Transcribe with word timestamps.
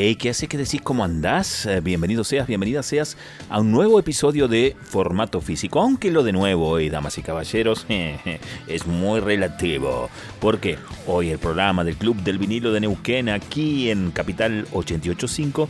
Hey, 0.00 0.14
¿qué 0.14 0.30
hace? 0.30 0.46
¿Qué 0.46 0.56
decís? 0.56 0.80
¿Cómo 0.80 1.02
andás? 1.02 1.66
Eh, 1.66 1.80
bienvenido 1.80 2.22
seas, 2.22 2.46
bienvenida 2.46 2.84
seas 2.84 3.16
a 3.50 3.58
un 3.58 3.72
nuevo 3.72 3.98
episodio 3.98 4.46
de 4.46 4.76
Formato 4.80 5.40
Físico. 5.40 5.80
Aunque 5.80 6.12
lo 6.12 6.22
de 6.22 6.30
nuevo 6.30 6.68
hoy, 6.68 6.88
damas 6.88 7.18
y 7.18 7.22
caballeros, 7.22 7.84
es 8.68 8.86
muy 8.86 9.18
relativo. 9.18 10.08
Porque 10.38 10.78
hoy 11.08 11.30
el 11.30 11.40
programa 11.40 11.82
del 11.82 11.96
Club 11.96 12.16
del 12.22 12.38
Vinilo 12.38 12.72
de 12.72 12.78
Neuquén, 12.78 13.28
aquí 13.28 13.90
en 13.90 14.12
Capital 14.12 14.68
885, 14.72 15.68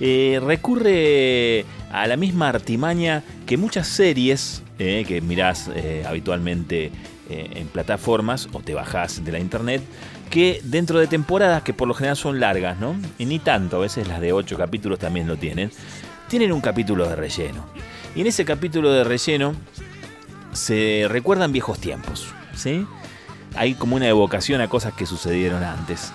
eh, 0.00 0.40
recurre 0.42 1.66
a 1.92 2.06
la 2.06 2.16
misma 2.16 2.48
artimaña 2.48 3.22
que 3.44 3.58
muchas 3.58 3.88
series 3.88 4.62
eh, 4.78 5.04
que 5.06 5.20
mirás 5.20 5.70
habitualmente 6.06 6.92
en 7.28 7.68
plataformas 7.68 8.48
o 8.52 8.60
te 8.60 8.74
bajás 8.74 9.22
de 9.22 9.30
la 9.30 9.38
internet 9.38 9.82
que 10.30 10.60
dentro 10.62 11.00
de 11.00 11.08
temporadas 11.08 11.62
que 11.62 11.74
por 11.74 11.88
lo 11.88 11.94
general 11.94 12.16
son 12.16 12.40
largas, 12.40 12.78
¿no? 12.78 12.94
Y 13.18 13.26
ni 13.26 13.40
tanto, 13.40 13.76
a 13.76 13.80
veces 13.80 14.06
las 14.06 14.20
de 14.20 14.32
8 14.32 14.56
capítulos 14.56 14.98
también 14.98 15.26
lo 15.26 15.36
tienen, 15.36 15.70
tienen 16.28 16.52
un 16.52 16.60
capítulo 16.60 17.08
de 17.08 17.16
relleno. 17.16 17.66
Y 18.14 18.20
en 18.20 18.28
ese 18.28 18.44
capítulo 18.44 18.92
de 18.92 19.04
relleno 19.04 19.54
se 20.52 21.06
recuerdan 21.08 21.52
viejos 21.52 21.80
tiempos, 21.80 22.32
¿sí? 22.54 22.86
Hay 23.56 23.74
como 23.74 23.96
una 23.96 24.08
evocación 24.08 24.60
a 24.60 24.68
cosas 24.68 24.94
que 24.94 25.06
sucedieron 25.06 25.64
antes. 25.64 26.12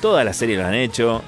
Todas 0.00 0.24
las 0.24 0.36
series 0.36 0.60
lo 0.60 0.66
han 0.66 0.74
hecho, 0.74 1.22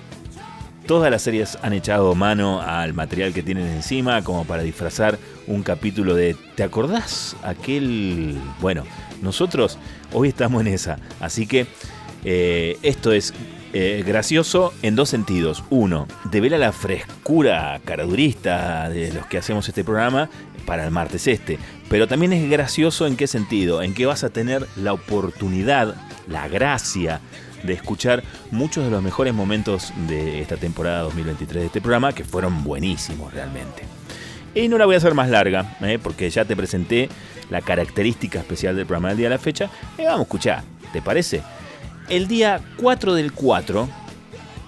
todas 0.87 1.10
las 1.10 1.23
series 1.23 1.59
han 1.62 1.73
echado 1.73 2.15
mano 2.15 2.63
al 2.63 2.95
material 2.95 3.35
que 3.35 3.43
tienen 3.43 3.66
encima 3.66 4.23
como 4.23 4.45
para 4.45 4.63
disfrazar 4.63 5.18
un 5.48 5.65
capítulo 5.65 6.15
de 6.15 6.37
¿te 6.54 6.63
acordás 6.63 7.37
aquel? 7.43 8.38
Bueno, 8.60 8.85
nosotros 9.23 9.79
hoy 10.13 10.29
estamos 10.29 10.60
en 10.60 10.68
esa, 10.68 10.98
así 11.20 11.46
que 11.46 11.66
eh, 12.24 12.79
esto 12.83 13.13
es 13.13 13.35
eh, 13.73 14.02
gracioso 14.07 14.73
en 14.83 14.97
dos 14.97 15.11
sentidos. 15.11 15.63
Uno, 15.71 16.09
devela 16.30 16.59
la 16.59 16.73
frescura 16.73 17.80
caradurista 17.85 18.88
de 18.88 19.13
los 19.13 19.27
que 19.27 19.38
hacemos 19.38 19.69
este 19.69 19.85
programa 19.85 20.30
para 20.66 20.85
el 20.85 20.91
martes 20.91 21.27
este. 21.27 21.59
Pero 21.88 22.07
también 22.07 22.33
es 22.33 22.49
gracioso 22.51 23.07
en 23.07 23.16
qué 23.16 23.27
sentido, 23.27 23.83
en 23.83 23.95
que 23.95 24.07
vas 24.07 24.25
a 24.25 24.30
tener 24.30 24.66
la 24.77 24.93
oportunidad, 24.93 25.95
la 26.29 26.49
gracia 26.49 27.21
de 27.63 27.73
escuchar 27.73 28.23
muchos 28.51 28.85
de 28.85 28.91
los 28.91 29.03
mejores 29.03 29.35
momentos 29.35 29.93
de 30.07 30.41
esta 30.41 30.57
temporada 30.57 31.03
2023 31.03 31.63
de 31.63 31.66
este 31.66 31.80
programa, 31.80 32.15
que 32.15 32.25
fueron 32.25 32.65
buenísimos 32.65 33.32
realmente. 33.32 33.82
Y 34.55 34.69
no 34.69 34.79
la 34.79 34.87
voy 34.87 34.95
a 34.95 34.99
hacer 34.99 35.15
más 35.15 35.29
larga, 35.29 35.77
eh, 35.82 35.99
porque 36.03 36.30
ya 36.30 36.45
te 36.45 36.57
presenté 36.57 37.09
la 37.51 37.60
característica 37.60 38.38
especial 38.38 38.77
del 38.77 38.87
programa 38.87 39.09
del 39.09 39.19
día 39.19 39.29
de 39.29 39.35
la 39.35 39.38
fecha. 39.38 39.71
Y 39.99 40.05
vamos 40.05 40.21
a 40.21 40.23
escuchar, 40.23 40.63
¿te 40.93 41.03
parece? 41.03 41.43
El 42.09 42.26
día 42.26 42.62
4 42.78 43.14
del 43.14 43.32
4, 43.32 43.87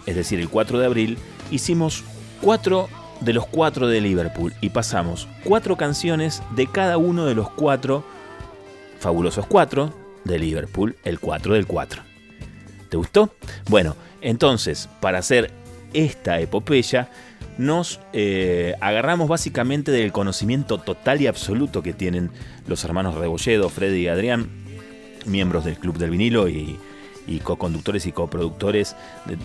es 0.04 0.14
decir, 0.14 0.40
el 0.40 0.50
4 0.50 0.78
de 0.78 0.86
abril, 0.86 1.18
hicimos 1.50 2.04
4 2.42 2.88
de 3.20 3.32
los 3.32 3.46
4 3.46 3.88
de 3.88 4.00
Liverpool 4.02 4.52
y 4.60 4.68
pasamos 4.68 5.26
4 5.44 5.76
canciones 5.78 6.42
de 6.54 6.66
cada 6.66 6.98
uno 6.98 7.24
de 7.24 7.34
los 7.34 7.48
4 7.50 8.04
fabulosos 8.98 9.46
4 9.46 9.94
de 10.24 10.38
Liverpool, 10.38 10.96
el 11.02 11.18
4 11.18 11.54
del 11.54 11.66
4. 11.66 12.02
¿Te 12.90 12.96
gustó? 12.98 13.34
Bueno, 13.70 13.96
entonces, 14.20 14.90
para 15.00 15.18
hacer 15.18 15.50
esta 15.94 16.40
epopeya, 16.40 17.08
nos 17.56 18.00
eh, 18.12 18.74
agarramos 18.82 19.28
básicamente 19.28 19.92
del 19.92 20.12
conocimiento 20.12 20.76
total 20.76 21.22
y 21.22 21.26
absoluto 21.26 21.82
que 21.82 21.94
tienen 21.94 22.30
los 22.66 22.84
hermanos 22.84 23.14
Rebolledo, 23.14 23.70
Freddy 23.70 24.02
y 24.02 24.08
Adrián, 24.08 24.50
miembros 25.24 25.64
del 25.64 25.78
Club 25.78 25.96
del 25.96 26.10
Vinilo 26.10 26.46
y 26.46 26.78
y 27.30 27.38
co-conductores 27.38 28.04
y 28.06 28.12
coproductores 28.12 28.96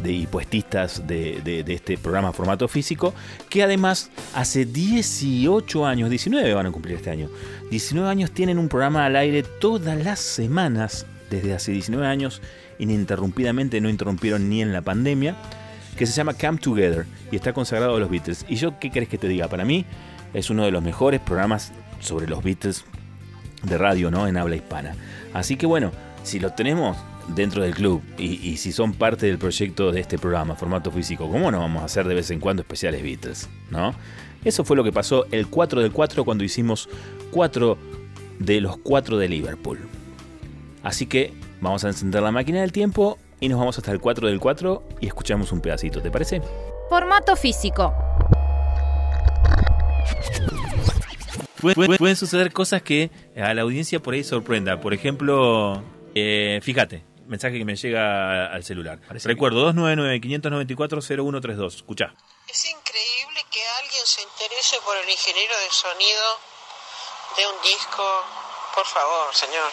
de, 0.03 0.12
y 0.12 0.25
puestistas 0.25 1.07
de, 1.07 1.63
este 1.68 1.97
programa 1.97 2.34
formato 2.34 2.68
físico, 2.68 3.13
que 3.47 3.63
además 3.63 4.09
hace 4.34 4.66
18 4.66 5.85
años, 5.85 6.09
19 6.09 6.53
van 6.53 6.66
a 6.66 6.72
cumplir 6.72 6.96
este 6.96 7.12
año, 7.12 7.29
19 7.69 8.09
años 8.09 8.31
tienen 8.31 8.57
un 8.57 8.68
programa 8.68 9.06
al 9.06 9.16
aire 9.16 9.44
todas 9.44 10.03
las 10.03 10.19
semanas, 10.19 11.06
desde 11.29 11.53
hace 11.53 11.72
19 11.72 12.06
años, 12.07 12.41
ininterrumpidamente, 12.79 13.79
no 13.79 13.90
interrumpieron 13.90 14.50
ni 14.50 14.63
en 14.63 14.73
la 14.73 14.81
pandemia, 14.81 15.35
que 15.96 16.07
se 16.07 16.13
llama 16.13 16.34
Come 16.34 16.57
Together 16.57 17.06
y 17.31 17.35
está 17.35 17.53
consagrado 17.53 17.96
a 17.96 18.00
los 18.00 18.09
Beatles. 18.09 18.46
Y 18.50 18.56
yo, 18.56 18.79
¿qué 18.79 18.91
crees 18.91 19.07
que 19.07 19.17
te 19.17 19.28
diga? 19.28 19.47
Para 19.47 19.63
mí 19.63 19.85
es 20.34 20.50
uno 20.50 20.66
de 20.66 20.72
los 20.72 20.84
mejores 20.84 21.22
programas 21.22 21.72
sobre 22.00 22.28
los 22.28 22.44
Beatles 22.44 22.84
de 23.63 23.78
radio, 23.78 24.12
¿no? 24.12 24.28
En 24.28 24.38
habla 24.38 24.56
hispana. 24.56 24.96
Así 25.34 25.56
que 25.56 25.66
bueno, 25.66 25.91
si 26.23 26.40
lo 26.40 26.52
tenemos, 26.52 26.97
dentro 27.30 27.63
del 27.63 27.74
club 27.74 28.02
y, 28.18 28.58
si 28.58 28.72
son 28.72 28.94
parte 28.94 29.25
del 29.25 29.38
proyecto 29.38 29.91
de 29.91 30.02
este 30.02 30.18
programa, 30.18 30.56
formato 30.56 30.91
físico, 30.91 31.30
¿cómo 31.30 31.52
no 31.52 31.59
vamos 31.59 31.81
a 31.81 31.86
hacer 31.86 32.08
de 32.08 32.16
vez 32.16 32.30
en 32.31 32.40
cuando 32.40 32.62
especiales 32.62 33.02
Beatles? 33.02 33.50
¿No? 33.69 33.94
Eso 34.44 34.63
fue 34.63 34.75
lo 34.75 34.84
que 34.84 34.91
pasó 34.91 35.25
el 35.31 35.47
4 35.47 35.81
del 35.81 35.91
4 35.91 36.24
cuando 36.24 36.44
hicimos 36.44 36.88
4 37.31 37.78
de 38.40 38.62
los 38.62 38.78
4 38.78 39.18
de 39.18 39.28
Liverpool. 39.28 39.80
Así 40.84 41.08
que 41.08 41.34
vamos 41.62 41.84
a 41.84 41.88
encender 41.88 42.22
la 42.22 42.31
máquina 42.31 42.62
del 42.62 42.72
tiempo 42.72 43.18
y 43.40 43.50
nos 43.50 43.58
vamos 43.58 43.78
hasta 43.78 43.91
el 43.91 44.00
4 44.00 44.28
del 44.28 44.40
4 44.40 44.84
y 45.02 45.08
escuchamos 45.08 45.52
un 45.52 45.62
pedacito, 45.62 46.02
¿te 46.02 46.12
parece? 46.12 46.41
Formato 46.90 47.35
físico. 47.35 47.94
Pueden 51.74 52.16
suceder 52.16 52.53
cosas 52.53 52.84
que 52.84 53.09
a 53.35 53.53
la 53.56 53.64
audiencia 53.64 54.00
por 54.00 54.14
ahí 54.14 54.24
sorprenda. 54.24 54.80
Por 54.80 54.94
ejemplo, 54.94 55.81
eh, 56.14 56.59
fíjate, 56.62 57.03
mensaje 57.28 57.58
que 57.58 57.66
me 57.66 57.75
llega 57.75 58.46
al 58.47 58.63
celular. 58.63 59.02
Recuerdo, 59.09 59.74
299-594-0132. 59.74 61.75
Escucha. 61.75 62.13
Es 62.50 62.66
increíble 62.66 63.41
que 63.52 63.59
alguien 63.81 64.06
se 64.06 64.22
interese 64.22 64.78
por 64.86 64.96
el 64.97 65.09
ingeniero 65.09 65.53
de 65.64 65.69
sonido 65.72 66.40
de 67.38 67.47
un 67.47 67.56
disco. 67.64 68.03
Por 68.75 68.85
favor, 68.85 69.34
señor. 69.34 69.72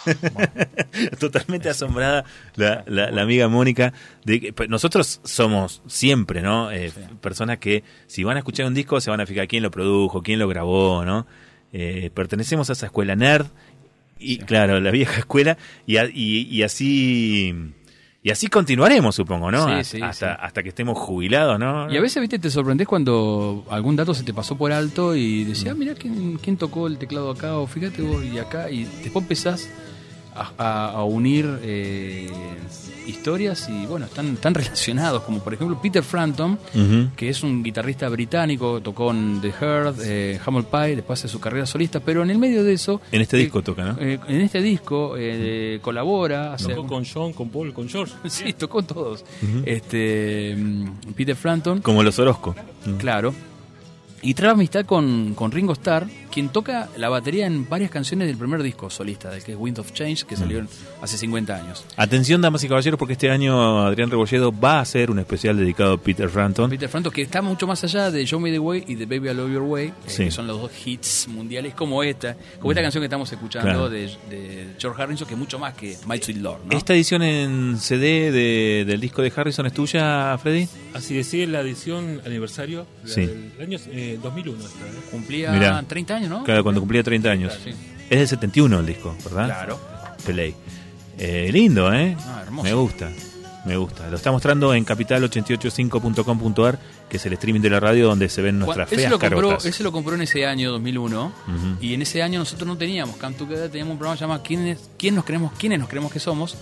Totalmente 1.20 1.68
asombrada 1.68 2.24
la, 2.56 2.82
la, 2.86 3.22
amiga 3.22 3.48
Mónica. 3.48 3.92
De 4.24 4.52
pues, 4.52 4.68
nosotros 4.68 5.20
somos 5.24 5.82
siempre, 5.86 6.42
¿no? 6.42 6.72
Eh, 6.72 6.92
personas 7.20 7.58
que 7.58 7.84
si 8.08 8.24
van 8.24 8.36
a 8.36 8.40
escuchar 8.40 8.66
un 8.66 8.74
disco 8.74 9.00
se 9.00 9.10
van 9.10 9.20
a 9.20 9.26
fijar 9.26 9.46
quién 9.46 9.62
lo 9.62 9.70
produjo, 9.70 10.22
quién 10.22 10.40
lo 10.40 10.48
grabó, 10.48 11.04
¿no? 11.04 11.28
Eh, 11.72 12.10
pertenecemos 12.12 12.68
a 12.70 12.72
esa 12.72 12.86
escuela 12.86 13.14
nerd 13.14 13.46
y 14.20 14.38
claro, 14.38 14.80
la 14.80 14.90
vieja 14.90 15.18
escuela, 15.18 15.56
y, 15.86 15.98
y, 15.98 16.62
así 16.62 17.54
y 18.22 18.30
así 18.30 18.48
continuaremos, 18.48 19.14
supongo, 19.14 19.50
¿no? 19.50 19.66
hasta, 19.66 20.34
hasta 20.34 20.62
que 20.62 20.68
estemos 20.68 20.98
jubilados, 20.98 21.58
¿no? 21.58 21.90
Y 21.90 21.96
a 21.96 22.00
veces, 22.02 22.20
viste, 22.20 22.38
te 22.38 22.50
sorprendes 22.50 22.86
cuando 22.86 23.64
algún 23.70 23.96
dato 23.96 24.12
se 24.12 24.24
te 24.24 24.34
pasó 24.34 24.56
por 24.56 24.72
alto 24.72 25.16
y 25.16 25.44
decías, 25.44 25.72
ah, 25.72 25.78
mira, 25.78 25.94
¿quién, 25.94 26.36
¿quién, 26.36 26.58
tocó 26.58 26.86
el 26.86 26.98
teclado 26.98 27.30
acá? 27.30 27.56
O 27.56 27.66
fíjate 27.66 28.02
vos, 28.02 28.22
y 28.22 28.38
acá, 28.38 28.70
y 28.70 28.84
después 28.84 29.24
empezás 29.24 29.70
a, 30.34 31.04
unir 31.04 31.58
eh, 31.62 32.30
historias 33.06 33.68
y 33.68 33.86
bueno, 33.86 34.06
están 34.06 34.36
tan 34.36 34.54
relacionados 34.60 35.22
como 35.22 35.40
por 35.40 35.54
ejemplo 35.54 35.80
Peter 35.80 36.02
Frampton, 36.02 36.58
que 37.16 37.28
es 37.28 37.42
un 37.42 37.62
guitarrista 37.62 38.08
británico, 38.08 38.80
tocó 38.80 39.10
en 39.10 39.40
The 39.40 39.52
Heart, 39.52 39.96
eh, 40.02 40.40
Humble 40.46 40.64
Pie, 40.70 40.96
después 40.96 41.22
de 41.22 41.28
su 41.28 41.40
carrera 41.40 41.66
solista, 41.66 42.00
pero 42.00 42.22
en 42.22 42.30
el 42.30 42.38
medio 42.38 42.64
de 42.64 42.72
eso... 42.72 43.00
En 43.12 43.20
este 43.20 43.36
eh, 43.36 43.40
disco 43.40 43.62
toca, 43.62 43.84
¿no? 43.84 43.96
Eh, 44.00 44.18
en 44.28 44.40
este 44.40 44.62
disco 44.62 45.14
colabora. 45.82 46.56
Tocó 46.56 46.86
con 46.86 47.04
John, 47.04 47.32
con 47.32 47.48
Paul, 47.50 47.72
con 47.72 47.88
George. 47.88 48.14
sí, 48.28 48.52
tocó 48.52 48.82
todos. 48.82 49.24
este 49.64 50.54
mm, 50.56 51.12
Peter 51.16 51.36
Frampton. 51.36 51.80
Como 51.80 52.02
los 52.02 52.18
Orozco. 52.18 52.54
Claro. 52.98 53.34
Y 54.22 54.34
trae 54.34 54.50
amistad 54.50 54.84
con, 54.84 55.34
con 55.34 55.50
Ringo 55.50 55.72
Starr, 55.72 56.06
quien 56.30 56.50
toca 56.50 56.88
la 56.96 57.08
batería 57.08 57.46
en 57.46 57.68
varias 57.68 57.90
canciones 57.90 58.28
del 58.28 58.36
primer 58.36 58.62
disco 58.62 58.90
solista, 58.90 59.30
del 59.30 59.42
que 59.42 59.52
es 59.52 59.58
Wind 59.58 59.78
of 59.78 59.92
Change, 59.92 60.24
que 60.24 60.36
salió 60.36 60.62
mm. 60.62 60.68
hace 61.02 61.16
50 61.16 61.56
años. 61.56 61.84
Atención, 61.96 62.40
damas 62.40 62.62
y 62.64 62.68
caballeros, 62.68 62.98
porque 62.98 63.14
este 63.14 63.30
año 63.30 63.80
Adrián 63.80 64.10
Rebolledo 64.10 64.52
va 64.52 64.78
a 64.78 64.80
hacer 64.80 65.10
un 65.10 65.18
especial 65.18 65.56
dedicado 65.56 65.94
a 65.94 65.98
Peter 65.98 66.28
Frampton. 66.28 66.68
Peter 66.68 66.88
Frampton, 66.88 67.12
que 67.12 67.22
está 67.22 67.40
mucho 67.40 67.66
más 67.66 67.82
allá 67.84 68.10
de 68.10 68.24
Show 68.26 68.40
Me 68.40 68.50
the 68.50 68.58
Way 68.58 68.84
y 68.88 68.94
de 68.94 69.06
Baby 69.06 69.30
I 69.30 69.34
Love 69.34 69.52
Your 69.52 69.62
Way, 69.62 69.88
eh, 69.88 69.92
que 70.16 70.30
son 70.30 70.46
los 70.46 70.60
dos 70.60 70.70
hits 70.84 71.26
mundiales, 71.28 71.74
como 71.74 72.02
esta, 72.02 72.36
como 72.58 72.72
esta 72.72 72.82
mm. 72.82 72.84
canción 72.84 73.02
que 73.02 73.06
estamos 73.06 73.32
escuchando 73.32 73.88
de, 73.88 74.10
George 74.78 75.02
Harrison, 75.02 75.26
que 75.26 75.34
es 75.34 75.40
mucho 75.40 75.58
más 75.58 75.74
que 75.74 75.96
My 76.06 76.18
Sweet 76.18 76.38
Lord. 76.38 76.60
¿Esta 76.70 76.94
edición 76.94 77.22
en 77.22 77.78
CD 77.78 78.30
del 78.84 79.00
disco 79.00 79.22
de 79.22 79.32
Harrison 79.34 79.64
es 79.64 79.72
tuya, 79.72 80.36
Freddy? 80.38 80.68
Así 80.92 81.14
decir, 81.14 81.48
la 81.48 81.60
edición 81.60 82.20
aniversario 82.26 82.86
del 83.04 83.52
año 83.60 83.78
2001. 84.18 84.64
Eh, 84.64 84.68
Cumplía 85.10 85.84
30 85.86 86.14
años, 86.16 86.30
¿no? 86.30 86.44
cuando 86.62 86.80
cumplía 86.80 87.02
30 87.02 87.30
años. 87.30 87.58
Es 88.10 88.18
del 88.18 88.28
71 88.28 88.80
el 88.80 88.86
disco, 88.86 89.14
¿verdad? 89.24 89.46
Claro. 89.46 89.80
Pelay. 90.26 90.54
Eh, 91.18 91.50
lindo, 91.52 91.92
¿eh? 91.92 92.16
Ah, 92.20 92.44
Me 92.62 92.72
gusta. 92.72 93.10
Me 93.64 93.76
gusta. 93.76 94.08
Lo 94.08 94.16
está 94.16 94.30
mostrando 94.32 94.72
en 94.74 94.84
capital885.com.ar, 94.86 96.78
que 97.08 97.16
es 97.16 97.26
el 97.26 97.32
streaming 97.34 97.60
de 97.60 97.70
la 97.70 97.80
radio 97.80 98.06
donde 98.08 98.28
se 98.28 98.40
ven 98.42 98.58
nuestras 98.58 98.88
Juan, 98.88 98.94
él, 98.94 98.96
se 98.96 98.96
feas 98.96 99.10
lo 99.10 99.18
compró, 99.18 99.36
carotas. 99.48 99.66
él 99.66 99.72
se 99.72 99.82
lo 99.82 99.92
compró 99.92 100.14
en 100.14 100.22
ese 100.22 100.46
año 100.46 100.70
2001 100.72 101.24
Ujú. 101.26 101.56
y 101.80 101.94
en 101.94 102.02
ese 102.02 102.22
año 102.22 102.38
nosotros 102.38 102.66
no 102.66 102.76
teníamos 102.76 103.16
Come 103.16 103.34
Together, 103.34 103.68
teníamos 103.70 103.92
un 103.92 103.98
programa 103.98 104.18
llamado 104.20 104.42
¿Quiénes, 104.42 104.90
quién 104.98 105.14
nos 105.14 105.24
creemos, 105.24 105.52
¿Quiénes 105.58 105.78
nos 105.78 105.88
creemos 105.88 106.12
que 106.12 106.20
somos? 106.20 106.56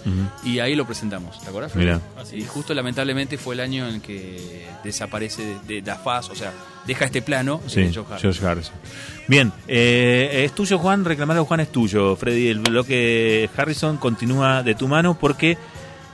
Y 0.44 0.58
ahí 0.58 0.74
lo 0.74 0.86
presentamos, 0.86 1.40
¿te 1.42 1.48
acuerdas? 1.48 1.72
Freddy? 1.72 1.86
Mirá. 1.86 2.00
Y 2.32 2.42
justo 2.44 2.74
lamentablemente 2.74 3.38
fue 3.38 3.54
el 3.54 3.60
año 3.60 3.88
en 3.88 3.96
el 3.96 4.00
que 4.00 4.66
desaparece 4.84 5.58
de, 5.66 5.80
de 5.80 5.86
la 5.86 5.96
faz, 5.96 6.30
o 6.30 6.34
sea, 6.34 6.52
deja 6.86 7.04
este 7.04 7.20
plano 7.22 7.60
Sí, 7.66 7.80
eh, 7.80 7.90
Joe 7.94 8.04
Harris. 8.08 8.22
George 8.22 8.46
Harrison. 8.46 8.74
Bien, 9.26 9.52
eh, 9.68 10.42
es 10.44 10.52
tuyo, 10.54 10.78
Juan. 10.78 11.04
Reclamar 11.04 11.36
a 11.36 11.44
Juan 11.44 11.60
es 11.60 11.70
tuyo, 11.70 12.16
Freddy. 12.16 12.48
El 12.48 12.60
bloque 12.60 13.50
Harrison 13.56 13.98
continúa 13.98 14.62
de 14.62 14.74
tu 14.74 14.88
mano 14.88 15.18
porque 15.18 15.58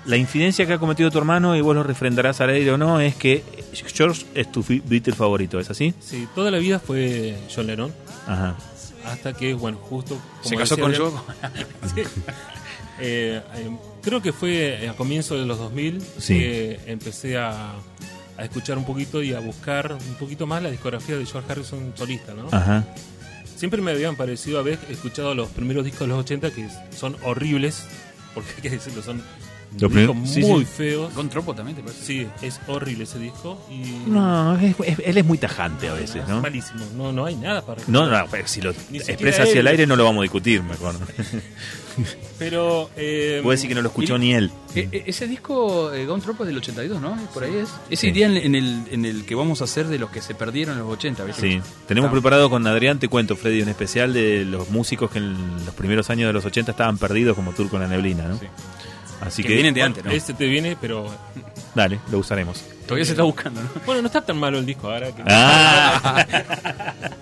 la 0.07 0.17
infidencia 0.17 0.67
que 0.67 0.73
ha 0.75 0.79
cometido 0.79 1.11
tu 1.11 1.19
hermano, 1.19 1.57
y 1.57 1.61
vos 1.61 1.75
lo 1.75 1.83
refrendarás 1.83 2.41
al 2.41 2.51
aire 2.51 2.71
o 2.73 2.77
no, 2.79 3.01
es 3.01 3.15
que 3.15 3.43
George 3.95 4.27
es 4.35 4.51
tu 4.53 4.65
Beatle 4.67 5.15
favorito, 5.15 5.59
¿es 5.61 5.71
así? 5.71 5.95
Sí, 6.01 6.29
toda 6.35 6.51
la 6.51 6.59
vida 6.59 6.79
fue 6.79 7.37
John 7.55 7.67
Lennon, 7.67 7.93
Ajá. 8.27 8.57
hasta 9.07 9.33
que, 9.33 9.55
bueno, 9.55 9.79
justo... 9.79 10.19
Se 10.43 10.51
como 10.51 10.59
casó 10.59 10.77
decía 10.77 11.01
con 11.01 11.13
Adrián, 11.43 11.73
Joe. 11.95 12.05
Eh, 13.01 13.43
eh, 13.57 13.77
creo 14.03 14.23
que 14.23 14.33
fue 14.33 14.89
a 14.89 14.93
comienzos 14.95 15.41
de 15.41 15.47
los 15.47 15.59
2000 15.59 16.01
Sí. 16.19 16.39
que 16.39 16.81
empecé 16.87 17.37
a, 17.37 17.73
a 18.37 18.45
escuchar 18.45 18.79
un 18.79 18.85
poquito 18.85 19.21
y 19.21 19.33
a 19.35 19.41
buscar 19.41 19.95
un 19.95 20.15
poquito 20.15 20.47
más 20.47 20.63
la 20.63 20.71
discografía 20.71 21.17
de 21.17 21.27
George 21.27 21.51
Harrison 21.51 21.93
solista, 21.97 22.35
¿no? 22.35 22.47
Ajá. 22.53 22.85
Siempre 23.57 23.83
me 23.83 23.91
habían 23.91 24.15
parecido 24.15 24.61
haber 24.61 24.79
escuchado 24.89 25.35
los 25.35 25.49
primeros 25.49 25.85
discos 25.85 26.03
de 26.03 26.07
los 26.07 26.19
80 26.21 26.53
que 26.53 26.69
son 26.97 27.17
horribles, 27.25 27.85
porque 28.33 28.51
hay 28.57 28.63
que 28.63 28.71
decirlo, 28.71 29.03
son 29.03 29.21
Los 29.81 29.93
discos 29.93 30.15
primeros- 30.17 30.31
sí, 30.31 30.41
muy 30.43 30.65
sí. 30.65 30.71
feos. 30.77 31.13
Con 31.15 31.29
Tropo 31.29 31.55
también, 31.55 31.77
¿te 31.77 31.83
parece? 31.83 32.05
Sí, 32.05 32.27
es 32.43 32.61
horrible 32.69 33.05
ese 33.05 33.19
disco 33.19 33.59
y 33.71 34.09
No, 34.09 34.59
es- 34.59 34.77
es- 34.85 34.99
él 35.05 35.19
es 35.19 35.25
muy 35.25 35.39
tajante 35.39 35.89
a 35.89 35.95
veces, 35.95 36.23
es 36.23 36.29
¿no? 36.29 36.41
malísimo. 36.41 36.85
No, 36.97 37.13
no 37.13 37.25
hay 37.25 37.35
nada 37.37 37.61
para 37.65 37.83
No, 37.89 38.07
no, 38.09 38.27
si 38.47 38.61
lo 38.61 38.71
expresa 38.71 39.43
hacia 39.45 39.61
el 39.61 39.67
aire 39.67 39.87
no 39.87 39.97
lo 39.97 40.05
vamos 40.05 40.21
a 40.21 40.23
discutir, 40.23 40.63
mejor. 40.63 40.95
Pero 42.39 42.91
eh, 42.97 43.39
Puede 43.43 43.57
decir 43.57 43.69
que 43.69 43.75
no 43.77 43.83
lo 43.83 43.89
escuchó 43.89 44.19
ni 44.19 44.35
él. 44.35 44.51
E- 44.75 44.89
e- 44.91 45.05
ese 45.07 45.29
disco, 45.29 45.93
eh, 45.93 46.05
Gone 46.07 46.21
Tropo, 46.23 46.43
es 46.43 46.49
del 46.49 46.57
82, 46.59 47.01
¿no? 47.01 47.17
Por 47.33 47.45
ahí 47.45 47.55
es. 47.59 47.69
Ese 47.89 48.01
Sí. 48.03 48.07
iría 48.09 48.27
en, 48.27 48.37
en 48.37 48.55
el, 48.57 48.83
en 48.91 49.05
el 49.05 49.25
que 49.25 49.37
vamos 49.37 49.61
a 49.61 49.65
hacer 49.65 49.87
de 49.87 49.99
los 50.01 50.11
que 50.11 50.21
se 50.21 50.35
perdieron 50.35 50.75
en 50.77 50.81
los 50.83 50.93
80, 50.93 51.23
¿viste? 51.25 51.41
Sí, 51.43 51.61
tenemos 51.87 52.09
Ah. 52.09 52.13
preparado 52.13 52.51
con 52.51 52.67
Adrián, 52.67 52.99
te 52.99 53.07
cuento, 53.09 53.37
Freddy, 53.37 53.63
un 53.63 53.69
especial 53.69 54.13
de 54.13 54.45
los 54.45 54.71
músicos 54.71 55.11
que 55.13 55.19
en 55.19 55.65
los 55.65 55.75
primeros 55.77 56.11
años 56.11 56.27
de 56.29 56.33
los 56.33 56.45
80 56.45 56.73
estaban 56.73 56.99
perdidos 56.99 57.37
como 57.37 57.53
Turco 57.53 57.77
en 57.77 57.83
la 57.83 57.89
neblina, 57.89 58.27
¿no? 58.27 58.39
Sí. 58.39 58.47
Así 59.27 59.43
Que 59.43 59.49
que, 59.49 59.55
vienen 59.55 59.75
de 59.75 59.81
bueno, 59.81 59.87
antes, 59.97 60.05
¿no? 60.05 60.11
Este 60.11 60.35
te 60.35 60.47
viene, 60.47 60.77
pero 60.81 61.07
dale, 61.75 61.99
lo 62.11 62.19
usaremos. 62.19 62.63
Todavía 62.87 63.05
se 63.05 63.13
está 63.13 63.23
buscando, 63.23 63.63
¿no? 63.63 63.69
bueno, 63.87 64.03
no 64.03 64.07
está 64.09 64.21
tan 64.21 64.37
malo 64.39 64.59
el 64.59 64.67
disco 64.67 64.91
ahora. 64.91 65.11
que- 65.15 65.23
Ah, 65.27 66.27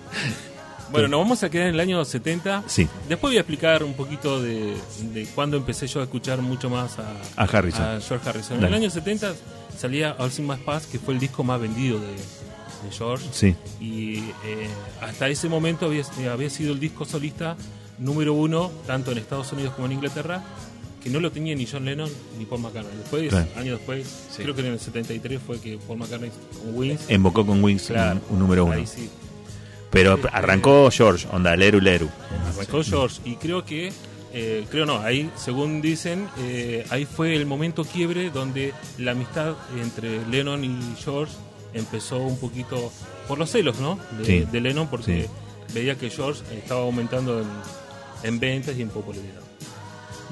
Bueno, 0.91 1.07
nos 1.07 1.21
vamos 1.21 1.41
a 1.41 1.49
quedar 1.49 1.69
en 1.69 1.73
el 1.73 1.79
año 1.79 2.05
70. 2.05 2.65
sí, 2.67 2.87
Después 3.09 3.31
voy 3.31 3.37
a 3.37 3.39
explicar 3.39 3.83
un 3.83 3.95
poquito 3.95 4.39
de, 4.39 4.75
de 5.11 5.25
cuándo 5.33 5.57
empecé 5.57 5.87
yo 5.87 6.01
a 6.01 6.03
escuchar 6.03 6.39
mucho 6.43 6.69
más 6.69 6.99
a, 6.99 7.13
a 7.35 7.45
Harrison. 7.45 7.81
a 7.83 7.99
George 7.99 8.29
Harrison. 8.29 8.55
En 8.57 8.61
Dale. 8.61 8.75
el 8.77 8.83
año 8.83 8.89
70 8.91 9.33
salía 9.75 10.15
All 10.19 10.29
Things 10.29 10.47
Must 10.47 10.61
Pass, 10.61 10.85
que 10.85 10.99
fue 10.99 11.15
el 11.15 11.19
disco 11.19 11.43
más 11.43 11.59
vendido 11.59 11.99
de, 11.99 12.09
de 12.11 12.91
George. 12.95 13.25
Sí, 13.31 13.55
Y 13.79 14.19
eh, 14.45 14.67
hasta 15.01 15.29
ese 15.29 15.49
momento 15.49 15.87
había, 15.87 16.03
había 16.31 16.49
sido 16.51 16.73
el 16.73 16.79
disco 16.79 17.05
solista 17.05 17.55
número 17.97 18.35
uno, 18.35 18.71
tanto 18.85 19.11
en 19.13 19.17
Estados 19.17 19.51
Unidos 19.51 19.73
como 19.73 19.87
en 19.87 19.93
Inglaterra, 19.93 20.43
que 21.03 21.09
no 21.09 21.19
lo 21.19 21.31
tenía 21.31 21.53
ni 21.55 21.65
John 21.65 21.83
Lennon 21.85 22.09
ni 22.39 22.45
Paul 22.45 22.61
McCartney. 22.61 22.97
Después, 22.97 23.29
Claro. 23.29 23.47
años 23.57 23.77
después, 23.79 24.07
Sí. 24.31 24.41
creo 24.43 24.55
que 24.55 24.61
en 24.61 24.67
el 24.73 24.79
73 24.79 25.39
fue 25.45 25.59
que 25.59 25.77
Paul 25.85 25.99
McCartney 25.99 26.31
con 26.63 26.75
Wings. 26.75 27.09
invocó 27.09 27.45
con 27.45 27.63
Wings 27.63 27.87
Claro, 27.87 28.21
un, 28.29 28.33
un 28.35 28.39
número 28.39 28.65
uno. 28.65 28.85
Sí. 28.87 29.09
Pero 29.91 30.17
arrancó 30.31 30.89
George, 30.91 31.27
onda, 31.31 31.55
Leru 31.55 31.79
Leru. 31.79 32.09
Arrancó 32.55 32.83
George 32.83 33.21
y 33.25 33.35
creo 33.35 33.63
que, 33.63 33.91
eh, 34.33 34.65
creo 34.71 34.85
no, 34.87 34.99
ahí 35.01 35.29
según 35.35 35.81
dicen, 35.81 36.27
eh, 36.39 36.83
ahí 36.89 37.05
fue 37.05 37.35
el 37.35 37.45
momento 37.45 37.83
quiebre 37.85 38.31
donde 38.31 38.73
la 38.97 39.11
amistad 39.11 39.53
entre 39.79 40.25
Lennon 40.27 40.63
y 40.63 40.79
George 41.03 41.33
empezó 41.75 42.17
un 42.17 42.39
poquito 42.39 42.91
por 43.27 43.37
los 43.37 43.51
celos, 43.51 43.79
¿no? 43.79 43.99
De, 44.17 44.25
Sí. 44.25 44.47
de 44.51 44.61
Lennon 44.61 44.87
porque 44.87 45.27
veía 45.75 45.95
que 45.95 46.09
George 46.09 46.41
estaba 46.55 46.81
aumentando 46.81 47.41
en, 47.41 47.47
en 48.23 48.39
ventas 48.39 48.75
y 48.75 48.81
en 48.81 48.89
popularidad. 48.89 49.41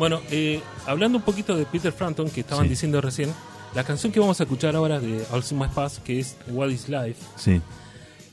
Bueno, 0.02 0.20
eh, 0.32 0.60
hablando 0.88 1.20
un 1.20 1.24
poquito 1.24 1.56
de 1.56 1.64
Peter 1.68 1.92
Frampton 1.92 2.28
que 2.32 2.40
estaban 2.42 2.64
Sí. 2.66 2.70
diciendo 2.72 3.02
recién, 3.02 3.32
la 3.76 3.84
canción 3.84 4.12
que 4.12 4.20
vamos 4.20 4.40
a 4.40 4.46
escuchar 4.46 4.76
ahora 4.76 5.00
de 5.00 5.24
All 5.30 5.44
Must 5.54 5.74
Pass, 5.76 6.00
que 6.04 6.20
es 6.20 6.38
What 6.48 6.70
Is 6.70 6.90
Life, 6.90 7.24
Sí, 7.36 7.62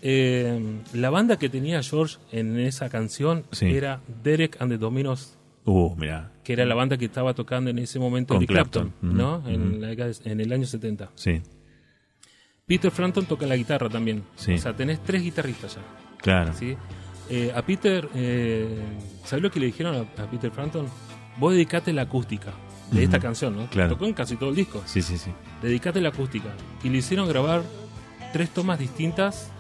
eh, 0.01 0.81
la 0.95 1.11
banda 1.11 1.37
que 1.39 1.51
tenía 1.51 1.83
George 1.83 2.17
en 2.33 2.59
esa 2.59 2.89
canción 2.89 3.45
Sí. 3.53 3.67
era 3.67 4.01
Derek 4.25 4.57
and 4.63 4.73
the 4.73 4.79
Dominos, 4.79 5.37
uh, 5.67 5.95
mira, 5.95 6.33
que 6.43 6.55
era 6.55 6.65
la 6.65 6.75
banda 6.75 6.97
que 6.97 7.05
estaba 7.05 7.35
tocando 7.35 7.69
en 7.69 7.79
ese 7.81 7.99
momento 7.99 8.33
Con 8.33 8.39
Eric 8.45 8.49
Clapton, 8.49 8.89
Clapton. 8.89 9.15
¿no? 9.19 9.47
En, 9.47 9.83
la 9.83 9.93
en 10.25 10.41
el 10.41 10.51
año 10.51 10.65
70. 10.65 11.11
sí, 11.17 11.43
Peter 12.65 12.91
Frampton 12.91 13.27
toca 13.27 13.45
la 13.47 13.57
guitarra 13.57 13.91
también. 13.91 14.23
Sí. 14.37 14.55
O 14.55 14.59
sea, 14.59 14.75
tenés 14.75 15.05
tres 15.05 15.23
guitarristas 15.23 15.75
ya. 15.75 15.83
claro. 16.17 16.55
¿sí? 16.59 16.79
Eh, 17.29 17.53
a 17.55 17.61
Peter, 17.61 18.09
eh, 18.15 18.79
¿sabes 19.27 19.43
lo 19.43 19.51
que 19.51 19.61
le 19.61 19.67
dijeron 19.67 19.95
a, 20.17 20.23
a 20.23 20.31
Peter 20.31 20.51
Frampton? 20.51 20.87
Vos 21.39 21.53
dedicate 21.53 21.93
la 21.93 22.03
acústica 22.03 22.53
de 22.91 23.05
esta 23.05 23.19
canción, 23.21 23.57
¿no? 23.57 23.67
claro. 23.69 23.91
Tocó 23.91 24.07
en 24.07 24.15
casi 24.15 24.37
todo 24.37 24.51
el 24.51 24.57
disco. 24.57 24.83
Sí, 24.87 25.03
sí, 25.03 25.19
sí. 25.19 25.31
Dedicate 25.63 26.01
la 26.01 26.09
acústica. 26.09 26.49
Y 26.83 26.89
le 26.89 26.99
hicieron 26.99 27.29
grabar 27.29 27.63
tres 28.33 28.51
tomas 28.51 28.79
distintas 28.79 29.51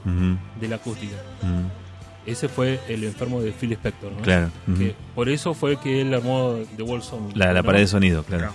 de 0.60 0.68
la 0.68 0.76
acústica. 0.76 1.16
Ese 2.26 2.48
fue 2.48 2.78
el 2.88 3.04
enfermo 3.04 3.40
de 3.40 3.52
Phil 3.52 3.72
Spector, 3.72 4.12
¿no? 4.12 4.18
Claro. 4.22 4.50
Que 4.76 4.94
por 5.14 5.28
eso 5.30 5.54
fue 5.54 5.76
que 5.78 6.00
él 6.02 6.12
armó 6.12 6.56
The 6.76 6.82
Wall 6.82 7.02
Song. 7.02 7.32
La, 7.34 7.52
la 7.52 7.62
pared 7.62 7.80
de 7.80 7.86
sonido, 7.86 8.22
claro. 8.22 8.52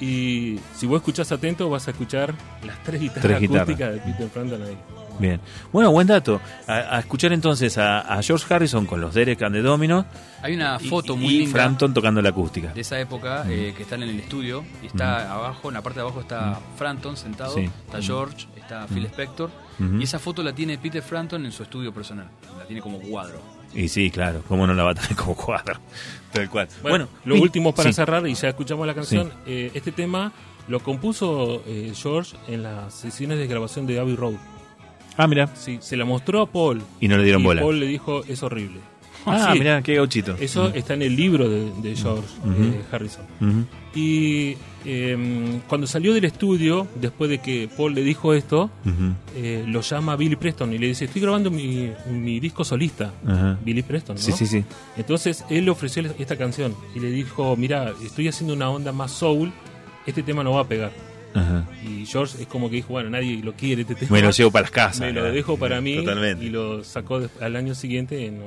Y 0.00 0.58
si 0.76 0.86
vos 0.86 0.96
escuchás 0.98 1.30
atento, 1.32 1.68
vas 1.70 1.86
a 1.88 1.90
escuchar 1.90 2.34
las 2.66 2.82
tres 2.82 3.00
guitarras 3.02 3.22
Tres 3.22 3.40
guitarras. 3.40 3.62
acústicas 3.62 3.92
de 3.94 4.00
Peter 4.00 4.28
Frampton 4.30 4.62
ahí. 4.62 4.78
Bien. 5.20 5.40
Bueno, 5.72 5.90
buen 5.92 6.06
dato. 6.06 6.40
A, 6.66 6.96
a 6.96 6.98
escuchar 7.00 7.32
entonces 7.32 7.76
a, 7.78 8.00
a 8.00 8.22
George 8.22 8.52
Harrison 8.52 8.86
con 8.86 9.00
los 9.00 9.14
Derek 9.14 9.42
and 9.42 9.54
the 9.54 9.60
Domino 9.62 10.06
Hay 10.42 10.54
una 10.54 10.78
y- 10.80 10.88
foto 10.88 11.14
y, 11.14 11.18
muy 11.18 11.28
linda 11.40 11.52
Frampton 11.52 11.92
tocando 11.94 12.22
la 12.22 12.30
acústica. 12.30 12.72
de 12.72 12.80
esa 12.80 12.98
época 12.98 13.44
eh, 13.48 13.74
que 13.76 13.82
están 13.82 14.02
en 14.02 14.08
el 14.08 14.20
estudio 14.20 14.64
y 14.82 14.86
está 14.86 15.32
abajo, 15.32 15.68
en 15.68 15.74
la 15.74 15.82
parte 15.82 15.98
de 16.00 16.02
abajo 16.06 16.20
está 16.22 16.58
Frampton 16.76 17.16
sentado, 17.16 17.54
Sí. 17.54 17.68
está 17.86 18.00
George, 18.00 18.46
está 18.56 18.86
Phil 18.88 19.04
Spector 19.06 19.50
Ujú. 19.78 20.00
y 20.00 20.04
esa 20.04 20.18
foto 20.18 20.42
la 20.42 20.52
tiene 20.54 20.78
Peter 20.78 21.02
Frampton 21.02 21.44
en 21.44 21.52
su 21.52 21.62
estudio 21.62 21.92
personal, 21.92 22.26
la 22.58 22.64
tiene 22.64 22.80
como 22.80 22.98
cuadro. 22.98 23.40
Y 23.74 23.88
sí, 23.88 24.10
claro, 24.10 24.42
cómo 24.48 24.66
no 24.66 24.74
la 24.74 24.82
va 24.84 24.90
a 24.92 24.94
tener 24.94 25.14
como 25.14 25.36
cuadro. 25.36 25.74
Tal 26.32 26.48
cual. 26.50 26.66
Bueno, 26.82 27.06
Bueno, 27.06 27.08
lo 27.24 27.42
último 27.42 27.72
para 27.74 27.90
sí. 27.90 27.94
cerrar, 27.94 28.26
y 28.26 28.34
ya 28.34 28.48
escuchamos 28.48 28.86
la 28.86 28.94
canción, 28.94 29.30
eh, 29.46 29.70
este 29.74 29.92
tema 29.92 30.32
lo 30.68 30.80
compuso 30.80 31.62
eh, 31.66 31.92
George 31.94 32.36
en 32.48 32.62
las 32.62 32.94
sesiones 32.94 33.38
de 33.38 33.46
grabación 33.46 33.86
de 33.86 33.98
Abbey 34.00 34.16
Road. 34.16 34.34
Ah, 35.22 35.26
mira. 35.26 35.48
Sí, 35.54 35.78
se 35.80 35.96
la 35.96 36.04
mostró 36.04 36.42
a 36.42 36.46
Paul. 36.50 36.82
Y 37.00 37.08
no 37.08 37.16
le 37.16 37.24
dieron 37.24 37.42
y 37.42 37.44
bola. 37.44 37.60
Paul 37.60 37.78
le 37.80 37.86
dijo, 37.86 38.24
es 38.26 38.42
horrible. 38.42 38.80
Ah, 39.26 39.50
Sí, 39.52 39.58
mira, 39.58 39.82
qué 39.82 39.96
gauchito. 39.96 40.34
Eso 40.40 40.68
está 40.74 40.94
en 40.94 41.02
el 41.02 41.14
libro 41.14 41.48
de, 41.48 41.70
de 41.82 41.94
George 41.94 42.26
eh, 42.58 42.80
Harrison. 42.90 43.24
Y 43.94 44.56
eh, 44.86 45.60
cuando 45.68 45.86
salió 45.86 46.14
del 46.14 46.24
estudio, 46.24 46.86
después 46.94 47.28
de 47.28 47.38
que 47.38 47.68
Paul 47.76 47.94
le 47.94 48.02
dijo 48.02 48.32
esto, 48.32 48.70
eh, 49.36 49.64
lo 49.66 49.82
llama 49.82 50.16
Billy 50.16 50.36
Preston 50.36 50.72
y 50.72 50.78
le 50.78 50.86
dice, 50.86 51.04
estoy 51.04 51.20
grabando 51.20 51.50
mi, 51.50 51.90
mi 52.10 52.40
disco 52.40 52.64
solista. 52.64 53.12
Billy 53.62 53.82
Preston, 53.82 54.16
¿no? 54.16 54.22
Sí, 54.22 54.32
sí, 54.32 54.46
sí. 54.46 54.64
Entonces 54.96 55.44
él 55.50 55.66
le 55.66 55.70
ofreció 55.70 56.02
esta 56.18 56.36
canción 56.36 56.74
y 56.94 57.00
le 57.00 57.10
dijo, 57.10 57.54
mira, 57.56 57.92
estoy 58.02 58.28
haciendo 58.28 58.54
una 58.54 58.70
onda 58.70 58.90
más 58.92 59.10
soul, 59.12 59.52
este 60.06 60.22
tema 60.22 60.42
no 60.42 60.52
va 60.52 60.62
a 60.62 60.66
pegar. 60.68 60.92
Ajá. 61.34 61.64
Y 61.84 62.06
George 62.06 62.42
es 62.42 62.46
como 62.48 62.68
que 62.70 62.76
dijo, 62.76 62.88
bueno, 62.88 63.10
nadie 63.10 63.40
lo 63.42 63.52
quiere 63.54 63.82
este 63.82 63.94
tema. 63.94 64.10
Me 64.12 64.22
lo 64.22 64.30
llevo 64.30 64.50
para 64.50 64.62
las 64.62 64.70
casas. 64.70 65.00
Me 65.00 65.12
lo 65.12 65.24
dejo 65.24 65.56
para 65.56 65.80
mí 65.80 65.96
Totalmente. 65.96 66.44
y 66.44 66.50
lo 66.50 66.82
sacó 66.84 67.20
al 67.40 67.56
año 67.56 67.74
siguiente 67.74 68.26
en. 68.26 68.42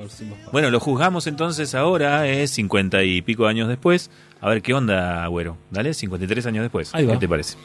Bueno, 0.52 0.70
lo 0.70 0.80
juzgamos 0.80 1.26
entonces 1.26 1.74
ahora, 1.74 2.28
es 2.28 2.50
50 2.50 3.04
y 3.04 3.22
pico 3.22 3.46
años 3.46 3.68
después. 3.68 4.10
A 4.40 4.48
ver 4.48 4.60
qué 4.60 4.74
onda, 4.74 5.26
güero. 5.28 5.56
Dale, 5.70 5.94
53 5.94 6.46
años 6.46 6.62
después. 6.62 6.94
Ahí 6.94 7.06
va. 7.06 7.14
¿Qué 7.14 7.20
te 7.20 7.28
parece? 7.28 7.56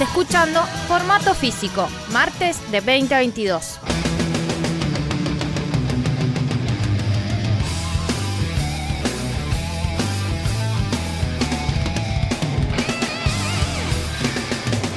Escuchando 0.00 0.62
Formato 0.88 1.34
Físico, 1.34 1.86
martes 2.10 2.58
de 2.72 2.80
20 2.80 3.14
a 3.14 3.18
22. 3.18 3.78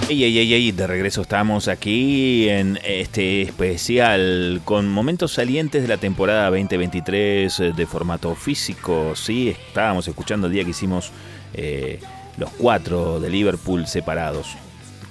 Ey, 0.07 0.23
ey, 0.23 0.53
ey, 0.53 0.71
de 0.71 0.87
regreso 0.87 1.23
estamos 1.23 1.67
aquí 1.67 2.47
en 2.47 2.79
este 2.85 3.41
especial 3.41 4.61
con 4.63 4.87
momentos 4.87 5.33
salientes 5.33 5.81
de 5.81 5.89
la 5.89 5.97
temporada 5.97 6.49
2023 6.49 7.59
eh, 7.59 7.73
de 7.75 7.85
formato 7.85 8.35
físico. 8.35 9.17
Sí, 9.17 9.49
estábamos 9.49 10.07
escuchando 10.07 10.47
el 10.47 10.53
día 10.53 10.63
que 10.63 10.69
hicimos 10.69 11.11
eh, 11.53 11.99
los 12.37 12.49
cuatro 12.51 13.19
de 13.19 13.29
Liverpool 13.29 13.85
separados. 13.85 14.55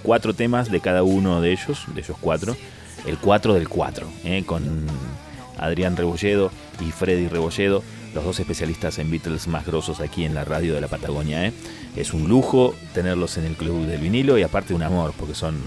Cuatro 0.03 0.35
temas 0.35 0.71
de 0.71 0.81
cada 0.81 1.03
uno 1.03 1.41
de 1.41 1.53
ellos, 1.53 1.85
de 1.95 2.01
esos 2.01 2.17
cuatro. 2.19 2.57
El 3.07 3.19
cuatro 3.19 3.55
del 3.55 3.69
cuatro, 3.69 4.07
eh, 4.25 4.45
con 4.45 4.87
Adrián 5.59 5.97
Rebolledo 5.97 6.51
y 6.81 6.91
Freddy 6.93 7.29
Rebolledo, 7.29 7.83
los 8.15 8.25
dos 8.25 8.39
especialistas 8.41 8.99
en 8.99 9.11
Beatles 9.11 9.49
más 9.49 9.67
grosos 9.67 10.01
aquí 10.01 10.25
en 10.25 10.35
la 10.35 10.45
radio 10.45 10.75
de 10.75 10.81
la 10.81 10.89
Patagonia. 10.89 11.47
¿eh? 11.47 11.53
Es 11.97 12.13
un 12.13 12.29
lujo 12.29 12.75
tenerlos 12.95 13.39
en 13.39 13.45
el 13.45 13.57
Club 13.57 13.87
del 13.87 14.01
Vinilo 14.01 14.39
y 14.39 14.43
aparte 14.43 14.75
un 14.75 14.83
amor, 14.83 15.15
porque 15.19 15.35
son 15.35 15.61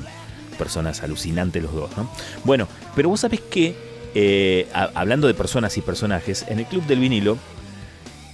personas 0.58 1.04
alucinantes 1.04 1.62
los 1.64 1.74
dos. 1.74 1.98
¿no? 1.98 2.10
Bueno, 2.44 2.68
pero 2.96 3.10
vos 3.10 3.22
sabés 3.22 3.42
que, 3.42 3.76
eh, 4.14 4.68
hablando 4.74 5.28
de 5.28 5.34
personas 5.34 5.78
y 5.78 5.82
personajes, 5.82 6.46
en 6.48 6.60
el 6.60 6.66
Club 6.66 6.86
del 6.86 7.00
Vinilo 7.00 7.38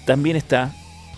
también 0.05 0.35
está 0.35 0.73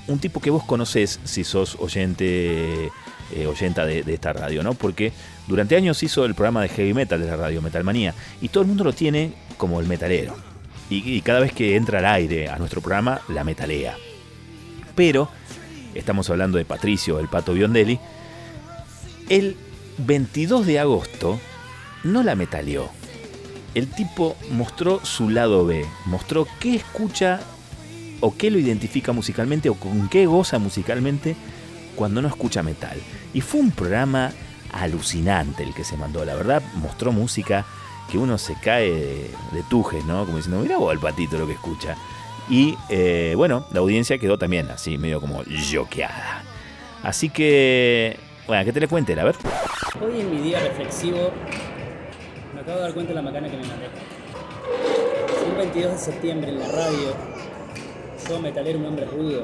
un 0.07 0.19
tipo 0.19 0.39
que 0.41 0.49
vos 0.49 0.63
conocés 0.63 1.19
si 1.23 1.43
sos 1.43 1.77
oyente, 1.79 2.91
eh, 3.31 3.45
oyenta 3.47 3.85
de, 3.85 4.03
de 4.03 4.13
esta 4.13 4.33
radio, 4.33 4.63
¿no? 4.63 4.73
Porque 4.73 5.11
durante 5.47 5.75
años 5.75 6.01
hizo 6.03 6.25
el 6.25 6.35
programa 6.35 6.61
de 6.61 6.69
heavy 6.69 6.93
metal 6.93 7.19
de 7.19 7.27
la 7.27 7.35
radio, 7.35 7.61
Metalmanía, 7.61 8.13
y 8.41 8.49
todo 8.49 8.63
el 8.63 8.67
mundo 8.67 8.83
lo 8.83 8.93
tiene 8.93 9.33
como 9.57 9.79
el 9.79 9.87
metalero. 9.87 10.35
Y, 10.89 11.15
y 11.15 11.21
cada 11.21 11.39
vez 11.39 11.53
que 11.53 11.75
entra 11.75 11.99
al 11.99 12.05
aire 12.05 12.49
a 12.49 12.57
nuestro 12.57 12.81
programa, 12.81 13.21
la 13.29 13.43
metalea. 13.43 13.95
Pero, 14.95 15.29
estamos 15.95 16.29
hablando 16.29 16.57
de 16.57 16.65
Patricio, 16.65 17.19
el 17.19 17.29
pato 17.29 17.53
Biondelli, 17.53 17.99
el 19.29 19.55
22 19.97 20.65
de 20.65 20.79
agosto 20.79 21.39
no 22.03 22.23
la 22.23 22.35
metaleó. 22.35 22.89
El 23.73 23.89
tipo 23.89 24.35
mostró 24.51 25.03
su 25.03 25.29
lado 25.29 25.65
B, 25.65 25.85
mostró 26.05 26.47
qué 26.59 26.75
escucha 26.75 27.39
o 28.19 28.35
qué 28.35 28.51
lo 28.51 28.59
identifica 28.59 29.11
musicalmente 29.11 29.69
o 29.69 29.75
con 29.75 30.09
qué 30.09 30.25
goza 30.25 30.59
musicalmente 30.59 31.35
cuando 31.95 32.21
no 32.21 32.27
escucha 32.27 32.63
metal. 32.63 32.97
Y 33.33 33.41
fue 33.41 33.59
un 33.61 33.71
programa 33.71 34.31
alucinante 34.71 35.63
el 35.63 35.73
que 35.73 35.83
se 35.83 35.97
mandó, 35.97 36.25
la 36.25 36.35
verdad, 36.35 36.61
mostró 36.75 37.11
música 37.11 37.65
que 38.11 38.17
uno 38.17 38.37
se 38.37 38.55
cae 38.55 38.91
de, 39.51 39.63
tujes, 39.69 40.03
¿no? 40.05 40.25
Como 40.25 40.37
diciendo, 40.37 40.61
mira 40.61 40.77
vos 40.77 40.93
el 40.93 40.99
patito 40.99 41.37
lo 41.37 41.47
que 41.47 41.53
escucha. 41.53 41.95
Y 42.49 42.75
eh, 42.89 43.33
bueno, 43.37 43.65
la 43.71 43.79
audiencia 43.79 44.17
quedó 44.17 44.37
también 44.37 44.69
así, 44.69 44.97
medio 44.97 45.21
como 45.21 45.43
yoqueada. 45.43 46.43
Así 47.03 47.29
que, 47.29 48.17
bueno, 48.47 48.65
que 48.65 48.73
te 48.73 48.79
le 48.79 48.87
cuente, 48.87 49.17
a 49.19 49.23
ver. 49.23 49.35
Hoy 50.01 50.19
en 50.19 50.31
mi 50.31 50.41
día 50.41 50.59
reflexivo 50.59 51.31
me 52.53 52.61
acabo 52.61 52.77
de 52.77 52.83
dar 52.83 52.93
cuenta 52.93 53.09
de 53.09 53.15
la 53.15 53.21
macana 53.21 53.49
que 53.49 53.57
me 53.57 53.67
mandé. 53.67 53.87
Un 55.49 55.57
22 55.57 55.91
de 55.91 55.97
septiembre 55.97 56.51
en 56.51 56.59
la 56.59 56.67
radio. 56.67 57.15
Yo, 58.27 58.39
metalero, 58.39 58.79
un 58.79 58.85
hombre 58.85 59.05
rudo, 59.05 59.43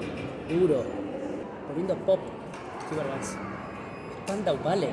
duro, 0.50 0.86
poniendo 1.68 1.96
pop. 2.06 2.20
Qué. 2.90 2.96
Spandau 4.24 4.58
Ballet. 4.64 4.90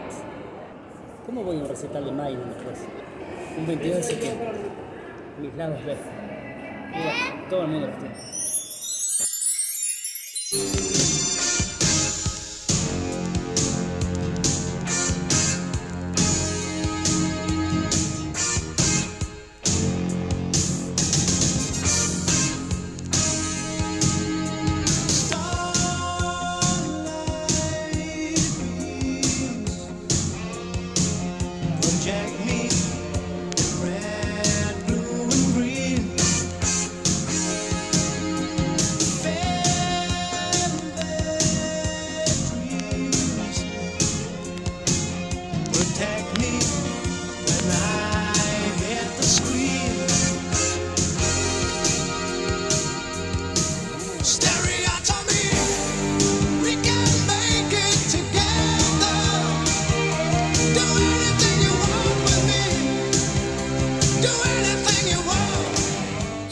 ¿Cómo 1.25 1.43
voy 1.43 1.57
a 1.57 1.61
un 1.61 1.69
recital 1.69 2.05
de 2.05 2.13
Maiden 2.13 2.53
después? 2.55 2.81
Un 3.59 3.67
22 3.67 3.97
de 3.97 4.03
septiembre. 4.03 4.53
Mis 5.41 5.55
lados 5.55 5.83
B. 5.85 5.97
Bueno, 6.93 7.49
todo 7.49 7.63
el 7.63 7.69
mundo 7.69 7.87
los 7.87 7.97
tiene. 7.99 8.15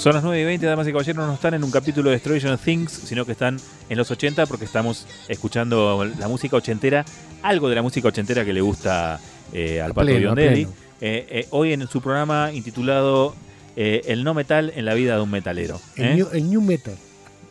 Son 0.04 0.12
las 0.12 0.22
9 0.22 0.38
y 0.38 0.44
20, 0.44 0.66
damas 0.66 0.86
y 0.86 0.92
caballeros, 0.92 1.26
no 1.26 1.32
están 1.32 1.54
en 1.54 1.64
un 1.64 1.70
capítulo 1.70 2.10
de 2.10 2.18
Stranger 2.18 2.58
Things, 2.58 2.92
sino 2.92 3.24
que 3.24 3.32
están 3.32 3.56
en 3.88 3.96
los 3.96 4.10
80 4.10 4.44
porque 4.44 4.66
estamos 4.66 5.06
escuchando 5.28 6.04
la 6.18 6.28
música 6.28 6.58
ochentera, 6.58 7.06
algo 7.40 7.70
de 7.70 7.74
la 7.74 7.80
música 7.80 8.08
ochentera 8.08 8.44
que 8.44 8.52
le 8.52 8.60
gusta 8.60 9.18
eh, 9.50 9.80
al 9.80 9.92
A 9.92 9.94
Pato 9.94 10.04
pleno, 10.04 10.20
Biondelli. 10.20 10.64
Eh, 11.00 11.26
eh, 11.30 11.46
hoy 11.52 11.72
en 11.72 11.88
su 11.88 12.02
programa 12.02 12.52
intitulado 12.52 13.34
El 13.76 14.24
no 14.24 14.34
metal 14.34 14.74
en 14.76 14.84
la 14.84 14.92
vida 14.92 15.16
de 15.16 15.22
un 15.22 15.30
metalero. 15.30 15.80
El, 15.96 16.16
new, 16.16 16.28
el 16.34 16.50
new 16.50 16.60
metal. 16.60 16.98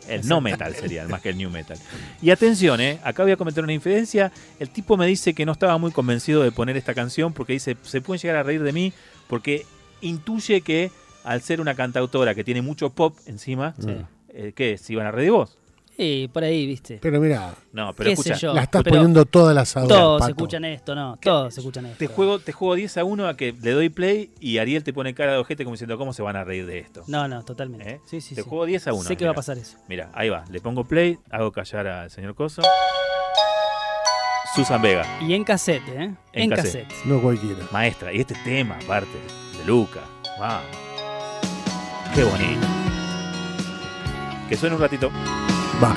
El 0.08 0.24
no 0.28 0.40
metal 0.40 0.76
sería, 0.76 1.08
más 1.08 1.22
que 1.22 1.30
el 1.30 1.36
new 1.36 1.50
metal. 1.50 1.76
Y 2.22 2.30
atención, 2.30 2.80
acá 3.02 3.24
voy 3.24 3.32
a 3.32 3.36
cometer 3.36 3.64
una 3.64 3.72
infidencia. 3.72 4.30
El 4.60 4.70
tipo 4.70 4.96
me 4.96 5.08
dice 5.08 5.34
que 5.34 5.44
no 5.44 5.50
estaba 5.50 5.76
muy 5.78 5.90
convencido 5.90 6.44
de 6.44 6.52
poner 6.52 6.76
esta 6.76 6.94
canción 6.94 7.32
porque 7.32 7.54
dice, 7.54 7.76
se 7.82 8.00
pueden 8.00 8.22
llegar 8.22 8.36
a 8.36 8.42
reír 8.44 8.62
de 8.62 8.72
mí 8.72 8.92
porque 9.26 9.66
intuye 10.02 10.60
que 10.60 10.92
al 11.24 11.40
ser 11.42 11.60
una 11.60 11.74
cantautora 11.74 12.34
que 12.34 12.44
tiene 12.44 12.62
mucho 12.62 12.90
pop 12.90 13.16
encima, 13.26 13.74
Sí. 13.78 13.96
eh, 14.28 14.52
¿qué? 14.54 14.78
¿Se 14.78 14.92
iban 14.92 15.06
a 15.06 15.10
reír 15.10 15.26
de 15.26 15.30
vos? 15.32 15.58
Y 15.96 16.26
por 16.26 16.42
ahí, 16.42 16.66
viste. 16.66 16.98
Pero 17.00 17.20
mira, 17.20 17.54
No, 17.72 17.92
pero 17.94 18.10
¿Qué 18.10 18.16
sé 18.16 18.22
escucha, 18.32 18.36
yo? 18.48 18.52
la 18.52 18.62
estás 18.64 18.82
pero 18.82 18.96
poniendo 18.96 19.24
todas 19.26 19.54
las 19.54 19.76
horas. 19.76 19.88
Todos 19.88 20.20
Pato. 20.22 20.30
escuchan 20.32 20.64
esto, 20.64 20.92
no. 20.96 21.16
Todos 21.22 21.56
escuchan 21.56 21.86
esto. 21.86 21.98
te 21.98 22.06
juego, 22.08 22.40
te 22.40 22.50
juego 22.50 22.74
10 22.74 22.96
a 22.98 23.04
1 23.04 23.28
a 23.28 23.36
que 23.36 23.52
le 23.62 23.70
doy 23.70 23.90
play 23.90 24.32
y 24.40 24.58
Ariel 24.58 24.82
te 24.82 24.92
pone 24.92 25.14
cara 25.14 25.32
de 25.34 25.38
ojete 25.38 25.62
como 25.62 25.74
diciendo, 25.74 25.96
¿cómo 25.96 26.12
se 26.12 26.22
van 26.22 26.34
a 26.34 26.42
reír 26.42 26.66
de 26.66 26.78
esto? 26.80 27.04
No, 27.06 27.28
no, 27.28 27.44
totalmente. 27.44 27.88
¿Eh? 27.88 28.00
Sí, 28.06 28.20
sí, 28.20 28.34
te 28.34 28.42
sí. 28.42 28.48
juego 28.48 28.66
10 28.66 28.88
a 28.88 28.92
1. 28.92 29.04
Sé 29.04 29.16
que 29.16 29.24
va 29.24 29.30
a 29.30 29.34
pasar 29.34 29.56
eso. 29.56 29.76
Mira, 29.88 30.10
ahí 30.14 30.28
va. 30.30 30.44
Le 30.50 30.60
pongo 30.60 30.82
play, 30.82 31.16
hago 31.30 31.52
callar 31.52 31.86
al 31.86 32.10
señor 32.10 32.34
Coso. 32.34 32.62
Susan 34.56 34.82
Vega. 34.82 35.04
Y 35.20 35.32
en 35.34 35.44
cassette, 35.44 35.88
¿eh? 35.90 36.02
En 36.32 36.42
En, 36.42 36.50
cassette. 36.50 36.88
cassette. 36.88 37.06
No 37.06 37.20
cualquiera. 37.22 37.58
maestra. 37.70 38.12
Y 38.12 38.20
este 38.20 38.34
tema, 38.44 38.78
aparte, 38.82 39.16
de 39.58 39.64
Luca. 39.64 40.00
Vamos. 40.40 40.83
Qué 42.14 42.22
bonito. 42.22 42.66
Que 44.48 44.56
suene 44.56 44.76
un 44.76 44.80
ratito. 44.80 45.10
Va. 45.80 45.92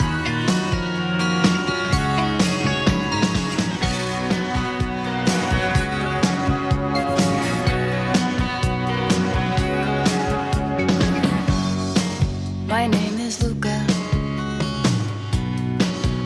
My 12.67 12.88
name 12.88 13.19
is 13.19 13.43
Luca. 13.43 13.86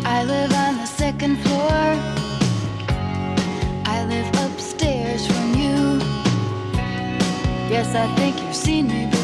I 0.06 0.24
live 0.24 0.54
on 0.54 0.78
the 0.78 0.86
second 0.86 1.38
floor. 1.40 1.98
I 3.86 4.06
live 4.08 4.30
upstairs 4.46 5.28
from 5.28 5.54
you. 5.56 6.00
Yes, 7.70 7.94
I 7.94 8.08
think 8.16 8.42
you've 8.42 8.56
seen 8.56 8.88
me 8.88 9.08
before. 9.08 9.21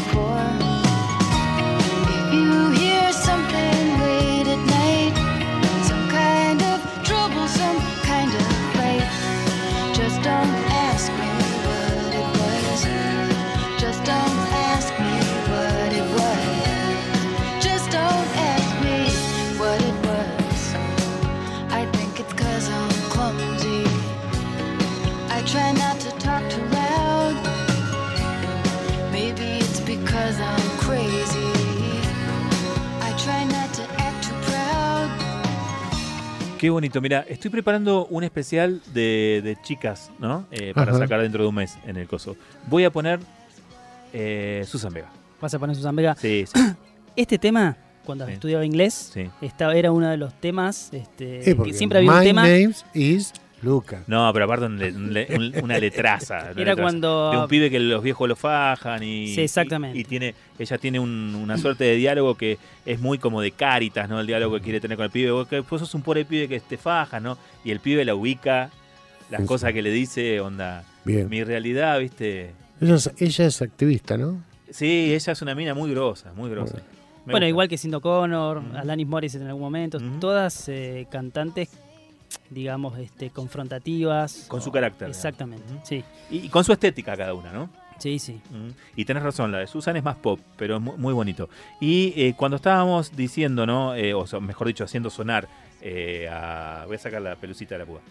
Qué 36.58 36.70
bonito. 36.70 37.02
Mira, 37.02 37.26
estoy 37.28 37.52
preparando 37.52 38.08
un 38.08 38.24
especial 38.24 38.82
de, 38.94 39.42
de 39.44 39.58
chicas, 39.62 40.12
¿no? 40.20 40.46
Eh, 40.52 40.74
para 40.74 40.92
Ajá. 40.92 41.00
sacar 41.02 41.22
dentro 41.22 41.44
de 41.44 41.50
un 41.50 41.56
mes 41.56 41.78
en 41.86 41.98
el 41.98 42.08
coso. 42.08 42.36
Voy 42.68 42.84
a 42.84 42.92
poner 42.92 43.20
eh, 44.14 44.64
Susan 44.68 44.92
Vega. 44.94 45.10
Vas 45.40 45.54
a 45.54 45.60
poner 45.60 45.76
Susan 45.76 45.96
Vega. 45.96 46.16
Sí, 46.16 46.46
sí, 46.52 46.60
Este 47.16 47.38
tema, 47.38 47.76
cuando 48.06 48.26
Sí. 48.26 48.34
estudiaba 48.34 48.66
inglés, 48.66 49.12
sí. 49.14 49.30
estaba, 49.42 49.76
era 49.76 49.92
uno 49.92 50.10
de 50.10 50.18
los 50.18 50.34
temas. 50.40 50.90
Este, 50.94 51.44
Sí, 51.44 51.52
que 51.52 51.56
porque 51.56 51.74
siempre 51.74 52.00
había 52.00 52.12
un 52.12 52.20
my 52.20 52.26
tema. 52.26 52.42
name 52.44 52.72
is 52.94 53.34
Luca. 53.64 54.04
No, 54.08 54.32
pero 54.34 54.46
aparte 54.46 54.66
un 54.66 54.78
le- 54.78 54.92
un 54.92 55.14
le- 55.14 55.28
un- 55.36 55.64
una 55.64 55.80
letraza. 55.80 56.36
una 56.40 56.44
Era 56.52 56.56
letraza. 56.58 56.82
cuando- 56.82 57.32
De 57.32 57.38
un 57.40 57.48
pibe 57.48 57.70
que 57.72 57.80
los 57.80 58.04
viejos 58.04 58.30
lo 58.30 58.36
fajan 58.36 59.02
y... 59.04 59.34
Sí, 59.34 59.42
exactamente. 59.42 59.98
Y, 59.98 60.02
y 60.02 60.04
tiene, 60.04 60.36
ella 60.60 60.78
tiene 60.78 61.00
un- 61.00 61.34
una 61.36 61.58
suerte 61.58 61.84
de 61.86 61.96
diálogo 61.96 62.36
que 62.36 62.58
es 62.86 63.00
muy 63.00 63.18
como 63.18 63.42
de 63.42 63.52
caritas, 63.52 64.08
¿no? 64.10 64.20
El 64.20 64.28
diálogo 64.28 64.56
que 64.58 64.62
quiere 64.62 64.80
tener 64.80 64.96
con 64.98 65.06
el 65.06 65.12
pibe. 65.12 65.32
Vos, 65.32 65.48
que 65.48 65.62
vos 65.62 65.80
sos 65.82 65.94
un 65.96 66.02
pobre 66.04 66.24
pibe 66.26 66.48
que 66.48 66.60
te 66.60 66.78
faja, 66.78 67.20
¿no? 67.20 67.38
Y 67.64 67.72
el 67.72 67.80
pibe 67.80 68.06
la 68.06 68.14
ubica, 68.14 68.70
las 69.32 69.42
Sí, 69.42 69.48
cosas 69.48 69.70
sí. 69.70 69.74
que 69.74 69.82
le 69.82 69.92
dice, 69.92 70.40
onda... 70.40 70.84
Bien. 71.04 71.28
Mi 71.30 71.44
realidad, 71.44 72.00
¿viste? 72.00 72.52
Ella 72.82 72.96
es, 72.96 73.12
ella 73.18 73.46
es 73.48 73.62
activista, 73.62 74.18
¿no? 74.18 74.44
Sí, 74.70 75.14
ella 75.16 75.32
es 75.32 75.42
una 75.42 75.56
mina 75.56 75.74
muy 75.74 75.90
grosa, 75.92 76.32
muy 76.36 76.50
grosa. 76.52 76.78
Bueno, 77.26 77.48
igual 77.48 77.68
que 77.68 77.78
Cindy 77.78 78.00
Connor, 78.02 78.58
Ujú. 78.60 78.78
Alanis 78.78 79.08
Morissette 79.08 79.42
en 79.42 79.48
algún 79.48 79.64
momento, 79.64 80.00
todas 80.20 80.68
eh, 80.70 81.08
cantantes, 81.10 81.70
digamos, 82.50 82.98
este, 83.00 83.30
confrontativas. 83.30 84.46
Con 84.48 84.62
su 84.62 84.72
carácter. 84.72 85.10
Exactamente, 85.10 85.66
sí, 85.84 86.04
Y, 86.30 86.38
y 86.46 86.50
con 86.50 86.64
su 86.64 86.72
estética 86.74 87.16
cada 87.16 87.34
una, 87.34 87.52
¿no? 87.52 87.70
sí, 88.00 88.20
sí. 88.20 88.40
Mm. 88.52 88.70
Y 88.96 89.06
tenés 89.06 89.24
razón, 89.24 89.52
la 89.52 89.58
de 89.60 89.68
Susan 89.68 89.98
es 89.98 90.04
más 90.04 90.16
pop, 90.18 90.40
pero 90.56 90.76
es 90.76 90.82
mu- 90.82 90.98
muy, 90.98 91.14
bonito. 91.14 91.50
Y 91.82 92.14
eh, 92.16 92.36
cuando 92.38 92.58
estábamos 92.58 93.16
diciendo, 93.16 93.66
¿no? 93.66 93.96
Eh, 93.96 94.14
o 94.14 94.28
sea, 94.28 94.40
mejor 94.40 94.68
dicho, 94.68 94.84
haciendo 94.84 95.10
sonar 95.10 95.48
eh, 95.82 96.28
a... 96.32 96.84
Voy 96.86 96.96
a 96.96 97.00
sacar 97.00 97.22
la 97.24 97.36
pelucita 97.36 97.74
de 97.76 97.80
la 97.80 97.86
púa. 97.86 98.02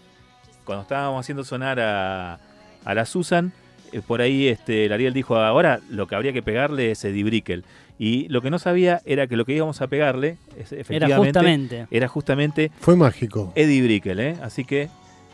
Cuando 0.65 0.83
estábamos 0.83 1.21
haciendo 1.21 1.45
sonar 1.45 1.79
a, 1.79 2.41
a 2.85 2.95
la 2.95 3.07
Susan, 3.07 3.53
por 4.09 4.21
ahí 4.21 4.49
este, 4.49 4.87
el 4.87 4.93
Ariel 4.93 5.15
dijo, 5.15 5.37
ahora 5.37 5.79
lo 5.89 6.09
que 6.09 6.17
habría 6.17 6.33
que 6.33 6.43
pegarle 6.43 6.91
es 6.91 7.05
Eddie 7.05 7.23
Brickell. 7.23 7.65
Y 7.99 8.29
lo 8.29 8.43
que 8.43 8.51
no 8.51 8.59
sabía 8.59 9.01
era 9.07 9.27
que 9.27 9.37
lo 9.37 9.45
que 9.45 9.55
íbamos 9.55 9.81
a 9.81 9.87
pegarle, 9.87 10.37
es, 10.57 10.73
efectivamente, 10.73 10.97
Era 10.97 11.17
justamente. 11.17 11.87
era 11.91 12.09
justamente 12.09 12.71
Fue 12.81 12.95
mágico. 12.97 13.53
Eddie 13.55 13.83
Brickell, 13.83 14.21
¿eh? 14.21 14.37
Así 14.43 14.65
que 14.65 14.89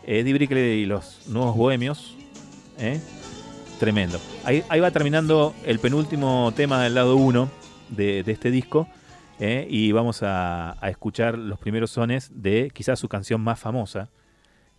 Eddie 0.06 0.32
Brickell 0.34 0.58
y 0.58 0.86
los 0.86 1.26
nuevos 1.28 1.56
bohemios, 1.56 2.16
¿eh? 2.78 3.00
Tremendo. 3.80 4.20
Ahí, 4.44 4.62
ahí 4.68 4.78
va 4.80 4.90
terminando 4.92 5.54
el 5.66 5.80
penúltimo 5.80 6.52
tema 6.54 6.82
del 6.84 6.94
lado 6.94 7.16
1 7.16 7.50
de, 7.90 8.22
de 8.22 8.32
este 8.32 8.52
disco. 8.52 8.86
¿eh? 9.40 9.66
Y 9.68 9.90
vamos 9.90 10.22
a, 10.22 10.76
a 10.80 10.88
escuchar 10.88 11.36
los 11.36 11.58
primeros 11.58 11.90
sones 11.90 12.30
de 12.32 12.70
quizás 12.72 13.00
su 13.00 13.08
canción 13.08 13.40
más 13.40 13.58
famosa, 13.58 14.08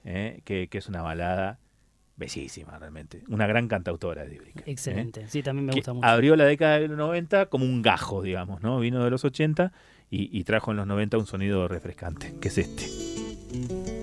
¿eh? 0.05 0.39
que, 0.45 0.69
que 0.69 0.77
es 0.77 0.87
una 0.87 1.01
balada 1.01 1.59
bellísima 2.15 2.77
realmente. 2.77 3.23
Una 3.29 3.47
gran 3.47 3.67
cantautora, 3.67 4.23
Eddie 4.23 4.39
Brickell. 4.39 4.63
¿eh? 4.67 4.71
Excelente, 4.71 5.27
sí, 5.27 5.41
también 5.43 5.65
me 5.65 5.71
que 5.73 5.79
gusta 5.79 5.93
mucho. 5.93 6.05
abrió 6.07 6.35
la 6.35 6.45
década 6.45 6.79
de 6.79 6.87
los 6.87 6.97
90 6.97 7.47
como 7.47 7.65
un 7.65 7.81
gajo, 7.81 8.21
digamos, 8.21 8.61
¿no? 8.61 8.79
Vino 8.79 9.03
de 9.03 9.09
los 9.09 9.25
80 9.25 9.71
y, 10.09 10.37
y 10.37 10.43
trajo 10.43 10.71
en 10.71 10.77
los 10.77 10.87
90 10.87 11.17
un 11.17 11.25
sonido 11.25 11.67
refrescante, 11.67 12.33
que 12.39 12.47
es 12.49 12.57
este. 12.57 13.93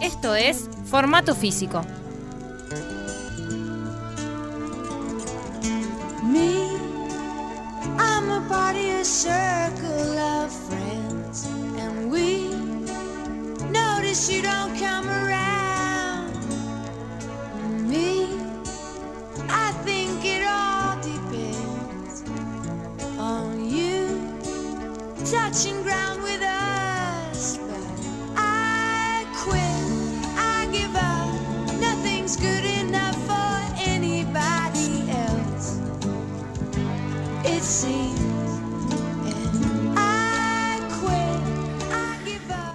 Esto 0.00 0.34
es 0.34 0.68
Formato 0.86 1.34
Físico. 1.34 1.82
Party, 8.52 8.90
a 8.90 9.04
circle 9.04 10.18
of 10.18 10.52
friends, 10.68 11.46
and 11.78 12.12
we 12.12 12.48
notice 13.70 14.30
you 14.30 14.42
don't 14.42 14.76
come 14.78 15.08
around. 15.08 15.51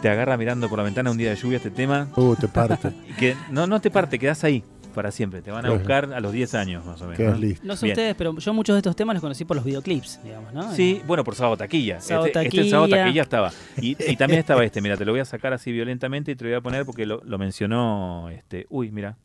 Te 0.07 0.11
agarra 0.11 0.37
mirando 0.37 0.69
por 0.69 0.77
la 0.77 0.85
ventana 0.85 1.11
un 1.11 1.17
día 1.17 1.31
de 1.31 1.35
lluvia 1.35 1.57
este 1.57 1.69
tema 1.69 2.07
Uh, 2.15 2.33
te 2.37 2.47
parte. 2.47 2.93
y 3.09 3.13
que 3.15 3.35
no, 3.51 3.67
no 3.67 3.81
te 3.81 3.91
parte, 3.91 4.17
quedás 4.17 4.41
ahí 4.45 4.63
para 4.95 5.11
siempre. 5.11 5.41
Te 5.41 5.51
van 5.51 5.65
a 5.65 5.69
buscar 5.71 6.13
a 6.13 6.21
los 6.21 6.31
10 6.31 6.55
años 6.55 6.85
más 6.85 7.01
o 7.01 7.03
menos. 7.03 7.17
Quedas 7.17 7.33
¿no? 7.33 7.39
listo. 7.39 7.67
No 7.67 7.75
sé 7.75 7.87
Bien. 7.87 7.93
ustedes, 7.93 8.15
pero 8.15 8.37
yo 8.37 8.53
muchos 8.53 8.75
de 8.75 8.77
estos 8.77 8.95
temas 8.95 9.15
los 9.15 9.21
conocí 9.21 9.43
por 9.43 9.57
los 9.57 9.65
videoclips, 9.65 10.23
digamos, 10.23 10.53
¿no? 10.53 10.73
Sí, 10.73 11.01
bueno, 11.05 11.25
por 11.25 11.35
Sábado 11.35 11.57
Taquilla. 11.57 11.99
Sábado 11.99 12.27
este, 12.27 12.41
este 12.41 12.69
Sábado 12.69 12.87
Taquilla. 12.87 13.03
Taquilla 13.03 13.21
estaba. 13.21 13.51
Y, 13.81 13.97
y 14.09 14.15
también 14.15 14.39
estaba 14.39 14.63
este, 14.63 14.79
mira, 14.81 14.95
te 14.95 15.03
lo 15.03 15.11
voy 15.11 15.19
a 15.19 15.25
sacar 15.25 15.51
así 15.51 15.73
violentamente 15.73 16.31
y 16.31 16.35
te 16.37 16.45
lo 16.45 16.51
voy 16.51 16.57
a 16.57 16.61
poner 16.61 16.85
porque 16.85 17.05
lo, 17.05 17.21
lo 17.25 17.37
mencionó 17.37 18.29
este. 18.29 18.65
Uy, 18.69 18.91
mira, 18.91 19.17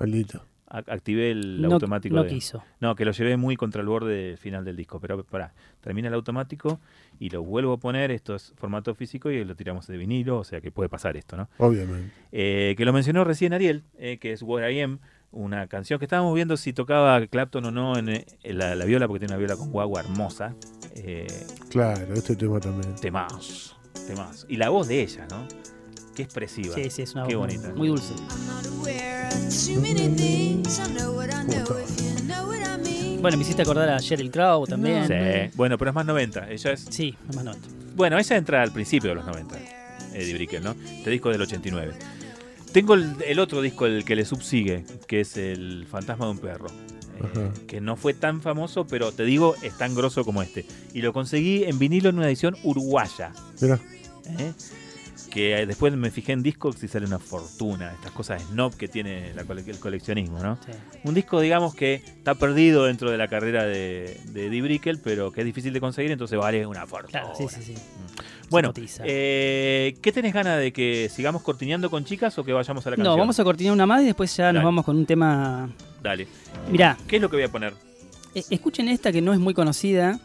Maldito. 0.00 0.46
Activé 0.72 1.30
el 1.30 1.60
no, 1.60 1.74
automático. 1.74 2.14
no 2.16 2.22
de- 2.24 2.30
quiso. 2.30 2.62
No, 2.80 2.94
que 2.96 3.04
lo 3.04 3.12
llevé 3.12 3.36
muy 3.36 3.56
contra 3.56 3.80
el 3.82 3.86
borde 3.88 4.36
final 4.38 4.64
del 4.64 4.76
disco. 4.76 4.98
Pero 5.00 5.22
pará, 5.24 5.52
termina 5.80 6.08
el 6.08 6.14
automático 6.14 6.80
y 7.20 7.30
lo 7.30 7.42
vuelvo 7.42 7.74
a 7.74 7.76
poner. 7.78 8.10
Esto 8.10 8.34
es 8.34 8.52
formato 8.56 8.94
físico 8.94 9.30
y 9.30 9.44
lo 9.44 9.54
tiramos 9.54 9.86
de 9.86 9.96
vinilo, 9.96 10.38
o 10.38 10.44
sea 10.44 10.60
que 10.60 10.70
puede 10.70 10.88
pasar 10.88 11.16
esto, 11.16 11.36
¿no? 11.36 11.48
Obviamente. 11.58 12.10
Eh, 12.32 12.74
que 12.76 12.84
lo 12.84 12.92
mencionó 12.92 13.24
recién 13.24 13.52
Ariel, 13.52 13.84
eh, 13.98 14.18
que 14.18 14.32
es 14.32 14.42
Where 14.42 14.72
I 14.72 14.80
Am, 14.80 14.98
una 15.30 15.66
canción 15.66 15.98
que 15.98 16.04
estábamos 16.06 16.34
viendo 16.34 16.56
si 16.56 16.72
tocaba 16.72 17.26
Clapton 17.26 17.64
o 17.66 17.70
no 17.70 17.96
en, 17.98 18.08
eh, 18.10 18.26
en 18.42 18.58
la, 18.58 18.74
la 18.74 18.84
viola, 18.84 19.06
porque 19.08 19.20
tiene 19.20 19.34
una 19.34 19.38
viola 19.38 19.56
con 19.56 19.70
guagua 19.70 20.00
hermosa. 20.00 20.54
Eh, 20.94 21.26
Claro, 21.70 22.12
este 22.14 22.36
tema 22.36 22.60
también. 22.60 22.94
temas, 22.96 23.76
temas. 24.06 24.44
Y 24.48 24.56
la 24.56 24.68
voz 24.68 24.88
de 24.88 25.00
ella, 25.02 25.26
¿no? 25.30 25.46
Qué 26.14 26.22
expresiva. 26.22 26.74
Sí, 26.74 26.90
sí, 26.90 27.02
es 27.02 27.14
una 27.14 27.26
Qué 27.26 27.34
voz 27.36 27.46
bonita. 27.46 27.72
muy 27.74 27.88
dulce. 27.88 28.12
Bueno, 33.20 33.36
me 33.36 33.44
hiciste 33.44 33.62
acordar 33.62 33.88
a 33.90 33.98
Sheryl 33.98 34.30
Crow 34.30 34.66
también. 34.66 35.06
Sí. 35.06 35.50
Bueno, 35.56 35.78
pero 35.78 35.90
es 35.90 35.94
más 35.94 36.04
90. 36.06 36.50
Ella 36.50 36.72
es. 36.72 36.86
Sí, 36.90 37.14
es 37.28 37.36
más 37.36 37.44
nota. 37.44 37.60
Bueno, 37.94 38.18
ella 38.18 38.36
entra 38.36 38.62
al 38.62 38.72
principio 38.72 39.10
de 39.10 39.16
los 39.16 39.26
90. 39.26 39.56
Eddie 40.14 40.34
Brickell, 40.34 40.62
¿no? 40.64 40.72
Este 40.72 41.10
disco 41.10 41.30
es 41.30 41.34
del 41.34 41.42
89. 41.42 41.92
Tengo 42.72 42.94
el, 42.94 43.14
el 43.26 43.38
otro 43.38 43.60
disco, 43.62 43.86
el 43.86 44.04
que 44.04 44.16
le 44.16 44.24
subsigue, 44.24 44.84
que 45.06 45.20
es 45.20 45.36
El 45.36 45.86
Fantasma 45.88 46.24
de 46.26 46.30
un 46.32 46.38
Perro. 46.38 46.66
eh, 46.68 47.20
Ajá. 47.22 47.52
que 47.68 47.80
no 47.80 47.96
fue 47.96 48.12
tan 48.14 48.40
famoso, 48.42 48.86
pero 48.86 49.12
te 49.12 49.24
digo, 49.24 49.54
es 49.62 49.76
tan 49.78 49.94
grosso 49.94 50.24
como 50.24 50.42
este. 50.42 50.64
Y 50.92 51.02
lo 51.02 51.12
conseguí 51.12 51.64
en 51.64 51.78
vinilo 51.78 52.08
en 52.08 52.16
una 52.18 52.26
edición 52.26 52.56
uruguaya. 52.64 53.32
Mira, 53.60 53.78
¿eh? 54.38 54.52
Que 55.32 55.62
eh, 55.62 55.66
después 55.66 55.94
me 55.94 56.10
fijé 56.10 56.32
en 56.32 56.42
Discogs 56.42 56.82
y 56.84 56.88
sale 56.88 57.06
una 57.06 57.18
fortuna. 57.18 57.92
Estas 57.94 58.12
cosas 58.12 58.42
snob 58.42 58.76
que 58.76 58.86
tiene 58.86 59.32
la 59.34 59.44
cole- 59.44 59.64
el 59.66 59.78
coleccionismo, 59.78 60.38
¿no? 60.40 60.58
Sí. 60.66 60.72
Un 61.04 61.14
disco, 61.14 61.40
digamos, 61.40 61.74
que 61.74 61.94
está 61.94 62.34
perdido 62.34 62.84
dentro 62.84 63.10
de 63.10 63.16
la 63.16 63.28
carrera 63.28 63.64
de, 63.64 64.20
de 64.26 64.46
Eddie 64.48 64.60
Brickell, 64.60 64.98
pero 65.02 65.32
que 65.32 65.40
es 65.40 65.46
difícil 65.46 65.72
de 65.72 65.80
conseguir, 65.80 66.10
entonces 66.10 66.38
vale 66.38 66.66
una 66.66 66.86
fortuna. 66.86 67.22
Claro, 67.22 67.34
sí, 67.34 67.46
sí, 67.48 67.62
sí. 67.62 67.74
Bueno, 68.50 68.68
cotiza. 68.74 69.04
eh, 69.06 69.96
¿qué 70.02 70.12
tenés 70.12 70.34
ganas 70.34 70.58
de 70.58 70.70
que 70.70 71.08
sigamos 71.10 71.40
cortineando 71.40 71.88
con 71.88 72.04
chicas 72.04 72.36
o 72.38 72.44
que 72.44 72.52
vayamos 72.52 72.86
a 72.86 72.90
la 72.90 72.96
No, 72.96 73.04
canción? 73.04 73.18
vamos 73.20 73.40
a 73.40 73.44
cortinar 73.44 73.72
una 73.72 73.86
más 73.86 74.02
y 74.02 74.06
después 74.06 74.36
ya 74.36 74.44
Dale. 74.44 74.58
nos 74.58 74.64
vamos 74.66 74.84
con 74.84 74.96
un 74.98 75.06
tema. 75.06 75.70
Dale. 76.02 76.26
Mirá, 76.70 76.98
¿Qué 77.08 77.16
es 77.16 77.22
lo 77.22 77.30
que 77.30 77.36
voy 77.36 77.44
a 77.44 77.50
poner? 77.50 77.72
eh, 78.34 78.44
escuchen 78.50 78.88
esta 78.88 79.10
que 79.10 79.22
no 79.22 79.32
es 79.32 79.38
muy 79.40 79.54
conocida. 79.54 80.20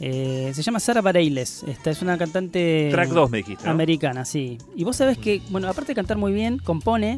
Eh, 0.00 0.50
se 0.54 0.62
llama 0.62 0.80
Sara 0.80 1.00
Bareilles. 1.00 1.62
Esta 1.66 1.90
es 1.90 2.02
una 2.02 2.18
cantante 2.18 2.88
Track 2.90 3.08
2 3.10 3.30
me 3.30 3.38
dijiste, 3.38 3.64
¿no? 3.64 3.70
americana, 3.70 4.24
sí. 4.24 4.58
Y 4.74 4.84
vos 4.84 4.96
sabés 4.96 5.18
que, 5.18 5.40
bueno, 5.50 5.68
aparte 5.68 5.92
de 5.92 5.94
cantar 5.94 6.16
muy 6.18 6.32
bien, 6.32 6.58
compone. 6.58 7.16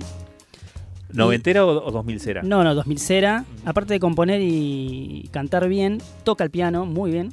¿Noventera 1.10 1.64
o, 1.64 1.86
o 1.86 1.90
2000 1.90 2.20
cera? 2.20 2.42
No, 2.42 2.62
no, 2.62 2.74
2000 2.74 2.98
cera. 2.98 3.44
Aparte 3.64 3.94
de 3.94 4.00
componer 4.00 4.40
y 4.42 5.28
cantar 5.32 5.66
bien, 5.68 6.02
toca 6.22 6.44
el 6.44 6.50
piano 6.50 6.84
muy 6.84 7.10
bien. 7.10 7.32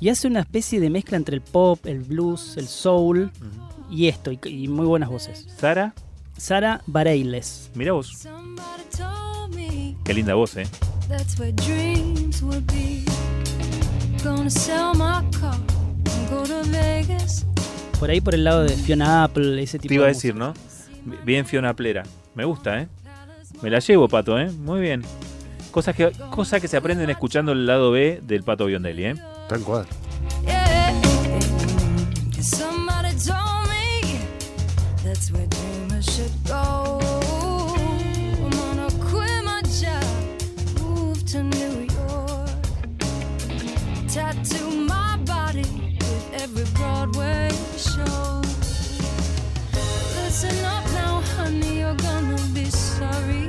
Y 0.00 0.08
hace 0.08 0.28
una 0.28 0.40
especie 0.40 0.78
de 0.80 0.88
mezcla 0.88 1.16
entre 1.16 1.34
el 1.34 1.42
pop, 1.42 1.84
el 1.86 1.98
blues, 2.00 2.56
el 2.56 2.68
soul 2.68 3.30
y 3.90 4.06
esto, 4.06 4.30
y, 4.30 4.38
y 4.46 4.68
muy 4.68 4.86
buenas 4.86 5.08
voces. 5.08 5.46
Sara, 5.58 5.94
Sara 6.36 6.80
Bareilles. 6.86 7.70
mira 7.74 7.92
vos. 7.92 8.26
Qué 10.04 10.14
linda 10.14 10.34
voz, 10.34 10.56
¿eh? 10.56 10.66
that's 11.08 11.38
where 11.38 11.52
dreams 11.52 12.42
would 12.42 12.64
be. 12.66 13.04
Por 17.98 18.10
ahí 18.10 18.20
por 18.20 18.34
el 18.34 18.44
lado 18.44 18.62
de 18.62 18.70
Fiona 18.70 19.24
Apple, 19.24 19.62
ese 19.62 19.78
tipo 19.78 19.88
Te 19.88 19.94
iba 19.94 20.04
a 20.04 20.08
de 20.08 20.14
decir, 20.14 20.34
¿no? 20.34 20.54
Bien 21.24 21.44
Fiona 21.46 21.74
Plera. 21.74 22.04
Me 22.34 22.44
gusta, 22.44 22.80
¿eh? 22.80 22.88
Me 23.62 23.70
la 23.70 23.80
llevo, 23.80 24.08
Pato, 24.08 24.38
¿eh? 24.38 24.50
Muy 24.50 24.80
bien. 24.80 25.02
Cosas 25.70 25.96
que, 25.96 26.12
cosas 26.30 26.60
que 26.60 26.68
se 26.68 26.76
aprenden 26.76 27.10
escuchando 27.10 27.52
el 27.52 27.66
lado 27.66 27.90
B 27.90 28.20
del 28.22 28.44
Pato 28.44 28.66
Biondelli, 28.66 29.04
¿eh? 29.06 29.14
Tal 29.48 29.60
cual. 29.62 29.86
Somebody 32.40 33.10
told 33.18 33.68
me 33.68 34.20
that's 35.04 35.30
where 35.32 35.47
Broadway 46.98 47.48
show. 47.76 48.42
Listen 50.16 50.64
up 50.64 50.84
now, 50.86 51.20
honey, 51.36 51.78
you're 51.78 51.94
gonna 51.94 52.36
be 52.52 52.64
sorry. 52.64 53.46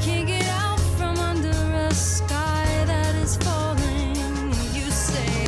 Can't 0.00 0.26
get 0.26 0.48
out 0.48 0.80
from 0.98 1.16
under 1.18 1.60
a 1.86 1.94
sky 1.94 2.66
that 2.86 3.14
is 3.22 3.36
falling. 3.36 4.16
You 4.74 4.90
say, 4.90 5.46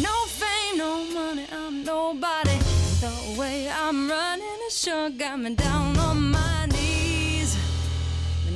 no 0.00 0.14
fame, 0.28 0.78
no 0.78 1.04
money, 1.12 1.46
I'm 1.50 1.82
nobody. 1.82 2.56
The 3.00 3.36
way 3.40 3.68
I'm 3.68 4.08
running 4.08 4.58
it 4.66 4.72
sure 4.72 5.10
got 5.10 5.40
me 5.40 5.56
down 5.56 5.98
on 5.98 6.30
my 6.30 6.66
knees. 6.66 7.58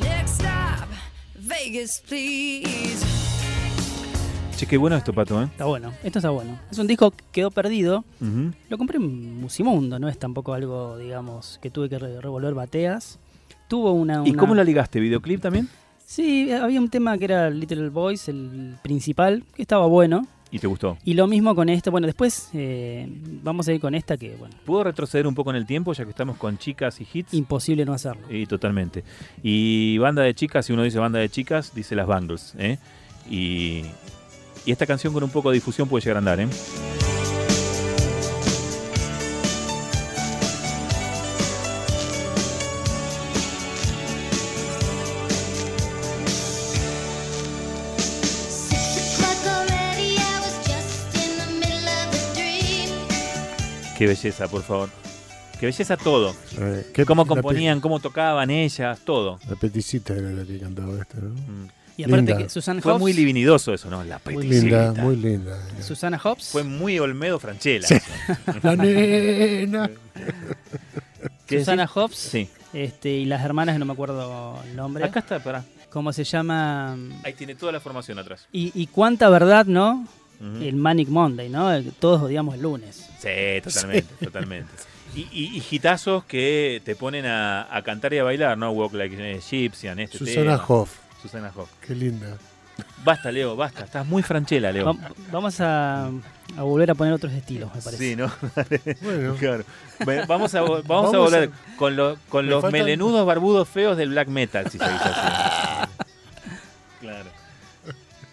Next 0.01 0.35
stop, 0.35 0.89
Vegas, 1.35 1.99
please. 1.99 3.10
Che, 4.61 4.67
qué 4.67 4.77
bueno 4.77 4.95
esto, 4.95 5.15
Pato, 5.15 5.41
¿eh? 5.41 5.47
Está 5.47 5.65
bueno, 5.65 5.91
esto 6.05 6.19
está 6.19 6.29
bueno. 6.29 6.59
Es 6.71 6.77
un 6.77 6.87
disco 6.87 7.13
que 7.13 7.25
quedó 7.33 7.51
perdido. 7.51 8.05
Lo 8.69 8.77
compré 8.77 8.99
en 8.99 9.41
Musimundo, 9.41 9.99
no 9.99 10.07
es 10.07 10.19
tampoco 10.19 10.53
algo, 10.53 10.99
digamos, 10.99 11.59
que 11.63 11.71
tuve 11.71 11.89
que 11.89 11.99
re- 11.99 12.21
revolver 12.21 12.53
bateas. 12.53 13.19
Tuvo 13.69 13.93
una, 13.93 14.23
¿Y 14.27 14.35
cómo 14.35 14.55
la 14.55 14.63
ligaste? 14.63 15.01
¿Videoclip 15.01 15.41
también? 15.41 15.67
Sí, 16.05 16.53
había 16.53 16.79
un 16.79 16.91
tema 16.91 17.17
que 17.17 17.25
era 17.25 17.49
Little 17.49 17.89
Boys, 17.89 18.29
el 18.29 18.75
principal, 18.83 19.45
que 19.55 19.63
estaba 19.63 19.87
bueno. 19.87 20.27
¿Y 20.51 20.59
te 20.59 20.67
gustó? 20.67 20.99
Y 21.07 21.15
lo 21.15 21.27
mismo 21.27 21.55
con 21.55 21.71
este. 21.71 21.89
Bueno, 21.89 22.07
después 22.07 22.51
eh, 22.53 23.09
vamos 23.43 23.67
a 23.67 23.73
ir 23.73 23.81
con 23.81 23.95
esta 23.95 24.19
que, 24.19 24.37
bueno, 24.37 24.55
¿Puedo 24.67 24.85
retroceder 24.85 25.27
un 25.27 25.35
poco 25.35 25.49
en 25.49 25.57
el 25.57 25.65
tiempo 25.65 25.95
ya 25.95 26.05
que 26.05 26.11
estamos 26.11 26.37
con 26.37 26.59
chicas 26.59 27.01
y 27.01 27.07
hits? 27.11 27.33
imposible 27.33 27.87
no 27.87 27.95
hacerlo. 27.95 28.27
Y 28.29 28.45
totalmente. 28.45 29.05
Y 29.43 29.97
banda 29.97 30.21
de 30.21 30.35
chicas, 30.35 30.67
si 30.67 30.75
uno 30.75 30.83
dice 30.83 30.99
banda 30.99 31.19
de 31.19 31.31
chicas, 31.31 31.75
dice 31.75 31.97
las 31.97 32.07
Bangles. 32.07 32.53
¿eh? 32.59 32.77
Y, 33.31 33.85
y 34.71 34.73
esta 34.73 34.87
canción 34.87 35.13
con 35.13 35.25
un 35.25 35.31
poco 35.31 35.51
de 35.51 35.55
difusión 35.55 35.89
puede 35.89 36.03
llegar 36.05 36.15
a 36.17 36.19
andar. 36.21 36.39
¿eh? 36.39 36.49
Qué 53.99 54.07
belleza, 54.07 54.49
por 54.49 54.63
favor. 54.63 54.89
Qué 55.59 55.67
belleza 55.67 55.97
todo. 55.97 56.35
Eh, 56.59 56.91
¿qué- 56.95 57.05
Cómo 57.05 57.27
componían, 57.27 57.81
cómo 57.81 58.01
tocaban 58.01 58.51
ellas, 58.51 58.99
todo. 59.05 59.39
La 59.49 59.57
peticita 59.57 60.15
era 60.15 60.31
la 60.31 60.45
que 60.45 60.59
cantaba 60.59 60.95
esta, 60.99 61.19
¿no? 61.19 61.31
Mm. 61.35 61.69
Y 61.97 62.05
aparte 62.05 62.17
Linda. 62.27 62.39
que 62.39 62.49
Susan 62.49 62.81
Fue 62.81 62.93
Hobbs, 62.93 63.01
muy 63.01 63.13
divinidoso 63.13 63.75
eso, 63.75 63.91
¿no? 63.91 64.03
La 64.05 64.21
Muy 64.31 64.47
linda, 64.47 64.93
muy 64.95 65.17
linda. 65.17 65.59
Susana 65.83 66.19
Hobbs, 66.19 66.49
Fue 66.49 66.63
muy 66.65 66.99
Olmedo 66.99 67.39
Franchella. 67.39 67.87
Sí. 67.87 67.95
eso. 67.95 68.05
La 68.63 68.77
nena. 68.77 69.91
¿Qué 71.47 71.59
Susana 71.59 71.83
decís? 71.83 71.97
Hobbs, 71.97 72.17
Sí. 72.17 72.49
este, 72.73 73.11
y 73.11 73.25
las 73.25 73.45
hermanas, 73.45 73.79
no 73.79 73.85
me 73.85 73.93
acuerdo 73.93 74.59
el 74.65 74.77
nombre. 74.77 75.05
Acá 75.05 75.21
está, 75.21 75.41
pará. 75.41 75.65
¿Cómo 75.91 76.13
se 76.13 76.23
llama? 76.25 76.97
Ahí 77.25 77.33
tiene 77.33 77.55
toda 77.57 77.73
la 77.73 77.81
formación 77.81 78.19
atrás. 78.19 78.47
Y, 78.53 78.71
y 78.81 78.87
cuánta 78.87 79.29
verdad, 79.29 79.67
¿no? 79.67 80.07
El 80.41 80.77
Manic 80.77 81.09
Monday, 81.09 81.51
¿no? 81.51 81.71
El- 81.71 81.93
Todos 81.93 82.23
odiamos 82.23 82.55
el 82.55 82.63
lunes. 82.63 83.11
Sí, 83.19 83.61
totalmente, 83.63 84.25
totalmente. 84.25 84.71
Y, 85.15 85.21
y, 85.33 85.57
y 85.59 85.63
hitazos 85.71 86.25
que 86.25 86.81
te 86.83 86.95
ponen 86.97 87.27
a, 87.27 87.67
a 87.77 87.83
cantar 87.83 88.15
y 88.15 88.19
a 88.19 88.23
bailar, 88.25 88.57
¿no? 88.57 88.71
Walk 88.71 88.95
Like 88.95 89.21
a 89.23 89.31
Egyptian, 89.33 89.99
este 89.99 90.17
Susana 90.17 90.53
tema. 90.57 90.65
Hoff. 90.67 90.97
Susana 91.23 91.53
Hoff. 91.55 91.71
Qué 91.87 91.95
linda. 91.95 92.37
Basta, 93.05 93.31
Leo, 93.31 93.57
basta. 93.57 93.85
Estás 93.85 94.07
muy 94.07 94.23
franchela, 94.23 94.73
Leo. 94.73 94.87
Va- 94.87 95.11
vamos 95.31 95.61
a, 95.61 96.07
a 96.07 96.63
volver 96.63 96.91
a 96.91 96.95
poner 96.95 97.13
otros 97.13 97.33
estilos, 97.33 97.75
me 97.75 97.83
parece. 97.83 98.11
Sí, 98.11 98.17
¿no? 98.17 98.31
Bueno, 99.03 99.35
Claro. 99.37 99.65
Vamos 100.27 100.55
a, 100.55 100.63
vamos 100.63 101.13
volver 101.15 101.51
a- 101.51 101.77
con, 101.77 101.95
lo- 101.97 102.17
con 102.31 102.47
Me 102.47 102.51
los 102.53 102.63
faltan- 102.65 102.73
melenudos 102.73 103.27
barbudos 103.27 103.69
feos 103.69 103.97
del 103.99 104.11
black 104.11 104.29
metal, 104.29 104.65
si 104.71 104.79
se 104.79 104.85
dice 104.85 105.05
así. 105.05 105.91
Claro. 107.01 107.31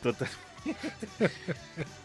Total. 0.03 0.27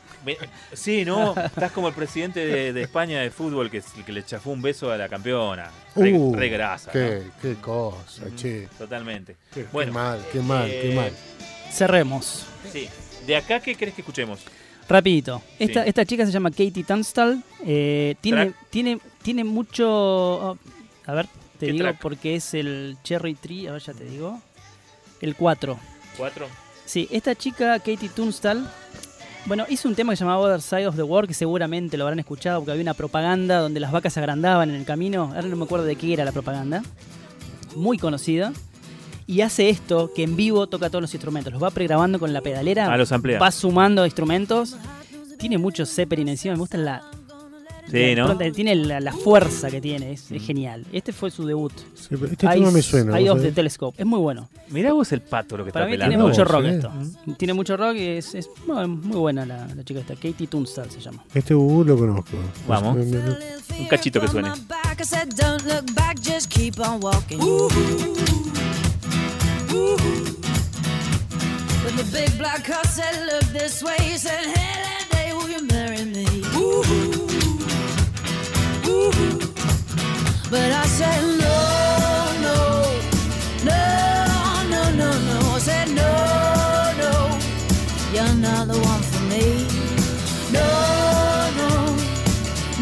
Sí, 0.72 1.04
¿no? 1.04 1.34
Estás 1.36 1.72
como 1.72 1.88
el 1.88 1.94
presidente 1.94 2.44
de, 2.46 2.72
de 2.72 2.82
España 2.82 3.20
de 3.20 3.30
fútbol 3.30 3.70
que, 3.70 3.82
que 4.04 4.12
le 4.12 4.24
chafó 4.24 4.50
un 4.50 4.62
beso 4.62 4.90
a 4.90 4.96
la 4.96 5.08
campeona. 5.08 5.70
Re, 5.96 6.12
Uh, 6.12 6.34
re 6.34 6.48
grasa. 6.48 6.90
qué, 6.92 7.22
¿no? 7.26 7.32
qué 7.40 7.54
cosa, 7.60 8.24
che. 8.36 8.68
Totalmente. 8.78 9.36
Qué, 9.52 9.66
mal, 9.90 10.24
qué 10.32 10.40
mal, 10.40 10.68
qué 10.68 10.92
eh, 10.92 10.94
mal. 10.94 11.12
Cerremos. 11.70 12.46
Sí. 12.72 12.88
¿De 13.26 13.36
acá 13.36 13.60
qué 13.60 13.74
crees 13.76 13.94
que 13.94 14.02
escuchemos? 14.02 14.40
Rapidito. 14.88 15.40
Esta, 15.58 15.82
Sí. 15.84 15.88
esta 15.88 16.04
chica 16.04 16.26
se 16.26 16.32
llama 16.32 16.50
Katie 16.50 16.84
Tunstall. 16.84 17.42
eh, 17.64 18.16
tiene, 18.20 18.46
Track. 18.46 18.70
tiene, 18.70 18.98
tiene 19.22 19.44
mucho. 19.44 19.88
oh, 19.88 20.58
a 21.06 21.14
ver, 21.14 21.26
te 21.58 21.66
¿Qué 21.66 21.72
digo 21.72 21.84
track? 21.84 22.00
porque 22.00 22.34
es 22.36 22.52
el 22.54 22.96
Cherry 23.04 23.34
Tree. 23.34 23.68
A 23.68 23.72
ver, 23.72 23.82
ya 23.82 23.92
te 23.94 24.04
digo. 24.04 24.40
El 25.20 25.36
4. 25.36 25.78
¿Cuatro? 26.16 26.46
Sí, 26.84 27.08
esta 27.12 27.34
chica, 27.36 27.78
Katie 27.78 28.08
Tunstall. 28.08 28.68
Bueno, 29.46 29.64
hizo 29.68 29.88
un 29.88 29.96
tema 29.96 30.12
que 30.12 30.16
se 30.16 30.24
llamaba 30.24 30.40
Other 30.40 30.60
Side 30.60 30.86
of 30.86 30.94
the 30.94 31.02
World, 31.02 31.26
que 31.26 31.34
seguramente 31.34 31.96
lo 31.96 32.04
habrán 32.04 32.20
escuchado 32.20 32.60
porque 32.60 32.72
había 32.72 32.82
una 32.82 32.94
propaganda 32.94 33.58
donde 33.58 33.80
las 33.80 33.90
vacas 33.90 34.12
se 34.12 34.20
agrandaban 34.20 34.70
en 34.70 34.76
el 34.76 34.84
camino. 34.84 35.32
Ahora 35.34 35.48
no 35.48 35.56
me 35.56 35.64
acuerdo 35.64 35.84
de 35.84 35.96
qué 35.96 36.12
era 36.12 36.24
la 36.24 36.32
propaganda. 36.32 36.82
Muy 37.74 37.98
conocida. 37.98 38.52
Y 39.26 39.40
hace 39.40 39.68
esto, 39.68 40.12
que 40.14 40.22
en 40.22 40.36
vivo 40.36 40.68
toca 40.68 40.90
todos 40.90 41.02
los 41.02 41.14
instrumentos. 41.14 41.52
Los 41.52 41.62
va 41.62 41.70
pregrabando 41.70 42.20
con 42.20 42.32
la 42.32 42.40
pedalera. 42.40 42.92
Ah, 42.92 42.96
los 42.96 43.10
amplía. 43.10 43.38
Va 43.38 43.50
sumando 43.50 44.04
instrumentos. 44.04 44.76
Tiene 45.38 45.58
mucho 45.58 45.86
Zeppelin 45.86 46.28
encima. 46.28 46.54
Me 46.54 46.60
gusta 46.60 46.78
la. 46.78 47.02
Sí, 47.90 48.14
¿no? 48.14 48.36
Tiene 48.52 48.74
la, 48.76 49.00
la 49.00 49.12
fuerza 49.12 49.70
que 49.70 49.80
tiene. 49.80 50.12
Es, 50.12 50.30
es 50.30 50.42
genial. 50.42 50.86
Este 50.92 51.12
fue 51.12 51.30
su 51.30 51.44
debut. 51.44 51.72
Sí, 51.94 52.14
este 52.14 52.36
tema 52.46 52.70
me 52.70 52.80
suena. 52.80 53.18
Eye 53.18 53.28
¿vos 53.28 53.38
of 53.38 53.44
the? 53.44 53.52
Telescope. 53.52 54.00
Es 54.00 54.06
muy 54.06 54.18
bueno. 54.20 54.48
Mirá 54.70 54.92
vos 54.92 55.10
el 55.12 55.20
pato 55.20 55.56
lo 55.56 55.64
que 55.64 55.72
Para 55.72 55.86
está 55.86 55.90
mí 55.90 55.98
pelando. 55.98 56.10
tiene 56.10 56.30
mucho 56.30 56.44
rock 56.44 56.62
sí. 56.62 56.68
esto. 56.68 57.34
Tiene 57.36 57.54
mucho 57.54 57.76
rock 57.76 57.96
y 57.96 58.06
es, 58.06 58.34
es 58.34 58.48
bueno, 58.66 58.88
muy 58.88 59.16
buena 59.18 59.44
la, 59.44 59.66
la 59.74 59.84
chica 59.84 60.00
esta. 60.00 60.14
Katie 60.14 60.46
Tunstall 60.46 60.90
se 60.90 61.00
llama. 61.00 61.24
Este 61.34 61.54
Bubu 61.54 61.84
lo 61.84 61.98
conozco. 61.98 62.36
Vamos. 62.66 62.96
Un 62.96 63.86
cachito 63.88 64.20
que 64.20 64.28
suene. 64.28 64.50
When 71.84 71.96
the 71.96 72.04
big 72.12 72.38
black 72.38 72.64
car 72.64 72.84
said, 72.86 73.26
look 73.26 73.44
this 73.52 73.82
way, 73.82 73.96
he 74.00 74.16
said, 74.16 74.44
hey, 74.44 74.82
that 74.82 75.08
day, 75.10 75.32
will 75.32 75.48
you 75.48 75.66
marry 75.66 76.04
me? 76.04 77.21
But 80.52 80.70
I 80.70 80.84
said, 80.84 81.22
no, 81.40 81.58
no, 82.44 82.56
no, 83.64 83.80
no, 84.68 84.82
no, 85.00 85.10
no. 85.28 85.36
I 85.54 85.58
said, 85.58 85.88
no, 85.88 86.12
no, 87.02 87.12
you're 88.12 88.34
not 88.34 88.68
the 88.68 88.78
one 88.78 89.02
for 89.10 89.22
me. 89.32 89.44
No, 90.52 90.68
no, 91.56 91.70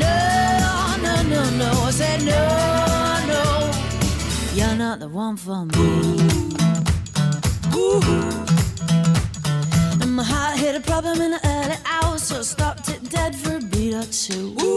no, 0.03 0.15
no, 1.05 1.15
no, 1.33 1.43
no. 1.61 1.71
I 1.87 1.91
said, 1.93 2.21
no, 2.25 2.43
no, 3.33 3.43
you're 4.53 4.75
not 4.75 4.99
the 4.99 5.09
one 5.09 5.37
for 5.37 5.65
me. 5.65 5.79
And 10.03 10.13
my 10.17 10.25
heart 10.25 10.59
hit 10.59 10.75
a 10.75 10.81
problem 10.81 11.21
in 11.21 11.31
the 11.31 11.41
early 11.45 11.79
hours, 11.87 12.25
so 12.25 12.41
I 12.41 12.43
stopped 12.43 12.89
it 12.89 13.09
dead 13.09 13.37
for 13.37 13.59
a 13.59 13.61
beat 13.61 13.95
or 13.95 14.07
two. 14.07 14.55
But 14.57 14.70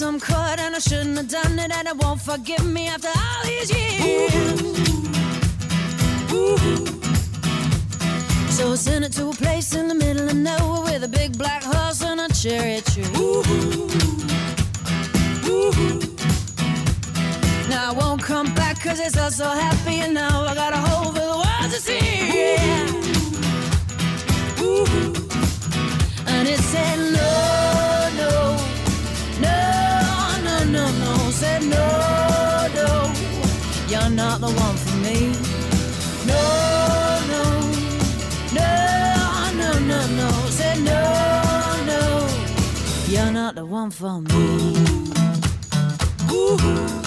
I 0.00 0.18
cut 0.18 0.58
some 0.58 0.64
and 0.64 0.76
I 0.76 0.78
shouldn't 0.78 1.16
have 1.16 1.28
done 1.28 1.58
it, 1.58 1.72
and 1.72 1.88
it 1.88 1.96
won't 1.96 2.20
forgive 2.20 2.64
me 2.64 2.86
after 2.86 3.08
all 3.08 3.42
these 3.44 3.68
years. 3.68 4.62
So 8.56 8.72
I 8.72 8.74
sent 8.76 9.04
it 9.06 9.12
to 9.14 9.30
a 9.30 9.32
place 9.32 9.74
in 9.74 9.88
the 9.88 9.94
middle 9.96 10.28
of 10.28 10.36
nowhere 10.36 10.82
with 10.82 11.02
a 11.02 11.08
big 11.08 11.36
black 11.36 11.64
horse 11.64 12.02
and 12.02 12.20
a 12.20 12.28
cherry 12.32 12.80
tree. 12.82 13.02
Now 17.68 17.90
I 17.90 17.94
won't 17.98 18.22
come 18.22 18.54
back 18.54 18.80
cause 18.80 19.00
it's 19.00 19.16
all 19.18 19.32
so 19.32 19.48
happy 19.48 19.96
and 19.96 20.14
now 20.14 20.44
I 20.44 20.54
got 20.54 20.74
a 20.74 20.76
hole 20.76 21.12
for 21.12 21.20
the 21.20 21.38
world 21.42 21.72
to 21.72 21.80
see. 21.80 21.98
And 26.28 26.46
it 26.46 26.60
said 26.60 26.98
no, 27.12 27.67
no, 31.60 32.68
no, 32.74 33.12
you're 33.88 34.10
not 34.10 34.40
the 34.40 34.50
one 34.50 34.76
for 34.76 34.96
me. 34.96 35.32
No, 36.26 36.42
no, 37.32 37.44
no, 38.52 38.70
no, 39.60 39.78
no, 39.78 40.06
no, 40.16 40.28
Say 40.50 40.80
no, 40.80 41.02
no, 41.86 42.28
you're 43.06 43.32
not 43.32 43.54
the 43.54 43.64
one 43.64 43.90
for 43.90 44.20
me. 44.20 44.76
Ooh. 46.32 46.97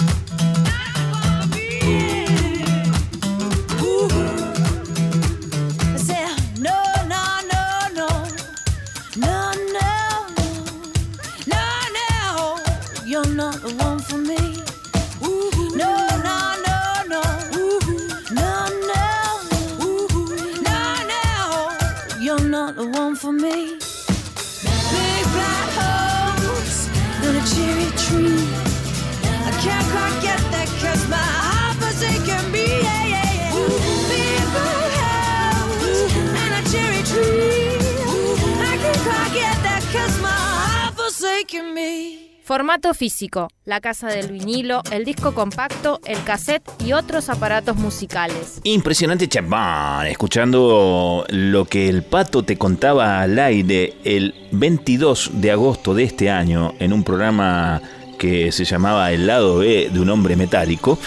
Formato 42.44 42.92
físico, 42.94 43.48
la 43.64 43.80
casa 43.80 44.08
del 44.08 44.30
vinilo, 44.32 44.82
el 44.90 45.04
disco 45.04 45.32
compacto, 45.32 46.00
el 46.06 46.22
cassette 46.24 46.68
y 46.84 46.92
otros 46.92 47.28
aparatos 47.28 47.76
musicales. 47.76 48.60
Impresionante 48.64 49.28
chabán, 49.28 50.06
escuchando 50.06 51.24
lo 51.28 51.64
que 51.64 51.88
el 51.88 52.02
pato 52.02 52.42
te 52.44 52.56
contaba 52.56 53.22
al 53.22 53.38
aire 53.38 53.94
el 54.04 54.34
22 54.52 55.30
de 55.34 55.50
agosto 55.52 55.94
de 55.94 56.04
este 56.04 56.30
año 56.30 56.74
en 56.78 56.92
un 56.92 57.04
programa 57.04 57.80
que 58.18 58.52
se 58.52 58.64
llamaba 58.64 59.12
El 59.12 59.26
lado 59.26 59.58
B 59.58 59.90
de 59.92 60.00
un 60.00 60.08
hombre 60.10 60.36
metálico. 60.36 60.98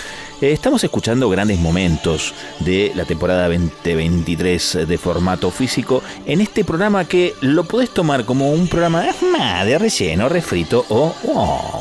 Eh, 0.45 0.51
Estamos 0.51 0.83
escuchando 0.83 1.27
grandes 1.27 1.59
momentos 1.59 2.35
de 2.59 2.91
la 2.93 3.05
temporada 3.05 3.47
2023 3.47 4.87
de 4.87 4.97
formato 4.99 5.49
físico 5.49 6.03
en 6.27 6.39
este 6.39 6.63
programa 6.63 7.05
que 7.05 7.33
lo 7.41 7.63
podés 7.63 7.89
tomar 7.89 8.25
como 8.25 8.51
un 8.51 8.67
programa 8.67 9.07
ah, 9.39 9.65
de 9.65 9.79
relleno, 9.79 10.29
refrito 10.29 10.85
o 10.89 11.15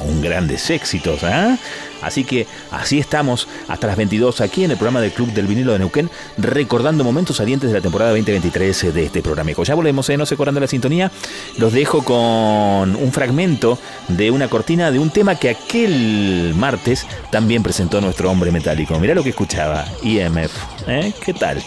un 0.07 0.23
grandes 0.23 0.71
éxitos. 0.71 1.25
¿ah? 1.25 1.59
Así 2.05 2.25
que 2.25 2.47
así 2.71 2.99
estamos 2.99 3.49
hasta 3.69 3.87
las 3.87 3.97
22 3.97 4.41
aquí 4.41 4.65
en 4.65 4.71
el 4.71 4.77
programa 4.77 5.01
del 5.01 5.13
Club 5.13 5.33
del 5.33 5.47
Vinilo 5.47 5.73
de 5.73 5.79
Neuquén, 5.79 6.11
recordando 6.39 7.05
momentos 7.05 7.37
salientes 7.37 7.71
de 7.71 7.77
la 7.77 7.83
temporada 7.83 8.11
2023 8.11 8.95
de 8.95 9.05
este 9.05 9.23
programa. 9.23 9.45
Ya 9.65 9.75
volvemos, 9.75 10.09
¿eh? 10.09 10.17
no 10.17 10.27
se 10.27 10.37
corran 10.37 10.55
de 10.55 10.61
la 10.61 10.67
sintonía. 10.67 11.11
Los 11.59 11.73
dejo 11.73 12.03
con 12.05 12.97
un 12.97 13.13
fragmento 13.13 13.79
de 14.09 14.31
una 14.31 14.49
cortina 14.49 14.91
de 14.91 14.99
un 14.99 15.11
tema 15.11 15.35
que 15.37 15.51
aquel 15.51 16.55
martes 16.57 17.07
también 17.31 17.63
presentó 17.63 18.01
nuestro 18.01 18.31
hombre 18.31 18.51
metálico. 18.51 18.99
Mirá 18.99 19.15
lo 19.15 19.23
que 19.23 19.31
escuchaba, 19.31 19.85
IMF. 20.03 20.53
¿eh? 20.87 21.13
¿Qué 21.25 21.35
tal? 21.35 21.63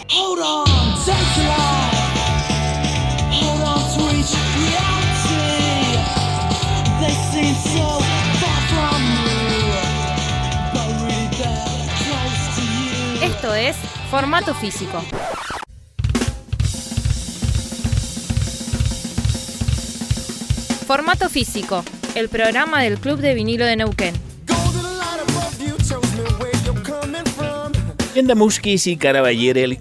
Hold 7.68 8.07
Esto 13.38 13.54
es 13.54 13.76
Formato 14.10 14.52
Físico. 14.52 15.00
Formato 20.88 21.28
Físico, 21.28 21.84
el 22.16 22.28
programa 22.30 22.82
del 22.82 22.98
Club 22.98 23.20
de 23.20 23.34
Vinilo 23.34 23.64
de 23.64 23.76
Neuquén. 23.76 24.16
Bien 28.12 28.26
Muskis 28.36 28.88
y 28.88 28.96
Caraballerel. 28.96 29.78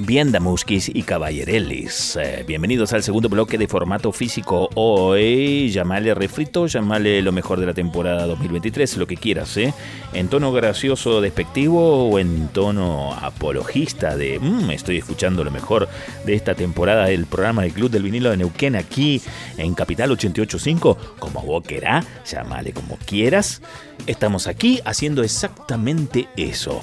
Bien 0.00 0.32
Muskis 0.40 0.90
y 0.92 1.02
Caballerelis. 1.02 2.16
Eh, 2.16 2.44
bienvenidos 2.46 2.92
al 2.92 3.02
segundo 3.02 3.28
bloque 3.28 3.58
de 3.58 3.68
formato 3.68 4.10
físico. 4.12 4.68
Hoy, 4.74 5.70
llamale 5.70 6.14
refrito, 6.14 6.66
llamale 6.66 7.22
lo 7.22 7.30
mejor 7.32 7.60
de 7.60 7.66
la 7.66 7.74
temporada 7.74 8.26
2023, 8.26 8.96
lo 8.96 9.06
que 9.06 9.16
quieras, 9.16 9.56
¿eh? 9.56 9.72
En 10.12 10.28
tono 10.28 10.52
gracioso, 10.52 11.20
despectivo 11.20 12.08
o 12.08 12.18
en 12.18 12.48
tono 12.48 13.12
apologista 13.14 14.16
de 14.16 14.38
"Mm, 14.40 14.70
estoy 14.70 14.98
escuchando 14.98 15.44
lo 15.44 15.50
mejor 15.50 15.88
de 16.24 16.34
esta 16.34 16.54
temporada 16.54 17.06
del 17.06 17.26
programa 17.26 17.62
del 17.62 17.72
Club 17.72 17.90
del 17.90 18.02
Vinilo 18.02 18.30
de 18.30 18.38
Neuquén 18.38 18.76
aquí 18.76 19.20
en 19.58 19.74
Capital 19.74 20.10
885, 20.10 20.96
como 21.18 21.42
vos 21.42 21.62
querás, 21.62 22.04
llamale 22.26 22.72
como 22.72 22.96
quieras. 22.96 23.62
Estamos 24.06 24.46
aquí 24.48 24.80
haciendo 24.84 25.22
exactamente 25.22 26.28
eso. 26.36 26.80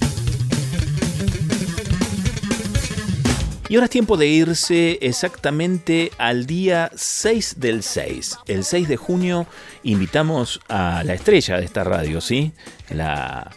Y 3.72 3.76
ahora 3.76 3.86
es 3.86 3.92
tiempo 3.92 4.18
de 4.18 4.28
irse 4.28 5.00
exactamente 5.02 6.12
al 6.18 6.46
día 6.46 6.92
6 6.94 7.56
del 7.58 7.84
6. 7.84 8.40
El 8.48 8.66
6 8.66 8.90
de 8.90 8.98
junio 8.98 9.48
invitamos 9.84 10.60
a 10.68 11.06
la 11.06 11.14
estrella 11.14 11.56
de 11.56 11.64
esta 11.64 11.86
radio, 11.86 12.20
¿sí? 12.20 12.52
La, 12.90 13.50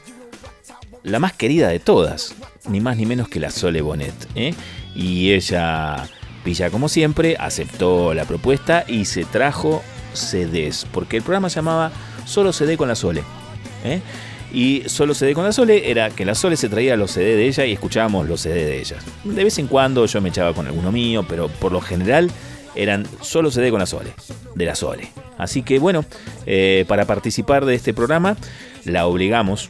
la 1.03 1.18
más 1.18 1.33
querida 1.33 1.66
de 1.66 1.81
todas, 1.81 2.37
ni 2.68 2.79
más 2.79 2.96
ni 2.96 3.07
menos 3.07 3.29
que 3.29 3.40
la 3.40 3.50
Sole 3.50 3.83
Bonet. 3.83 4.14
¿eh? 4.37 4.55
Y 4.94 5.33
ella, 5.33 6.09
pilla 6.44 6.70
como 6.70 6.88
siempre, 6.88 7.37
aceptó 7.37 8.14
la 8.14 8.24
propuesta 8.24 8.85
y 8.87 9.07
se 9.07 9.24
trajo 9.24 9.83
CDs, 10.12 10.87
porque 10.92 11.16
el 11.16 11.24
programa 11.24 11.50
se 11.50 11.57
llamaba 11.57 11.90
Solo 12.24 12.53
CD 12.53 12.77
con 12.77 12.87
la 12.87 12.94
Sole. 12.94 13.24
¿eh? 13.83 14.00
Y 14.55 14.85
solo 14.87 15.14
CD 15.14 15.35
con 15.35 15.43
la 15.45 15.53
Sole 15.53 15.90
era 15.90 16.11
que 16.11 16.25
la 16.25 16.37
Sole 16.37 16.57
se 16.57 16.69
traía 16.69 16.97
los 16.97 17.11
CD 17.11 17.35
de 17.35 17.49
ella 17.49 17.67
y 17.67 17.73
escuchábamos 17.73 18.29
los 18.29 18.43
CD 18.43 18.64
de 18.64 18.79
ella. 18.81 18.97
De 19.25 19.43
vez 19.43 19.59
en 19.59 19.67
cuando 19.67 20.07
yo 20.07 20.21
me 20.21 20.29
echaba 20.29 20.53
con 20.55 20.67
alguno 20.69 20.93
mío, 20.93 21.27
pero 21.29 21.49
por 21.49 21.73
lo 21.73 21.81
general 21.81 22.31
eran 22.77 23.05
solo 23.21 23.51
CD 23.51 23.71
con 23.71 23.81
la 23.81 23.87
Sole, 23.87 24.12
de 24.55 24.64
la 24.64 24.77
Sole. 24.77 25.11
Así 25.38 25.62
que 25.62 25.81
bueno, 25.81 26.05
eh, 26.47 26.85
para 26.87 27.05
participar 27.05 27.64
de 27.64 27.75
este 27.75 27.93
programa 27.95 28.37
la 28.85 29.07
obligamos, 29.07 29.69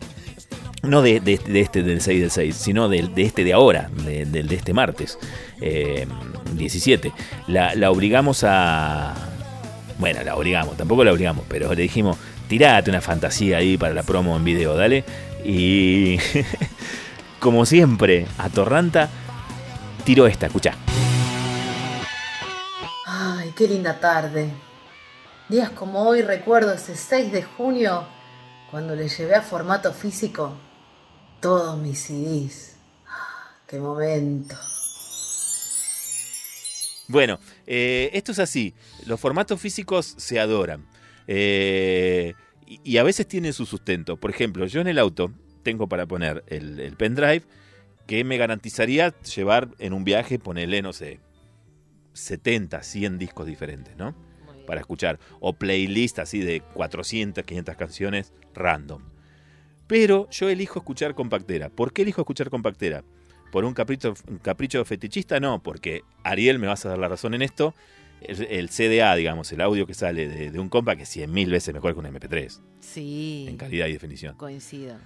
no 0.82 1.00
de, 1.00 1.20
de- 1.20 1.40
este 1.60 1.82
del 1.82 2.02
6 2.02 2.20
del 2.20 2.30
6, 2.30 2.54
sino 2.54 2.90
de, 2.90 3.08
este 3.16 3.42
de 3.44 3.54
ahora, 3.54 3.88
de 4.04 4.46
este 4.54 4.74
martes, 4.74 5.18
eh, 5.62 6.06
17. 6.54 7.10
La, 7.46 7.74
la 7.74 7.90
obligamos 7.90 8.44
a... 8.46 9.14
Bueno, 9.98 10.22
la 10.24 10.36
obligamos, 10.36 10.76
tampoco 10.76 11.04
la 11.04 11.12
obligamos, 11.12 11.44
pero 11.48 11.72
le 11.72 11.82
dijimos, 11.82 12.18
tirate 12.48 12.90
una 12.90 13.00
fantasía 13.00 13.58
ahí 13.58 13.76
para 13.76 13.94
la 13.94 14.02
promo 14.02 14.36
en 14.36 14.44
video, 14.44 14.76
dale. 14.76 15.04
Y 15.44 16.18
como 17.40 17.66
siempre, 17.66 18.26
Atorranta 18.38 19.08
tiró 20.04 20.26
esta, 20.26 20.46
escucha. 20.46 20.74
Ay, 23.06 23.52
qué 23.56 23.68
linda 23.68 23.98
tarde. 24.00 24.50
Días 25.48 25.70
como 25.70 26.02
hoy 26.02 26.22
recuerdo 26.22 26.72
ese 26.72 26.96
6 26.96 27.32
de 27.32 27.42
junio 27.42 28.06
cuando 28.70 28.96
le 28.96 29.08
llevé 29.08 29.34
a 29.34 29.42
formato 29.42 29.92
físico 29.92 30.54
todos 31.40 31.78
mis 31.78 32.00
CDs. 32.00 32.76
Ah, 33.06 33.50
Qué 33.66 33.78
momento. 33.78 34.56
Bueno, 37.06 37.38
eh, 37.66 38.10
esto 38.14 38.32
es 38.32 38.38
así. 38.38 38.74
Los 39.06 39.20
formatos 39.20 39.60
físicos 39.60 40.14
se 40.16 40.40
adoran. 40.40 40.86
Eh, 41.26 42.34
y, 42.66 42.80
y 42.84 42.98
a 42.98 43.02
veces 43.02 43.26
tienen 43.26 43.52
su 43.52 43.66
sustento. 43.66 44.16
Por 44.16 44.30
ejemplo, 44.30 44.66
yo 44.66 44.80
en 44.80 44.88
el 44.88 44.98
auto 44.98 45.30
tengo 45.62 45.88
para 45.88 46.06
poner 46.06 46.44
el, 46.48 46.78
el 46.80 46.96
pendrive 46.96 47.42
que 48.06 48.24
me 48.24 48.36
garantizaría 48.36 49.14
llevar 49.22 49.70
en 49.78 49.92
un 49.92 50.04
viaje, 50.04 50.38
ponerle, 50.38 50.82
no 50.82 50.92
sé, 50.92 51.20
70, 52.12 52.82
100 52.82 53.18
discos 53.18 53.46
diferentes, 53.46 53.96
¿no? 53.96 54.14
Para 54.66 54.80
escuchar. 54.80 55.18
O 55.40 55.54
playlist 55.54 56.18
así 56.18 56.40
de 56.40 56.60
400, 56.60 57.44
500 57.44 57.76
canciones 57.76 58.32
random. 58.54 59.02
Pero 59.86 60.28
yo 60.30 60.48
elijo 60.48 60.78
escuchar 60.78 61.14
compactera. 61.14 61.68
¿Por 61.68 61.92
qué 61.92 62.02
elijo 62.02 62.22
escuchar 62.22 62.50
compactera? 62.50 63.04
¿Por 63.52 63.64
un 63.64 63.74
capricho, 63.74 64.14
un 64.28 64.38
capricho 64.38 64.84
fetichista? 64.84 65.38
No, 65.40 65.62
porque 65.62 66.02
Ariel, 66.22 66.58
me 66.58 66.66
vas 66.66 66.86
a 66.86 66.90
dar 66.90 66.98
la 66.98 67.08
razón 67.08 67.34
en 67.34 67.42
esto. 67.42 67.74
El, 68.28 68.42
el 68.50 68.68
CDA, 68.70 69.14
digamos, 69.14 69.50
el 69.52 69.60
audio 69.60 69.86
que 69.86 69.94
sale 69.94 70.28
de, 70.28 70.50
de 70.50 70.58
un 70.58 70.68
compa 70.68 70.96
que 70.96 71.02
es 71.04 71.16
100.000 71.16 71.50
veces 71.50 71.74
mejor 71.74 71.92
que 71.94 72.00
un 72.00 72.06
MP3 72.06 72.60
Sí. 72.80 73.46
en 73.48 73.56
calidad 73.56 73.86
y 73.86 73.92
definición. 73.92 74.36
Coincido. 74.36 74.96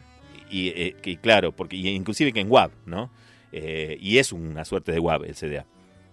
Y, 0.51 0.69
eh, 0.69 1.19
claro, 1.21 1.53
porque 1.55 1.77
y 1.77 1.89
inclusive 1.89 2.33
que 2.33 2.41
en 2.41 2.51
WAV, 2.51 2.71
¿no? 2.87 3.11
Eh, 3.53 3.97
y 4.01 4.19
es 4.19 4.33
una 4.33 4.65
suerte 4.65 4.93
de 4.93 4.99
WAV 5.01 5.25
el 5.25 5.35
CDA. 5.35 5.67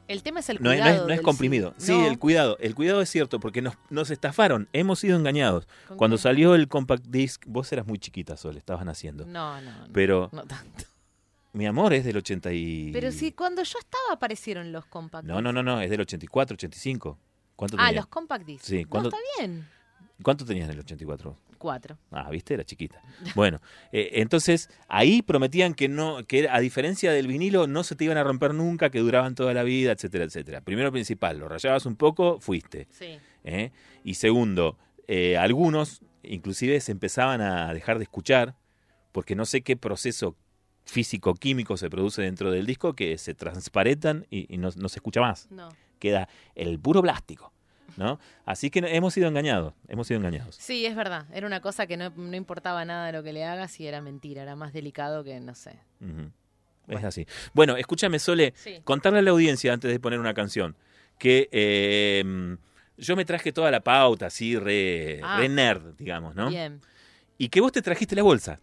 El 0.07 0.21
tema 0.21 0.39
es 0.41 0.49
el 0.49 0.61
No 0.61 0.71
es, 0.71 0.79
cuidado. 0.81 0.95
no 0.97 1.01
es- 1.03 1.07
no 1.07 1.13
es 1.13 1.17
del 1.17 1.23
comprimido. 1.25 1.73
Sí, 1.77 1.91
No. 1.91 2.05
el 2.07 2.19
cuidado. 2.19 2.57
El 2.59 2.75
cuidado 2.75 3.01
es 3.01 3.09
cierto, 3.09 3.39
porque 3.39 3.61
nos, 3.63 3.75
nos 3.89 4.11
estafaron. 4.11 4.67
Hemos 4.71 4.99
sido 4.99 5.17
engañados. 5.17 5.67
¿Con 5.87 5.97
Cuando 5.97 6.17
qué? 6.17 6.21
salió 6.23 6.53
el 6.53 6.67
compact 6.67 7.05
disc, 7.07 7.43
vos 7.47 7.71
eras 7.73 7.87
muy 7.87 7.97
chiquita, 7.97 8.37
Sol, 8.37 8.55
estabas 8.57 8.85
naciendo. 8.85 9.25
No, 9.25 9.59
no, 9.61 9.71
no. 9.71 9.87
Pero 9.93 10.29
No 10.31 10.43
tanto. 10.43 10.83
Mi 11.55 11.65
amor 11.65 11.93
es 11.93 12.03
del 12.05 12.17
80 12.17 12.51
y... 12.53 12.91
Pero 12.93 13.11
sí, 13.11 13.31
cuando 13.31 13.63
yo 13.63 13.79
estaba 13.79 14.13
aparecieron 14.13 14.71
los 14.71 14.85
compactos. 14.85 15.27
No, 15.27 15.41
no, 15.41 15.51
no, 15.51 15.63
no, 15.63 15.81
es 15.81 15.89
del 15.89 16.01
84, 16.01 16.55
85. 16.55 17.17
¿Cuánto 17.55 17.77
Ah, 17.79 17.91
los 17.91 18.07
compact 18.07 18.45
discs. 18.45 18.65
Sí, 18.67 18.83
No, 18.83 18.89
¿cuándo- 18.89 19.09
está 19.09 19.19
bien. 19.39 19.67
¿Cuánto 20.21 20.45
tenías 20.45 20.65
en 20.67 20.73
el 20.73 20.79
84? 20.79 21.37
Cuatro. 21.57 21.97
Ah, 22.11 22.29
viste, 22.29 22.53
era 22.53 22.63
chiquita. 22.63 23.01
Bueno, 23.33 23.59
eh, 23.91 24.09
entonces 24.13 24.69
ahí 24.87 25.21
prometían 25.21 25.73
que 25.73 25.87
no, 25.89 26.25
que 26.27 26.47
a 26.49 26.59
diferencia 26.59 27.11
del 27.11 27.27
vinilo 27.27 27.65
no 27.67 27.83
se 27.83 27.95
te 27.95 28.03
iban 28.05 28.17
a 28.17 28.23
romper 28.23 28.53
nunca, 28.53 28.89
que 28.91 28.99
duraban 28.99 29.35
toda 29.35 29.53
la 29.53 29.63
vida, 29.63 29.91
etcétera, 29.93 30.25
etcétera. 30.25 30.61
Primero 30.61 30.91
principal, 30.91 31.39
lo 31.39 31.47
rayabas 31.49 31.85
un 31.85 31.95
poco, 31.95 32.39
fuiste. 32.39 32.87
Sí. 32.91 33.17
¿eh? 33.45 33.71
Y 34.03 34.15
segundo, 34.15 34.77
eh, 35.07 35.37
algunos 35.37 36.01
inclusive 36.23 36.79
se 36.81 36.91
empezaban 36.91 37.41
a 37.41 37.73
dejar 37.73 37.97
de 37.97 38.03
escuchar 38.03 38.55
porque 39.11 39.35
no 39.35 39.45
sé 39.45 39.61
qué 39.61 39.75
proceso 39.77 40.35
físico-químico 40.85 41.77
se 41.77 41.89
produce 41.89 42.21
dentro 42.21 42.51
del 42.51 42.65
disco 42.65 42.93
que 42.93 43.17
se 43.17 43.33
transparentan 43.33 44.25
y, 44.29 44.53
y 44.53 44.57
no, 44.57 44.69
no 44.77 44.89
se 44.89 44.99
escucha 44.99 45.21
más. 45.21 45.49
No. 45.51 45.69
Queda 45.99 46.29
el 46.55 46.79
puro 46.79 47.01
plástico. 47.01 47.51
¿no? 47.97 48.19
Así 48.45 48.69
que 48.69 48.79
hemos 48.79 49.13
sido 49.13 49.29
engañados, 49.29 49.73
hemos 49.87 50.07
sido 50.07 50.19
engañados. 50.19 50.55
Sí, 50.55 50.85
es 50.85 50.95
verdad. 50.97 51.27
Era 51.33 51.47
una 51.47 51.61
cosa 51.61 51.87
que 51.87 51.95
no, 51.95 52.09
no 52.09 52.35
importaba 52.35 52.83
nada 52.83 53.05
de 53.07 53.13
lo 53.13 53.23
que 53.23 53.31
le 53.31 53.45
hagas 53.45 53.79
y 53.79 53.87
era 53.87 54.01
mentira. 54.01 54.41
Era 54.41 54.55
más 54.57 54.73
delicado 54.73 55.23
que, 55.23 55.39
no 55.39 55.55
sé. 55.55 55.79
Es 56.89 57.03
así. 57.05 57.25
Bueno, 57.53 57.77
escúchame, 57.77 58.19
Sole, 58.19 58.53
Sí. 58.57 58.81
contarle 58.83 59.19
a 59.19 59.21
la 59.21 59.31
audiencia 59.31 59.71
antes 59.71 59.89
de 59.89 59.99
poner 59.99 60.19
una 60.19 60.33
canción 60.33 60.75
que 61.17 61.47
eh, 61.53 62.57
yo 62.97 63.15
me 63.15 63.23
traje 63.23 63.53
toda 63.53 63.71
la 63.71 63.79
pauta, 63.79 64.25
así, 64.25 64.57
re, 64.57 65.21
Ah. 65.23 65.37
re 65.39 65.47
nerd, 65.47 65.95
digamos, 65.97 66.35
¿no? 66.35 66.49
Bien. 66.49 66.81
Y 67.37 67.47
que 67.47 67.61
vos 67.61 67.71
te 67.71 67.81
trajiste 67.81 68.13
la 68.15 68.23
bolsa. 68.23 68.59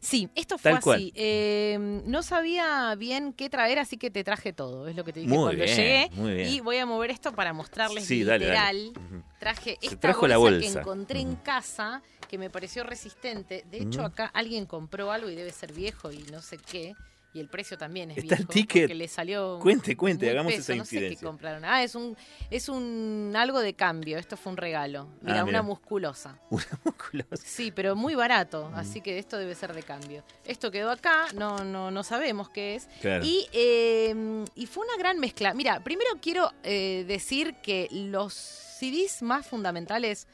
Sí, 0.00 0.28
esto 0.34 0.58
fue 0.58 0.72
Tal 0.72 0.94
así. 0.94 1.12
Eh, 1.14 1.76
no 2.04 2.22
sabía 2.22 2.94
bien 2.96 3.32
qué 3.32 3.50
traer, 3.50 3.78
así 3.78 3.96
que 3.96 4.10
te 4.10 4.24
traje 4.24 4.52
todo. 4.52 4.88
Es 4.88 4.96
lo 4.96 5.04
que 5.04 5.12
te 5.12 5.20
dije 5.20 5.30
Muy 5.32 5.44
cuando 5.44 5.64
bien, 5.64 5.76
llegué. 5.76 6.10
muy 6.14 6.34
bien. 6.34 6.48
Y 6.48 6.60
voy 6.60 6.76
a 6.78 6.86
mover 6.86 7.10
esto 7.10 7.32
para 7.32 7.52
mostrarles 7.52 8.04
Sí, 8.04 8.24
dale, 8.24 8.46
literal. 8.46 8.92
dale. 8.94 9.06
Ujú. 9.06 9.22
Traje 9.38 9.78
esta 9.82 9.96
trajo 9.98 10.20
bolsa, 10.20 10.28
la 10.34 10.38
bolsa. 10.38 10.60
que 10.72 10.78
encontré 10.80 11.20
en 11.20 11.36
casa, 11.36 12.02
que 12.28 12.38
me 12.38 12.50
pareció 12.50 12.84
resistente. 12.84 13.64
De 13.70 13.78
hecho, 13.78 14.02
acá 14.02 14.26
alguien 14.34 14.66
compró 14.66 15.10
algo 15.12 15.30
y 15.30 15.34
debe 15.34 15.52
ser 15.52 15.72
viejo 15.72 16.12
y 16.12 16.18
no 16.32 16.42
sé 16.42 16.58
qué. 16.58 16.94
Y 17.34 17.40
el 17.40 17.48
precio 17.48 17.76
también 17.76 18.10
es 18.10 18.18
Está 18.18 18.36
el 18.36 18.46
ticket. 18.46 18.90
le 18.90 19.06
salió 19.06 19.58
Cuente, 19.60 19.94
cuente, 19.96 20.30
hagamos 20.30 20.50
peso, 20.52 20.72
esa 20.72 20.76
no 20.76 20.84
sé 20.86 20.90
qué 20.90 20.96
infidencia. 20.96 21.26
compraron. 21.28 21.64
Ah, 21.64 21.82
es 21.82 21.94
un, 21.94 22.16
es 22.50 22.68
un 22.70 23.34
algo 23.36 23.60
de 23.60 23.74
cambio. 23.74 24.16
Esto 24.18 24.36
fue 24.38 24.50
un 24.52 24.56
regalo. 24.56 25.08
Mira, 25.20 25.40
Ah, 25.40 25.42
una 25.42 25.44
mira. 25.44 25.62
musculosa. 25.62 26.38
Una 26.50 26.64
musculosa. 26.84 27.36
Sí, 27.44 27.70
pero 27.70 27.94
muy 27.94 28.14
barato, 28.14 28.70
así 28.74 29.02
que 29.02 29.18
esto 29.18 29.36
debe 29.36 29.54
ser 29.54 29.74
de 29.74 29.82
cambio. 29.82 30.24
Esto 30.46 30.70
quedó 30.70 30.90
acá, 30.90 31.26
no, 31.34 31.62
no, 31.64 31.90
no 31.90 32.02
sabemos 32.02 32.48
qué 32.48 32.76
es. 32.76 32.88
Claro. 33.02 33.22
Y, 33.24 33.46
eh, 33.52 34.44
y 34.54 34.66
fue 34.66 34.84
una 34.86 34.96
gran 34.96 35.18
mezcla. 35.18 35.52
Mira, 35.52 35.84
primero 35.84 36.10
quiero 36.22 36.50
eh, 36.62 37.04
decir 37.06 37.56
que 37.62 37.88
los 37.92 38.32
CDs 38.34 39.20
más 39.22 39.46
fundamentales 39.46 40.26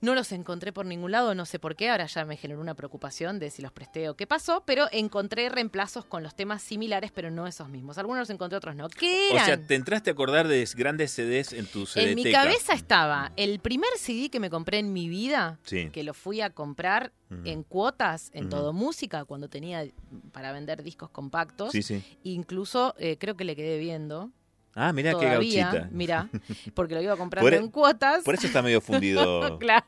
no 0.00 0.14
los 0.14 0.32
encontré 0.32 0.72
por 0.72 0.84
ningún 0.84 1.12
lado, 1.12 1.34
no 1.34 1.46
sé 1.46 1.58
por 1.58 1.76
qué, 1.76 1.88
ahora 1.90 2.06
ya 2.06 2.24
me 2.26 2.36
generó 2.36 2.60
una 2.60 2.74
preocupación 2.74 3.38
de 3.38 3.50
si 3.50 3.62
los 3.62 3.72
presté 3.72 4.08
o 4.10 4.16
qué 4.16 4.26
pasó, 4.26 4.62
pero 4.66 4.86
encontré 4.92 5.48
reemplazos 5.48 6.04
con 6.04 6.22
los 6.22 6.34
temas 6.36 6.62
similares, 6.62 7.10
pero 7.12 7.30
no 7.30 7.46
esos 7.46 7.68
mismos. 7.70 7.96
Algunos 7.96 8.20
los 8.20 8.30
encontré, 8.30 8.58
otros 8.58 8.76
no. 8.76 8.88
¿Qué 8.90 9.28
O 9.30 9.34
eran? 9.34 9.46
sea, 9.46 9.66
te 9.66 9.74
entraste 9.74 10.10
a 10.10 10.12
acordar 10.12 10.46
de 10.46 10.68
grandes 10.76 11.10
CDs 11.12 11.52
en 11.54 11.66
tu 11.66 11.86
CD 11.86 12.10
En 12.10 12.14
mi 12.16 12.30
cabeza 12.30 12.74
estaba 12.74 13.32
el 13.36 13.60
primer 13.60 13.88
CD 13.96 14.28
que 14.28 14.40
me 14.40 14.50
compré 14.50 14.78
en 14.78 14.92
mi 14.92 15.08
vida, 15.08 15.58
Sí. 15.64 15.88
que 15.90 16.02
lo 16.04 16.12
fui 16.12 16.40
a 16.42 16.50
comprar 16.50 17.12
en 17.44 17.62
cuotas 17.64 18.30
en. 18.32 18.48
Todo 18.48 18.72
Música, 18.72 19.24
cuando 19.24 19.48
tenía 19.48 19.84
para 20.32 20.52
vender 20.52 20.82
discos 20.82 21.10
compactos. 21.10 21.72
Sí, 21.72 21.82
sí. 21.82 22.04
Incluso 22.22 22.94
eh, 22.98 23.16
creo 23.18 23.36
que 23.36 23.44
le 23.44 23.56
quedé 23.56 23.78
viendo. 23.78 24.30
Ah, 24.74 24.92
mirá 24.92 25.14
qué 25.18 25.26
gauchita. 25.26 25.88
Mirá, 25.92 26.28
porque 26.74 26.94
lo 26.94 27.02
iba 27.02 27.16
comprando 27.16 27.46
Por 27.46 27.54
e- 27.54 27.58
en 27.58 27.70
cuotas. 27.70 28.24
Por 28.24 28.34
eso 28.34 28.46
está 28.46 28.60
medio 28.62 28.80
fundido 28.80 29.58
claro. 29.58 29.84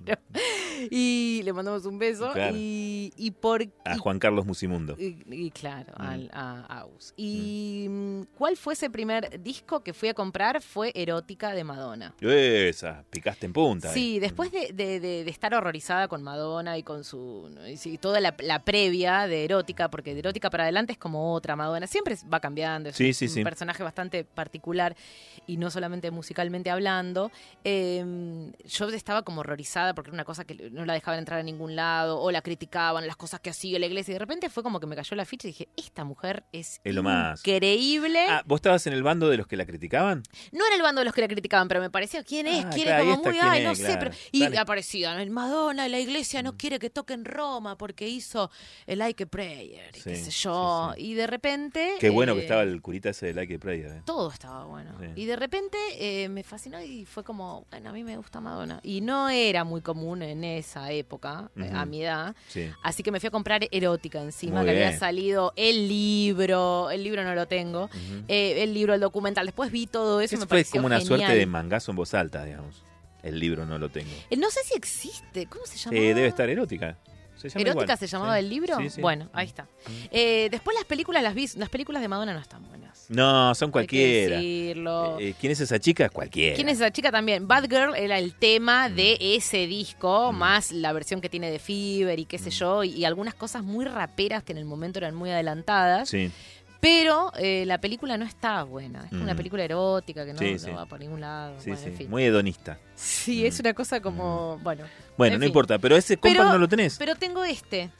Y 0.90 1.40
le 1.44 1.52
mandamos 1.52 1.84
un 1.86 1.98
beso. 1.98 2.30
Claro. 2.32 2.54
Y, 2.56 3.12
y 3.16 3.30
por. 3.30 3.62
a 3.84 3.98
Juan 3.98 4.18
Carlos 4.18 4.46
Musimundo. 4.46 4.96
y, 4.98 5.16
y 5.30 5.50
claro, 5.50 5.92
Mm. 5.98 6.02
al- 6.02 6.30
a 6.32 6.80
Aus. 6.80 7.14
¿Y 7.16 7.86
mm, 7.88 8.22
cuál 8.36 8.56
fue 8.56 8.74
ese 8.74 8.90
primer 8.90 9.42
disco 9.42 9.80
que 9.82 9.92
fui 9.92 10.08
a 10.08 10.14
comprar? 10.14 10.60
Fue 10.62 10.92
Erótica 10.94 11.52
de 11.54 11.64
Madonna. 11.64 12.14
Esa, 12.20 13.04
picaste 13.10 13.46
en 13.46 13.52
punta. 13.52 13.90
eh. 13.90 13.94
Sí, 13.94 14.18
después 14.18 14.50
de, 14.52 14.72
de- 14.72 15.00
de- 15.00 15.24
de 15.24 15.30
estar 15.30 15.54
horrorizada 15.54 16.08
con 16.08 16.22
Madonna 16.22 16.76
y 16.78 16.82
con 16.82 17.04
su. 17.04 17.50
y 17.84 17.98
toda 17.98 18.20
la, 18.20 18.34
la 18.40 18.64
previa 18.64 19.26
de 19.26 19.44
erótica, 19.44 19.90
porque 19.90 20.12
de 20.14 20.20
erótica 20.20 20.50
para 20.50 20.64
adelante 20.64 20.92
es 20.92 20.98
como 20.98 21.32
otra 21.34 21.56
Madonna. 21.56 21.86
Siempre 21.86 22.16
va 22.32 22.40
cambiando, 22.40 22.88
es 22.90 22.96
Sí, 22.96 23.08
un, 23.08 23.14
sí, 23.14 23.38
un 23.38 23.44
personaje 23.44 23.82
bastante 23.82 24.24
particular 24.24 24.96
y 25.46 25.56
no 25.56 25.70
solamente 25.70 26.10
musicalmente 26.10 26.70
hablando. 26.70 27.30
Eh, 27.64 28.52
yo 28.66 28.88
estaba 28.88 29.22
como 29.22 29.40
horrorizada 29.40 29.94
porque 29.94 30.10
era 30.10 30.14
una 30.14 30.24
cosa 30.24 30.44
que 30.44 30.65
no 30.70 30.84
la 30.84 30.94
dejaban 30.94 31.18
entrar 31.18 31.40
a 31.40 31.42
ningún 31.42 31.76
lado 31.76 32.20
o 32.20 32.30
la 32.30 32.42
criticaban, 32.42 33.06
las 33.06 33.16
cosas 33.16 33.40
que 33.40 33.50
hacía 33.50 33.78
la 33.78 33.86
iglesia. 33.86 34.12
Y 34.12 34.14
de 34.14 34.18
repente 34.20 34.48
fue 34.50 34.62
como 34.62 34.80
que 34.80 34.86
me 34.86 34.96
cayó 34.96 35.14
la 35.16 35.24
ficha 35.24 35.48
y 35.48 35.50
dije: 35.52 35.68
Esta 35.76 36.04
mujer 36.04 36.44
es, 36.52 36.80
Es 36.84 36.94
lo 36.94 37.02
más. 37.02 37.40
increíble. 37.40 38.26
Ah, 38.28 38.42
¿vos 38.46 38.58
estabas 38.58 38.86
en 38.86 38.92
el 38.92 39.02
bando 39.02 39.28
de 39.28 39.36
los 39.36 39.46
que 39.46 39.56
la 39.56 39.66
criticaban? 39.66 40.22
No 40.52 40.64
era 40.66 40.76
el 40.76 40.82
bando 40.82 41.00
de 41.00 41.04
los 41.04 41.14
que 41.14 41.20
la 41.20 41.28
criticaban, 41.28 41.68
pero 41.68 41.80
me 41.80 41.90
parecía 41.90 42.22
quién 42.24 42.46
es, 42.46 42.64
Ah, 42.64 42.70
quién 42.72 42.86
claro, 42.86 43.04
es, 43.04 43.16
como 43.18 43.30
muy, 43.30 43.38
ay, 43.40 43.64
no 43.64 43.74
sé, 43.74 43.96
pero. 43.98 44.10
Y 44.32 44.40
Dale. 44.40 44.56
Mm. 44.56 44.58
aparecía 44.60 45.26
Madonna, 45.30 45.88
la 45.88 45.98
iglesia 45.98 46.42
no 46.42 46.56
quiere 46.56 46.78
que 46.78 46.90
toquen 46.90 47.24
Roma 47.24 47.76
porque 47.76 48.08
hizo 48.08 48.50
el 48.86 48.98
Like 49.00 49.24
a 49.24 49.26
Prayer, 49.26 49.90
y 49.96 50.00
qué 50.02 50.16
sé 50.16 50.30
yo. 50.30 50.94
Y 50.96 51.14
de 51.14 51.26
repente. 51.26 51.94
Qué 52.00 52.10
bueno 52.10 52.34
que 52.34 52.40
eh, 52.40 52.42
estaba 52.44 52.62
el 52.62 52.80
curita 52.80 53.10
ese 53.10 53.26
de 53.26 53.34
Like 53.34 53.54
a 53.56 53.58
Prayer. 53.58 53.90
eh. 53.92 54.02
Todo 54.04 54.30
estaba 54.30 54.64
bueno. 54.64 54.92
Y 55.14 55.24
de 55.26 55.36
repente 55.36 55.76
eh, 55.98 56.28
me 56.28 56.42
fascinó 56.42 56.80
y 56.82 57.04
fue 57.04 57.24
como, 57.24 57.66
bueno, 57.70 57.90
a 57.90 57.92
mí 57.92 58.04
me 58.04 58.16
gusta 58.16 58.40
Madonna. 58.40 58.80
Y 58.82 59.00
no 59.00 59.28
era 59.28 59.64
muy 59.64 59.80
común 59.82 60.22
en 60.22 60.44
esa 60.56 60.90
época, 60.92 61.50
eh, 61.56 61.70
a 61.74 61.84
mi 61.86 62.02
edad. 62.02 62.34
Sí. 62.48 62.70
Así 62.82 63.02
que 63.02 63.10
me 63.12 63.20
fui 63.20 63.28
a 63.28 63.30
comprar 63.30 63.66
erótica 63.70 64.20
encima, 64.20 64.56
Muy 64.56 64.64
que 64.66 64.70
había 64.72 64.98
salido 64.98 65.52
el 65.56 65.88
libro, 65.88 66.90
el 66.90 67.04
libro 67.04 67.22
no 67.24 67.34
lo 67.34 67.46
tengo, 67.46 67.88
eh, 68.28 68.62
el 68.62 68.74
libro, 68.74 68.94
el 68.94 69.00
documental. 69.00 69.46
Después 69.46 69.70
vi 69.70 69.86
todo 69.86 70.20
eso 70.20 70.34
y 70.34 70.38
Eso 70.38 70.44
me 70.44 70.48
fue 70.48 70.64
como 70.64 70.86
una 70.86 70.98
genial. 71.00 71.18
suerte 71.20 71.36
de 71.38 71.46
mangazo 71.46 71.92
en 71.92 71.96
voz 71.96 72.14
alta, 72.14 72.44
digamos. 72.44 72.82
El 73.22 73.38
libro 73.40 73.66
no 73.66 73.78
lo 73.78 73.88
tengo. 73.88 74.10
Eh, 74.30 74.36
No 74.36 74.50
sé 74.50 74.60
si 74.64 74.74
existe. 74.74 75.46
¿Cómo 75.46 75.66
se 75.66 75.76
llama? 75.78 75.96
Eh, 75.96 76.14
debe 76.14 76.26
estar 76.28 76.48
erótica. 76.48 76.96
Se 77.36 77.48
llama 77.48 77.60
¿Erótica 77.60 77.84
igual. 77.84 77.98
se 77.98 78.06
llamaba 78.06 78.34
Sí. 78.34 78.38
el 78.40 78.48
libro? 78.48 78.78
Sí. 78.88 79.00
Bueno, 79.00 79.28
ahí 79.32 79.46
está. 79.46 79.66
Después 80.10 80.74
las 80.76 80.84
películas 80.86 81.22
las 81.22 81.34
vi. 81.34 81.48
Las 81.56 81.68
películas 81.68 82.00
de 82.02 82.08
Madonna 82.08 82.32
no 82.32 82.40
están 82.40 82.66
buenas. 82.68 82.85
No, 83.08 83.54
son 83.54 83.70
cualquiera. 83.70 84.36
decirlo. 84.36 85.18
Eh, 85.20 85.34
¿Quién 85.40 85.52
es 85.52 85.60
esa 85.60 85.78
chica? 85.78 86.08
Cualquiera. 86.08 86.56
¿Quién 86.56 86.68
es 86.68 86.76
esa 86.78 86.90
chica 86.90 87.12
también? 87.12 87.46
Bad 87.46 87.64
Girl 87.70 87.94
era 87.96 88.18
el 88.18 88.34
tema 88.34 88.88
Mm. 88.88 88.94
de 88.96 89.18
ese 89.20 89.66
disco, 89.66 90.32
más 90.32 90.72
la 90.72 90.92
versión 90.92 91.20
que 91.20 91.28
tiene 91.28 91.50
de 91.50 91.58
Fever 91.58 92.18
y 92.18 92.24
qué 92.24 92.38
Mm. 92.38 92.42
sé 92.42 92.50
yo, 92.50 92.82
y, 92.84 92.90
y 92.90 93.04
algunas 93.04 93.34
cosas 93.34 93.62
muy 93.62 93.84
raperas 93.84 94.42
que 94.42 94.52
en 94.52 94.58
el 94.58 94.64
momento 94.64 94.98
eran 94.98 95.14
muy 95.14 95.30
adelantadas. 95.30 96.08
Sí. 96.08 96.30
Pero 96.80 97.32
eh, 97.38 97.64
la 97.66 97.78
película 97.78 98.16
no 98.18 98.24
está 98.24 98.62
buena. 98.64 99.04
Es 99.04 99.10
como 99.10 99.22
una 99.22 99.34
Mm. 99.34 99.36
película 99.36 99.64
erótica 99.64 100.24
que 100.26 100.32
no, 100.34 100.38
Sí, 100.38 100.52
no 100.52 100.58
sí. 100.58 100.70
va 100.70 100.86
por 100.86 101.00
ningún 101.00 101.20
lado. 101.20 101.54
Sí, 101.58 101.70
bueno, 101.70 101.82
sí. 101.82 101.88
en 101.90 101.96
fin. 101.96 102.10
Muy 102.10 102.24
hedonista. 102.24 102.78
Sí, 102.94 103.46
es 103.46 103.58
una 103.60 103.72
cosa 103.72 104.00
como. 104.00 104.58
Bueno. 104.62 104.84
Bueno, 105.16 105.34
en 105.34 105.40
no 105.40 105.44
fin. 105.44 105.48
importa, 105.48 105.78
pero 105.78 105.96
ese 105.96 106.16
Pero- 106.18 106.44
no 106.44 106.58
lo 106.58 106.68
tenés. 106.68 106.96
Pero 106.98 107.14
tengo 107.16 107.44
este. 107.44 107.90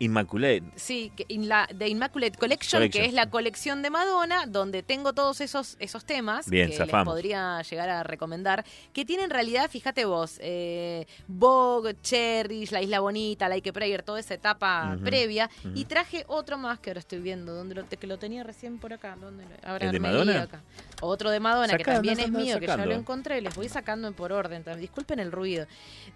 Immaculate. 0.00 0.64
Sí, 0.76 1.12
que 1.14 1.26
in 1.28 1.46
la, 1.48 1.68
The 1.76 1.86
Immaculate 1.88 2.38
Collection, 2.38 2.80
Collection. 2.80 3.02
que 3.02 3.08
es 3.08 3.14
la 3.14 3.28
colección 3.30 3.82
de 3.82 3.90
Madonna, 3.90 4.46
donde 4.46 4.82
tengo 4.82 5.12
todos 5.12 5.40
esos, 5.42 5.76
esos 5.78 6.04
temas 6.06 6.48
Bien, 6.48 6.70
que 6.70 6.76
zafamos. 6.76 7.06
les 7.14 7.22
podría 7.22 7.60
llegar 7.62 7.90
a 7.90 8.02
recomendar, 8.02 8.64
que 8.94 9.04
tienen 9.04 9.26
en 9.26 9.30
realidad, 9.30 9.70
fíjate 9.70 10.06
vos, 10.06 10.38
eh, 10.40 11.06
Vogue, 11.28 11.94
Cherish, 12.00 12.72
La 12.72 12.80
Isla 12.82 13.00
Bonita, 13.00 13.48
Like 13.48 13.68
a 13.68 13.72
Prayer, 13.74 14.02
toda 14.02 14.18
esa 14.20 14.34
etapa 14.34 14.96
previa, 15.04 15.50
y 15.74 15.84
traje 15.84 16.24
otro 16.28 16.56
más 16.56 16.78
que 16.80 16.90
ahora 16.90 17.00
estoy 17.00 17.20
viendo, 17.20 17.52
donde 17.54 17.74
lo, 17.74 17.86
que 17.86 18.06
lo 18.06 18.18
tenía 18.18 18.42
recién 18.42 18.78
por 18.78 18.92
acá. 18.94 19.16
¿dónde 19.20 19.44
lo- 19.44 19.68
ahora 19.68 19.84
¿El 19.86 19.92
de 19.92 20.00
me 20.00 20.08
Madonna? 20.08 20.42
acá. 20.42 20.62
Otro 21.02 21.30
de 21.30 21.40
Madonna, 21.40 21.76
que 21.76 21.84
también 21.84 22.18
es 22.20 22.30
mío, 22.30 22.58
que 22.58 22.66
ya 22.66 22.72
sacando. 22.72 22.86
lo 22.94 22.98
encontré, 22.98 23.40
les 23.42 23.54
voy 23.54 23.68
sacando 23.68 24.10
por 24.12 24.32
orden. 24.32 24.64
Disculpen 24.78 25.18
el 25.18 25.30
ruido. 25.30 25.66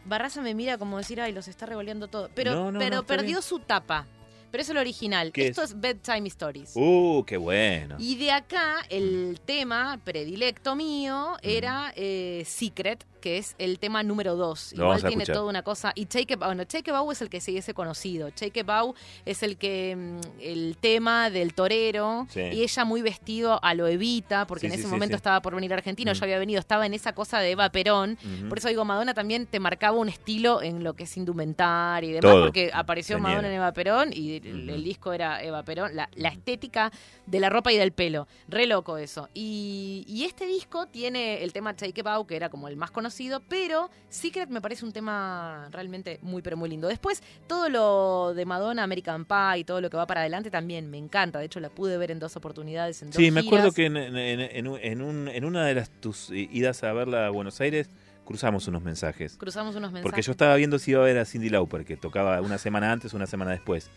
Barraza 0.07 0.41
me 0.43 0.55
mira 0.55 0.79
como 0.79 0.97
decir, 0.99 1.21
ay, 1.21 1.33
los 1.33 1.49
está 1.49 1.67
revoleando 1.67 2.09
todo. 2.09 2.31
Pero, 2.35 2.55
No, 2.55 2.73
no, 2.73 2.79
pero 2.79 2.97
no, 2.97 3.03
perdió 3.05 3.27
bien. 3.39 3.43
su 3.43 3.59
tapa. 3.75 4.07
Pero 4.55 4.63
es 4.63 4.71
el 4.71 4.77
original. 4.77 5.33
¿Qué 5.33 5.49
Esto 5.49 5.65
es? 5.65 5.71
es? 5.73 5.81
Bedtime 5.81 6.29
Stories. 6.29 6.75
Uh, 6.77 7.25
qué 7.27 7.37
bueno. 7.37 7.97
Y 7.99 8.15
de 8.15 8.31
acá, 8.31 8.77
el 8.89 9.41
tema 9.45 9.99
predilecto 10.05 10.77
mío 10.77 11.37
era 11.43 11.93
eh, 11.97 12.45
Secret, 12.47 13.05
que 13.21 13.39
es 13.39 13.57
el 13.59 13.81
tema 13.81 14.05
número 14.05 14.37
2. 14.37 14.75
Lo 14.77 14.85
Igual 14.85 15.01
tiene 15.01 15.23
escuchar. 15.25 15.35
toda 15.37 15.49
una 15.51 15.63
cosa. 15.63 15.91
Y 15.97 16.07
Take 16.07 16.35
a 16.35 16.37
Bow, 16.37 16.47
bueno, 16.51 16.67
Take 16.69 16.93
Bow 16.93 17.11
es 17.11 17.21
el 17.23 17.31
que 17.31 17.41
se 17.41 17.51
hubiese 17.51 17.75
conocido. 17.75 18.31
Take 18.31 18.63
Bow 18.63 18.95
es 19.25 19.43
el 19.43 19.57
que 19.57 19.97
mm, 19.97 20.21
el 20.41 20.77
tema 20.79 21.31
del 21.31 21.53
torero. 21.55 22.29
Sí. 22.31 22.41
Y 22.41 22.63
ella 22.63 22.85
muy 22.85 23.03
vestido 23.03 23.59
a 23.65 23.75
lo 23.75 23.89
Evita, 23.89 24.47
porque 24.47 24.61
Sí, 24.61 24.67
en 24.69 24.73
ese 24.75 24.83
sí, 24.85 24.89
momento 24.89 25.17
estaba 25.17 25.43
por 25.43 25.55
venir 25.57 25.73
a 25.73 25.77
Argentina, 25.79 26.13
Mm. 26.13 26.15
yo 26.15 26.25
había 26.25 26.39
venido, 26.39 26.61
estaba 26.61 26.87
en 26.87 26.95
esa 26.95 27.13
cosa 27.13 27.41
de 27.41 27.51
Eva 27.51 27.71
Perón. 27.71 28.19
Por 28.49 28.59
eso 28.59 28.69
digo, 28.69 28.85
Madonna 28.85 29.15
también 29.15 29.47
te 29.47 29.59
marcaba 29.59 29.97
un 29.99 30.09
estilo 30.11 30.63
en 30.63 30.85
lo 30.85 30.93
que 30.95 31.05
es 31.05 31.17
indumentaria 31.17 32.11
y 32.11 32.13
demás, 32.13 32.31
Todo. 32.31 32.45
porque 32.45 32.71
apareció. 32.73 33.19
Madonna 33.19 33.49
en 33.49 33.55
Eva 33.55 33.73
Perón 33.73 34.11
y 34.13 34.41
el, 34.45 34.69
el 34.71 34.85
disco 34.85 35.13
era 35.13 35.43
Eva 35.43 35.63
Perón, 35.65 35.95
la, 35.97 36.09
la 36.15 36.29
estética 36.29 36.91
de 37.27 37.41
la 37.41 37.51
ropa 37.51 37.73
y 37.73 37.77
del 37.77 37.93
pelo. 37.93 38.29
Re 38.49 38.67
loco 38.67 38.99
eso. 38.99 39.29
Y, 39.35 40.05
y 40.07 40.25
este 40.25 40.47
disco 40.47 40.87
tiene 40.87 41.43
el 41.43 41.53
tema 41.53 41.75
Take 41.75 42.01
It 42.01 42.07
Out, 42.07 42.27
que 42.29 42.37
era 42.37 42.49
como 42.51 42.69
el 42.69 42.77
más 42.77 42.91
conocido, 42.91 43.41
pero 43.49 43.91
Secret 44.09 44.49
me 44.51 44.61
parece 44.61 44.85
un 44.85 44.93
tema 44.93 45.69
realmente 45.71 46.19
muy, 46.23 46.43
pero 46.43 46.57
muy 46.57 46.69
lindo. 46.69 46.89
Después, 46.89 47.23
todo 47.47 47.69
lo 47.69 48.35
de 48.35 48.45
Madonna, 48.47 48.83
American 48.83 49.25
Pie 49.25 49.59
y 49.61 49.65
todo 49.65 49.81
lo 49.81 49.91
que 49.91 49.97
va 49.97 50.07
para 50.07 50.21
adelante 50.21 50.51
también 50.51 50.91
me 50.91 50.99
encanta. 50.99 51.39
De 51.39 51.47
hecho, 51.47 51.61
la 51.61 51.71
pude 51.71 51.97
ver 51.99 52.11
en 52.11 52.19
dos 52.19 52.37
oportunidades, 52.37 53.01
en 53.03 53.09
dos 53.09 53.17
Sí, 53.17 53.31
me 53.31 53.41
acuerdo 53.41 53.73
giras. 53.73 53.75
que 53.75 53.87
en, 53.87 53.97
en- 53.97 54.41
en 54.77 55.01
un- 55.03 55.29
en 55.29 55.45
una 55.45 55.65
de 55.67 55.75
las 55.75 55.91
tus 56.01 56.31
idas 56.31 56.83
a 56.85 56.93
verla 56.93 57.27
a 57.27 57.31
Buenos 57.31 57.61
Aires 57.61 57.89
cruzamos 58.25 58.67
unos 58.69 58.83
mensajes. 58.83 59.37
Cruzamos 59.37 59.77
unos 59.77 59.93
mensajes. 59.93 60.03
Porque 60.03 60.23
yo 60.23 60.33
estaba 60.33 60.57
viendo 60.57 60.79
si 60.79 60.93
iba 60.93 61.01
a 61.03 61.05
ver 61.05 61.19
a 61.19 61.25
Cindy 61.27 61.51
Lauper, 61.51 61.85
que 61.85 61.97
tocaba 61.97 62.41
una 62.41 62.57
semana 62.59 62.91
antes, 62.91 63.13
una 63.13 63.27
semana 63.27 63.51
después. 63.51 63.91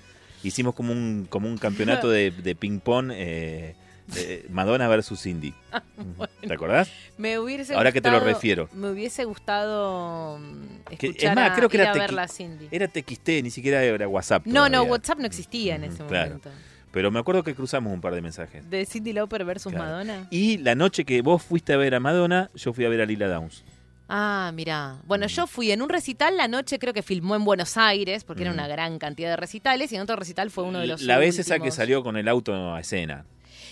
Hicimos 0.43 0.73
como 0.75 0.91
un, 0.93 1.27
como 1.29 1.47
un 1.47 1.57
campeonato 1.57 2.09
de, 2.11 2.31
de 2.31 2.55
ping-pong 2.55 3.11
eh, 3.13 3.75
eh, 4.15 4.45
Madonna 4.49 4.87
versus 4.87 5.21
Cindy. 5.21 5.53
¿Te 6.47 6.53
acordás? 6.53 6.89
Me 7.17 7.39
hubiese 7.39 7.73
Ahora 7.75 7.91
que 7.91 7.99
te 8.01 8.09
lo 8.11 8.19
refiero. 8.19 8.69
Me 8.73 8.89
hubiese 8.89 9.25
gustado 9.25 10.39
mm, 10.39 10.95
Que- 10.97 11.07
escuchar 11.07 11.29
es 11.31 11.35
más, 11.35 11.51
a- 11.51 11.55
creo 11.55 11.69
que 11.69 11.77
ir 11.77 11.81
era, 11.81 11.91
a 11.91 11.93
verla 11.95 12.23
a 12.23 12.27
Cindy. 12.27 12.67
era 12.71 12.87
TXT, 12.87 13.27
ni 13.43 13.49
siquiera 13.51 13.83
era 13.83 14.07
WhatsApp. 14.07 14.45
No, 14.45 14.69
no. 14.69 14.83
WhatsApp 14.83 15.19
no 15.19 15.25
existía 15.25 15.75
en 15.75 15.85
ese 15.85 16.03
Claro. 16.05 16.27
momento. 16.29 16.49
Pero 16.91 17.11
me 17.11 17.19
acuerdo 17.19 17.43
que 17.43 17.53
cruzamos 17.53 17.91
un 17.93 17.99
par 18.01 18.15
de 18.15 18.21
mensajes. 18.21 18.67
De 18.69 18.85
Cindy 18.85 19.11
Lauper 19.13 19.43
versus 19.43 19.71
Claro. 19.73 19.85
Madonna. 19.91 20.27
Y 20.31 20.57
la 20.59 20.73
noche 20.73 21.03
que 21.03 21.21
vos 21.21 21.43
fuiste 21.43 21.73
a 21.73 21.77
ver 21.77 21.93
a 21.93 21.99
Madonna, 21.99 22.49
yo 22.55 22.71
fui 22.73 22.85
a 22.85 22.89
ver 22.89 23.01
a 23.01 23.05
Lila 23.05 23.27
Downs. 23.27 23.63
Ah, 24.09 24.51
mira. 24.53 25.01
Bueno, 25.05 25.27
yo 25.27 25.47
fui 25.47 25.71
en 25.71 25.81
un 25.81 25.89
recital 25.89 26.37
la 26.37 26.47
noche, 26.47 26.79
creo 26.79 26.93
que 26.93 27.03
filmó 27.03 27.35
en 27.35 27.43
Buenos 27.43 27.77
Aires, 27.77 28.23
porque 28.23 28.43
era 28.43 28.51
una 28.51 28.67
gran 28.67 28.99
cantidad 28.99 29.29
de 29.29 29.35
recitales, 29.35 29.91
y 29.91 29.95
en 29.95 30.01
otro 30.01 30.15
recital 30.15 30.49
fue 30.49 30.63
uno 30.63 30.79
de 30.79 30.87
los 30.87 31.01
La 31.01 31.17
vez 31.17 31.37
esa 31.39 31.59
que 31.59 31.71
salió 31.71 32.03
con 32.03 32.15
el 32.17 32.27
auto 32.27 32.73
a 32.73 32.79
escena. 32.79 33.25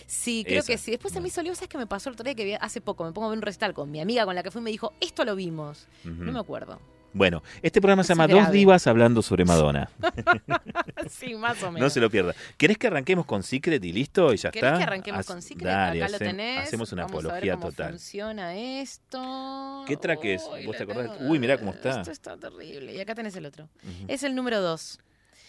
Sí, 0.07 0.43
creo 0.45 0.59
Esa. 0.59 0.73
que 0.73 0.77
sí. 0.77 0.91
Después 0.91 1.19
me 1.19 1.27
hizo 1.27 1.41
lío, 1.41 1.55
¿sabes 1.55 1.69
qué 1.69 1.77
me 1.77 1.87
pasó 1.87 2.09
el 2.09 2.13
otro 2.13 2.23
día? 2.23 2.35
Que 2.35 2.45
vi 2.45 2.53
hace 2.53 2.79
poco 2.79 3.05
me 3.05 3.11
pongo 3.11 3.27
a 3.27 3.29
ver 3.31 3.37
un 3.37 3.41
recital 3.41 3.73
con 3.73 3.89
mi 3.89 3.99
amiga 3.99 4.25
con 4.25 4.35
la 4.35 4.43
que 4.43 4.51
fui 4.51 4.61
y 4.61 4.63
me 4.63 4.71
dijo, 4.71 4.93
esto 4.99 5.25
lo 5.25 5.35
vimos. 5.35 5.87
No 6.03 6.31
me 6.31 6.39
acuerdo. 6.39 6.79
Bueno, 7.15 7.41
este 7.61 7.79
programa 7.79 8.03
se 8.03 8.09
llama 8.09 8.27
Dos. 8.27 8.51
Divas 8.51 8.87
hablando 8.87 9.21
sobre 9.21 9.45
Madonna. 9.45 9.89
sí, 11.09 11.33
más 11.35 11.63
o 11.63 11.67
menos. 11.71 11.79
No 11.79 11.89
se 11.89 12.01
lo 12.01 12.09
pierda. 12.09 12.35
¿Querés 12.57 12.77
que 12.77 12.87
arranquemos 12.87 13.25
con 13.25 13.41
Secret 13.41 13.81
y 13.85 13.93
listo? 13.93 14.33
Y 14.33 14.37
ya 14.37 14.51
¿Querés 14.51 14.67
está. 14.67 14.77
que 14.79 14.83
arranquemos 14.83 15.21
Haz- 15.21 15.27
con 15.27 15.41
Secret? 15.41 15.63
Dale, 15.65 16.03
Acá 16.03 16.11
lo 16.11 16.17
hacem- 16.17 16.27
tenés. 16.27 16.63
Hacemos 16.67 16.91
una 16.91 17.03
Vamos 17.03 17.13
a 17.13 17.27
ver 17.27 17.31
apología 17.31 17.53
cómo 17.55 17.69
total. 17.69 17.89
funciona 17.91 18.55
esto. 18.57 19.83
¿Qué 19.87 19.95
track 19.95 20.25
es? 20.25 20.43
Uy, 20.53 20.65
¿Vos 20.65 20.75
te 20.75 20.83
acordás? 20.83 21.11
Uy, 21.21 21.39
mirá 21.39 21.57
cómo 21.57 21.71
está. 21.71 22.01
Esto 22.01 22.11
está 22.11 22.35
terrible. 22.35 22.93
Y 22.93 22.99
acá 22.99 23.15
tenés 23.15 23.33
el 23.37 23.45
otro. 23.45 23.69
Ujú. 23.83 24.05
Es 24.09 24.23
el 24.23 24.35
número 24.35 24.59
2. 24.61 24.99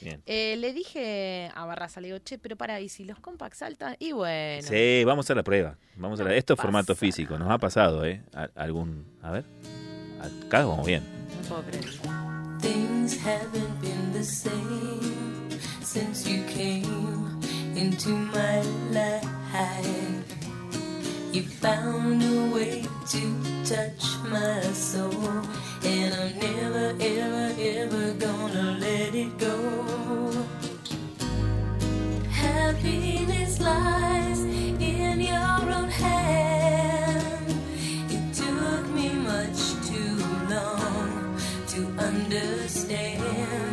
Bien. 0.03 0.23
le 0.27 0.73
dije 0.73 1.51
a 1.55 1.65
Barraza, 1.65 2.01
le 2.01 2.09
digo, 2.09 2.19
che, 2.21 2.39
pero 2.39 2.55
para, 2.55 2.81
¿y 2.81 2.89
si 2.89 3.05
los 3.05 3.19
compacts 3.19 3.59
saltan? 3.59 3.97
Y 3.99 4.13
bueno. 4.13 4.63
Sí, 4.63 5.03
vamos 5.05 5.29
a 5.31 5.35
la 5.35 5.43
prueba. 5.43 5.79
Vamos 5.97 6.21
a 6.21 6.25
la... 6.25 6.31
No 6.31 6.37
Esto 6.37 6.53
es 6.55 6.61
formato 6.61 6.95
físico. 6.95 7.37
Nos 7.39 7.51
ha 7.51 7.59
pasado, 7.59 8.05
¿eh? 8.05 8.23
A- 8.35 8.51
algún... 8.55 9.05
A 9.23 9.33
ver. 9.33 9.45
Acá 10.47 10.65
vamos 10.65 10.87
bien. 10.87 11.16
Puedo. 11.49 12.61
Things 12.61 13.17
haven't 13.17 13.81
been 13.81 14.13
the 14.13 14.25
same 14.25 15.51
since 15.81 16.27
you 16.27 16.43
came 16.45 17.41
into 17.77 18.11
my 18.11 18.63
life. 18.91 19.27
You 21.33 21.43
found 21.43 22.23
a 22.23 22.55
way 22.55 22.83
to 23.09 23.23
touch 23.65 24.05
my 24.31 24.61
soul, 24.73 25.43
and 25.85 26.15
I'm 26.15 26.39
never, 26.39 26.95
ever, 26.99 27.55
ever 27.59 28.13
gonna 28.15 28.79
let 28.81 29.15
it 29.15 29.37
go. 29.37 29.57
Happiness 32.31 33.61
lies 33.61 34.41
in 34.41 35.21
your 35.21 35.73
own 35.77 35.91
hand. 35.91 36.56
Understand 42.37 43.66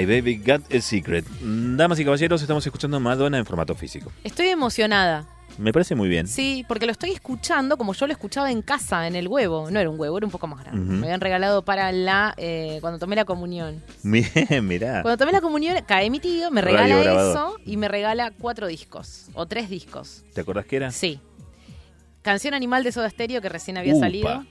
My 0.00 0.06
Baby 0.06 0.36
Got 0.44 0.72
a 0.74 0.80
Secret. 0.80 1.26
Damas 1.42 2.00
y 2.00 2.04
caballeros, 2.04 2.40
estamos 2.40 2.64
escuchando 2.64 2.98
Madonna 3.00 3.36
en 3.36 3.44
formato 3.44 3.74
físico. 3.74 4.10
Estoy 4.24 4.46
emocionada. 4.48 5.26
Me 5.58 5.72
parece 5.74 5.94
muy 5.94 6.08
bien. 6.08 6.26
Sí, 6.26 6.64
porque 6.66 6.86
lo 6.86 6.92
estoy 6.92 7.10
escuchando 7.10 7.76
como 7.76 7.92
yo 7.92 8.06
lo 8.06 8.12
escuchaba 8.14 8.50
en 8.50 8.62
casa, 8.62 9.06
en 9.06 9.14
el 9.14 9.28
huevo. 9.28 9.70
No 9.70 9.78
era 9.78 9.90
un 9.90 10.00
huevo, 10.00 10.16
era 10.16 10.26
un 10.26 10.30
poco 10.30 10.46
más 10.46 10.60
grande. 10.64 10.80
Ujú. 10.80 10.92
Me 10.92 11.06
habían 11.08 11.20
regalado 11.20 11.62
para 11.66 11.92
la. 11.92 12.32
eh, 12.38 12.78
cuando 12.80 12.98
tomé 12.98 13.14
la 13.14 13.26
comunión. 13.26 13.82
Bien, 14.02 14.66
mirá. 14.66 15.02
Cuando 15.02 15.18
tomé 15.18 15.32
la 15.32 15.42
comunión, 15.42 15.76
cae 15.86 16.08
mi 16.08 16.18
tío, 16.18 16.50
me 16.50 16.62
Radio 16.62 16.78
regala 16.78 17.02
grabador. 17.02 17.30
eso 17.36 17.56
y 17.66 17.76
me 17.76 17.88
regala 17.88 18.30
cuatro 18.30 18.68
discos. 18.68 19.26
O 19.34 19.44
tres 19.46 19.68
discos. 19.68 20.24
¿Te 20.32 20.40
acordás 20.40 20.64
qué 20.64 20.76
era? 20.76 20.90
Sí. 20.92 21.20
Canción 22.22 22.54
Animal 22.54 22.84
de 22.84 22.92
Soda 22.92 23.10
Stereo, 23.10 23.42
que 23.42 23.50
recién 23.50 23.76
había 23.76 23.94
Upa. 23.96 24.06
salido. 24.06 24.44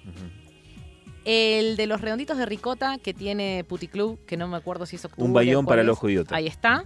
El 1.31 1.75
de 1.77 1.85
los 1.85 2.01
redonditos 2.01 2.37
de 2.39 2.45
ricota 2.47 2.97
que 2.97 3.13
tiene 3.13 3.63
Puticlub, 3.67 4.25
que 4.25 4.35
no 4.35 4.47
me 4.47 4.57
acuerdo 4.57 4.87
si 4.87 4.95
es 4.95 5.05
octubre. 5.05 5.23
Un 5.27 5.31
bayón 5.33 5.65
para 5.65 5.81
el 5.83 5.89
ojo 5.89 6.09
idiota. 6.09 6.35
Ahí 6.35 6.47
está. 6.47 6.83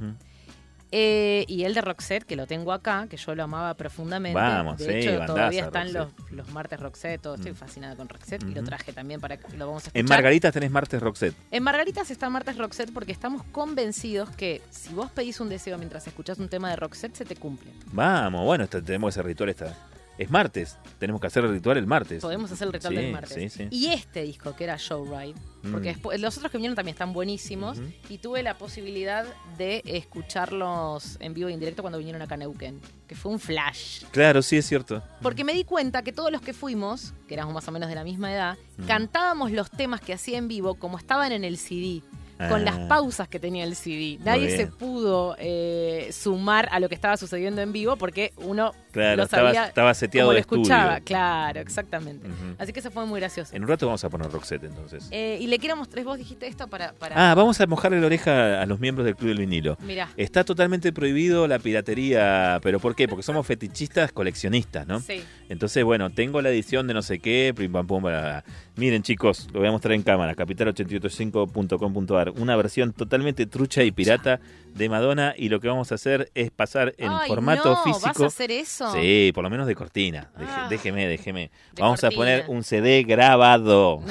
Eh, 0.96 1.46
y 1.48 1.64
el 1.64 1.74
de 1.74 1.82
Roxette, 1.82 2.24
que 2.24 2.36
lo 2.36 2.46
tengo 2.46 2.72
acá, 2.72 3.08
que 3.10 3.18
yo 3.18 3.34
lo 3.34 3.44
amaba 3.44 3.74
profundamente. 3.74 4.36
Vamos, 4.40 4.78
de 4.78 4.86
sí, 5.02 5.08
hecho, 5.10 5.26
todavía 5.26 5.64
están 5.66 5.92
los, 5.92 6.10
los 6.30 6.48
martes 6.52 6.80
Roxette. 6.80 7.20
todo. 7.20 7.34
Estoy 7.34 7.54
fascinada 7.54 7.96
con 7.96 8.08
Roxette 8.10 8.44
y 8.44 8.54
lo 8.54 8.64
traje 8.64 8.94
también 8.94 9.20
para 9.20 9.38
que 9.38 9.58
lo 9.58 9.66
vamos 9.66 9.86
a 9.86 9.88
escuchar. 9.88 10.00
En 10.02 10.06
Margaritas 10.08 10.54
tenés 10.54 10.70
martes 10.70 11.02
Roxette. 11.02 11.36
En 11.50 11.64
Margaritas 11.64 12.12
está 12.12 12.30
Martes 12.30 12.58
Roxette 12.58 12.92
porque 12.94 13.12
estamos 13.12 13.44
convencidos 13.52 14.30
que 14.32 14.62
si 14.70 14.94
vos 14.94 15.10
pedís 15.10 15.40
un 15.40 15.50
deseo 15.50 15.78
mientras 15.80 16.06
escuchás 16.06 16.38
un 16.38 16.48
tema 16.50 16.70
de 16.70 16.76
Roxette, 16.76 17.16
se 17.16 17.26
te 17.26 17.38
cumple. 17.38 17.72
Vamos, 17.92 18.46
bueno, 18.46 18.66
este- 18.66 18.82
tenemos 18.84 19.16
ese 19.16 19.24
ritual 19.24 19.50
esta. 19.50 19.76
Es 20.18 20.30
martes, 20.30 20.78
tenemos 21.00 21.20
que 21.20 21.26
hacer 21.28 21.44
el 21.44 21.52
ritual 21.54 21.78
el 21.78 21.88
martes. 21.88 22.22
Podemos 22.22 22.52
hacer 22.52 22.68
el 22.68 22.74
ritual 22.74 22.94
Sí, 22.96 23.02
del 23.02 23.12
martes. 23.12 23.34
Sí, 23.34 23.50
sí. 23.50 23.68
Y 23.72 23.88
este 23.88 24.22
disco, 24.22 24.56
que 24.56 24.64
era 24.66 24.78
Show 24.78 25.06
Ride, 25.06 25.34
porque 25.72 25.90
Mm. 25.90 25.94
después, 25.94 26.22
los 26.22 26.38
otros 26.38 26.52
que 26.52 26.58
vinieron 26.60 26.76
también 26.76 26.94
están 26.94 27.14
buenísimos, 27.14 27.80
y 28.10 28.20
tuve 28.20 28.44
la 28.44 28.58
posibilidad 28.58 29.26
de 29.58 29.82
escucharlos 29.86 31.18
en 31.20 31.34
vivo 31.34 31.50
y 31.50 31.54
en 31.54 31.60
directo 31.60 31.82
cuando 31.82 31.98
vinieron 31.98 32.22
acá 32.22 32.36
a 32.36 32.38
Neuquén, 32.38 32.80
que 33.08 33.16
fue 33.16 33.32
un 33.32 33.40
flash. 33.40 34.04
Claro, 34.12 34.42
sí 34.42 34.58
es 34.58 34.66
cierto. 34.68 35.02
Porque 35.22 35.44
me 35.44 35.54
di 35.54 35.64
cuenta 35.64 36.04
que 36.04 36.12
todos 36.12 36.32
los 36.32 36.42
que 36.42 36.54
fuimos, 36.54 37.14
que 37.28 37.34
éramos 37.34 37.54
más 37.54 37.68
o 37.68 37.72
menos 37.72 37.90
de 37.90 37.96
la 37.96 38.04
misma 38.04 38.32
edad, 38.34 38.58
Mm. 38.78 38.86
cantábamos 38.86 39.52
los 39.52 39.70
temas 39.72 40.02
que 40.02 40.14
hacía 40.14 40.38
en 40.38 40.48
vivo 40.48 40.76
como 40.76 40.98
estaban 40.98 41.32
en 41.32 41.44
el 41.44 41.58
CD. 41.58 42.02
Con 42.50 42.62
Ah. 42.62 42.66
las 42.66 42.80
pausas 42.88 43.28
que 43.28 43.40
tenía 43.40 43.64
el 43.64 43.76
CD. 43.76 44.18
Nadie 44.24 44.56
se 44.56 44.68
pudo 44.68 45.36
eh, 45.40 46.10
sumar 46.12 46.68
a 46.72 46.80
lo 46.80 46.90
que 46.90 46.96
estaba 46.96 47.18
sucediendo 47.18 47.62
en 47.62 47.72
vivo 47.74 47.96
porque 47.98 48.34
uno 48.38 48.74
Claro, 48.92 49.18
lo 49.18 49.24
estaba- 49.24 49.48
sabía 49.50 49.68
estaba 49.68 49.94
seteado 49.94 50.28
como 50.28 50.34
lo 50.34 50.40
estudio. 50.40 50.62
escuchaba. 50.64 51.00
Claro, 51.02 51.60
exactamente. 51.60 52.28
Así 52.60 52.74
que 52.74 52.80
eso 52.80 52.92
fue 52.92 53.06
muy 53.06 53.20
gracioso. 53.20 53.56
En 53.56 53.64
un 53.64 53.70
rato 53.70 53.86
vamos 53.88 54.04
a 54.04 54.10
poner 54.10 54.30
Roxette 54.32 54.64
entonces. 54.66 55.08
Eh, 55.12 55.38
y 55.42 55.48
le 55.48 55.58
quiero 55.60 55.76
mostrar, 55.76 56.04
vos 56.06 56.18
dijiste 56.18 56.48
esto 56.48 56.68
para... 56.68 56.94
para... 56.94 57.32
Ah, 57.32 57.36
vamos 57.36 57.60
a 57.60 57.66
mojarle 57.68 58.00
la 58.00 58.06
oreja 58.08 58.62
a 58.62 58.66
los 58.66 58.80
miembros 58.80 59.06
del 59.06 59.16
Club 59.16 59.30
del 59.30 59.40
Vinilo. 59.40 59.78
Mirá. 59.82 60.10
Está 60.18 60.44
totalmente 60.44 60.94
prohibido 60.94 61.48
la 61.48 61.60
piratería, 61.60 62.60
pero 62.62 62.80
¿por 62.80 62.96
qué? 62.96 63.08
Porque 63.08 63.24
somos 63.24 63.46
fetichistas 63.48 64.12
coleccionistas, 64.12 64.86
¿no? 64.88 65.00
Sí. 65.00 65.24
Entonces, 65.50 65.84
bueno, 65.84 66.10
tengo 66.10 66.42
la 66.42 66.50
edición 66.50 66.88
de 66.88 66.94
no 66.94 67.02
sé 67.02 67.20
qué, 67.20 67.54
pim 67.56 67.72
pam 67.72 67.88
pum, 67.88 68.04
bla. 68.04 68.44
Miren, 68.76 69.04
chicos, 69.04 69.48
lo 69.54 69.60
voy 69.60 69.70
a 69.70 69.72
mostrar 69.72 69.94
en 69.94 70.02
cámara, 70.04 70.36
capital885.com.ar, 70.36 72.33
una 72.38 72.56
versión 72.56 72.94
totalmente 72.94 73.46
trucha 73.46 73.84
y 73.84 73.92
pirata 73.92 74.40
de 74.74 74.90
Madonna 74.90 75.36
y 75.38 75.50
lo 75.50 75.60
que 75.60 75.68
vamos 75.68 75.92
a 75.92 75.96
hacer 75.96 76.32
es 76.34 76.50
pasar 76.50 76.96
en 76.98 77.12
Ay, 77.12 77.28
formato 77.28 77.72
no, 77.72 77.84
físico. 77.84 78.08
¿vas 78.08 78.22
a 78.22 78.26
hacer 78.26 78.52
eso? 78.52 78.92
Sí, 78.94 79.32
por 79.34 79.44
lo 79.44 79.50
menos 79.52 79.68
de 79.68 79.76
cortina. 79.76 80.32
Deje- 80.38 80.50
Ah. 80.52 80.68
déjeme, 80.70 81.08
déjeme. 81.08 81.52
Vamos 81.78 82.04
a 82.04 82.10
poner 82.12 82.46
un 82.48 82.64
CD 82.64 83.04
grabado. 83.04 84.02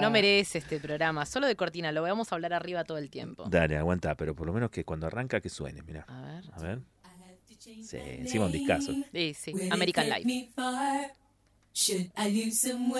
No 0.00 0.10
merece 0.10 0.58
este 0.58 0.80
programa, 0.80 1.26
solo 1.26 1.46
de 1.46 1.56
cortina, 1.56 1.92
lo 1.92 2.02
vamos 2.02 2.32
a 2.32 2.34
hablar 2.34 2.52
arriba 2.54 2.84
todo 2.84 2.98
el 2.98 3.10
tiempo. 3.10 3.44
Dale, 3.48 3.76
aguanta, 3.76 4.14
pero 4.14 4.34
por 4.34 4.46
lo 4.46 4.52
menos 4.52 4.70
que 4.70 4.84
cuando 4.84 5.06
arranca 5.06 5.40
que 5.40 5.48
suene, 5.48 5.82
mira. 5.82 6.04
A 6.08 6.22
ver. 6.22 6.44
A 6.52 6.60
ver. 6.60 6.78
Sí, 7.58 7.84
encima 7.92 8.46
un 8.46 8.52
discazo. 8.52 8.92
Sí, 9.12 9.34
sí, 9.34 9.52
American 9.70 10.08
Life. 10.08 10.50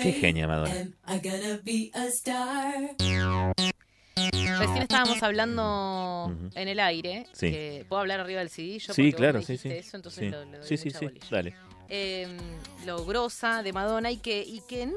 Qué 0.02 0.12
genia 0.12 0.46
Madonna. 0.46 0.88
Recién 4.16 4.82
estábamos 4.82 5.22
hablando 5.22 6.34
en 6.54 6.68
el 6.68 6.80
aire. 6.80 7.26
Sí. 7.32 7.50
que 7.50 7.86
¿Puedo 7.88 8.00
hablar 8.00 8.20
arriba 8.20 8.40
del 8.40 8.50
CD? 8.50 8.78
Yo 8.78 8.92
Sí, 8.94 9.12
claro, 9.12 9.42
sí, 9.42 9.56
sí. 9.56 9.70
Eso, 9.70 9.96
entonces 9.96 10.24
Sí. 10.24 10.30
lo, 10.30 10.44
le 10.44 10.58
doy 10.58 10.66
Sí, 10.66 10.76
sí, 10.76 10.90
sí, 10.90 11.04
bolilla. 11.06 11.26
dale. 11.30 11.54
Eh, 11.90 12.26
lo 12.86 13.04
grosa 13.04 13.62
de 13.62 13.72
Madonna 13.72 14.10
y 14.10 14.16
que, 14.16 14.40
y 14.42 14.62
que 14.66 14.88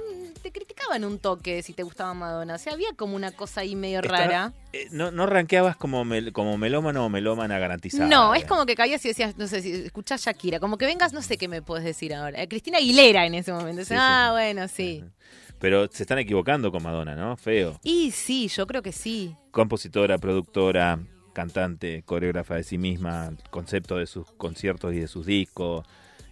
te 0.41 0.51
criticaban 0.51 1.03
un 1.03 1.19
toque 1.19 1.61
si 1.63 1.73
te 1.73 1.83
gustaba 1.83 2.13
Madonna. 2.13 2.55
O 2.55 2.57
sea, 2.57 2.73
había 2.73 2.89
como 2.95 3.15
una 3.15 3.31
cosa 3.31 3.61
ahí 3.61 3.75
medio 3.75 3.99
Está- 3.99 4.09
rara. 4.17 4.53
Eh, 4.71 4.87
no, 4.91 5.11
no 5.11 5.25
rankeabas 5.25 5.75
como, 5.75 6.05
mel- 6.05 6.31
como 6.31 6.57
melómano 6.57 7.05
o 7.05 7.09
melómana 7.09 7.59
garantizada. 7.59 8.07
No, 8.07 8.33
es 8.35 8.41
digamos. 8.41 8.47
como 8.57 8.65
que 8.67 8.75
caías 8.75 9.03
y 9.05 9.09
decías, 9.09 9.37
no 9.37 9.47
sé, 9.47 9.61
si 9.61 9.71
escuchás 9.73 10.23
Shakira, 10.23 10.59
como 10.59 10.77
que 10.77 10.85
vengas, 10.85 11.13
no 11.13 11.21
sé 11.21 11.37
qué 11.37 11.47
me 11.47 11.61
puedes 11.61 11.83
decir 11.83 12.13
ahora. 12.13 12.41
Eh, 12.41 12.47
Cristina 12.47 12.77
Aguilera 12.77 13.25
en 13.25 13.33
ese 13.35 13.51
momento. 13.51 13.83
Sí, 13.83 13.95
ah, 13.97 14.29
bueno, 14.31 14.67
sí. 14.67 15.03
Pero 15.59 15.87
se 15.91 16.03
están 16.03 16.19
equivocando 16.19 16.71
con 16.71 16.83
Madonna, 16.83 17.15
¿no? 17.15 17.35
Feo. 17.37 17.79
Y 17.83 18.11
sí, 18.11 18.47
yo 18.49 18.67
creo 18.67 18.81
que 18.81 18.91
sí. 18.91 19.35
Compositora, 19.51 20.17
productora, 20.17 20.99
cantante, 21.33 22.03
coreógrafa 22.03 22.55
de 22.55 22.63
sí 22.63 22.77
misma, 22.77 23.31
concepto 23.49 23.97
de 23.97 24.05
sus 24.05 24.31
conciertos 24.33 24.93
y 24.93 24.99
de 24.99 25.07
sus 25.07 25.25
discos. 25.25 25.85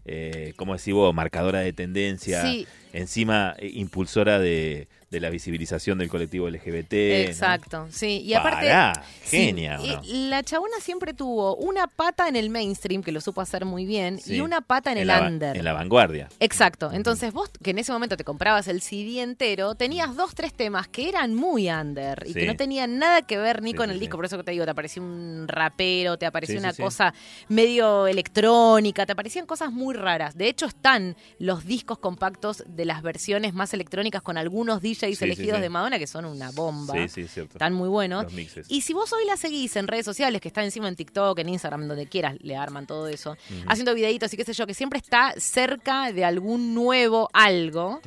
Eh, 0.06 0.54
como 0.56 0.76
decís 0.76 0.94
vos, 0.94 1.14
marcadora 1.14 1.60
de 1.60 1.74
tendencia. 1.74 2.42
Sí. 2.42 2.68
Encima, 2.94 3.56
eh, 3.60 3.72
impulsora 3.74 4.40
de, 4.40 4.88
de 5.12 5.20
la 5.20 5.30
visibilización 5.30 5.98
del 5.98 6.08
colectivo 6.10 6.50
LGBT. 6.50 6.94
¿no? 6.94 6.98
Exacto, 7.28 7.88
sí. 7.92 8.22
Y 8.24 8.34
aparte. 8.34 8.68
Pará, 8.68 8.94
sí, 9.24 9.38
genia, 9.38 9.80
¿o 9.80 9.84
eh, 9.86 9.96
no? 9.98 10.02
La 10.30 10.42
chabona 10.42 10.78
siempre 10.82 11.14
tuvo 11.14 11.56
una 11.58 11.88
pata 11.88 12.30
en 12.30 12.38
el 12.38 12.50
mainstream, 12.50 13.04
que 13.04 13.12
lo 13.12 13.20
supo 13.20 13.42
hacer 13.42 13.66
muy 13.66 13.86
bien, 13.86 14.20
Sí. 14.20 14.36
y 14.36 14.42
una 14.42 14.62
pata 14.62 14.92
en, 14.94 15.00
el 15.00 15.08
la, 15.08 15.22
under. 15.28 15.58
En 15.58 15.66
la 15.66 15.74
vanguardia. 15.74 16.30
Exacto. 16.40 16.92
Entonces 16.94 17.34
vos, 17.34 17.50
que 17.62 17.72
en 17.72 17.80
ese 17.80 17.92
momento 17.92 18.16
te 18.16 18.24
comprabas 18.24 18.70
el 18.70 18.82
CD 18.82 19.22
entero, 19.22 19.76
tenías 19.76 20.16
dos, 20.16 20.34
tres 20.34 20.54
temas 20.54 20.88
que 20.88 21.10
eran 21.10 21.36
muy 21.36 21.70
under 21.70 22.24
y 22.26 22.32
Sí. 22.32 22.40
que 22.40 22.46
no 22.48 22.56
tenían 22.56 22.98
nada 22.98 23.22
que 23.22 23.38
ver 23.38 23.62
ni 23.62 23.72
Sí, 23.72 23.78
con 23.78 23.88
sí, 23.88 23.92
el 23.92 23.98
sí. 23.98 24.00
disco. 24.06 24.16
Por 24.18 24.26
eso 24.26 24.38
que 24.38 24.44
te 24.46 24.52
digo, 24.52 24.64
te 24.64 24.72
apareció 24.72 25.04
un 25.04 25.46
rapero, 25.50 26.18
te 26.18 26.26
apareció 26.26 26.54
Sí, 26.56 26.60
sí, 26.60 26.64
una 26.66 26.74
sí. 26.74 26.82
cosa 26.82 27.14
medio 27.50 28.08
electrónica, 28.08 29.06
te 29.06 29.12
aparecían 29.12 29.46
cosas 29.46 29.74
muy 29.74 29.94
raras. 29.94 30.38
De 30.38 30.48
hecho, 30.48 30.66
están 30.68 31.18
los 31.38 31.66
discos 31.66 31.98
compactos 32.00 32.64
de 32.66 32.86
las 32.86 33.02
versiones 33.02 33.54
más 33.54 33.74
electrónicas 33.74 34.22
con 34.22 34.38
algunos 34.38 34.82
DJs 34.82 35.01
Sí, 35.10 35.16
sí, 35.16 35.26
elegidos 35.26 35.58
sí. 35.58 35.62
de 35.62 35.70
Madonna 35.70 36.00
que 36.00 36.08
son 36.08 36.26
una 36.26 36.52
bomba. 36.52 36.94
Sí, 36.94 37.10
sí, 37.10 37.28
cierto. 37.28 37.54
Están 37.54 37.74
muy 37.74 37.90
buenos. 37.90 38.24
Los 38.24 38.34
mixes. 38.34 38.68
Y 38.70 38.82
si 38.82 38.94
vos 38.94 39.12
hoy 39.14 39.26
la 39.26 39.38
seguís 39.38 39.76
en 39.76 39.88
redes 39.88 40.06
sociales, 40.06 40.42
que 40.42 40.48
está 40.48 40.64
encima 40.64 40.88
en 40.88 40.96
TikTok, 40.96 41.38
en 41.40 41.50
Instagram, 41.50 41.88
donde 41.88 42.08
quieras, 42.08 42.36
le 42.42 42.56
arman 42.56 42.88
todo 42.88 43.08
eso, 43.08 43.38
haciendo 43.68 43.94
videitos 43.94 44.34
y 44.34 44.38
qué 44.38 44.44
sé 44.44 44.54
yo, 44.54 44.66
que 44.68 44.74
siempre 44.74 45.00
está 45.00 45.34
cerca 45.38 46.12
de 46.12 46.26
algún 46.26 46.74
nuevo 46.74 47.30
algo. 47.34 48.02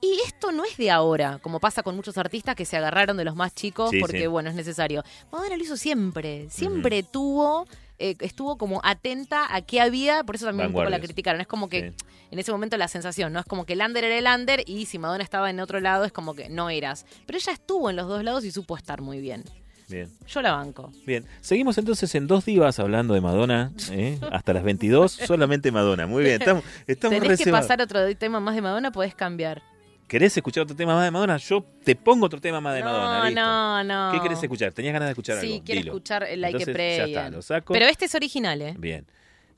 Y 0.00 0.20
esto 0.26 0.52
no 0.52 0.64
es 0.64 0.76
de 0.76 0.90
ahora, 0.90 1.38
como 1.42 1.60
pasa 1.60 1.82
con 1.82 1.96
muchos 1.96 2.18
artistas 2.18 2.54
que 2.56 2.64
se 2.64 2.76
agarraron 2.76 3.16
de 3.16 3.24
los 3.24 3.36
más 3.36 3.54
chicos 3.54 3.90
porque, 4.00 4.26
bueno, 4.26 4.50
es 4.50 4.56
necesario. 4.56 5.02
Madonna 5.32 5.56
lo 5.56 5.62
hizo 5.62 5.76
siempre, 5.76 6.48
siempre 6.50 7.02
tuvo... 7.02 7.66
eh, 8.00 8.16
estuvo 8.20 8.56
como 8.56 8.80
atenta 8.82 9.54
a 9.54 9.60
qué 9.60 9.80
había, 9.80 10.24
por 10.24 10.34
eso 10.34 10.46
también 10.46 10.68
un 10.68 10.72
poco 10.72 10.88
la 10.88 11.00
criticaron. 11.00 11.40
Es 11.42 11.46
como 11.46 11.68
que 11.68 11.92
en 12.30 12.38
ese 12.38 12.50
momento 12.50 12.78
la 12.78 12.88
sensación, 12.88 13.32
¿no? 13.32 13.40
Es 13.40 13.44
como 13.44 13.66
que 13.66 13.74
el 13.74 13.82
under 13.82 14.02
era 14.04 14.16
el 14.16 14.40
under 14.40 14.62
y 14.66 14.86
si 14.86 14.98
Madonna 14.98 15.22
estaba 15.22 15.50
en 15.50 15.60
otro 15.60 15.80
lado 15.80 16.04
es 16.04 16.12
como 16.12 16.34
que 16.34 16.48
no 16.48 16.70
eras. 16.70 17.04
Pero 17.26 17.38
ella 17.38 17.52
estuvo 17.52 17.90
en 17.90 17.96
los 17.96 18.08
dos 18.08 18.24
lados 18.24 18.44
y 18.44 18.50
supo 18.50 18.76
estar 18.76 19.02
muy 19.02 19.20
bien. 19.20 19.44
Bien. 19.88 20.08
Yo 20.26 20.40
la 20.40 20.52
banco. 20.52 20.92
Bien, 21.04 21.26
seguimos 21.42 21.76
entonces 21.76 22.14
en 22.14 22.26
dos 22.26 22.46
divas 22.46 22.78
hablando 22.78 23.12
de 23.12 23.20
Madonna, 23.20 23.72
¿eh? 23.90 24.18
hasta 24.30 24.54
las 24.54 24.62
22, 24.62 25.12
solamente 25.12 25.70
Madonna. 25.70 26.06
Muy 26.06 26.22
bien, 26.22 26.40
estamos, 26.40 26.64
estamos 26.86 27.20
Tenés 27.20 27.42
que 27.42 27.50
pasar 27.50 27.82
otro 27.82 28.16
tema 28.16 28.40
más 28.40 28.54
de 28.54 28.62
Madonna, 28.62 28.92
podés 28.92 29.14
cambiar. 29.14 29.62
¿Querés 30.10 30.36
escuchar 30.36 30.64
otro 30.64 30.74
tema 30.74 30.96
más 30.96 31.04
de 31.04 31.12
Madonna? 31.12 31.36
Yo 31.36 31.64
te 31.84 31.94
pongo 31.94 32.26
otro 32.26 32.40
tema 32.40 32.60
más 32.60 32.74
de 32.74 32.82
Madonna. 32.82 33.18
No, 33.20 33.24
listo. 33.26 33.40
no, 33.40 33.84
no. 33.84 34.12
¿Qué 34.12 34.20
querés 34.20 34.42
escuchar? 34.42 34.72
¿Tenías 34.72 34.92
ganas 34.92 35.06
de 35.06 35.12
escuchar 35.12 35.40
Sí, 35.40 35.52
algo? 35.52 35.64
quiero 35.64 35.80
Dilo. 35.82 35.92
escuchar 35.92 36.24
el 36.24 36.40
Like 36.40 36.58
Entonces. 36.58 36.96
Ya 36.98 37.04
está, 37.04 37.30
lo 37.30 37.42
saco. 37.42 37.72
Pero 37.72 37.86
este 37.86 38.06
es 38.06 38.14
original, 38.16 38.60
¿eh? 38.60 38.74
Bien. 38.76 39.06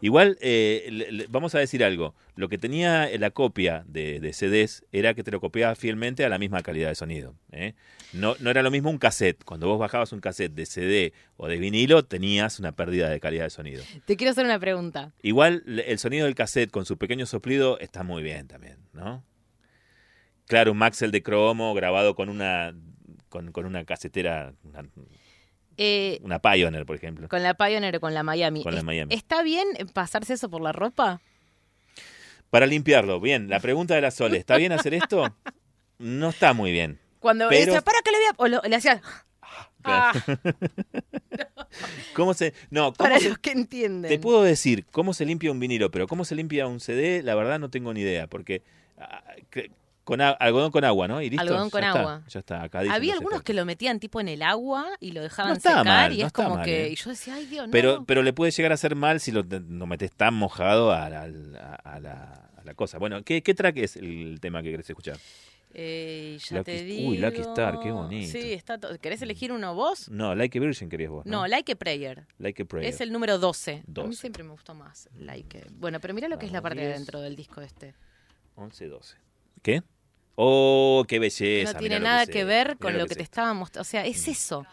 Igual, 0.02 0.36
eh, 0.42 0.88
le- 0.90 1.10
le- 1.12 1.26
vamos 1.28 1.54
a 1.54 1.58
decir 1.58 1.82
algo. 1.82 2.14
Lo 2.36 2.50
que 2.50 2.58
tenía 2.58 3.08
la 3.18 3.30
copia 3.30 3.82
de, 3.86 4.20
de 4.20 4.32
CDs 4.34 4.84
era 4.92 5.14
que 5.14 5.22
te 5.24 5.30
lo 5.30 5.40
copiaba 5.40 5.74
fielmente 5.74 6.22
a 6.22 6.28
la 6.28 6.38
misma 6.38 6.60
calidad 6.62 6.90
de 6.90 6.96
sonido. 6.96 7.34
¿eh? 7.52 7.72
No, 8.12 8.34
no 8.40 8.50
era 8.50 8.62
lo 8.62 8.70
mismo 8.70 8.90
un 8.90 8.98
cassette. 8.98 9.42
Cuando 9.44 9.68
vos 9.68 9.78
bajabas 9.78 10.12
un 10.12 10.20
cassette 10.20 10.52
de 10.52 10.66
CD 10.66 11.12
o 11.38 11.48
de 11.48 11.56
vinilo, 11.56 12.04
tenías 12.04 12.58
una 12.58 12.72
pérdida 12.72 13.08
de 13.08 13.20
calidad 13.20 13.44
de 13.44 13.50
sonido. 13.50 13.82
Te 14.04 14.18
quiero 14.18 14.32
hacer 14.32 14.44
una 14.44 14.58
pregunta. 14.58 15.12
Igual 15.22 15.62
el 15.86 15.98
sonido 15.98 16.26
del 16.26 16.34
cassette 16.34 16.70
con 16.70 16.84
su 16.84 16.98
pequeño 16.98 17.24
soplido 17.24 17.78
está 17.78 18.02
muy 18.02 18.22
bien 18.22 18.48
también, 18.48 18.76
¿no? 18.92 19.24
Claro, 20.52 20.72
un 20.72 20.76
Maxell 20.76 21.10
de 21.10 21.22
cromo 21.22 21.72
grabado 21.72 22.14
con 22.14 22.28
una 22.28 22.74
con, 23.30 23.52
con 23.52 23.64
una 23.64 23.86
casetera, 23.86 24.52
una, 24.64 24.84
Eh, 25.78 26.18
una 26.22 26.40
Pioneer, 26.40 26.84
por 26.84 26.94
ejemplo. 26.94 27.26
con 27.26 27.42
la 27.42 27.54
Pioneer 27.54 27.96
o 27.96 28.00
con 28.00 28.12
la 28.12 28.22
Miami. 28.22 28.62
Con 28.62 28.74
la 28.74 28.80
¿Es- 28.80 28.84
Miami. 28.84 29.14
¿Está 29.14 29.42
bien 29.42 29.66
pasarse 29.94 30.34
eso 30.34 30.50
por 30.50 30.60
la 30.60 30.72
ropa? 30.72 31.22
Para 32.50 32.66
limpiarlo, 32.66 33.18
bien. 33.18 33.48
La 33.48 33.60
pregunta 33.60 33.94
de 33.94 34.02
la 34.02 34.10
Sole, 34.10 34.36
¿está 34.36 34.58
bien 34.58 34.72
hacer 34.72 34.92
esto? 34.92 35.34
No 35.98 36.28
está 36.28 36.52
muy 36.52 36.70
bien. 36.70 36.98
Cuando 37.18 37.48
Pero- 37.48 37.64
decía, 37.64 37.80
para 37.80 38.00
que 38.04 38.10
le 38.10 38.18
vea. 38.18 38.32
O 38.36 38.48
lo- 38.48 38.60
le 38.62 38.76
hacía. 38.76 39.00
Ah, 39.84 40.12
¿Cómo 42.14 42.34
se.? 42.34 42.52
No, 42.70 42.92
¿cómo 42.92 43.08
para 43.08 43.18
se- 43.18 43.30
los 43.30 43.38
que 43.38 43.52
entienden. 43.52 44.10
Te 44.10 44.18
puedo 44.18 44.42
decir 44.42 44.84
cómo 44.90 45.14
se 45.14 45.24
limpia 45.24 45.50
un 45.50 45.58
vinilo, 45.58 45.90
pero 45.90 46.06
cómo 46.06 46.26
se 46.26 46.34
limpia 46.34 46.66
un 46.66 46.78
CD, 46.78 47.22
la 47.22 47.34
verdad 47.34 47.58
no 47.58 47.70
tengo 47.70 47.94
ni 47.94 48.02
idea, 48.02 48.26
porque 48.26 48.60
ah, 48.98 49.24
cre- 49.50 49.70
con 50.04 50.20
a- 50.20 50.30
algodón 50.30 50.70
con 50.72 50.84
agua, 50.84 51.06
¿no? 51.08 51.22
Y 51.22 51.30
listo. 51.30 51.42
Algodón 51.42 51.66
ya 51.68 51.70
con 51.70 51.84
está, 51.84 52.00
agua. 52.00 52.22
ya 52.28 52.38
está, 52.40 52.62
acá 52.62 52.80
dice, 52.82 52.94
Había 52.94 53.12
no 53.14 53.18
algunos 53.20 53.42
que 53.42 53.54
lo 53.54 53.64
metían 53.64 54.00
tipo 54.00 54.20
en 54.20 54.28
el 54.28 54.42
agua 54.42 54.86
y 55.00 55.12
lo 55.12 55.22
dejaban 55.22 55.50
No 55.52 55.56
está 55.56 55.70
secar 55.70 55.86
mal, 55.86 56.12
y 56.12 56.16
no 56.18 56.22
es 56.22 56.26
está 56.28 56.44
como 56.44 56.56
mal, 56.56 56.64
que 56.64 56.86
¿eh? 56.86 56.90
y 56.90 56.96
yo 56.96 57.10
decía, 57.10 57.34
ay 57.34 57.46
Dios, 57.46 57.66
no. 57.66 57.72
Pero, 57.72 58.04
pero 58.04 58.22
le 58.22 58.32
puede 58.32 58.50
llegar 58.50 58.72
a 58.72 58.76
ser 58.76 58.96
mal 58.96 59.20
si 59.20 59.30
lo, 59.32 59.42
lo 59.42 59.86
metes 59.86 60.10
tan 60.12 60.34
mojado 60.34 60.92
a 60.92 61.08
la, 61.08 61.22
a 61.22 61.28
la- 61.28 61.74
a 61.84 62.00
la- 62.64 62.74
cosa. 62.74 62.98
Bueno, 62.98 63.22
¿qué, 63.24 63.42
qué 63.42 63.54
track 63.54 63.76
es 63.78 63.96
el 63.96 64.38
tema 64.40 64.62
que 64.62 64.70
querés 64.70 64.88
escuchar? 64.88 65.16
Eh, 65.74 66.38
ya 66.48 66.58
Lucky- 66.58 66.64
te 66.64 66.84
digo. 66.84 67.10
uy, 67.10 67.18
Lucky 67.18 67.40
Star, 67.40 67.80
qué 67.80 67.90
bonito. 67.90 68.30
Sí, 68.30 68.52
está 68.52 68.78
¿Querés 69.00 69.22
elegir 69.22 69.52
uno 69.52 69.74
vos? 69.74 70.08
No, 70.10 70.34
Like 70.34 70.58
a 70.58 70.60
Virgin 70.60 70.88
querías 70.88 71.10
vos. 71.10 71.24
No, 71.26 71.40
No, 71.42 71.46
Like 71.48 71.72
a 71.72 71.76
Prayer. 71.76 72.26
Like 72.38 72.62
a 72.62 72.64
Prayer. 72.66 72.88
Es 72.92 73.00
el 73.00 73.10
número 73.12 73.38
12. 73.38 73.72
A 73.72 73.76
mí 73.76 73.82
12. 73.86 74.12
siempre 74.20 74.42
me 74.44 74.50
gustó 74.50 74.74
más 74.74 75.08
Like 75.18 75.58
a- 75.58 75.66
Bueno, 75.72 75.98
pero 76.00 76.12
mira 76.14 76.28
lo 76.28 76.38
que 76.38 76.46
es 76.46 76.52
la 76.52 76.60
Vamos, 76.60 76.70
parte 76.70 76.80
de 76.80 76.86
10. 76.88 76.96
adentro 76.96 77.20
del 77.20 77.36
disco 77.36 77.60
este. 77.62 77.94
11, 78.56 78.86
12. 78.88 79.16
¿Qué? 79.62 79.82
Oh, 80.34 81.04
qué 81.06 81.18
belleza. 81.18 81.72
no 81.74 81.78
tiene 81.78 81.98
lo 81.98 82.04
nada 82.04 82.26
que 82.26 82.44
ver 82.44 82.76
con 82.78 82.98
lo 82.98 83.06
que 83.06 83.14
te 83.14 83.22
estaba 83.22 83.54
mostrando. 83.54 83.82
O 83.82 83.84
sea, 83.84 84.04
es 84.04 84.26
eso. 84.28 84.66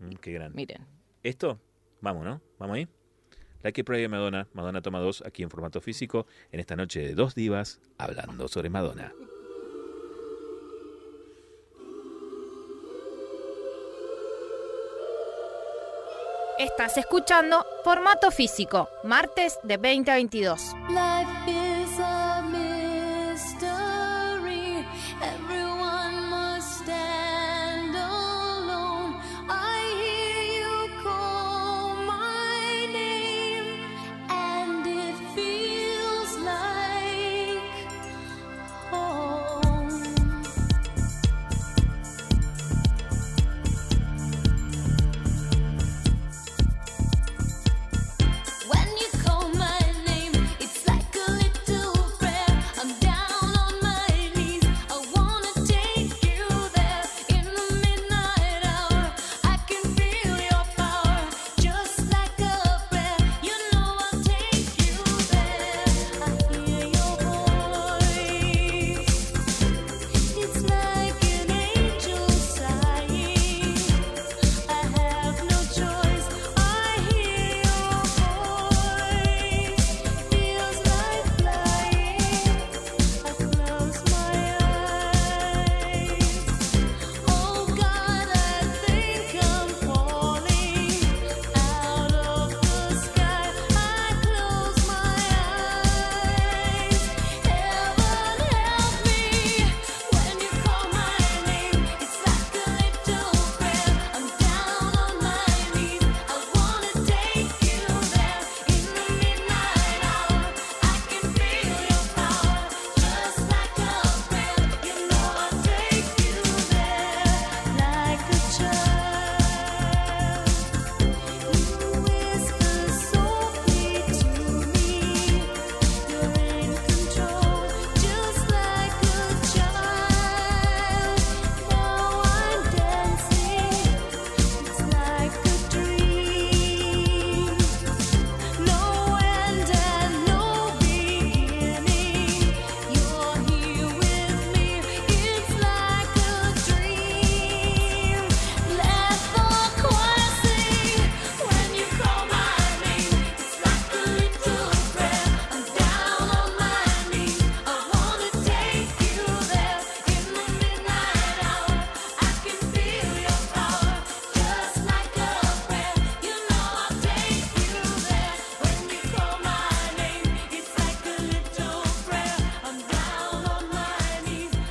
Mm, 0.00 0.14
qué 0.14 0.32
grande. 0.32 0.56
Miren. 0.56 0.86
¿Esto? 1.22 1.60
Vamos, 2.00 2.24
¿no? 2.24 2.40
¿Vamos 2.58 2.76
ahí? 2.76 2.88
Like 3.62 3.80
a 3.80 3.84
Prayer 3.84 4.08
Madonna, 4.08 4.48
Madonna 4.54 4.82
toma 4.82 4.98
2 4.98 5.22
aquí 5.24 5.44
en 5.44 5.50
formato 5.50 5.80
físico, 5.80 6.26
en 6.50 6.58
esta 6.58 6.74
noche 6.74 7.00
de 7.00 7.14
dos 7.14 7.36
divas 7.36 7.80
hablando 7.96 8.48
sobre 8.48 8.70
Madonna. 8.70 9.12
Estás 16.58 16.96
escuchando 16.96 17.64
Formato 17.82 18.30
Físico, 18.30 18.88
martes 19.04 19.58
de 19.62 19.76
20 19.76 20.10
a 20.10 20.14
22. 20.14 20.74
Life 20.90 21.50
is 21.50 21.71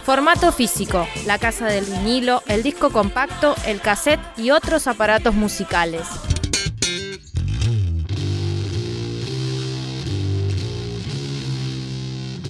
Formato 0.03 0.51
Físico, 0.51 1.07
la 1.27 1.37
casa 1.37 1.67
del 1.67 1.85
vinilo, 1.85 2.41
el 2.47 2.63
disco 2.63 2.89
compacto, 2.89 3.55
el 3.65 3.81
cassette 3.81 4.19
y 4.35 4.49
otros 4.49 4.87
aparatos 4.87 5.35
musicales. 5.35 6.07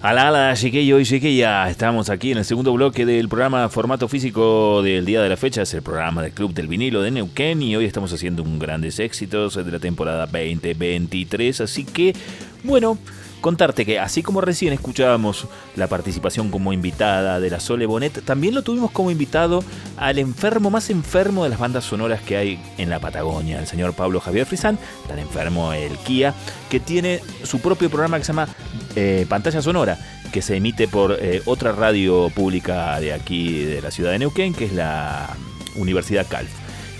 Ala, 0.01 0.29
ala, 0.29 0.55
chiquillo 0.55 0.99
y 0.99 1.05
chiquilla. 1.05 1.69
Estamos 1.69 2.09
aquí 2.09 2.31
en 2.31 2.39
el 2.39 2.45
segundo 2.45 2.73
bloque 2.73 3.05
del 3.05 3.29
programa 3.29 3.69
Formato 3.69 4.07
Físico 4.07 4.81
del 4.81 5.05
día 5.05 5.21
de 5.21 5.29
la 5.29 5.37
fecha. 5.37 5.61
Es 5.61 5.73
el 5.75 5.83
programa 5.83 6.23
del 6.23 6.31
Club 6.31 6.55
del 6.55 6.67
Vinilo 6.67 7.03
de 7.03 7.11
Neuquén 7.11 7.61
y 7.61 7.75
hoy 7.75 7.85
estamos 7.85 8.11
haciendo 8.11 8.41
un 8.41 8.57
grandes 8.57 8.99
éxitos 8.99 9.63
de 9.63 9.71
la 9.71 9.77
temporada 9.77 10.25
2023. 10.25 11.61
Así 11.61 11.83
que, 11.83 12.15
bueno, 12.63 12.97
contarte 13.41 13.85
que 13.85 13.99
así 13.99 14.23
como 14.23 14.39
recién 14.39 14.71
escuchábamos 14.71 15.47
la 15.75 15.87
participación 15.87 16.49
como 16.49 16.71
invitada 16.71 17.39
de 17.39 17.49
la 17.49 17.59
Sole 17.59 17.85
Bonet, 17.85 18.23
también 18.23 18.53
lo 18.53 18.61
tuvimos 18.61 18.91
como 18.91 19.11
invitado 19.11 19.63
al 19.97 20.19
enfermo 20.19 20.69
más 20.69 20.89
enfermo 20.89 21.43
de 21.43 21.49
las 21.49 21.59
bandas 21.59 21.83
sonoras 21.83 22.21
que 22.21 22.37
hay 22.37 22.59
en 22.77 22.89
la 22.89 22.99
Patagonia, 22.99 23.59
el 23.59 23.67
señor 23.67 23.93
Pablo 23.93 24.21
Javier 24.21 24.45
Frisán, 24.45 24.77
tan 25.07 25.19
enfermo 25.19 25.73
el 25.73 25.97
Kia, 25.97 26.33
que 26.69 26.79
tiene 26.79 27.19
su 27.43 27.59
propio 27.59 27.89
programa 27.89 28.17
que 28.17 28.23
se 28.23 28.31
llama 28.31 28.47
eh, 28.95 29.25
Pantalla 29.27 29.61
Sonora, 29.61 29.97
que 30.31 30.41
se 30.41 30.55
emite 30.55 30.87
por 30.87 31.17
eh, 31.19 31.41
otra 31.45 31.71
radio 31.71 32.29
pública 32.29 32.99
de 32.99 33.11
aquí 33.13 33.65
de 33.65 33.81
la 33.81 33.91
ciudad 33.91 34.11
de 34.11 34.19
Neuquén, 34.19 34.53
que 34.53 34.65
es 34.65 34.73
la 34.73 35.35
Universidad 35.75 36.27
Calf. 36.29 36.49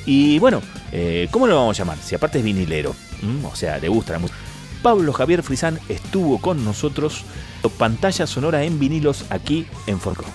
Y 0.05 0.39
bueno, 0.39 0.61
eh, 0.91 1.27
¿cómo 1.31 1.45
lo 1.45 1.55
vamos 1.55 1.79
a 1.79 1.83
llamar? 1.83 1.97
Si 1.99 2.15
aparte 2.15 2.39
es 2.39 2.43
vinilero, 2.43 2.95
o 3.43 3.55
sea, 3.55 3.77
le 3.77 3.87
gusta 3.87 4.13
la 4.13 4.19
música. 4.19 4.50
Pablo 4.82 5.13
Javier 5.13 5.43
Frisán 5.43 5.79
estuvo 5.89 6.41
con 6.41 6.65
nosotros 6.65 7.23
pantalla 7.69 8.25
sonora 8.25 8.63
en 8.63 8.79
vinilos 8.79 9.29
aquí 9.32 9.67
en 9.86 9.99
Forcó. 9.99 10.25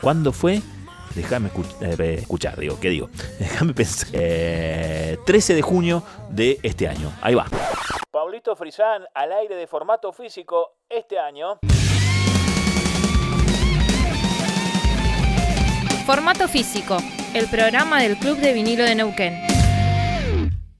¿Cuándo 0.00 0.32
fue? 0.32 0.60
Déjame 1.14 1.50
eh, 1.80 2.18
escuchar, 2.20 2.58
digo, 2.58 2.80
¿qué 2.80 2.88
digo? 2.88 3.10
Déjame 3.38 3.74
pensar. 3.74 4.08
Eh, 4.12 5.18
13 5.24 5.54
de 5.54 5.62
junio 5.62 6.02
de 6.30 6.58
este 6.62 6.88
año. 6.88 7.12
Ahí 7.20 7.34
va. 7.34 7.46
Pablito 8.10 8.56
Frisán 8.56 9.04
al 9.14 9.32
aire 9.32 9.54
de 9.54 9.66
formato 9.66 10.12
físico 10.12 10.78
este 10.88 11.18
año. 11.18 11.58
Formato 16.06 16.48
Físico, 16.48 16.96
el 17.32 17.46
programa 17.48 18.02
del 18.02 18.16
Club 18.16 18.36
de 18.38 18.52
Vinilo 18.52 18.82
de 18.82 18.96
Neuquén. 18.96 19.40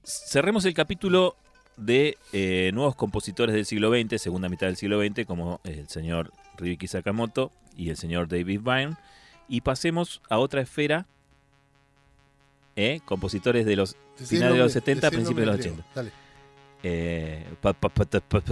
Cerremos 0.03 0.65
el 0.65 0.73
capítulo 0.73 1.37
de 1.77 2.17
eh, 2.31 2.71
nuevos 2.73 2.95
compositores 2.95 3.55
del 3.55 3.65
siglo 3.65 3.91
XX, 3.91 4.21
segunda 4.21 4.49
mitad 4.49 4.67
del 4.67 4.75
siglo 4.75 5.01
XX, 5.01 5.25
como 5.25 5.59
el 5.63 5.87
señor 5.87 6.31
Ryuki 6.57 6.87
Sakamoto 6.87 7.51
y 7.75 7.89
el 7.89 7.97
señor 7.97 8.27
David 8.27 8.61
Byrne, 8.61 8.95
y 9.47 9.61
pasemos 9.61 10.21
a 10.29 10.37
otra 10.37 10.61
esfera, 10.61 11.07
¿eh? 12.75 13.01
compositores 13.05 13.65
de 13.65 13.75
los 13.75 13.97
finales 14.15 14.29
de 14.29 14.39
los 14.39 14.57
nombre, 14.57 14.69
70, 14.69 15.07
decí 15.07 15.15
el 15.15 15.21
principios 15.21 15.39
de 15.39 15.45
los 15.45 15.65
nombre 15.65 15.71
80. 15.71 15.83
griego, 15.83 16.11
dale. 16.11 16.22
Eh, 16.85 17.45
pa- 17.61 17.71
pa- 17.71 17.87
pa- 17.87 18.03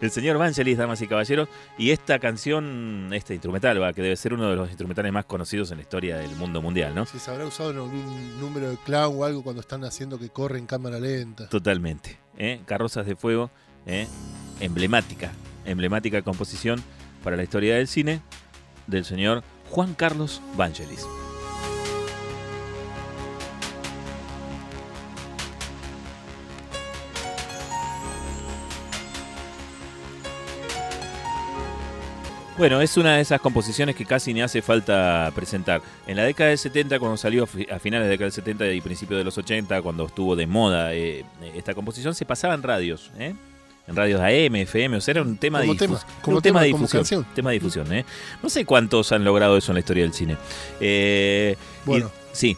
el 0.00 0.10
señor 0.10 0.36
Vangelis, 0.36 0.76
damas 0.76 1.00
y 1.00 1.06
caballeros, 1.06 1.48
y 1.78 1.90
esta 1.90 2.18
canción, 2.18 3.10
este 3.12 3.34
instrumental, 3.34 3.80
va, 3.80 3.92
que 3.92 4.02
debe 4.02 4.16
ser 4.16 4.34
uno 4.34 4.50
de 4.50 4.56
los 4.56 4.68
instrumentales 4.68 5.12
más 5.12 5.26
conocidos 5.26 5.70
en 5.70 5.76
la 5.78 5.82
historia 5.82 6.16
del 6.16 6.34
mundo 6.36 6.60
mundial, 6.60 6.92
¿no? 6.94 7.06
Si 7.06 7.18
se 7.20 7.30
habrá 7.30 7.46
usado 7.46 7.70
en 7.70 7.76
algún 7.76 8.40
número 8.40 8.68
de 8.70 8.76
clown 8.78 9.14
o 9.16 9.24
algo 9.24 9.42
cuando 9.44 9.60
están 9.60 9.84
haciendo 9.84 10.18
que 10.18 10.28
corre 10.28 10.58
en 10.58 10.66
cámara 10.66 10.98
lenta. 10.98 11.48
Totalmente. 11.48 12.18
¿eh? 12.36 12.60
Carrozas 12.66 13.06
de 13.06 13.14
Fuego, 13.16 13.50
¿eh? 13.86 14.08
emblemática, 14.60 15.30
emblemática 15.64 16.22
composición 16.22 16.82
para 17.22 17.36
la 17.36 17.42
historia 17.44 17.76
del 17.76 17.86
cine 17.88 18.20
del 18.88 19.04
señor 19.04 19.42
Juan 19.70 19.94
Carlos 19.94 20.40
Vangelis. 20.56 21.06
Bueno, 32.58 32.80
es 32.80 32.96
una 32.96 33.16
de 33.16 33.20
esas 33.20 33.38
composiciones 33.40 33.94
que 33.94 34.06
casi 34.06 34.32
ni 34.32 34.40
hace 34.40 34.62
falta 34.62 35.30
presentar. 35.34 35.82
En 36.06 36.16
la 36.16 36.24
década 36.24 36.48
del 36.50 36.58
70, 36.58 36.98
cuando 36.98 37.18
salió 37.18 37.44
a 37.44 37.46
fi- 37.46 37.66
a 37.70 37.78
finales 37.78 38.04
de 38.06 38.08
la 38.08 38.10
década 38.12 38.24
del 38.26 38.32
70 38.32 38.72
y 38.72 38.80
principios 38.80 39.18
de 39.18 39.24
los 39.24 39.36
80, 39.36 39.82
cuando 39.82 40.06
estuvo 40.06 40.34
de 40.34 40.46
moda 40.46 40.94
eh, 40.94 41.24
esta 41.54 41.74
composición, 41.74 42.14
se 42.14 42.24
pasaba 42.24 42.54
en 42.54 42.62
radios, 42.62 43.10
¿eh? 43.18 43.34
En 43.86 43.94
radios 43.94 44.20
AM, 44.22 44.56
FM, 44.56 44.96
o 44.96 45.00
sea, 45.02 45.12
era 45.12 45.22
un 45.22 45.36
tema 45.36 45.60
de 45.60 45.66
tema, 45.76 45.96
difusión. 45.96 46.10
como 46.22 46.36
un 46.38 46.42
tema, 46.42 46.60
tema, 46.60 46.60
de 46.62 46.66
difusión. 46.68 47.00
canción. 47.02 47.26
Tema 47.34 47.50
de 47.50 47.54
difusión, 47.54 47.92
¿eh? 47.92 48.04
No 48.42 48.48
sé 48.48 48.64
cuántos 48.64 49.12
han 49.12 49.22
logrado 49.22 49.56
eso 49.58 49.70
en 49.72 49.74
la 49.74 49.80
historia 49.80 50.02
del 50.04 50.14
cine. 50.14 50.36
Eh, 50.80 51.56
y- 51.58 51.86
Bueno. 51.86 52.10
sí, 52.32 52.56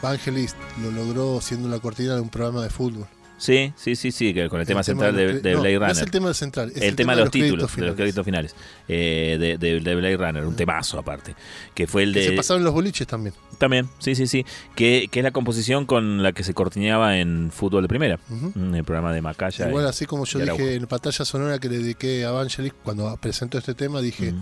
Vangelis 0.00 0.54
lo 0.80 0.90
logró 0.92 1.40
siendo 1.40 1.68
la 1.68 1.80
cortina 1.80 2.14
de 2.14 2.20
un 2.20 2.28
programa 2.28 2.62
de 2.62 2.70
fútbol. 2.70 3.06
Sí, 3.36 3.72
sí, 3.76 3.96
sí, 3.96 4.10
sí, 4.12 4.32
que 4.34 4.48
con 4.48 4.60
el 4.60 4.66
tema 4.66 4.80
El 4.80 4.86
tema 4.86 5.04
central 5.06 5.16
de 5.16 5.40
de, 5.40 5.52
no, 5.54 5.60
Blade 5.60 5.74
no 5.74 5.80
Runner. 5.80 5.96
es 5.96 6.02
el 6.02 6.10
tema 6.10 6.34
central, 6.34 6.70
es 6.70 6.76
el, 6.78 6.82
el 6.84 6.96
tema 6.96 7.12
tema 7.12 7.16
de 7.16 7.20
los 7.22 7.30
títulos, 7.30 7.76
de 7.76 7.86
los 7.86 7.96
créditos 7.96 8.24
finales. 8.24 8.54
eh, 8.88 9.36
de, 9.38 9.58
de- 9.58 9.80
de 9.80 9.94
Blade 9.94 10.16
Runner, 10.16 10.44
un 10.46 10.56
temazo 10.56 10.98
aparte. 10.98 11.34
Que 11.74 11.86
fue 11.86 12.02
el 12.04 12.12
Que 12.14 12.20
de. 12.20 12.26
se 12.28 12.32
pasaron 12.32 12.64
los 12.64 12.72
boliches 12.72 13.06
también. 13.06 13.34
También, 13.58 13.88
sí, 13.98 14.14
sí, 14.14 14.26
sí. 14.26 14.44
Que, 14.74 15.08
que 15.10 15.20
es 15.20 15.24
la 15.24 15.30
composición 15.30 15.86
con 15.86 16.22
la 16.22 16.32
que 16.32 16.42
se 16.44 16.54
cortineaba 16.54 17.18
en 17.18 17.50
fútbol 17.52 17.82
de 17.82 17.88
primera. 17.88 18.18
Ujú. 18.30 18.52
En 18.56 18.74
el 18.74 18.84
programa 18.84 19.12
de 19.12 19.22
Macaya. 19.22 19.68
Igual 19.68 19.84
y- 19.84 19.88
así 19.88 20.06
como 20.06 20.24
yo 20.24 20.38
dije 20.40 20.74
en 20.74 20.86
pantalla 20.86 21.24
sonora 21.24 21.58
que 21.58 21.68
le 21.68 21.78
dediqué 21.78 22.24
a 22.24 22.30
Vangelis 22.32 22.72
cuando 22.82 23.16
presentó 23.18 23.58
este 23.58 23.74
tema, 23.74 24.00
dije, 24.00 24.34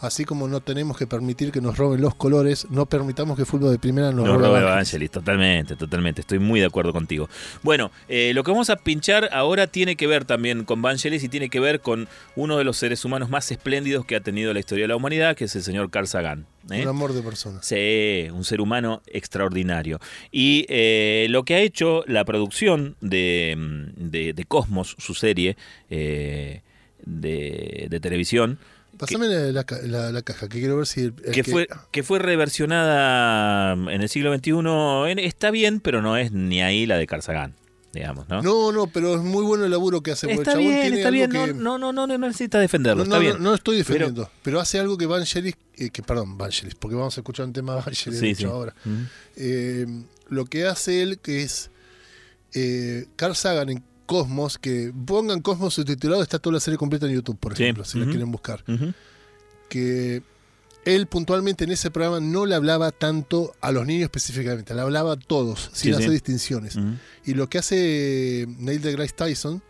así 0.00 0.24
como 0.24 0.48
no 0.48 0.60
tenemos 0.60 0.96
que 0.96 1.06
permitir 1.06 1.52
que 1.52 1.60
nos 1.60 1.76
roben 1.76 2.00
los 2.00 2.14
colores, 2.14 2.66
no 2.70 2.86
permitamos 2.86 3.36
que 3.36 3.42
el 3.42 3.46
fútbol 3.46 3.70
de 3.72 3.78
primera 3.78 4.08
nos, 4.12 4.24
No, 4.26 4.34
robe 4.34 4.48
Robert 4.48 4.64
Vangelis. 4.66 4.76
Vangelis, 4.76 5.10
totalmente, 5.10 5.76
totalmente. 5.76 6.20
Estoy 6.22 6.38
muy 6.38 6.60
de 6.60 6.66
acuerdo 6.66 6.92
contigo. 6.92 7.28
Bueno, 7.62 7.90
eh, 8.08 8.32
lo 8.34 8.42
que 8.44 8.50
vamos 8.50 8.70
a 8.70 8.76
pinchar 8.76 9.28
ahora 9.32 9.66
tiene 9.66 9.96
que 9.96 10.06
ver 10.06 10.24
también 10.24 10.64
con 10.64 10.82
Vangelis 10.82 11.22
y 11.24 11.28
tiene 11.28 11.48
que 11.50 11.60
ver 11.60 11.80
con 11.80 12.08
uno 12.36 12.56
de 12.58 12.64
los 12.64 12.76
seres 12.76 13.04
humanos 13.04 13.30
más 13.30 13.50
espléndidos 13.50 14.04
que 14.06 14.16
ha 14.16 14.20
tenido 14.20 14.52
la 14.52 14.60
historia 14.60 14.84
de 14.84 14.88
la 14.88 14.96
humanidad, 14.96 15.36
que 15.36 15.44
es 15.44 15.54
el 15.56 15.62
señor 15.62 15.90
Carl 15.90 16.06
Sagan. 16.06 16.46
¿eh? 16.70 16.82
Un 16.82 16.88
amor 16.88 17.12
de 17.12 17.22
persona. 17.22 17.60
Sí, 17.62 18.28
un 18.32 18.44
ser 18.44 18.60
humano 18.60 19.02
extraordinario. 19.06 19.98
Y 20.30 20.66
eh, 20.68 21.26
lo 21.30 21.44
que 21.44 21.54
ha 21.54 21.60
hecho 21.60 22.04
la 22.06 22.24
producción 22.24 22.96
de, 23.00 23.54
mm, 23.56 24.10
de- 24.10 24.32
de 24.32 24.44
Cosmos, 24.44 24.96
su 24.98 25.14
serie 25.14 25.56
eh, 25.90 26.62
de, 27.04 27.86
de 27.90 28.00
televisión, 28.00 28.58
Pásame 29.00 29.26
la, 29.28 29.50
la 29.52 29.64
la- 29.86 30.12
la 30.12 30.22
caja, 30.22 30.48
que 30.48 30.58
quiero 30.60 30.76
ver 30.76 30.86
si... 30.86 31.00
el- 31.00 31.14
el 31.24 31.32
que 31.32 31.42
fue, 31.44 31.66
que 31.90 32.02
fue 32.02 32.18
reversionada 32.20 33.72
en 33.72 34.00
el 34.02 34.08
siglo 34.08 34.34
XXI, 34.34 34.50
en- 35.10 35.18
está 35.18 35.50
bien, 35.50 35.80
pero 35.80 36.02
no 36.02 36.16
es 36.16 36.32
ni 36.32 36.62
ahí 36.62 36.86
la 36.86 36.96
de 36.98 37.06
Carl 37.06 37.22
Sagan, 37.22 37.54
digamos, 37.92 38.28
¿no? 38.28 38.42
No, 38.42 38.72
no, 38.72 38.86
pero 38.88 39.14
es 39.14 39.20
muy 39.22 39.42
bueno 39.42 39.64
el 39.64 39.70
laburo 39.70 40.02
que 40.02 40.12
hace. 40.12 40.30
está 40.30 40.52
el 40.52 40.58
bien, 40.58 40.80
tiene 40.82 40.96
está 40.98 41.10
bien, 41.10 41.30
que- 41.30 41.38
no, 41.38 41.78
no, 41.78 41.78
no, 41.78 42.06
no, 42.06 42.06
no 42.06 42.18
necesita 42.26 42.58
defenderlo, 42.60 42.98
No, 42.98 43.04
está 43.04 43.16
no, 43.16 43.20
bien. 43.20 43.32
no, 43.42 43.50
no 43.50 43.54
estoy 43.54 43.78
defendiendo, 43.78 44.30
pero, 44.42 44.60
hace 44.60 44.78
algo 44.78 44.96
que 44.98 45.06
Vangelis, 45.06 45.54
eh, 45.76 45.90
que 45.90 46.02
perdón, 46.02 46.36
Vangelis, 46.38 46.74
porque 46.74 46.94
vamos 46.96 47.16
a 47.16 47.20
escuchar 47.20 47.46
un 47.46 47.52
tema 47.52 47.74
de 47.76 47.80
Vangelis 47.82 48.18
Sí, 48.20 48.26
de 48.26 48.30
hecho 48.32 48.40
sí. 48.40 48.44
ahora. 48.52 48.74
Eh, 49.36 49.86
lo 50.28 50.44
que 50.44 50.66
hace 50.66 51.02
él, 51.02 51.18
que 51.18 51.42
es 51.42 51.70
eh, 52.54 53.06
Carl 53.16 53.34
Sagan 53.34 53.68
en 53.70 53.82
Cosmos, 54.10 54.58
que 54.58 54.92
pongan 55.06 55.40
Cosmos 55.40 55.74
subtitulado, 55.74 56.20
está 56.20 56.40
toda 56.40 56.54
la 56.54 56.60
serie 56.60 56.76
completa 56.76 57.06
en 57.06 57.12
YouTube, 57.12 57.38
por 57.38 57.56
Sí, 57.56 57.62
ejemplo, 57.62 57.84
si 57.84 57.96
la 58.00 58.06
quieren 58.06 58.32
buscar. 58.32 58.64
Que 59.68 60.22
él 60.84 61.06
puntualmente 61.06 61.62
en 61.62 61.70
ese 61.70 61.92
programa 61.92 62.18
no 62.18 62.44
le 62.44 62.56
hablaba 62.56 62.90
tanto 62.90 63.54
a 63.60 63.70
los 63.70 63.86
niños 63.86 64.04
específicamente, 64.04 64.74
le 64.74 64.80
hablaba 64.80 65.12
a 65.12 65.16
todos, 65.16 65.70
sin 65.72 65.74
Sí, 65.74 65.88
sí. 65.90 65.92
hacer 65.92 66.10
distinciones. 66.10 66.76
Y 67.24 67.34
lo 67.34 67.48
que 67.48 67.58
hace 67.58 68.46
Neil 68.58 68.82
deGrasse 68.82 69.12
Tyson 69.14 69.62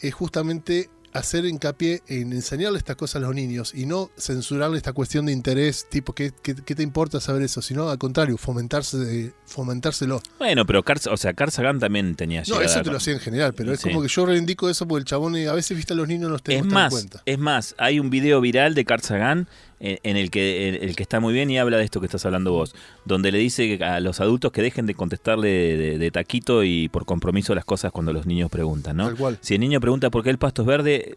es 0.00 0.14
justamente 0.14 0.88
hacer 1.14 1.46
hincapié 1.46 2.02
en 2.08 2.32
enseñarle 2.32 2.76
estas 2.76 2.96
cosas 2.96 3.16
a 3.16 3.20
los 3.20 3.34
niños 3.34 3.72
y 3.74 3.86
no 3.86 4.10
censurarle 4.18 4.76
esta 4.76 4.92
cuestión 4.92 5.26
de 5.26 5.32
interés, 5.32 5.86
tipo, 5.88 6.12
¿qué, 6.12 6.32
qué, 6.42 6.54
qué 6.54 6.74
te 6.74 6.82
importa 6.82 7.20
saber 7.20 7.42
eso? 7.42 7.62
Sino 7.62 7.88
al 7.88 7.98
contrario, 7.98 8.36
fomentarse, 8.36 9.32
fomentárselo. 9.46 10.20
Bueno, 10.38 10.66
pero 10.66 10.82
Carl, 10.82 11.00
o 11.10 11.16
sea, 11.16 11.32
Carl 11.32 11.50
Sagan 11.52 11.78
también 11.78 12.14
tenía 12.16 12.42
No, 12.48 12.60
eso 12.60 12.82
te 12.82 12.90
lo 12.90 12.96
hacía 12.96 13.14
en 13.14 13.20
general, 13.20 13.54
pero 13.54 13.72
es 13.72 13.80
como 13.80 14.02
que 14.02 14.08
yo 14.08 14.26
reivindico 14.26 14.68
eso 14.68 14.86
porque 14.86 15.00
el 15.00 15.04
chabón 15.06 15.36
eh, 15.36 15.48
a 15.48 15.52
veces, 15.54 15.76
viste, 15.76 15.92
a 15.92 15.96
los 15.96 16.08
niños 16.08 16.24
no 16.24 16.28
los 16.30 16.40
Es 16.40 16.44
tenemos 16.44 16.72
en 16.72 16.90
cuenta. 16.90 17.22
es 17.24 17.38
más, 17.38 17.74
hay 17.78 18.00
un 18.00 18.10
video 18.10 18.40
viral 18.40 18.74
de 18.74 18.84
Carl 18.84 19.02
Sagan 19.02 19.48
en, 19.84 19.98
en 20.02 20.16
el 20.16 20.30
que 20.30 20.68
el, 20.68 20.74
el 20.76 20.96
que 20.96 21.02
está 21.02 21.20
muy 21.20 21.32
bien 21.34 21.50
y 21.50 21.58
habla 21.58 21.76
de 21.76 21.84
esto 21.84 22.00
que 22.00 22.06
estás 22.06 22.24
hablando 22.26 22.52
vos, 22.52 22.74
donde 23.04 23.30
le 23.30 23.38
dice 23.38 23.78
a 23.84 24.00
los 24.00 24.20
adultos 24.20 24.50
que 24.52 24.62
dejen 24.62 24.86
de 24.86 24.94
contestarle 24.94 25.48
de, 25.76 25.98
de 25.98 26.10
taquito 26.10 26.64
y 26.64 26.88
por 26.88 27.04
compromiso 27.04 27.54
las 27.54 27.64
cosas 27.64 27.92
cuando 27.92 28.12
los 28.12 28.26
niños 28.26 28.50
preguntan, 28.50 28.96
¿no? 28.96 29.06
Si 29.42 29.54
el 29.54 29.60
niño 29.60 29.80
pregunta 29.80 30.10
por 30.10 30.24
qué 30.24 30.30
el 30.30 30.38
pasto 30.38 30.62
es 30.62 30.66
verde, 30.68 31.16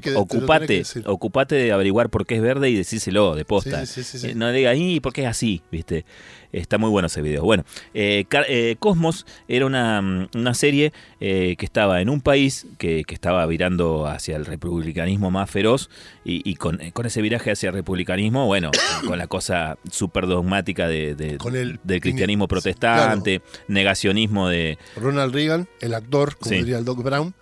que- 0.00 0.10
ocupate, 0.16 0.84
ocupate 1.06 1.54
de 1.56 1.72
averiguar 1.72 2.08
por 2.10 2.26
qué 2.26 2.36
es 2.36 2.42
verde 2.42 2.70
y 2.70 2.74
decíselo 2.76 3.34
de 3.34 3.44
posta. 3.44 3.84
Sí, 3.84 3.92
sí, 3.94 4.02
sí, 4.04 4.18
sí, 4.18 4.18
sí. 4.26 4.32
Eh, 4.32 4.34
No 4.34 4.50
diga, 4.52 4.74
¿y 4.74 5.00
por 5.00 5.12
qué 5.12 5.22
es 5.22 5.28
así? 5.28 5.62
¿Viste? 5.72 6.04
Está 6.52 6.78
muy 6.78 6.90
bueno 6.90 7.06
ese 7.06 7.22
video. 7.22 7.42
Bueno, 7.42 7.64
eh, 7.94 8.24
eh, 8.48 8.76
Cosmos 8.78 9.26
era 9.48 9.66
una, 9.66 10.00
mm, 10.02 10.28
una 10.34 10.54
serie 10.54 10.92
eh, 11.20 11.56
que 11.58 11.64
estaba 11.66 12.00
en 12.00 12.08
un 12.08 12.20
país 12.20 12.66
que, 12.78 13.04
que 13.04 13.14
estaba 13.14 13.44
virando 13.46 14.06
hacia 14.06 14.36
el 14.36 14.46
republicanismo 14.46 15.30
más 15.30 15.50
feroz 15.50 15.90
y, 16.24 16.48
y 16.48 16.54
con, 16.56 16.80
eh, 16.80 16.92
con 16.92 17.06
ese 17.06 17.22
viraje 17.22 17.50
hacia 17.50 17.68
el 17.70 17.74
republicanismo, 17.74 18.46
bueno, 18.46 18.70
con 19.06 19.18
la 19.18 19.26
cosa 19.26 19.78
súper 19.90 20.26
dogmática 20.26 20.88
de, 20.88 21.14
de- 21.14 21.38
Con 21.38 21.56
el- 21.56 21.78
del 21.82 22.00
cristianismo 22.00 22.48
protestante, 22.48 23.42
negacionismo 23.68 24.48
de... 24.48 24.78
Ronald 24.96 25.34
Reagan, 25.34 25.68
el 25.80 25.94
actor, 25.94 26.36
como 26.36 26.50
Sí. 26.50 26.56
diría 26.58 26.78
el 26.78 26.84
Doc 26.84 27.02
Brown. 27.02 27.34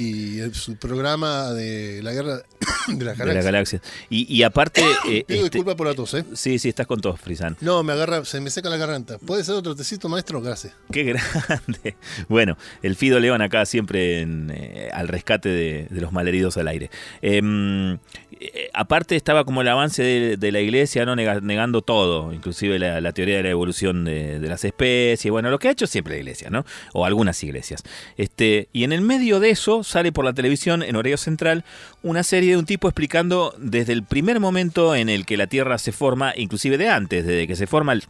Y 0.00 0.54
su 0.54 0.76
programa 0.76 1.50
de 1.52 2.02
la 2.02 2.12
guerra 2.12 2.36
de 2.88 3.04
la 3.04 3.14
de 3.14 3.34
la 3.34 3.42
galaxia. 3.42 3.80
Y, 4.08 4.32
y 4.34 4.42
aparte... 4.42 4.80
eh, 5.08 5.24
Pido 5.26 5.44
este- 5.44 5.58
disculpas 5.58 5.74
por 5.74 5.86
la 5.86 5.94
tos, 5.94 6.14
¿eh? 6.14 6.24
sí, 6.34 6.58
sí, 6.58 6.68
estás 6.70 6.86
con 6.86 7.00
tos, 7.00 7.20
Frisan. 7.20 7.56
No, 7.60 7.82
me 7.82 7.92
agarra, 7.92 8.24
se 8.24 8.40
me 8.40 8.50
seca 8.50 8.68
la 8.70 8.76
garganta. 8.76 9.18
¿Puede 9.18 9.44
ser 9.44 9.54
otro 9.56 9.74
tecito, 9.76 10.08
maestro? 10.08 10.40
Gracias. 10.40 10.72
Qué 10.90 11.04
grande. 11.46 11.96
Bueno, 12.28 12.56
el 12.82 12.96
Fido 12.96 13.20
León 13.20 13.42
acá 13.42 13.66
siempre 13.66 14.20
en, 14.20 14.50
eh, 14.54 14.88
al 14.92 15.08
rescate 15.08 15.48
de, 15.48 15.86
de 15.90 16.00
los 16.00 16.12
malheridos 16.12 16.56
al 16.56 16.68
aire. 16.68 16.90
Em, 17.22 17.98
eh, 18.40 18.70
aparte 18.72 19.16
estaba 19.16 19.44
como 19.44 19.60
el 19.60 19.68
avance 19.68 20.02
de, 20.02 20.36
de 20.36 20.52
la 20.52 20.60
iglesia, 20.60 21.04
no 21.04 21.14
Nega- 21.14 21.40
negando 21.42 21.82
todo, 21.82 22.32
inclusive 22.32 22.78
la, 22.78 23.00
la 23.00 23.12
teoría 23.12 23.36
de 23.36 23.42
la 23.42 23.50
evolución 23.50 24.04
de, 24.04 24.38
de 24.40 24.48
las 24.48 24.64
especies, 24.64 25.30
bueno, 25.30 25.50
lo 25.50 25.58
que 25.58 25.68
ha 25.68 25.70
hecho 25.72 25.86
siempre 25.86 26.14
la 26.14 26.20
iglesia, 26.20 26.48
¿no? 26.50 26.64
O 26.94 27.04
algunas 27.04 27.42
iglesias. 27.44 27.82
Este, 28.16 28.68
y 28.72 28.84
en 28.84 28.92
el 28.92 29.02
medio 29.02 29.40
de 29.40 29.50
eso 29.50 29.84
sale 29.84 30.10
por 30.12 30.24
la 30.24 30.32
televisión, 30.32 30.82
en 30.82 30.96
horario 30.96 31.16
central, 31.18 31.64
una 32.02 32.22
serie 32.22 32.52
de 32.52 32.56
un 32.56 32.66
tipo 32.66 32.88
explicando 32.88 33.54
desde 33.58 33.92
el 33.92 34.02
primer 34.04 34.40
momento 34.40 34.94
en 34.94 35.08
el 35.08 35.26
que 35.26 35.36
la 35.36 35.46
Tierra 35.46 35.76
se 35.78 35.92
forma, 35.92 36.32
inclusive 36.36 36.78
de 36.78 36.88
antes, 36.88 37.26
desde 37.26 37.46
que 37.46 37.56
se 37.56 37.66
forma 37.66 37.92
el, 37.92 38.04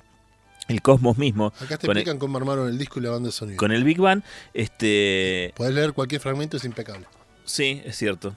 el 0.69 0.81
cosmos 0.83 1.19
mismo. 1.19 1.49
Acá 1.61 1.77
te 1.77 1.87
explican 1.87 2.19
cómo 2.19 2.39
armaron 2.39 2.69
el 2.69 2.79
disco 2.79 3.01
y 3.01 3.03
la 3.03 3.11
banda 3.11 3.27
de 3.29 3.33
sonido. 3.33 3.57
con 3.57 3.73
el 3.73 3.83
Big 3.83 3.99
Bang, 3.99 4.23
este, 4.55 5.53
Podés 5.57 5.75
leer 5.75 5.93
cualquier 5.93 6.21
fragmento, 6.21 6.57
es 6.57 6.65
impecable. 6.65 7.07
sí, 7.45 7.83
es 7.85 7.97
cierto. 7.97 8.37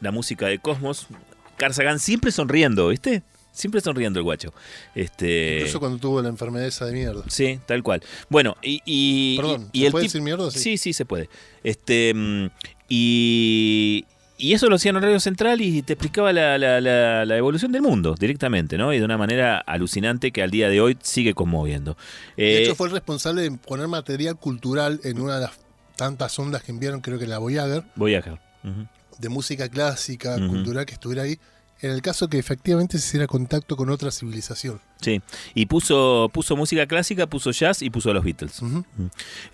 La 0.00 0.12
música 0.12 0.46
de 0.46 0.58
Cosmos, 0.60 1.08
Carl 1.58 1.74
Sagan 1.74 1.98
siempre 1.98 2.32
sonriendo, 2.32 2.88
¿viste? 2.88 3.22
Siempre 3.52 3.80
sonriendo 3.80 4.20
el 4.20 4.24
guacho. 4.24 4.52
Este, 4.94 5.56
Incluso 5.56 5.80
cuando 5.80 5.98
tuvo 5.98 6.22
la 6.22 6.28
enfermedad 6.28 6.66
esa 6.66 6.84
de 6.86 6.92
mierda. 6.92 7.24
Sí, 7.28 7.58
tal 7.66 7.82
cual. 7.82 8.02
Bueno, 8.28 8.56
y. 8.62 8.80
y 8.84 9.36
Perdón, 9.36 9.68
y 9.72 9.80
¿se 9.80 9.86
el 9.86 9.92
puede 9.92 10.04
decir 10.04 10.22
mierda? 10.22 10.50
Sí. 10.52 10.58
Sí, 10.60 10.78
sí, 10.78 10.92
se 10.92 11.04
puede. 11.04 11.28
Este. 11.64 12.12
mm, 12.14 12.46
Y. 12.88 14.04
Y 14.40 14.52
eso 14.52 14.68
lo 14.68 14.76
hacía 14.76 14.90
en 14.90 14.96
horario 14.98 15.18
central 15.18 15.60
y 15.60 15.82
te 15.82 15.94
explicaba 15.94 16.32
la, 16.32 16.56
la- 16.58 16.80
la- 16.80 17.24
la 17.24 17.36
evolución 17.36 17.72
del 17.72 17.82
mundo 17.82 18.14
directamente, 18.16 18.78
¿no? 18.78 18.92
Y 18.94 19.00
de 19.00 19.04
una 19.04 19.18
manera 19.18 19.58
alucinante 19.58 20.30
que 20.30 20.44
al 20.44 20.52
día 20.52 20.68
de 20.68 20.80
hoy 20.80 20.96
sigue 21.02 21.34
conmoviendo. 21.34 21.96
De 22.36 22.58
Eh, 22.58 22.62
hecho, 22.62 22.76
fue 22.76 22.86
el 22.86 22.92
responsable 22.92 23.42
de 23.42 23.50
poner 23.50 23.88
material 23.88 24.36
cultural 24.38 25.00
en 25.02 25.20
una 25.20 25.34
de 25.34 25.40
las 25.46 25.58
tantas 25.96 26.38
ondas 26.38 26.62
que 26.62 26.70
enviaron, 26.70 27.00
creo 27.00 27.18
que 27.18 27.26
la 27.26 27.38
Voyager, 27.38 27.82
Voy 27.96 28.14
a 28.14 28.18
dejar. 28.18 28.40
De 29.18 29.28
música 29.28 29.68
clásica, 29.68 30.36
cultural 30.36 30.86
que 30.86 30.94
estuviera 30.94 31.22
ahí. 31.22 31.38
En 31.80 31.90
el 31.92 32.02
caso 32.02 32.28
que 32.28 32.38
efectivamente 32.38 32.98
se 32.98 33.06
hiciera 33.06 33.26
contacto 33.28 33.76
con 33.76 33.88
otra 33.90 34.10
civilización. 34.10 34.80
Sí, 35.00 35.20
y 35.54 35.66
puso, 35.66 36.28
puso 36.32 36.56
música 36.56 36.86
clásica, 36.86 37.28
puso 37.28 37.52
jazz 37.52 37.82
y 37.82 37.90
puso 37.90 38.10
a 38.10 38.14
los 38.14 38.24
Beatles. 38.24 38.60
Mm. 38.60 38.80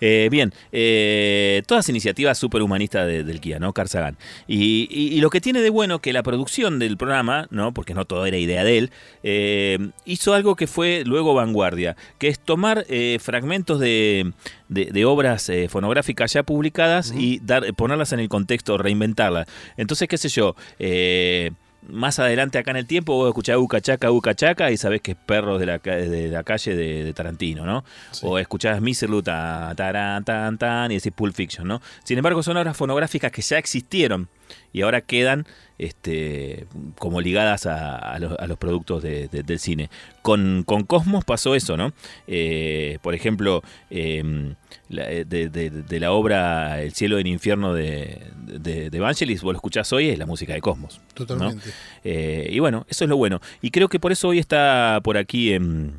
Eh, 0.01 0.27
bien, 0.31 0.51
eh, 0.71 1.61
todas 1.67 1.87
iniciativas 1.89 2.37
súper 2.39 2.63
humanistas 2.63 3.05
de- 3.05 3.23
del 3.23 3.39
Kia, 3.39 3.59
¿no? 3.59 3.71
Carl 3.73 3.87
Sagan. 3.87 4.17
Y, 4.47 4.87
y- 4.89 5.15
y 5.15 5.21
lo 5.21 5.29
que 5.29 5.41
tiene 5.41 5.61
de 5.61 5.69
bueno 5.69 5.99
que 5.99 6.13
la 6.13 6.23
producción 6.23 6.79
del 6.79 6.97
programa, 6.97 7.47
¿no? 7.51 7.75
Porque 7.75 7.93
no 7.93 8.05
todo 8.05 8.25
era 8.25 8.37
idea 8.37 8.63
de 8.63 8.77
él, 8.79 8.91
eh, 9.21 9.77
hizo 10.05 10.33
algo 10.33 10.55
que 10.55 10.65
fue 10.65 11.03
luego 11.05 11.35
vanguardia, 11.35 11.95
que 12.17 12.27
es 12.29 12.39
tomar 12.39 12.85
eh, 12.89 13.19
fragmentos 13.21 13.79
de, 13.79 14.33
de- 14.69 14.85
de 14.85 15.05
obras 15.05 15.51
fonográficas 15.69 16.33
ya 16.33 16.41
publicadas 16.41 17.13
y 17.15 17.37
dar, 17.43 17.71
ponerlas 17.75 18.13
en 18.13 18.19
el 18.19 18.29
contexto, 18.29 18.79
reinventarlas. 18.79 19.47
Entonces, 19.77 20.07
qué 20.07 20.17
sé 20.17 20.29
yo, 20.29 20.55
eh, 20.79 21.51
más 21.89 22.19
adelante 22.19 22.57
acá 22.57 22.71
en 22.71 22.77
el 22.77 22.87
tiempo 22.87 23.13
vos 23.13 23.27
escuchás 23.27 23.57
Uca 23.57 23.81
Chaca, 23.81 24.11
Uca 24.11 24.33
Chaca 24.33 24.71
y 24.71 24.77
sabés 24.77 25.01
que 25.01 25.11
es 25.11 25.17
Perros 25.17 25.59
de 25.59 25.65
la, 25.65 25.77
de 25.79 26.29
la 26.29 26.43
calle 26.43 26.75
de, 26.75 27.03
de 27.03 27.13
Tarantino, 27.13 27.65
¿no? 27.65 27.83
O 28.21 28.37
escuchás 28.39 28.81
Miserlu, 28.81 29.21
ta, 29.21 29.73
tarán, 29.75 30.23
tan, 30.23 30.57
tan, 30.57 30.91
y 30.91 30.95
decís 30.95 31.11
Pulp 31.15 31.35
Fiction, 31.35 31.67
¿no? 31.67 31.81
Sin 32.03 32.17
embargo, 32.17 32.43
son 32.43 32.57
obras 32.57 32.75
fonográficas 32.75 33.31
que 33.31 33.41
ya 33.41 33.57
existieron 33.57 34.29
y 34.73 34.81
ahora 34.81 35.01
quedan 35.01 35.45
este, 35.77 36.67
como 36.97 37.19
ligadas 37.19 37.65
a, 37.65 37.97
a 37.97 38.17
los, 38.19 38.37
a 38.39 38.47
los 38.47 38.57
productos 38.57 39.03
de- 39.03 39.27
de- 39.27 39.43
del 39.43 39.59
cine. 39.59 39.89
Con, 40.21 40.63
con 40.65 40.83
Cosmos 40.83 41.25
pasó 41.25 41.53
eso, 41.55 41.75
¿no? 41.75 41.91
Eh, 42.27 42.97
por 43.01 43.13
ejemplo, 43.13 43.61
eh, 43.89 44.53
la- 44.89 45.05
de, 45.07 45.99
la 45.99 46.11
obra 46.13 46.81
El 46.81 46.93
cielo 46.93 47.17
y 47.17 47.21
el 47.21 47.27
infierno 47.27 47.73
de, 47.73 48.21
de, 48.45 48.89
de 48.89 48.99
Vangelis, 48.99 49.41
vos 49.41 49.53
lo 49.53 49.57
escuchás 49.57 49.91
hoy, 49.91 50.09
es 50.09 50.17
la 50.17 50.25
música 50.25 50.53
de 50.53 50.61
Cosmos. 50.61 50.99
¿no? 50.99 51.25
Totalmente. 51.25 51.69
Eh, 52.03 52.47
y 52.51 52.59
bueno, 52.59 52.85
eso 52.89 53.03
es 53.03 53.09
lo 53.09 53.17
bueno. 53.17 53.41
Y 53.61 53.71
creo 53.71 53.89
que 53.89 53.99
por 53.99 54.11
eso 54.13 54.29
hoy 54.29 54.39
está 54.39 55.01
por 55.03 55.17
aquí 55.17 55.51
en, 55.53 55.93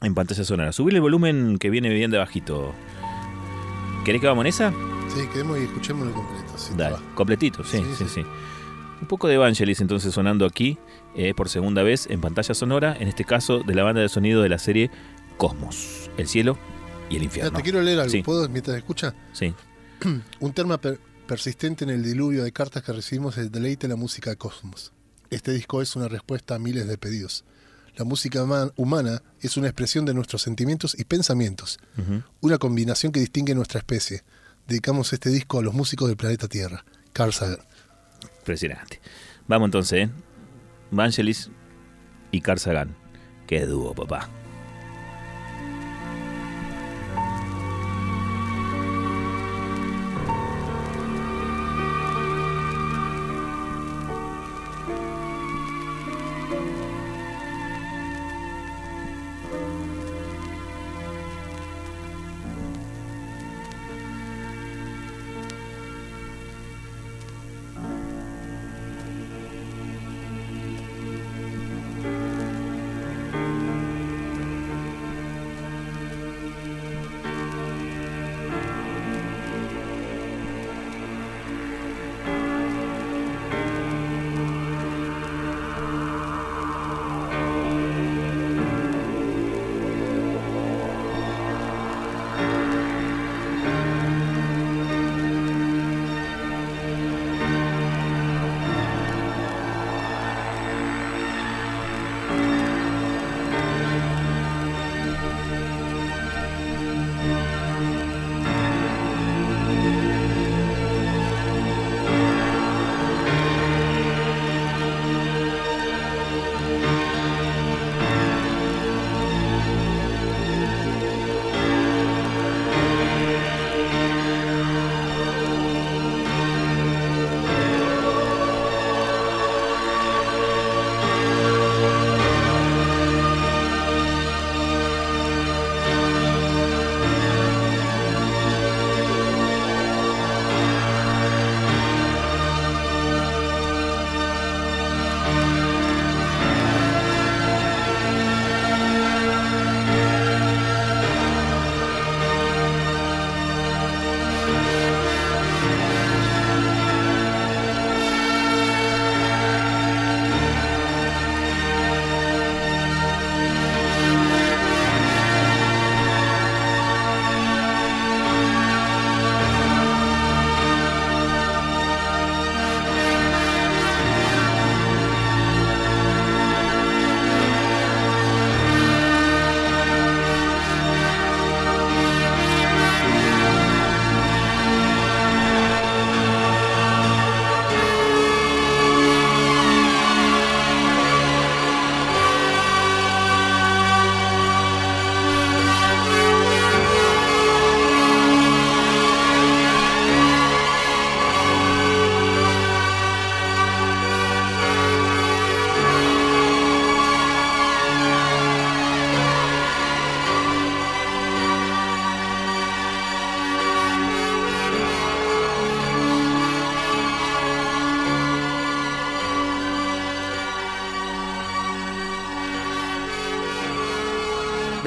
en 0.00 0.14
pantalla 0.14 0.42
sonora. 0.42 0.72
Subir 0.72 0.94
el 0.96 1.00
volumen 1.00 1.58
que 1.58 1.70
viene 1.70 1.90
bien 1.90 2.10
de 2.10 2.18
bajito. 2.18 2.74
¿Querés 4.04 4.20
que 4.20 4.26
vamos 4.26 4.42
en 4.44 4.48
esa? 4.48 4.72
Sí, 5.14 5.20
quedemos 5.32 5.60
y 5.60 5.62
escuchémoslo 5.62 6.12
completo. 6.12 6.41
Dale, 6.76 6.96
completito, 7.14 7.64
sí, 7.64 7.78
sí, 7.78 8.04
Sí, 8.04 8.08
sí. 8.08 8.26
Un 9.00 9.08
poco 9.08 9.26
de 9.26 9.34
Evangelis 9.34 9.80
entonces 9.80 10.14
sonando 10.14 10.46
aquí 10.46 10.78
eh, 11.16 11.34
por 11.34 11.48
segunda 11.48 11.82
vez 11.82 12.06
en 12.08 12.20
pantalla 12.20 12.54
sonora, 12.54 12.96
en 12.98 13.08
este 13.08 13.24
caso 13.24 13.60
de 13.64 13.74
la 13.74 13.82
banda 13.82 14.00
de 14.00 14.08
sonido 14.08 14.42
de 14.42 14.48
la 14.48 14.58
serie 14.58 14.90
Cosmos, 15.36 16.10
el 16.16 16.28
cielo 16.28 16.56
y 17.10 17.16
el 17.16 17.24
infierno. 17.24 17.52
te 17.56 17.62
quiero 17.62 17.82
leer 17.82 17.98
algo, 17.98 18.10
Sí, 18.12 18.22
¿puedo? 18.22 18.48
Mientras 18.48 18.76
escucha. 18.76 19.14
sí. 19.32 19.54
Un 20.40 20.52
tema 20.52 20.78
per- 20.80 20.98
persistente 21.26 21.84
en 21.84 21.90
el 21.90 22.02
diluvio 22.02 22.42
de 22.44 22.52
cartas 22.52 22.82
que 22.82 22.92
recibimos 22.92 23.36
es 23.38 23.44
el 23.44 23.50
deleite 23.52 23.86
de 23.86 23.94
la 23.94 23.96
música 23.96 24.30
de 24.30 24.36
Cosmos. 24.36 24.92
Este 25.30 25.52
disco 25.52 25.80
es 25.82 25.94
una 25.96 26.08
respuesta 26.08 26.56
a 26.56 26.58
miles 26.58 26.86
de 26.88 26.98
pedidos. 26.98 27.44
La 27.96 28.04
música 28.04 28.44
ma- 28.44 28.70
humana 28.76 29.22
es 29.40 29.56
una 29.56 29.68
expresión 29.68 30.04
de 30.04 30.14
nuestros 30.14 30.42
sentimientos 30.42 30.96
y 30.98 31.04
pensamientos, 31.04 31.78
una 32.40 32.58
combinación 32.58 33.12
que 33.12 33.20
distingue 33.20 33.54
nuestra 33.54 33.78
especie. 33.78 34.22
Dedicamos 34.66 35.12
este 35.12 35.30
disco 35.30 35.58
a 35.58 35.62
los 35.62 35.74
músicos 35.74 36.08
del 36.08 36.16
planeta 36.16 36.48
Tierra. 36.48 36.84
Carl 37.12 37.32
Sagan. 37.32 37.58
Impresionante. 38.38 39.00
Vamos 39.46 39.66
entonces, 39.66 40.08
¿eh? 40.08 40.10
Y 42.30 42.40
Carl 42.40 42.58
Sagan. 42.58 42.96
Qué 43.46 43.66
dúo, 43.66 43.94
papá. 43.94 44.28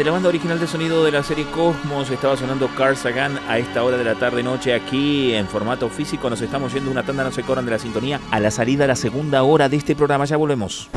La 0.05 0.11
banda 0.11 0.29
original 0.29 0.59
de 0.59 0.67
sonido 0.67 1.03
de 1.03 1.11
la 1.11 1.23
serie 1.23 1.45
Cosmos. 1.45 2.11
Estaba 2.11 2.37
sonando 2.37 2.67
Carl 2.77 2.95
Sagan 2.95 3.39
a 3.49 3.57
esta 3.57 3.83
hora 3.83 3.97
de 3.97 4.03
la 4.03 4.13
tarde-noche 4.13 4.75
aquí 4.75 5.33
en 5.33 5.47
formato 5.47 5.89
físico. 5.89 6.29
Nos 6.29 6.41
estamos 6.41 6.71
yendo 6.73 6.91
una 6.91 7.01
tanda, 7.01 7.23
no 7.23 7.31
se 7.31 7.41
corran 7.41 7.65
de 7.65 7.71
la 7.71 7.79
sintonía. 7.79 8.19
A 8.29 8.39
la 8.39 8.51
salida, 8.51 8.83
a 8.83 8.87
la 8.87 8.95
segunda 8.95 9.41
hora 9.41 9.67
de 9.67 9.77
este 9.77 9.95
programa. 9.95 10.25
Ya 10.25 10.37
volvemos. 10.37 10.91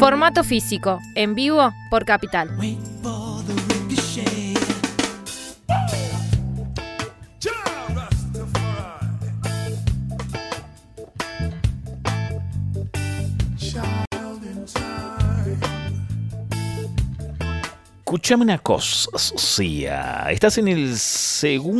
Formato 0.00 0.42
físico, 0.42 0.98
en 1.14 1.36
vivo 1.36 1.72
por 1.90 2.04
Capital. 2.04 2.50
Escúchame 18.22 18.44
una. 18.44 20.30
Estás 20.30 20.56
en 20.56 20.68
el 20.68 20.96
segundo 20.96 21.76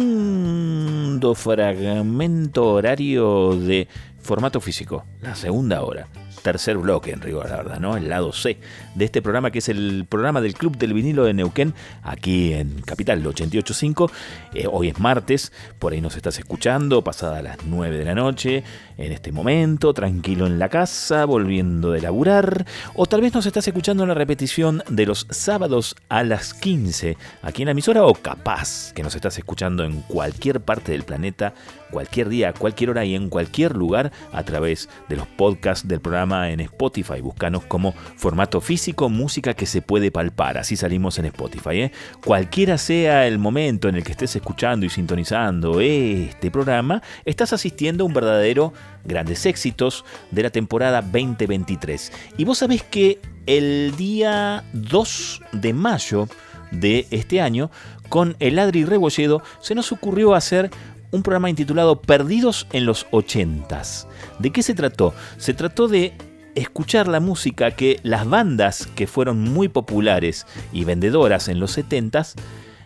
fragmento 1.37 2.67
horario 2.67 3.55
de 3.55 3.87
formato 4.21 4.61
físico, 4.61 5.05
la 5.21 5.37
segunda 5.37 5.85
hora. 5.85 6.09
Tercer 6.43 6.77
bloque, 6.77 7.13
en 7.13 7.21
rigor, 7.21 7.49
la 7.49 7.57
verdad, 7.57 7.79
¿no? 7.79 7.97
El 7.97 8.09
lado 8.09 8.33
C 8.33 8.59
de 8.95 9.05
este 9.05 9.23
programa, 9.23 9.51
que 9.51 9.61
es 9.61 9.69
el 9.69 10.07
programa 10.09 10.41
del 10.41 10.55
Club 10.55 10.77
del 10.77 10.93
Vinilo 10.93 11.25
de 11.25 11.35
Neuquén, 11.35 11.75
aquí 12.03 12.53
en 12.53 12.81
Capital 12.83 13.25
885. 13.25 14.11
Eh, 14.55 14.67
hoy 14.71 14.89
es 14.89 14.99
martes, 14.99 15.53
por 15.79 15.93
ahí 15.93 16.01
nos 16.01 16.17
estás 16.17 16.39
escuchando, 16.39 17.03
pasada 17.05 17.43
las 17.43 17.59
9 17.65 17.97
de 17.97 18.05
la 18.05 18.15
noche, 18.15 18.65
en 18.99 19.13
este 19.13 19.33
momento, 19.33 19.95
tranquilo 19.95 20.47
en 20.47 20.59
la 20.59 20.69
casa, 20.69 21.25
volviendo 21.25 21.93
de 21.93 22.01
laburar, 22.01 22.67
o 22.95 23.07
tal 23.07 23.21
vez 23.21 23.35
nos 23.35 23.47
estás 23.47 23.67
escuchando 23.69 24.03
en 24.03 24.09
la 24.09 24.15
repetición 24.15 24.83
de 24.89 25.07
los 25.07 25.27
sábados 25.31 25.97
a 26.09 26.25
las 26.25 26.55
15, 26.55 27.17
aquí 27.43 27.63
en 27.63 27.67
la 27.67 27.73
emisora, 27.73 28.05
o 28.05 28.15
capaz 28.15 28.93
que 28.93 29.03
nos 29.03 29.15
estás 29.15 29.39
escuchando 29.39 29.85
en 29.85 30.03
cualquier 30.03 30.61
parte 30.61 30.93
del 30.93 31.05
planeta, 31.05 31.55
cualquier 31.93 32.29
día, 32.29 32.49
a 32.49 32.53
cualquier 32.53 32.91
hora 32.91 33.05
y 33.05 33.15
en 33.15 33.29
cualquier 33.29 33.77
lugar, 33.77 34.11
a 34.33 34.43
través 34.43 34.89
de 35.09 35.17
los 35.17 35.29
podcasts 35.29 35.87
del 35.87 36.01
programa 36.01 36.51
en 36.51 36.59
Spotify. 36.61 37.21
Búscanos 37.21 37.65
como 37.67 37.93
formato 38.17 38.61
físico, 38.61 39.09
música 39.09 39.55
que 39.55 39.67
se 39.67 39.83
puede 39.83 40.11
palpar. 40.11 40.59
Así 40.59 40.75
salimos 40.75 41.19
en 41.21 41.27
Spotify. 41.27 41.83
¿eh? 41.83 41.93
Cualquiera 42.25 42.79
sea 42.79 43.29
el 43.29 43.39
momento 43.39 43.89
en 43.89 43.95
el 43.95 44.03
que 44.03 44.13
estés 44.13 44.35
escuchando 44.35 44.85
y 44.85 44.91
sintonizando 44.91 45.81
este 45.81 46.51
programa, 46.51 47.03
estás 47.25 47.53
asistiendo 47.53 48.03
a 48.03 48.07
un 48.09 48.15
verdadero 48.15 48.73
grandes 49.05 49.47
éxitos 49.47 50.05
de 50.31 50.43
la 50.43 50.51
temporada 50.51 51.03
2023. 51.03 52.13
Y 52.39 52.45
vos 52.45 52.59
sabés 52.59 52.83
que 52.83 53.21
el 53.47 53.95
día 53.97 54.65
2 54.73 55.43
de 55.53 55.73
mayo 55.73 56.29
de 56.71 57.07
este 57.11 57.41
año, 57.41 57.71
con 58.09 58.37
el 58.41 58.59
Adri 58.59 58.85
Rebolledo, 58.85 59.43
se 59.61 59.75
nos 59.75 59.93
ocurrió 59.93 60.35
hacer 60.35 60.71
un 61.13 61.23
programa 61.23 61.51
intitulado 61.51 62.01
Perdidos 62.01 62.67
en 62.73 62.87
los 62.87 63.07
80s. 63.11 64.07
¿De 64.39 64.51
qué 64.51 64.63
se 64.63 64.75
trató? 64.75 65.15
Se 65.37 65.55
trató 65.55 65.87
de 65.87 66.15
escuchar 66.55 67.09
la 67.09 67.21
música 67.21 67.71
que 67.71 68.01
las 68.03 68.29
bandas 68.29 68.87
que 68.95 69.07
fueron 69.07 69.41
muy 69.41 69.69
populares 69.69 70.47
y 70.73 70.85
vendedoras 70.85 71.49
en 71.49 71.61
los 71.61 71.79
70s 71.79 72.35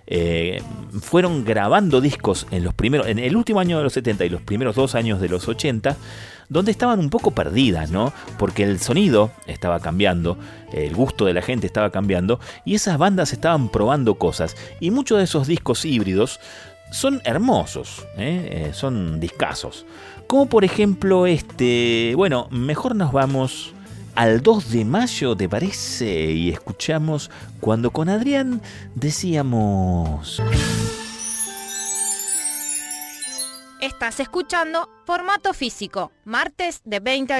eh, 0.08 0.62
fueron 1.00 1.44
grabando 1.44 2.00
discos 2.00 2.46
en 2.52 2.62
los 2.62 2.74
primeros, 2.74 3.08
en 3.08 3.18
el 3.18 3.34
último 3.34 3.58
año 3.58 3.78
de 3.78 3.84
los 3.84 3.92
70 3.92 4.24
y 4.24 4.28
los 4.28 4.42
primeros 4.42 4.76
dos 4.76 4.94
años 4.94 5.20
de 5.20 5.28
los 5.28 5.48
80, 5.48 5.96
donde 6.48 6.70
estaban 6.70 7.00
un 7.00 7.10
poco 7.10 7.32
perdidas, 7.32 7.90
¿no? 7.90 8.12
Porque 8.38 8.62
el 8.62 8.78
sonido 8.78 9.32
estaba 9.48 9.80
cambiando, 9.80 10.38
el 10.72 10.94
gusto 10.94 11.24
de 11.24 11.34
la 11.34 11.42
gente 11.42 11.66
estaba 11.66 11.90
cambiando 11.90 12.38
y 12.64 12.76
esas 12.76 12.98
bandas 12.98 13.32
estaban 13.32 13.68
probando 13.68 14.14
cosas. 14.14 14.56
Y 14.78 14.92
muchos 14.92 15.18
de 15.18 15.24
esos 15.24 15.48
discos 15.48 15.84
híbridos 15.84 16.38
son 16.90 17.20
hermosos, 17.24 18.06
¿eh? 18.16 18.68
Eh, 18.68 18.70
son 18.72 19.20
discasos. 19.20 19.86
Como 20.26 20.46
por 20.46 20.64
ejemplo 20.64 21.26
este, 21.26 22.14
bueno, 22.16 22.48
mejor 22.50 22.96
nos 22.96 23.12
vamos 23.12 23.72
al 24.14 24.42
2 24.42 24.70
de 24.72 24.84
mayo, 24.84 25.36
¿te 25.36 25.48
parece? 25.48 26.32
Y 26.32 26.50
escuchamos 26.50 27.30
cuando 27.60 27.90
con 27.90 28.08
Adrián 28.08 28.62
decíamos... 28.94 30.42
Estás 33.80 34.20
escuchando 34.20 34.88
Formato 35.04 35.52
Físico, 35.52 36.10
martes 36.24 36.80
de 36.84 36.98
20 36.98 37.34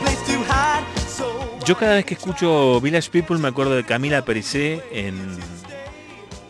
place 0.00 0.22
to 0.26 0.38
hide. 0.46 0.84
So 1.08 1.58
Yo 1.64 1.76
cada 1.76 1.94
vez 1.94 2.04
que 2.04 2.14
escucho 2.14 2.80
Village 2.80 3.10
People 3.10 3.38
me 3.38 3.48
acuerdo 3.48 3.76
de 3.76 3.84
Camila 3.84 4.22
Pericé 4.24 4.82
en, 4.92 5.38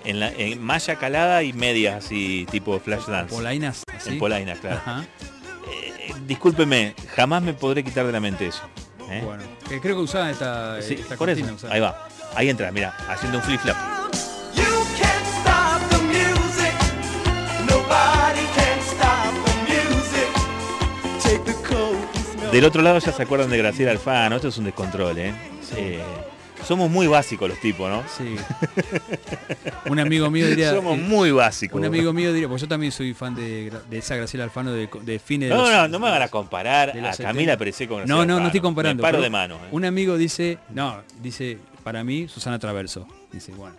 en, 0.05 0.21
la, 0.21 0.31
en 0.31 0.61
malla 0.63 0.97
calada 0.97 1.43
y 1.43 1.53
medias 1.53 2.05
así 2.05 2.47
tipo 2.51 2.79
flash 2.81 3.07
dance. 3.07 3.35
Polainas, 3.35 3.83
así. 3.97 4.11
En 4.11 4.19
polainas, 4.19 4.59
claro. 4.59 4.77
Ajá. 4.79 5.05
Eh, 5.71 6.13
discúlpeme, 6.27 6.95
jamás 7.15 7.43
me 7.43 7.55
podré 7.55 7.85
quitar 7.85 8.05
de 8.07 8.13
la 8.13 8.21
mente 8.21 8.47
eso. 8.49 8.63
¿eh? 9.11 9.23
Bueno, 9.25 9.43
creo 9.69 9.97
que 9.97 10.03
usaban 10.03 10.31
esta, 10.31 10.81
Sí, 10.83 10.95
esta 10.95 11.17
por 11.17 11.31
eso. 11.31 11.45
cortina. 11.47 11.73
Ahí 11.73 11.81
va. 11.81 12.09
Ahí 12.35 12.49
entra, 12.49 12.71
mira, 12.71 12.95
haciendo 13.09 13.39
un 13.39 13.45
flip 13.45 13.61
flap. 13.61 13.77
you 14.55 14.65
can't 14.97 15.27
stop 15.41 15.81
the 15.91 15.99
music. 16.07 16.73
Nobody 17.67 18.45
can 18.55 18.79
stop 18.81 19.35
the 19.45 19.55
music. 19.73 20.29
Take 21.23 21.45
the 21.45 21.55
cold 21.69 21.97
and 22.15 22.25
smell 22.25 22.51
Del 22.53 22.65
otro 22.65 22.83
lado 22.83 22.99
ya 22.99 23.13
se 23.13 23.23
acuerdan 23.23 23.51
de 23.51 23.59
Graciela 23.59 23.91
Alfano, 23.91 24.37
esto 24.37 24.49
es 24.49 24.59
un 24.59 24.65
descontrol, 24.65 25.19
¿eh? 25.19 25.35
Eh, 25.77 26.01
somos 26.65 26.91
muy 26.91 27.07
básicos 27.07 27.49
los 27.49 27.59
tipos, 27.61 27.89
¿no? 27.91 28.03
Sí. 28.17 28.37
Un 29.89 29.99
amigo 30.01 30.31
mío 30.31 30.47
diría. 30.47 30.71
Somos 30.75 30.99
eh, 30.99 31.03
muy 31.03 31.31
básicos. 31.31 31.79
Un 31.79 31.87
amigo 31.87 32.13
mío 32.13 32.33
diría, 32.33 32.49
porque 32.49 32.63
yo 32.63 32.69
también 32.69 32.93
soy 32.93 33.15
fan 33.15 33.35
de, 33.35 33.73
esa 33.91 34.17
Graciela 34.17 34.45
Alfano 34.45 34.73
de, 34.73 34.89
de 35.03 35.19
fines 35.19 35.49
de 35.49 35.55
No, 35.55 35.63
los- 35.63 35.71
no, 35.73 35.89
no 35.89 35.99
me 35.99 36.11
van 36.11 36.23
a 36.23 36.29
comparar 36.29 36.91
a 36.91 36.93
Camila 36.93 37.13
70. 37.15 37.57
Pericé 37.57 37.89
con 37.89 37.99
Graciela 37.99 38.17
No, 38.19 38.27
no, 38.27 38.41
no 38.41 38.47
estoy 38.47 38.61
comparando. 38.61 39.03
Me 39.03 39.09
paro 39.09 39.23
de 39.23 39.31
mano. 39.31 39.57
¿eh? 39.57 39.69
Un 39.71 39.85
amigo 39.85 40.17
dice, 40.17 40.59
no, 40.71 41.03
dice, 41.23 41.59
para 41.89 42.05
mí, 42.05 42.29
Susana 42.29 42.59
Traverso. 42.59 43.07
Dice, 43.33 43.51
bueno, 43.53 43.75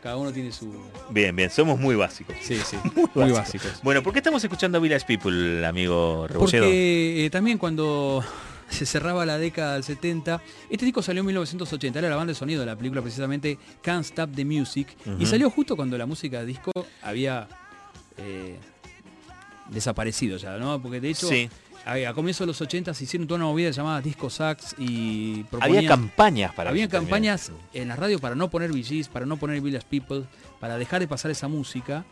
cada 0.00 0.16
uno 0.16 0.30
tiene 0.32 0.52
su. 0.52 0.72
Bien, 1.10 1.34
bien, 1.34 1.50
somos 1.50 1.80
muy 1.80 1.96
básicos. 1.96 2.36
Sí, 2.40 2.56
sí, 2.64 2.76
Muy 2.94 3.08
muy, 3.12 3.32
básicos. 3.32 3.38
básicos. 3.38 3.82
Bueno, 3.82 4.04
¿por 4.04 4.12
qué 4.12 4.20
estamos 4.20 4.44
escuchando 4.44 4.80
Village 4.80 5.04
People, 5.04 5.66
amigo 5.66 6.28
Rebolledo? 6.28 6.62
Porque 6.64 7.26
eh, 7.26 7.30
también 7.30 7.58
cuando 7.58 8.24
se 8.70 8.86
cerraba 8.86 9.26
la 9.26 9.36
década 9.36 9.74
del 9.74 9.82
70, 9.82 10.40
este 10.70 10.84
disco 10.84 11.02
salió 11.02 11.22
en 11.22 11.26
1980, 11.26 11.98
era 11.98 12.08
la 12.08 12.14
banda 12.14 12.30
de 12.30 12.36
sonido 12.38 12.60
de 12.60 12.66
la 12.66 12.76
película 12.76 13.02
precisamente 13.02 13.58
Can't 13.82 14.04
Stop 14.04 14.30
the 14.36 14.44
Music, 14.44 14.96
y 15.18 15.26
salió 15.26 15.50
justo 15.50 15.74
cuando 15.74 15.98
la 15.98 16.06
música 16.06 16.44
disco 16.44 16.70
había 17.02 17.48
eh, 18.16 18.58
desaparecido 19.70 20.36
ya, 20.36 20.56
¿no? 20.56 20.80
Porque 20.80 21.00
de 21.00 21.10
hecho, 21.10 21.26
Sí. 21.26 21.50
A, 21.84 22.12
comienzos 22.14 22.40
de 22.40 22.46
los 22.46 22.60
80 22.60 22.92
se 22.94 23.04
hicieron 23.04 23.26
toda 23.26 23.36
una 23.38 23.46
movida 23.46 23.70
llamada 23.70 24.00
Disco 24.00 24.28
Sax 24.30 24.74
y 24.78 25.32
Había 25.34 25.44
proponían- 25.50 25.86
campañas 25.88 26.54
para 26.54 26.70
Había 26.70 26.88
también. 26.88 27.02
campañas 27.04 27.52
en 27.72 27.88
la 27.88 27.96
radio 27.96 28.18
para 28.18 28.34
no 28.34 28.50
poner 28.50 28.70
VGs, 28.72 29.08
para 29.08 29.26
no 29.26 29.36
poner 29.36 29.60
Village 29.60 29.86
People, 29.88 30.24
para 30.60 30.76
dejar 30.78 31.00
de 31.00 31.08
pasar 31.08 31.30
esa 31.30 31.48
música. 31.48 32.04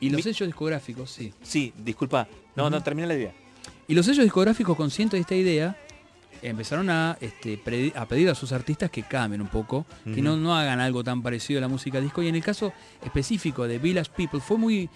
Y 0.00 0.10
los 0.10 0.18
Mi- 0.18 0.22
sellos 0.22 0.46
discográficos, 0.48 1.10
sí. 1.10 1.32
Sí, 1.42 1.72
disculpa. 1.76 2.28
No, 2.54 2.70
no, 2.70 2.76
Ujú. 2.76 2.84
termina 2.84 3.08
la 3.08 3.14
idea. 3.14 3.32
Y 3.88 3.94
los 3.94 4.06
sellos 4.06 4.22
discográficos, 4.24 4.76
conscientes 4.76 5.18
de 5.18 5.22
esta 5.22 5.34
idea, 5.34 5.76
empezaron 6.40 6.88
a, 6.88 7.18
este, 7.20 7.60
a 7.96 8.06
pedir 8.06 8.28
a 8.30 8.34
sus 8.36 8.52
artistas 8.52 8.90
que 8.90 9.02
cambien 9.02 9.40
un 9.40 9.48
poco, 9.48 9.86
que 10.04 10.22
no, 10.22 10.36
no 10.36 10.54
hagan 10.56 10.78
algo 10.78 11.02
tan 11.02 11.20
parecido 11.20 11.58
a 11.58 11.62
la 11.62 11.68
música 11.68 12.00
disco. 12.00 12.22
Y 12.22 12.28
en 12.28 12.36
el 12.36 12.44
caso 12.44 12.72
específico 13.04 13.66
de 13.66 13.78
Village 13.80 14.10
People 14.16 14.38
fue 14.40 14.56
muy, 14.56 14.88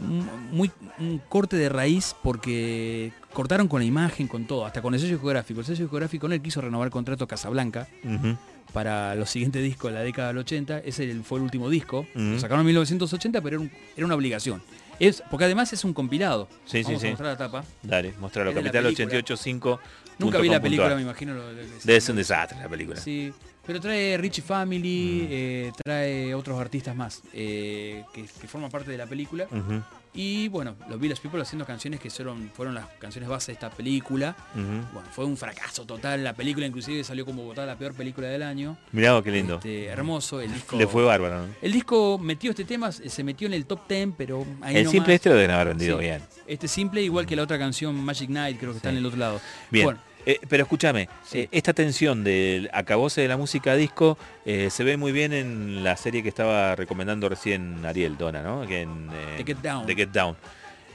muy 0.00 0.70
un 0.98 1.20
corte 1.28 1.56
de 1.56 1.68
raíz 1.68 2.14
porque 2.22 3.12
cortaron 3.32 3.68
con 3.68 3.80
la 3.80 3.86
imagen, 3.86 4.26
con 4.28 4.46
todo, 4.46 4.64
hasta 4.66 4.82
con 4.82 4.94
el 4.94 5.00
sello 5.00 5.12
discográfico. 5.14 5.60
El 5.60 5.66
sello 5.66 5.84
discográfico 5.84 6.26
no 6.28 6.34
le 6.34 6.40
quiso 6.42 6.60
renovar 6.60 6.86
el 6.86 6.92
contrato 6.92 7.24
a 7.24 7.28
Casablanca 7.28 7.86
Ujú. 8.04 8.36
para 8.72 9.14
los 9.14 9.30
siguientes 9.30 9.62
discos 9.62 9.90
de 9.92 9.98
la 9.98 10.04
década 10.04 10.28
del 10.28 10.38
80. 10.38 10.78
Ese 10.80 11.14
fue 11.22 11.38
el 11.38 11.44
último 11.44 11.68
disco. 11.68 12.06
Lo 12.14 12.38
sacaron 12.38 12.60
en 12.60 12.66
1980, 12.66 13.40
pero 13.40 13.56
era, 13.56 13.62
un- 13.62 13.70
era 13.96 14.06
una 14.06 14.14
obligación. 14.14 14.62
Es, 14.98 15.22
porque 15.30 15.44
además 15.46 15.72
es 15.72 15.82
un 15.84 15.94
compilado. 15.94 16.46
Sí, 16.66 16.82
Vamos 16.82 17.00
sí. 17.00 17.06
a 17.06 17.10
mostrar 17.10 17.30
la 17.32 17.38
tapa. 17.38 17.64
Dale, 17.82 18.12
mostralo. 18.20 18.50
Capital 18.52 18.84
película. 18.84 19.06
885. 19.18 19.80
Nunca 20.18 20.38
vi 20.38 20.48
la 20.50 20.60
película, 20.60 20.94
me 20.94 21.00
imagino. 21.02 21.32
Lo, 21.34 21.50
lo 21.52 21.56
que 21.56 21.76
es. 21.78 21.86
Debe 21.86 22.00
ser 22.02 22.12
un 22.12 22.16
desastre 22.18 22.58
la 22.58 22.68
película. 22.68 23.00
Sí, 23.00 23.32
pero 23.66 23.80
trae 23.80 24.16
Richie 24.16 24.42
Family, 24.42 25.26
eh, 25.30 25.72
trae 25.84 26.34
otros 26.34 26.58
artistas 26.60 26.94
más 26.96 27.22
eh, 27.32 28.04
que, 28.12 28.22
que 28.24 28.48
forman 28.48 28.70
parte 28.70 28.90
de 28.90 28.98
la 28.98 29.06
película. 29.06 29.46
Y 30.12 30.48
bueno, 30.48 30.74
los 30.88 30.98
Village 30.98 31.22
People 31.22 31.40
haciendo 31.40 31.64
canciones 31.64 32.00
que 32.00 32.10
fueron, 32.10 32.50
fueron 32.52 32.74
las 32.74 32.86
canciones 32.98 33.28
base 33.28 33.52
de 33.52 33.54
esta 33.54 33.70
película. 33.70 34.34
Bueno, 34.54 35.08
fue 35.12 35.24
un 35.24 35.36
fracaso 35.36 35.84
total. 35.86 36.24
La 36.24 36.32
película 36.34 36.66
inclusive 36.66 37.04
salió 37.04 37.24
como 37.24 37.44
votada 37.44 37.64
la 37.68 37.76
peor 37.78 37.94
película 37.94 38.26
del 38.26 38.42
año. 38.42 38.76
Mirá 38.90 39.22
qué 39.22 39.30
lindo. 39.30 39.56
Este, 39.56 39.84
hermoso, 39.86 40.40
el 40.40 40.52
disco. 40.52 40.76
Le 40.76 40.88
fue 40.88 41.04
bárbaro. 41.04 41.46
¿no? 41.46 41.54
El 41.62 41.70
disco 41.70 42.18
metió 42.18 42.50
este 42.50 42.64
tema, 42.64 42.90
se 42.90 43.22
metió 43.22 43.46
en 43.46 43.52
el 43.54 43.66
top 43.66 43.86
10, 43.88 44.08
pero 44.18 44.44
ahí 44.62 44.74
El 44.78 44.82
nomás. 44.84 44.92
simple 44.92 45.14
este 45.14 45.28
lo 45.28 45.36
deben 45.36 45.52
haber 45.52 45.68
vendido 45.68 45.96
Sí. 45.98 46.02
bien. 46.04 46.22
Este 46.48 46.66
simple, 46.66 47.02
igual 47.02 47.24
que 47.26 47.36
la 47.36 47.42
otra 47.44 47.56
canción 47.60 47.94
Magic 47.94 48.30
Night, 48.30 48.58
creo 48.58 48.72
que 48.72 48.78
está 48.78 48.90
en 48.90 48.96
el 48.96 49.06
otro 49.06 49.18
lado. 49.18 49.40
Bien. 49.70 49.84
Bueno, 49.84 50.00
Eh, 50.26 50.38
pero 50.48 50.64
escúchame, 50.64 51.08
eh, 51.32 51.48
esta 51.50 51.72
tensión 51.72 52.22
del 52.24 52.68
acabose 52.72 53.22
de 53.22 53.28
la 53.28 53.36
música 53.38 53.74
disco 53.74 54.18
eh, 54.44 54.68
se 54.70 54.84
ve 54.84 54.96
muy 54.96 55.12
bien 55.12 55.32
en 55.32 55.82
la 55.82 55.96
serie 55.96 56.22
que 56.22 56.28
estaba 56.28 56.76
recomendando 56.76 57.28
recién 57.28 57.84
Ariel 57.86 58.16
Dona, 58.18 58.42
¿no? 58.42 58.66
Que 58.66 58.82
en, 58.82 59.08
The 59.38 59.44
Get 59.44 59.56
Down. 59.62 59.86
The 59.86 59.94
Get 59.94 60.08
Down. 60.10 60.36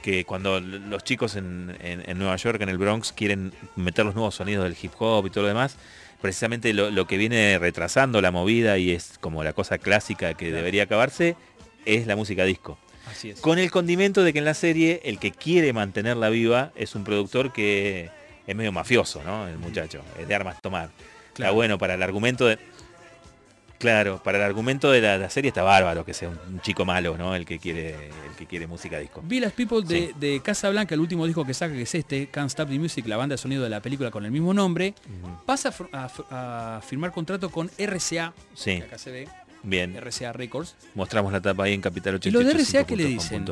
Que 0.02 0.24
cuando 0.24 0.60
los 0.60 1.02
chicos 1.02 1.34
en, 1.34 1.76
en- 1.80 2.08
en 2.08 2.18
Nueva 2.18 2.36
York, 2.36 2.60
en 2.62 2.68
el 2.68 2.78
Bronx, 2.78 3.12
quieren 3.12 3.52
meter 3.74 4.04
los 4.04 4.14
nuevos 4.14 4.36
sonidos 4.36 4.62
del 4.64 4.76
hip 4.80 4.92
hop 5.00 5.26
y 5.26 5.30
todo 5.30 5.42
lo 5.42 5.48
demás, 5.48 5.76
precisamente 6.22 6.72
lo, 6.72 6.90
lo 6.92 7.06
que 7.08 7.16
viene 7.16 7.58
retrasando 7.58 8.20
la 8.20 8.30
movida 8.30 8.78
y 8.78 8.92
es 8.92 9.18
como 9.20 9.42
la 9.42 9.52
cosa 9.52 9.78
clásica 9.78 10.34
que 10.34 10.52
debería 10.52 10.84
acabarse, 10.84 11.34
es 11.84 12.06
la 12.06 12.14
música 12.14 12.44
disco. 12.44 12.78
así 13.10 13.30
es. 13.30 13.40
Con 13.40 13.58
el 13.58 13.72
condimento 13.72 14.22
de 14.22 14.32
que 14.32 14.38
en 14.38 14.44
la 14.44 14.54
serie 14.54 15.00
el 15.04 15.18
que 15.18 15.32
quiere 15.32 15.72
mantenerla 15.72 16.28
viva 16.30 16.70
es 16.76 16.94
un 16.94 17.02
productor 17.02 17.52
que 17.52 18.08
es 18.46 18.56
medio 18.56 18.72
mafioso, 18.72 19.22
¿no? 19.24 19.46
El 19.48 19.58
muchacho, 19.58 20.02
es 20.18 20.26
de 20.28 20.34
armas 20.34 20.60
tomar. 20.62 20.90
Está 21.28 21.50
bueno 21.50 21.78
para 21.78 21.94
el 21.94 22.02
argumento 22.02 22.46
de... 22.46 22.58
Claro, 23.78 24.22
para 24.22 24.38
el 24.38 24.44
argumento 24.44 24.90
de 24.90 25.02
la, 25.02 25.18
la 25.18 25.28
serie 25.28 25.48
está 25.48 25.62
bárbaro 25.62 26.02
que 26.02 26.14
sea 26.14 26.30
un, 26.30 26.38
un 26.48 26.60
chico 26.62 26.86
malo, 26.86 27.18
¿no? 27.18 27.34
El 27.34 27.44
que 27.44 27.58
quiere, 27.58 27.90
el 28.06 28.34
que 28.38 28.46
quiere 28.46 28.66
música 28.66 28.98
disco. 28.98 29.20
Village 29.22 29.54
People 29.54 29.82
de, 29.82 30.14
de 30.18 30.40
Casa 30.40 30.70
Blanca, 30.70 30.94
el 30.94 31.00
último 31.02 31.26
disco 31.26 31.44
que 31.44 31.52
saca, 31.52 31.74
que 31.74 31.82
es 31.82 31.94
este, 31.94 32.28
Can't 32.28 32.48
Stop 32.48 32.70
the 32.70 32.78
Music, 32.78 33.06
la 33.06 33.18
banda 33.18 33.34
de 33.34 33.38
sonido 33.38 33.62
de 33.62 33.68
la 33.68 33.80
película 33.80 34.10
con 34.10 34.24
el 34.24 34.30
mismo 34.30 34.54
nombre, 34.54 34.94
pasa 35.44 35.74
a 35.92 36.08
a, 36.30 36.80
firmar 36.80 37.12
contrato 37.12 37.50
con 37.50 37.70
RCA, 37.78 38.32
Sí. 38.54 38.78
que 38.78 38.84
acá 38.84 38.96
se 38.96 39.10
ve, 39.10 39.28
Bien. 39.62 39.94
RCA 39.94 40.32
Records. 40.32 40.74
Mostramos 40.94 41.30
la 41.30 41.42
tapa 41.42 41.64
ahí 41.64 41.74
en 41.74 41.82
Capital 41.82 42.18
¿Y 42.24 42.30
los 42.30 42.46
de 42.46 42.52
RCA 42.54 42.84
qué 42.84 42.96
le 42.96 43.04
88.com 43.08 43.18
dicen? 43.18 43.44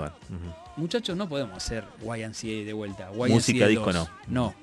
Muchachos, 0.79 1.17
no 1.19 1.29
podemos 1.29 1.55
hacer 1.59 1.85
YNCA 2.03 2.65
de 2.65 2.73
vuelta. 2.73 3.11
YMCA 3.13 3.29
Música 3.29 3.67
disco 3.67 3.93
2. 3.93 3.95
no. 3.95 4.09
No. 4.29 4.55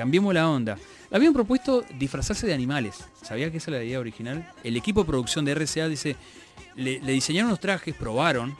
Cambiemos 0.00 0.32
la 0.32 0.48
onda. 0.48 0.78
Habían 1.12 1.34
propuesto 1.34 1.84
disfrazarse 1.98 2.46
de 2.46 2.54
animales. 2.54 3.04
¿Sabía 3.22 3.50
que 3.50 3.58
esa 3.58 3.70
era 3.70 3.80
la 3.80 3.84
idea 3.84 4.00
original? 4.00 4.50
El 4.64 4.74
equipo 4.78 5.02
de 5.02 5.06
producción 5.08 5.44
de 5.44 5.54
RCA 5.54 5.88
dice, 5.88 6.16
le, 6.74 7.00
le 7.00 7.12
diseñaron 7.12 7.48
unos 7.50 7.60
trajes, 7.60 7.94
probaron. 7.94 8.56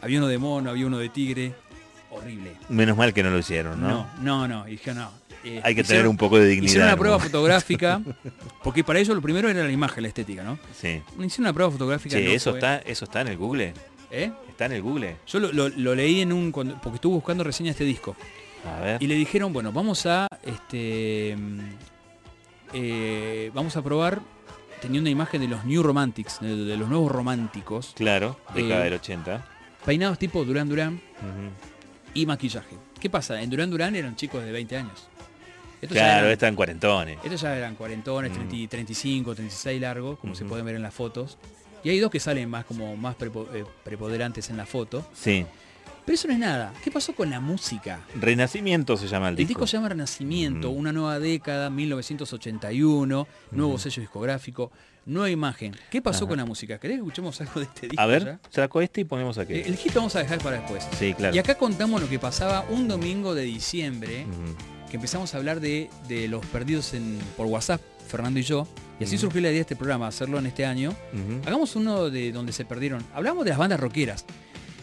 Había 0.00 0.16
uno 0.20 0.28
de 0.28 0.38
mono, 0.38 0.70
había 0.70 0.86
uno 0.86 0.96
de 0.96 1.10
tigre. 1.10 1.52
Horrible. 2.10 2.52
Menos 2.70 2.96
mal 2.96 3.12
que 3.12 3.22
no 3.22 3.28
lo 3.28 3.38
hicieron, 3.38 3.78
¿no? 3.82 4.06
No, 4.22 4.46
no, 4.46 4.48
no. 4.48 4.64
Dije, 4.64 4.94
no. 4.94 5.10
Eh, 5.44 5.60
Hay 5.62 5.74
que 5.74 5.82
hicieron- 5.82 5.86
tener 5.88 6.08
un 6.08 6.16
poco 6.16 6.38
de 6.38 6.46
dignidad. 6.46 6.68
Hicieron 6.70 6.86
una 6.88 6.96
¿no? 6.96 7.00
prueba 7.00 7.18
fotográfica, 7.18 8.00
porque 8.64 8.82
para 8.82 8.98
ellos 8.98 9.14
lo 9.14 9.20
primero 9.20 9.50
era 9.50 9.62
la 9.62 9.70
imagen, 9.70 10.04
la 10.04 10.08
estética, 10.08 10.42
¿no? 10.42 10.58
Sí. 10.80 11.02
Hicieron 11.22 11.40
una 11.40 11.52
prueba 11.52 11.70
fotográfica. 11.70 12.16
No 12.18 12.22
eso 12.30 12.52
fue- 12.52 12.60
está, 12.60 12.78
eso 12.78 13.04
está 13.04 13.20
en 13.20 13.28
el 13.28 13.36
Google. 13.36 13.74
¿Eh? 14.10 14.32
Está 14.48 14.64
en 14.66 14.72
el 14.72 14.80
Google. 14.80 15.16
Yo 15.26 15.38
lo, 15.40 15.52
lo- 15.52 15.68
lo 15.68 15.94
leí 15.94 16.22
en 16.22 16.32
un 16.32 16.50
cuando- 16.50 16.80
porque 16.80 16.94
estuve 16.96 17.12
buscando 17.16 17.44
reseña 17.44 17.66
de 17.68 17.72
este 17.72 17.84
disco. 17.84 18.16
A 18.66 18.80
ver. 18.80 19.02
Y 19.02 19.06
le 19.06 19.14
dijeron, 19.14 19.52
bueno, 19.52 19.72
vamos 19.72 20.06
a 20.06 20.26
este 20.42 21.36
eh, 22.72 23.50
vamos 23.54 23.76
a 23.76 23.82
probar 23.82 24.20
tenía 24.80 25.00
una 25.00 25.10
imagen 25.10 25.40
de 25.40 25.48
los 25.48 25.64
New 25.64 25.82
Romantics, 25.82 26.40
de, 26.40 26.56
de 26.56 26.76
los 26.76 26.88
nuevos 26.88 27.10
románticos. 27.10 27.92
Claro, 27.96 28.38
década 28.54 28.80
Eh, 28.82 28.84
del 28.84 28.94
80. 28.94 29.46
Peinados 29.86 30.18
tipo 30.18 30.44
Durán 30.44 30.68
Durán 30.68 31.00
y 32.12 32.26
maquillaje. 32.26 32.76
¿Qué 33.00 33.08
pasa? 33.08 33.40
En 33.40 33.48
Durán 33.50 33.70
Durán 33.70 33.96
eran 33.96 34.14
chicos 34.16 34.44
de 34.44 34.52
20 34.52 34.76
años. 34.76 35.08
Estos 35.80 35.96
Claro, 35.96 36.20
eran- 36.20 36.32
están 36.32 36.54
cuarentones. 36.54 37.18
Estos 37.24 37.40
ya 37.42 37.56
eran 37.56 37.74
cuarentones, 37.76 38.30
Mm. 38.32 38.34
30 38.48 38.68
35, 38.70 39.34
36 39.34 39.80
largos, 39.80 40.18
como 40.18 40.34
se 40.34 40.44
pueden 40.44 40.64
ver 40.66 40.74
en 40.76 40.82
las 40.82 40.94
fotos. 40.94 41.36
Y 41.82 41.90
hay 41.90 41.98
dos 41.98 42.10
que 42.10 42.20
salen 42.20 42.48
más 42.48 42.64
como 42.64 42.96
más 42.96 43.16
prepo- 43.16 43.46
eh, 43.54 43.64
preponderantes 43.84 44.48
en 44.50 44.56
la 44.56 44.64
foto. 44.66 45.06
Sí. 45.14 45.44
Pero 46.04 46.14
eso 46.14 46.28
no 46.28 46.34
es 46.34 46.40
nada. 46.40 46.72
¿Qué 46.84 46.90
pasó 46.90 47.14
con 47.14 47.30
la 47.30 47.40
música? 47.40 48.00
Renacimiento 48.20 48.96
se 48.96 49.08
llama 49.08 49.28
el 49.28 49.32
El 49.32 49.36
disco. 49.38 49.48
disco 49.48 49.66
se 49.66 49.76
llama 49.78 49.88
Renacimiento, 49.88 50.70
Mm. 50.70 50.76
una 50.76 50.92
nueva 50.92 51.18
década, 51.18 51.70
1981, 51.70 53.26
nuevo 53.50 53.74
Mm. 53.74 53.78
sello 53.78 54.00
discográfico, 54.02 54.70
nueva 55.06 55.30
imagen. 55.30 55.74
¿Qué 55.90 56.02
pasó 56.02 56.24
Ajá. 56.24 56.28
con 56.28 56.36
la 56.38 56.44
música? 56.44 56.78
¿Querés 56.78 56.96
que 56.96 57.00
escuchemos 57.02 57.40
algo 57.40 57.60
de 57.60 57.66
este 57.66 57.88
disco? 57.88 58.02
A 58.02 58.06
ver, 58.06 58.24
ya? 58.24 58.40
saco 58.50 58.80
este 58.80 59.00
y 59.02 59.04
ponemos 59.04 59.38
aquí. 59.38 59.54
Eh, 59.54 59.64
El 59.66 59.76
hit 59.76 59.94
vamos 59.94 60.14
a 60.16 60.18
dejar 60.20 60.38
para 60.38 60.58
después. 60.60 60.86
Sí, 60.98 61.14
claro. 61.14 61.34
Y 61.34 61.38
acá 61.38 61.54
contamos 61.56 62.00
lo 62.02 62.08
que 62.08 62.18
pasaba 62.18 62.64
un 62.70 62.86
domingo 62.88 63.34
de 63.34 63.42
diciembre, 63.44 64.26
que 64.90 64.96
empezamos 64.96 65.34
a 65.34 65.38
hablar 65.38 65.60
de, 65.60 65.88
de 66.08 66.28
los 66.28 66.44
perdidos 66.46 66.92
en, 66.94 67.18
por 67.36 67.46
WhatsApp, 67.46 67.80
Fernando 68.08 68.38
y 68.40 68.42
yo. 68.42 68.68
Y 69.00 69.04
así 69.04 69.18
surgió 69.18 69.40
la 69.40 69.48
idea 69.48 69.56
de 69.56 69.60
este 69.62 69.74
programa, 69.76 70.06
hacerlo 70.06 70.38
en 70.38 70.46
este 70.46 70.64
año. 70.66 70.94
Hagamos 71.46 71.74
uno 71.76 72.10
de 72.10 72.30
donde 72.30 72.52
se 72.52 72.64
perdieron. 72.64 73.02
Hablamos 73.14 73.44
de 73.44 73.50
las 73.50 73.58
bandas 73.58 73.80
rockeras. 73.80 74.24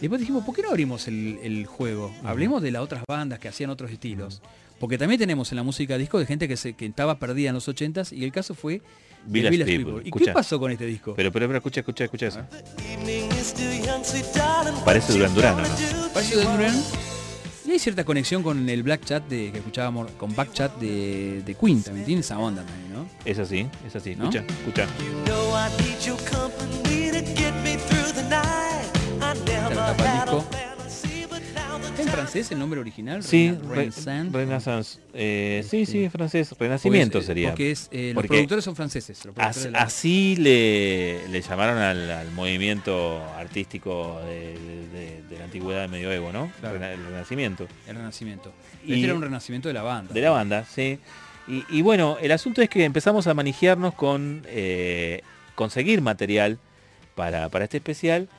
Y 0.02 0.06
después 0.06 0.20
dijimos, 0.20 0.44
¿por 0.44 0.56
qué 0.56 0.64
no 0.64 0.70
abrimos 0.70 1.08
el, 1.08 1.38
el 1.44 1.68
juego? 1.68 2.12
Hablemos 2.24 2.64
de 2.64 2.72
las 2.72 2.82
otras 2.82 3.04
bandas 3.08 3.38
que 3.38 3.48
hacían 3.48 3.70
otros 3.70 3.92
estilos. 3.92 4.42
Porque 4.80 4.98
también 4.98 5.20
tenemos 5.20 5.52
en 5.52 5.58
la 5.58 5.64
música 5.64 5.96
disco 5.96 6.18
de 6.18 6.26
gente 6.26 6.48
que, 6.48 6.58
se, 6.58 6.74
que 6.74 6.88
estaba 6.88 7.20
perdida 7.20 7.50
en 7.50 7.56
los 7.56 7.68
80s 7.68 8.12
y 8.12 8.24
el 8.24 8.32
caso 8.32 8.56
fue 8.56 8.82
Village 9.28 9.52
Village 9.52 9.72
People. 9.72 9.86
People. 9.86 10.04
¿Y 10.04 10.08
Escucha. 10.08 10.26
qué 10.26 10.32
pasó 10.32 10.60
con 10.60 10.72
este 10.72 10.88
disco? 10.88 11.14
Pero, 11.16 11.32
pero, 11.32 11.46
pero, 11.46 11.58
escucha, 11.60 11.82
escucha, 11.82 12.06
escucha 12.06 12.26
eso. 12.26 12.42
Parece 14.84 15.14
Duran 15.14 15.36
Duran, 15.36 15.54
¿o 15.54 15.62
no? 15.62 16.14
Parece 16.16 16.36
Duran 16.36 16.58
Duran. 16.58 16.84
Y 17.68 17.72
hay 17.72 17.78
cierta 17.78 18.04
conexión 18.04 18.42
con 18.42 18.68
el 18.68 18.82
Black 18.82 19.06
Chat 19.06 19.28
de, 19.28 19.52
que 19.52 19.60
escuchábamos, 19.60 20.10
con 20.14 20.36
Back 20.36 20.52
Chat 20.52 20.80
de, 20.80 21.44
de 21.46 21.54
Queen 21.54 21.84
también. 21.84 22.08
Tiene 22.08 22.22
esa 22.22 22.40
onda 22.40 22.64
también, 22.64 22.92
¿no? 22.92 23.08
Es 23.24 23.38
así, 23.38 23.68
es 23.86 23.96
así. 23.96 24.16
¿No? 24.16 24.32
Escucha, 24.32 24.44
escucha. 24.66 24.88
know 27.72 27.91
disco. 29.36 30.46
fantasy, 30.50 31.26
but 31.30 31.40
now 31.56 31.78
the 31.80 31.88
¿Está 31.90 32.02
en 32.04 32.08
francés 32.10 32.52
el 32.52 32.60
nombre 32.60 32.80
original? 32.80 33.24
Sí, 33.24 33.50
Rena- 33.52 33.62
re- 33.70 33.76
Renaissance. 33.76 34.38
Renaissance. 34.38 35.00
Eh, 35.14 35.66
sí, 35.70 35.86
sí, 35.86 36.04
es 36.06 36.12
francés. 36.12 36.54
Renacimiento 36.58 37.20
eh, 37.20 37.24
sería. 37.24 37.50
Porque 37.50 37.72
es, 37.72 37.88
eh, 37.92 38.08
los 38.14 38.16
Porque 38.16 38.28
productores 38.30 38.64
son 38.66 38.76
franceses. 38.76 39.18
los 39.26 39.34
productores 39.36 39.58
as- 39.58 39.64
de 39.64 39.72
la- 39.72 39.80
así 39.80 40.36
le, 40.38 41.28
le 41.30 41.42
llamaron 41.42 41.78
al, 41.78 42.10
al 42.12 42.32
movimiento 42.32 43.22
artístico 43.38 44.20
de, 44.26 44.58
de- 44.92 45.24
de 45.30 45.38
la 45.38 45.46
antigüedad 45.46 45.82
del 45.82 45.92
medioevo, 45.92 46.32
¿no? 46.32 46.52
Claro. 46.60 46.76
Rena- 46.76 46.92
El 46.94 47.04
Renacimiento. 47.06 47.68
El 47.88 47.96
renacimiento. 47.96 48.52
Y- 48.86 48.94
Este 48.94 49.06
era 49.06 49.14
un 49.14 49.22
renacimiento 49.22 49.68
de 49.70 49.74
la 49.74 49.84
banda. 49.84 50.14
De 50.14 50.22
la 50.22 50.32
banda, 50.32 50.66
sí. 50.66 51.00
Y, 51.48 51.64
y 51.70 51.82
bueno, 51.82 52.18
el 52.22 52.32
asunto 52.32 52.62
es 52.62 52.70
que 52.70 52.84
empezamos 52.86 53.28
a 53.28 53.34
manejarnos 53.34 53.94
con 53.96 54.44
eh, 54.48 55.22
conseguir 55.56 56.02
material 56.02 56.60
para, 57.16 57.50
para 57.50 57.66
este 57.66 57.78
especial. 57.78 58.30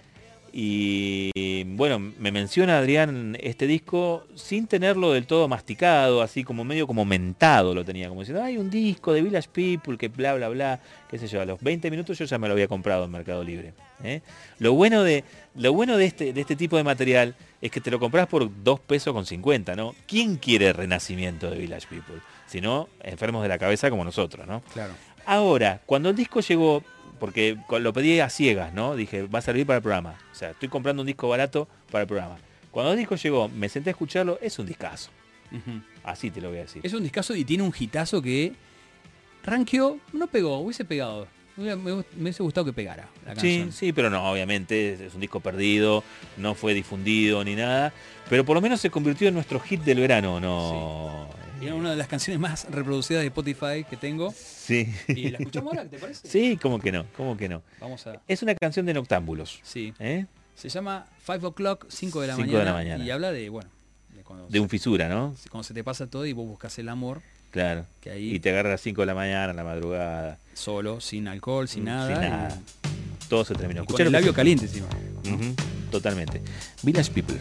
Y 0.54 1.64
bueno, 1.64 1.98
me 1.98 2.30
menciona 2.30 2.78
Adrián 2.78 3.38
este 3.40 3.66
disco 3.66 4.26
sin 4.34 4.66
tenerlo 4.66 5.12
del 5.12 5.26
todo 5.26 5.48
masticado, 5.48 6.20
así 6.20 6.44
como 6.44 6.62
medio 6.62 6.86
como 6.86 7.06
mentado 7.06 7.74
lo 7.74 7.84
tenía, 7.84 8.08
como 8.08 8.20
diciendo, 8.20 8.42
hay 8.42 8.58
un 8.58 8.68
disco 8.68 9.14
de 9.14 9.22
Village 9.22 9.48
People 9.50 9.96
que 9.96 10.08
bla, 10.08 10.34
bla, 10.34 10.50
bla, 10.50 10.80
qué 11.08 11.18
sé 11.18 11.26
yo, 11.26 11.40
a 11.40 11.46
los 11.46 11.60
20 11.60 11.90
minutos 11.90 12.18
yo 12.18 12.26
ya 12.26 12.38
me 12.38 12.48
lo 12.48 12.52
había 12.52 12.68
comprado 12.68 13.04
en 13.06 13.10
Mercado 13.10 13.42
Libre. 13.42 13.72
¿eh? 14.04 14.20
Lo 14.58 14.74
bueno, 14.74 15.02
de, 15.02 15.24
lo 15.56 15.72
bueno 15.72 15.96
de, 15.96 16.04
este, 16.04 16.32
de 16.32 16.40
este 16.40 16.56
tipo 16.56 16.76
de 16.76 16.84
material 16.84 17.34
es 17.62 17.70
que 17.70 17.80
te 17.80 17.90
lo 17.90 17.98
compras 17.98 18.26
por 18.26 18.50
2 18.62 18.80
pesos 18.80 19.14
con 19.14 19.24
50, 19.24 19.74
¿no? 19.74 19.94
¿Quién 20.06 20.36
quiere 20.36 20.72
renacimiento 20.72 21.50
de 21.50 21.58
Village 21.58 21.86
People? 21.88 22.16
Si 22.46 22.60
no, 22.60 22.88
enfermos 23.02 23.42
de 23.42 23.48
la 23.48 23.58
cabeza 23.58 23.88
como 23.88 24.04
nosotros, 24.04 24.46
¿no? 24.46 24.62
Claro. 24.72 24.92
Ahora, 25.24 25.80
cuando 25.86 26.10
el 26.10 26.16
disco 26.16 26.40
llegó, 26.40 26.82
porque 27.22 27.56
lo 27.78 27.92
pedí 27.92 28.18
a 28.18 28.28
ciegas, 28.28 28.74
¿no? 28.74 28.96
Dije, 28.96 29.22
va 29.28 29.38
a 29.38 29.42
servir 29.42 29.64
para 29.64 29.76
el 29.76 29.82
programa. 29.82 30.18
O 30.32 30.34
sea, 30.34 30.50
estoy 30.50 30.68
comprando 30.68 31.02
un 31.02 31.06
disco 31.06 31.28
barato 31.28 31.68
para 31.92 32.02
el 32.02 32.08
programa. 32.08 32.36
Cuando 32.72 32.90
el 32.90 32.98
disco 32.98 33.14
llegó, 33.14 33.48
me 33.48 33.68
senté 33.68 33.90
a 33.90 33.92
escucharlo, 33.92 34.40
es 34.42 34.58
un 34.58 34.66
discazo. 34.66 35.10
Así 36.02 36.32
te 36.32 36.40
lo 36.40 36.48
voy 36.48 36.58
a 36.58 36.62
decir. 36.62 36.80
Es 36.84 36.92
un 36.94 37.04
discazo 37.04 37.36
y 37.36 37.44
tiene 37.44 37.62
un 37.62 37.72
hitazo 37.78 38.20
que 38.20 38.54
ranqueó, 39.44 39.98
no 40.12 40.26
pegó, 40.26 40.58
hubiese 40.58 40.84
pegado. 40.84 41.28
Me, 41.56 41.74
hubiese 41.74 42.42
gustado 42.42 42.64
que 42.64 42.72
pegara 42.72 43.06
la 43.24 43.34
Sí, 43.36 43.40
canción. 43.58 43.72
sí, 43.72 43.92
pero 43.92 44.10
no, 44.10 44.28
obviamente 44.28 44.94
es- 44.94 45.14
un 45.14 45.20
disco 45.20 45.38
perdido, 45.38 46.02
no 46.38 46.56
fue 46.56 46.74
difundido 46.74 47.44
ni 47.44 47.54
nada, 47.54 47.92
pero 48.28 48.44
por 48.44 48.56
lo 48.56 48.60
menos 48.60 48.80
se 48.80 48.90
convirtió 48.90 49.28
en 49.28 49.34
nuestro 49.34 49.60
hit 49.60 49.82
del 49.82 50.00
verano, 50.00 50.40
¿no? 50.40 51.28
Era 51.66 51.74
una 51.74 51.90
de 51.90 51.96
las 51.96 52.08
canciones 52.08 52.40
más 52.40 52.66
reproducidas 52.70 53.22
de 53.22 53.28
Spotify 53.28 53.84
que 53.88 53.96
tengo. 53.96 54.32
Sí. 54.36 54.92
¿Y 55.08 55.30
la 55.30 55.38
escuchamos 55.38 55.72
ahora? 55.74 55.88
¿Te 55.88 55.98
parece? 55.98 56.28
Sí, 56.28 56.58
¿cómo 56.60 56.78
que 56.78 56.92
no? 56.92 57.04
¿Cómo 57.16 57.36
que 57.36 57.48
no? 57.48 57.62
Vamos 57.80 58.06
a... 58.06 58.20
Es 58.28 58.42
una 58.42 58.54
canción 58.54 58.86
de 58.86 58.94
Noctámbulos. 58.94 59.60
Sí. 59.62 59.92
¿eh? 59.98 60.26
Se 60.54 60.68
llama 60.68 61.06
Five 61.24 61.46
O'Clock, 61.46 61.86
5 61.88 62.20
de 62.20 62.26
la 62.26 62.36
Cinco 62.36 62.46
mañana. 62.46 62.58
de 62.60 62.64
la 62.66 62.72
mañana. 62.72 63.04
Y 63.04 63.10
habla 63.10 63.32
de, 63.32 63.48
bueno, 63.48 63.70
de 64.14 64.22
cuando, 64.22 64.46
De 64.48 64.60
un 64.60 64.68
fisura, 64.68 65.08
¿no? 65.08 65.34
cuando 65.50 65.64
se 65.64 65.74
te 65.74 65.82
pasa 65.82 66.06
todo 66.06 66.26
y 66.26 66.32
vos 66.32 66.46
buscas 66.46 66.78
el 66.78 66.88
amor 66.88 67.22
Claro. 67.50 67.84
Que 68.00 68.10
ahí- 68.10 68.34
Y 68.34 68.40
te 68.40 68.48
agarra 68.48 68.70
a 68.70 68.72
las 68.72 68.80
5 68.80 69.02
de 69.02 69.06
la 69.06 69.14
mañana, 69.14 69.50
a 69.50 69.54
la 69.54 69.62
madrugada. 69.64 70.38
solo, 70.54 71.00
sin 71.02 71.28
alcohol, 71.28 71.68
sin 71.68 71.82
Mm, 71.82 71.86
nada. 71.86 72.06
sin 72.16 72.16
y- 72.24 72.30
nada. 72.30 72.58
Todo 73.28 73.44
se 73.44 73.54
terminó. 73.54 73.82
y 73.82 73.86
con 73.86 74.00
el 74.00 74.10
labio 74.12 74.32
caliente 74.32 74.64
encima. 74.66 74.86
Ujú, 75.26 75.54
Totalmente. 75.90 76.40
Village 76.82 77.10
People. 77.12 77.36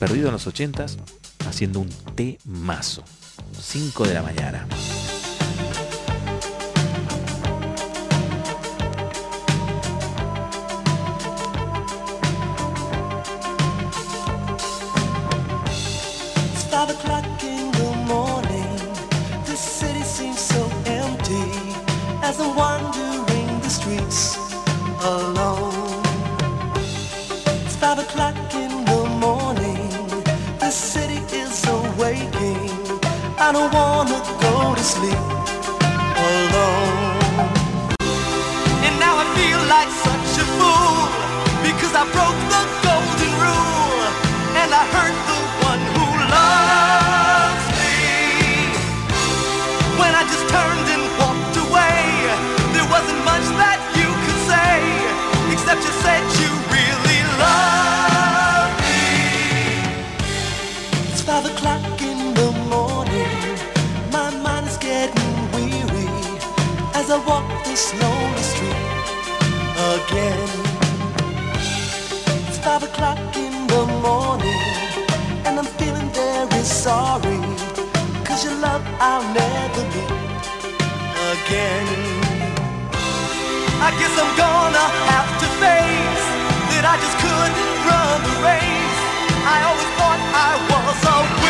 Perdido 0.00 0.26
en 0.28 0.32
los 0.32 0.46
80s, 0.48 0.96
haciendo 1.46 1.78
un 1.80 1.88
té 2.16 2.38
mazo. 2.44 3.04
5 3.60 4.06
de 4.06 4.14
la 4.14 4.22
mañana. 4.22 4.66
It's 25.02 25.49
wanna 33.72 34.20
go 34.40 34.74
to 34.74 34.82
sleep 34.82 35.22
alone. 36.28 37.20
And 38.86 38.94
now 38.98 39.14
I 39.22 39.26
feel 39.36 39.60
like 39.68 39.88
I 67.12 67.18
walk 67.26 67.64
this 67.64 67.92
lonely 68.00 68.42
street 68.52 68.86
again. 69.98 70.50
It's 72.46 72.58
five 72.58 72.84
o'clock 72.84 73.18
in 73.34 73.66
the 73.66 73.82
morning, 73.98 74.62
and 75.44 75.58
I'm 75.58 75.64
feeling 75.74 76.08
very 76.10 76.62
sorry. 76.62 77.40
Cause 78.22 78.44
your 78.44 78.54
love 78.62 78.84
I'll 79.00 79.26
never 79.34 79.82
meet 79.90 80.12
again. 81.34 81.88
I 83.82 83.90
guess 83.98 84.14
I'm 84.22 84.32
gonna 84.38 84.86
have 85.10 85.30
to 85.42 85.48
face 85.58 86.26
that 86.70 86.84
I 86.86 86.94
just 86.94 87.16
couldn't 87.18 87.70
run 87.90 88.18
the 88.22 88.36
race. 88.46 88.98
I 89.50 89.56
always 89.66 89.90
thought 89.98 90.20
I 90.46 90.50
was 90.70 90.98
a 91.10 91.16
winner. 91.42 91.49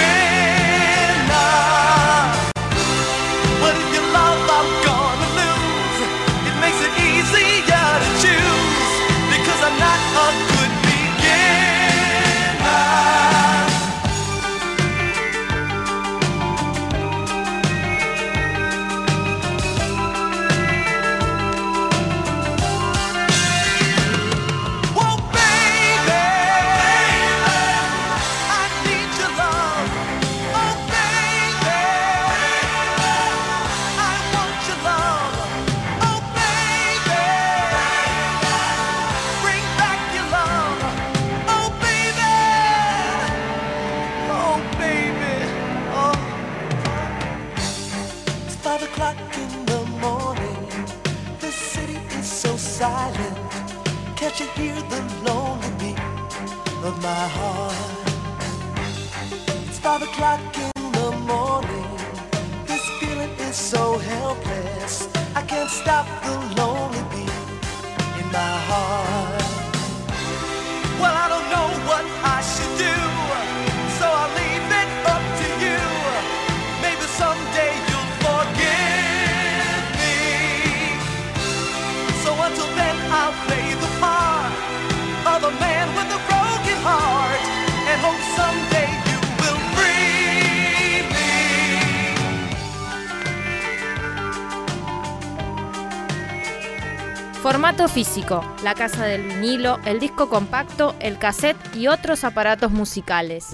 Físico, 98.04 98.42
la 98.64 98.74
casa 98.74 99.04
del 99.04 99.22
vinilo, 99.22 99.78
el 99.84 100.00
disco 100.00 100.30
compacto, 100.30 100.94
el 101.00 101.18
cassette 101.18 101.58
y 101.76 101.86
otros 101.86 102.24
aparatos 102.24 102.70
musicales. 102.70 103.48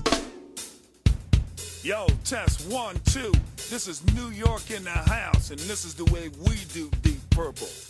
Yo, 1.82 2.06
test 2.22 2.60
one, 2.70 2.96
two. 3.12 3.32
This 3.70 3.88
is 3.88 4.04
New 4.14 4.30
York 4.30 4.70
in 4.70 4.84
the 4.84 4.90
house, 4.90 5.50
and 5.50 5.58
this 5.58 5.84
is 5.84 5.96
the 5.96 6.04
way 6.12 6.30
we 6.44 6.54
do 6.72 6.88
Deep 7.02 7.18
Purple. 7.30 7.85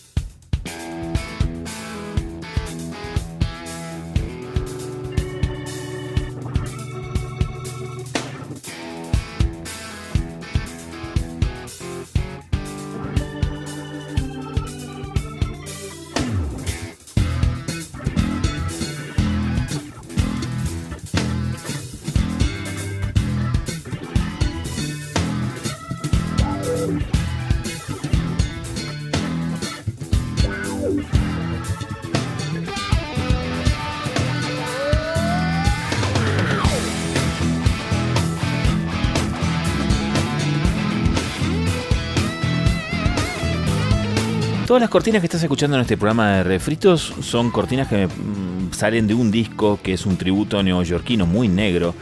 Todas 44.76 44.82
las 44.82 44.90
cortinas 44.90 45.22
que 45.22 45.26
estás 45.26 45.42
escuchando 45.42 45.76
en 45.76 45.80
este 45.80 45.96
programa 45.96 46.32
de 46.32 46.42
refritos 46.42 47.14
son 47.22 47.50
cortinas 47.50 47.88
que 47.88 48.06
mm, 48.08 48.74
salen 48.74 49.06
de 49.06 49.14
un 49.14 49.30
disco 49.30 49.80
que 49.82 49.94
es 49.94 50.04
un 50.04 50.18
tributo 50.18 50.62
neoyorquino 50.62 51.24
muy 51.24 51.48
negro. 51.48 51.94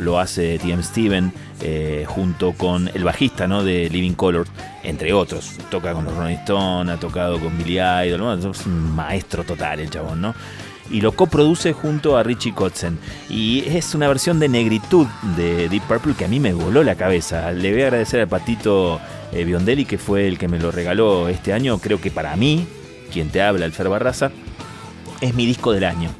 Lo, 0.00 0.18
hace 0.18 0.58
T.M. 0.58 0.82
Steven 0.82 1.32
eh, 1.60 2.04
junto 2.08 2.50
con 2.54 2.90
el 2.92 3.04
bajista 3.04 3.46
¿no? 3.46 3.62
de 3.62 3.88
Living 3.90 4.14
Color, 4.14 4.48
entre 4.82 5.12
otros. 5.12 5.52
Toca 5.70 5.92
con 5.92 6.04
los 6.04 6.16
Rolling 6.16 6.38
Stones, 6.38 6.96
ha 6.96 6.98
tocado 6.98 7.38
con 7.38 7.56
Billy 7.56 7.78
Idol, 7.78 8.18
¿no? 8.18 8.34
es 8.50 8.66
un 8.66 8.96
maestro 8.96 9.44
total 9.44 9.78
el 9.78 9.88
chabón, 9.88 10.20
¿no? 10.20 10.34
Y 10.90 11.00
lo 11.00 11.12
coproduce 11.12 11.72
junto 11.72 12.16
a 12.16 12.22
Richie 12.22 12.54
Kotzen. 12.54 12.98
Y 13.28 13.64
es 13.66 13.94
una 13.94 14.08
versión 14.08 14.38
de 14.38 14.48
negritud 14.48 15.06
de 15.36 15.68
Deep 15.68 15.82
Purple 15.82 16.14
que 16.14 16.24
a 16.24 16.28
mí 16.28 16.40
me 16.40 16.52
voló 16.52 16.84
la 16.84 16.94
cabeza. 16.94 17.52
Le 17.52 17.72
voy 17.72 17.82
a 17.82 17.86
agradecer 17.86 18.20
al 18.20 18.28
patito 18.28 19.00
eh, 19.32 19.44
Biondelli, 19.44 19.84
que 19.84 19.98
fue 19.98 20.28
el 20.28 20.38
que 20.38 20.48
me 20.48 20.58
lo 20.58 20.70
regaló 20.70 21.28
este 21.28 21.52
año. 21.52 21.78
Creo 21.78 22.00
que 22.00 22.10
para 22.10 22.36
mí, 22.36 22.66
quien 23.12 23.30
te 23.30 23.42
habla, 23.42 23.66
el 23.66 23.72
Fer 23.72 23.88
Barraza, 23.88 24.30
es 25.20 25.34
mi 25.34 25.46
disco 25.46 25.72
del 25.72 25.84
año. 25.84 26.10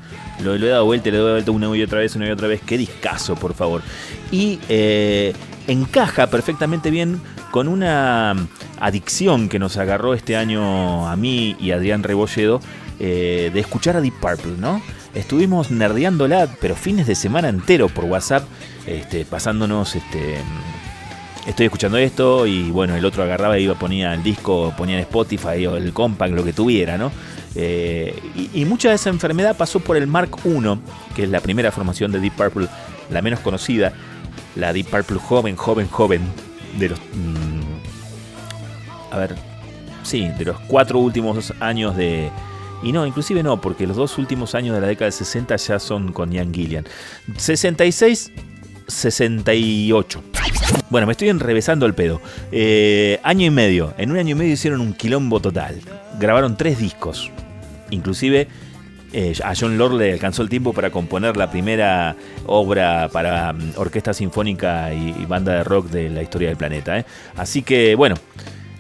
Lo, 0.43 0.55
he 0.55 0.59
dado 0.59 0.85
vuelta, 0.85 1.11
le 1.11 1.17
dado 1.17 1.33
vuelta 1.33 1.51
una 1.51 1.77
y 1.77 1.83
otra 1.83 2.01
vez, 2.01 2.15
una 2.17 2.27
y 2.27 2.31
otra 2.31 2.49
vez. 2.49 2.61
Qué 2.65 2.77
discazo, 2.77 3.37
por 3.37 3.55
favor. 3.55 3.83
Y 4.31 4.59
eh, 4.69 5.33
encaja 5.67 6.27
perfectamente 6.29 6.91
bien 6.91 7.21
con 7.51 7.69
una 7.69 8.35
adicción 8.79 9.49
que 9.49 9.59
nos 9.59 9.77
agarró 9.77 10.15
este 10.15 10.37
año 10.37 11.09
a 11.09 11.17
mí 11.17 11.57
y 11.59 11.71
a 11.71 11.77
Adrián 11.77 12.03
Rebolledo 12.03 12.61
eh, 12.99 13.51
de 13.53 13.61
escuchar 13.61 13.97
a 13.97 14.01
Deep 14.01 14.15
Purple, 14.21 14.55
¿no? 14.59 14.83
Estuvimos 15.15 15.71
nerdeándola, 15.71 16.49
pero 16.61 16.75
fines 16.75 17.07
de 17.07 17.15
semana 17.15 17.49
entero 17.49 17.89
por 17.89 18.05
WhatsApp, 18.05 18.45
este, 18.87 19.25
pasándonos 19.25 19.97
este, 19.97 20.37
estoy 21.47 21.67
escuchando 21.67 21.97
esto 21.97 22.47
y 22.47 22.71
bueno, 22.71 22.97
el 22.97 23.05
otro 23.05 23.23
agarraba 23.23 23.59
y 23.59 23.65
iba, 23.65 23.75
ponía 23.75 24.13
el 24.13 24.23
disco, 24.23 24.75
ponía 24.77 24.97
en 24.97 25.03
Spotify 25.03 25.67
o 25.67 25.77
el 25.77 25.93
compact, 25.93 26.35
lo 26.35 26.45
que 26.45 26.53
tuviera, 26.53 26.99
¿no? 26.99 27.13
Eh, 27.55 28.15
y, 28.53 28.65
mucha 28.67 28.91
de 28.91 28.97
esa 28.97 29.09
enfermedad 29.09 29.57
pasó 29.57 29.81
por 29.81 29.97
el 29.97 30.07
Mark 30.07 30.37
I, 30.45 30.61
que 31.15 31.23
es 31.23 31.31
la 31.31 31.41
primera 31.41 31.73
formación 31.73 32.13
de 32.13 32.21
Deep 32.21 32.35
Purple, 32.35 32.69
la 33.11 33.23
menos 33.23 33.41
conocida, 33.41 33.95
la 34.57 34.75
Deep 34.75 34.91
Purple 34.91 35.19
joven, 35.19 35.57
joven, 35.57 35.89
joven, 35.89 36.21
de 36.79 36.91
los... 36.91 36.99
mm, 36.99 37.57
a 39.11 39.17
ver, 39.17 39.35
sí, 40.03 40.29
de 40.37 40.45
los 40.45 40.59
cuatro 40.67 40.99
últimos 40.99 41.55
años 41.61 41.97
de... 41.97 42.31
Y 42.87 42.93
no, 42.93 43.05
inclusive 43.05 43.43
no, 43.43 43.61
porque 43.61 43.85
los 43.85 43.97
dos 43.97 44.17
últimos 44.17 44.55
años 44.55 44.73
de 44.77 44.81
la 44.81 44.87
década 44.87 45.07
del 45.07 45.13
60 45.13 45.57
ya 45.57 45.81
son 45.81 46.13
con 46.13 46.31
Ian 46.31 46.55
Gillian. 46.55 46.85
66, 47.37 48.31
68. 48.87 50.23
Bueno, 50.89 51.09
me 51.09 51.11
estoy 51.11 51.29
enrevesando 51.29 51.85
el 51.85 51.95
pedo. 51.95 52.21
Eh, 52.53 53.19
año 53.25 53.45
y 53.45 53.51
medio. 53.51 53.93
En 53.99 54.13
un 54.13 54.19
año 54.19 54.37
y 54.37 54.39
medio 54.39 54.53
hicieron 54.53 54.81
un 54.81 54.95
quilombo 54.95 55.41
total. 55.41 55.81
Grabaron 56.21 56.57
tres 56.57 56.79
discos. 56.79 57.33
Inclusive 57.91 58.47
eh, 59.13 59.35
a 59.43 59.55
John 59.59 59.77
Lord 59.79 59.95
le 59.95 60.13
alcanzó 60.13 60.43
el 60.43 60.49
tiempo 60.49 60.73
para 60.73 60.91
componer 60.91 61.37
la 61.37 61.51
primera 61.51 62.15
obra 62.47 63.09
para 63.13 63.53
mm, 63.53 63.73
orquesta 63.79 64.15
sinfónica 64.15 64.95
y, 64.95 65.13
y 65.21 65.27
banda 65.27 65.55
de 65.55 65.65
rock 65.65 65.89
de 65.89 66.09
la 66.09 66.23
historia 66.23 66.51
del 66.51 66.57
planeta. 66.57 66.97
¿eh? 67.01 67.05
Así 67.35 67.63
que, 67.63 67.97
bueno, 67.97 68.15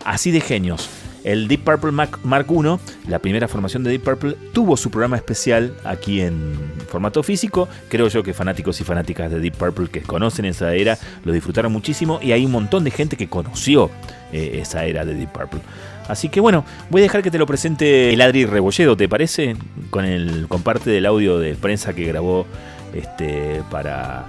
así 0.04 0.30
de 0.30 0.40
genios. 0.40 0.88
El 1.26 1.48
Deep 1.48 1.64
Purple 1.64 1.90
Mark 1.90 2.46
I, 2.48 3.10
la 3.10 3.18
primera 3.18 3.48
formación 3.48 3.82
de 3.82 3.90
Deep 3.90 4.04
Purple, 4.04 4.36
tuvo 4.52 4.76
su 4.76 4.92
programa 4.92 5.16
especial 5.16 5.74
aquí 5.82 6.20
en 6.20 6.56
formato 6.88 7.20
físico. 7.24 7.68
Creo 7.88 8.06
yo 8.06 8.22
que 8.22 8.32
fanáticos 8.32 8.80
y 8.80 8.84
fanáticas 8.84 9.32
de 9.32 9.40
Deep 9.40 9.56
Purple 9.56 9.88
que 9.88 10.02
conocen 10.02 10.44
esa 10.44 10.72
era 10.72 10.96
lo 11.24 11.32
disfrutaron 11.32 11.72
muchísimo 11.72 12.20
y 12.22 12.30
hay 12.30 12.46
un 12.46 12.52
montón 12.52 12.84
de 12.84 12.92
gente 12.92 13.16
que 13.16 13.26
conoció 13.28 13.90
eh, 14.32 14.60
esa 14.62 14.84
era 14.84 15.04
de 15.04 15.14
Deep 15.14 15.32
Purple. 15.32 15.60
Así 16.06 16.28
que 16.28 16.38
bueno, 16.38 16.64
voy 16.90 17.00
a 17.00 17.02
dejar 17.02 17.24
que 17.24 17.32
te 17.32 17.38
lo 17.38 17.46
presente 17.46 18.12
el 18.12 18.20
Adri 18.20 18.46
Rebolledo, 18.46 18.96
¿te 18.96 19.08
parece? 19.08 19.56
Con 19.90 20.04
el 20.04 20.46
con 20.46 20.62
parte 20.62 20.90
del 20.90 21.06
audio 21.06 21.40
de 21.40 21.56
prensa 21.56 21.92
que 21.92 22.04
grabó 22.04 22.46
este 22.94 23.62
para, 23.68 24.26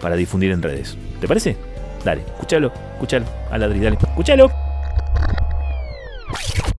para 0.00 0.16
difundir 0.16 0.50
en 0.50 0.62
redes. 0.62 0.96
¿Te 1.20 1.28
parece? 1.28 1.58
Dale, 2.06 2.22
escúchalo, 2.22 2.72
escúchalo, 2.94 3.26
al 3.50 3.62
Adri, 3.62 3.80
dale, 3.80 3.98
escúchalo. 4.00 4.67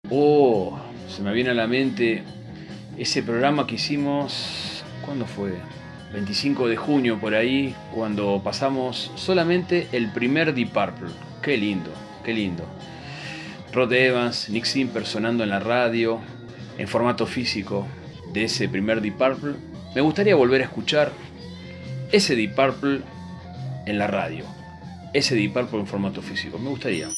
Oh, 0.09 0.80
se 1.07 1.21
me 1.21 1.34
viene 1.34 1.51
a 1.51 1.53
la 1.53 1.67
mente 1.67 2.23
ese 2.97 3.23
programa 3.23 3.67
que 3.67 3.76
hicimos, 3.76 4.84
¿cuándo 5.05 5.26
fue? 5.26 5.53
25 6.13 6.67
de 6.67 6.76
junio 6.76 7.19
por 7.19 7.35
ahí, 7.35 7.76
cuando 7.93 8.41
pasamos 8.43 9.11
solamente 9.15 9.88
el 9.91 10.11
primer 10.11 10.53
Deep 10.53 10.69
Purple. 10.69 11.09
Qué 11.41 11.57
lindo, 11.57 11.91
qué 12.23 12.34
lindo. 12.34 12.65
Rod 13.71 13.93
Evans, 13.93 14.49
Nick 14.49 14.65
Simper 14.65 15.05
sonando 15.05 15.43
en 15.43 15.51
la 15.51 15.59
radio, 15.59 16.19
en 16.77 16.88
formato 16.88 17.27
físico 17.27 17.85
de 18.34 18.45
ese 18.45 18.67
primer 18.67 19.01
Deep 19.01 19.17
Purple. 19.17 19.53
Me 19.93 20.01
gustaría 20.01 20.35
volver 20.35 20.61
a 20.61 20.65
escuchar 20.65 21.11
ese 22.11 22.35
Deep 22.35 22.55
Purple 22.55 23.01
en 23.85 23.99
la 23.99 24.07
radio. 24.07 24.45
Ese 25.13 25.35
Deep 25.35 25.53
Purple 25.53 25.80
en 25.81 25.88
formato 25.88 26.21
físico. 26.21 26.57
Me 26.57 26.69
gustaría. 26.69 27.09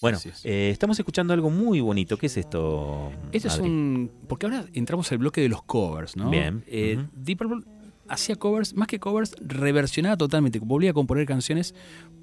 Bueno, 0.00 0.18
eh, 0.44 0.70
estamos 0.72 0.98
escuchando 0.98 1.34
algo 1.34 1.50
muy 1.50 1.80
bonito. 1.80 2.16
¿Qué 2.16 2.26
es 2.26 2.36
esto? 2.38 3.12
Este 3.32 3.48
es 3.48 3.58
un. 3.58 4.10
Porque 4.28 4.46
ahora 4.46 4.64
entramos 4.72 5.12
al 5.12 5.18
bloque 5.18 5.42
de 5.42 5.48
los 5.50 5.62
covers, 5.62 6.16
¿no? 6.16 6.30
Bien, 6.30 6.64
Eh, 6.66 6.96
ujú. 6.98 7.08
Deep 7.12 7.38
Purple 7.38 7.70
hacía 8.10 8.36
covers, 8.36 8.74
más 8.74 8.88
que 8.88 8.98
covers, 8.98 9.34
reversionaba 9.40 10.16
totalmente, 10.16 10.58
volvía 10.58 10.90
a 10.90 10.92
componer 10.94 11.26
canciones 11.26 11.74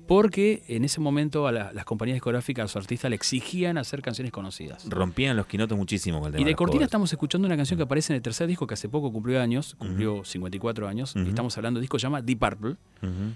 porque 0.08 0.64
en 0.68 0.86
ese 0.86 1.02
momento 1.02 1.48
a 1.48 1.52
la- 1.52 1.74
las 1.74 1.84
compañías 1.84 2.16
discográficas, 2.16 2.62
a 2.62 2.64
los 2.66 2.76
artistas 2.78 3.10
le 3.10 3.16
exigían 3.16 3.78
hacer 3.78 4.02
canciones 4.02 4.32
conocidas. 4.32 4.88
Rompían 4.90 5.36
los 5.36 5.48
quinotos 5.48 5.78
muchísimo 5.78 6.20
con 6.20 6.28
el 6.28 6.34
tema 6.34 6.42
Y 6.42 6.46
de 6.46 6.56
cortina 6.56 6.78
covers. 6.78 6.88
estamos 6.88 7.12
escuchando 7.12 7.46
una 7.46 7.58
canción 7.58 7.78
que 7.78 7.84
aparece 7.84 8.14
en 8.14 8.18
el 8.18 8.22
tercer 8.22 8.48
disco 8.48 8.66
que 8.68 8.74
hace 8.76 8.88
poco 8.88 9.12
cumplió 9.12 9.42
años, 9.42 9.76
cumplió 9.78 10.24
54 10.24 10.88
años. 10.88 11.16
Ujú. 11.16 11.28
Estamos 11.28 11.58
hablando 11.58 11.80
de 11.80 11.82
un 11.82 11.84
disco 11.84 11.98
que 11.98 12.02
se 12.02 12.06
llama 12.06 12.22
Deep 12.22 12.40
Purple. 12.40 12.76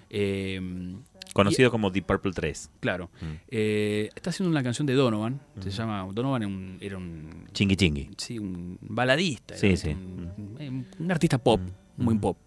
Eh, 0.10 0.96
Conocido 1.34 1.68
y- 1.70 1.72
como 1.72 1.90
Deep 1.92 2.06
Purple 2.06 2.32
3. 2.34 2.70
Claro. 2.82 3.10
Mm. 3.22 3.26
Eh, 3.50 4.10
está 4.16 4.32
haciendo 4.32 4.52
una 4.52 4.64
canción 4.64 4.86
de 4.86 4.94
Donovan. 4.94 5.40
Se 5.62 5.70
llama. 5.70 6.06
Donovan 6.14 6.42
era 6.42 6.48
un. 6.50 6.78
Era 6.82 6.98
un 6.98 7.46
Chingui 7.54 7.76
chingui. 7.78 8.10
Sí, 8.18 8.38
un 8.38 8.78
baladista. 8.82 9.56
Sí, 9.56 9.78
sí. 9.78 9.90
Un, 9.90 10.56
un- 10.60 10.88
un 11.00 11.12
artista 11.12 11.38
pop, 11.38 11.62
muy 12.02 12.18
pop. 12.18 12.38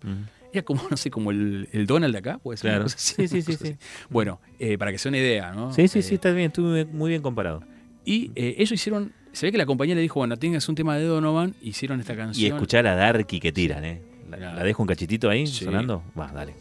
Era 0.52 0.62
como, 0.62 0.82
no 0.90 0.96
sé, 0.96 1.10
como 1.10 1.30
el, 1.30 1.68
el 1.72 1.86
Donald 1.86 2.12
de 2.12 2.18
acá, 2.18 2.38
puede 2.38 2.56
ser. 2.58 2.70
Claro. 2.70 2.88
Sí, 2.88 3.26
sí, 3.28 3.42
sí, 3.42 3.52
sí. 3.54 3.76
Bueno, 4.10 4.40
eh, 4.58 4.78
para 4.78 4.92
que 4.92 4.98
sea 4.98 5.08
una 5.10 5.18
idea, 5.18 5.52
¿no? 5.52 5.72
Sí, 5.72 5.88
sí, 5.88 5.98
Eh, 5.98 6.02
sí, 6.02 6.14
está 6.14 6.30
bien, 6.32 6.46
estuvo 6.48 6.68
muy 6.92 7.10
bien 7.10 7.22
comparado. 7.22 7.62
Y 8.04 8.30
eh, 8.34 8.54
ellos 8.58 8.72
hicieron. 8.72 9.12
Se 9.32 9.46
ve 9.46 9.52
que 9.52 9.58
la 9.58 9.66
compañía 9.66 9.94
le 9.96 10.00
dijo, 10.00 10.20
bueno, 10.20 10.36
tengas 10.36 10.68
un 10.68 10.74
tema 10.76 10.96
de 10.96 11.04
Donovan, 11.04 11.54
hicieron 11.60 11.98
esta 12.00 12.12
Y 12.12 12.16
canción. 12.16 12.52
escuchar 12.54 12.86
a 12.86 12.94
Darky 12.94 13.40
que 13.40 13.50
tiran, 13.50 13.84
¿eh? 13.84 14.00
La, 14.30 14.36
Claro. 14.36 14.56
la 14.58 14.64
dejo 14.64 14.82
un 14.82 14.86
cachitito 14.86 15.28
ahí 15.28 15.46
Sí. 15.46 15.64
sonando? 15.64 16.02
Va, 16.18 16.30
dale. 16.32 16.54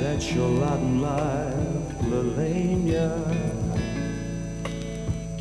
That's 0.00 0.34
your 0.34 0.48
lot 0.48 0.80
in 0.80 1.02
life, 1.02 2.02
Lelania. 2.10 3.12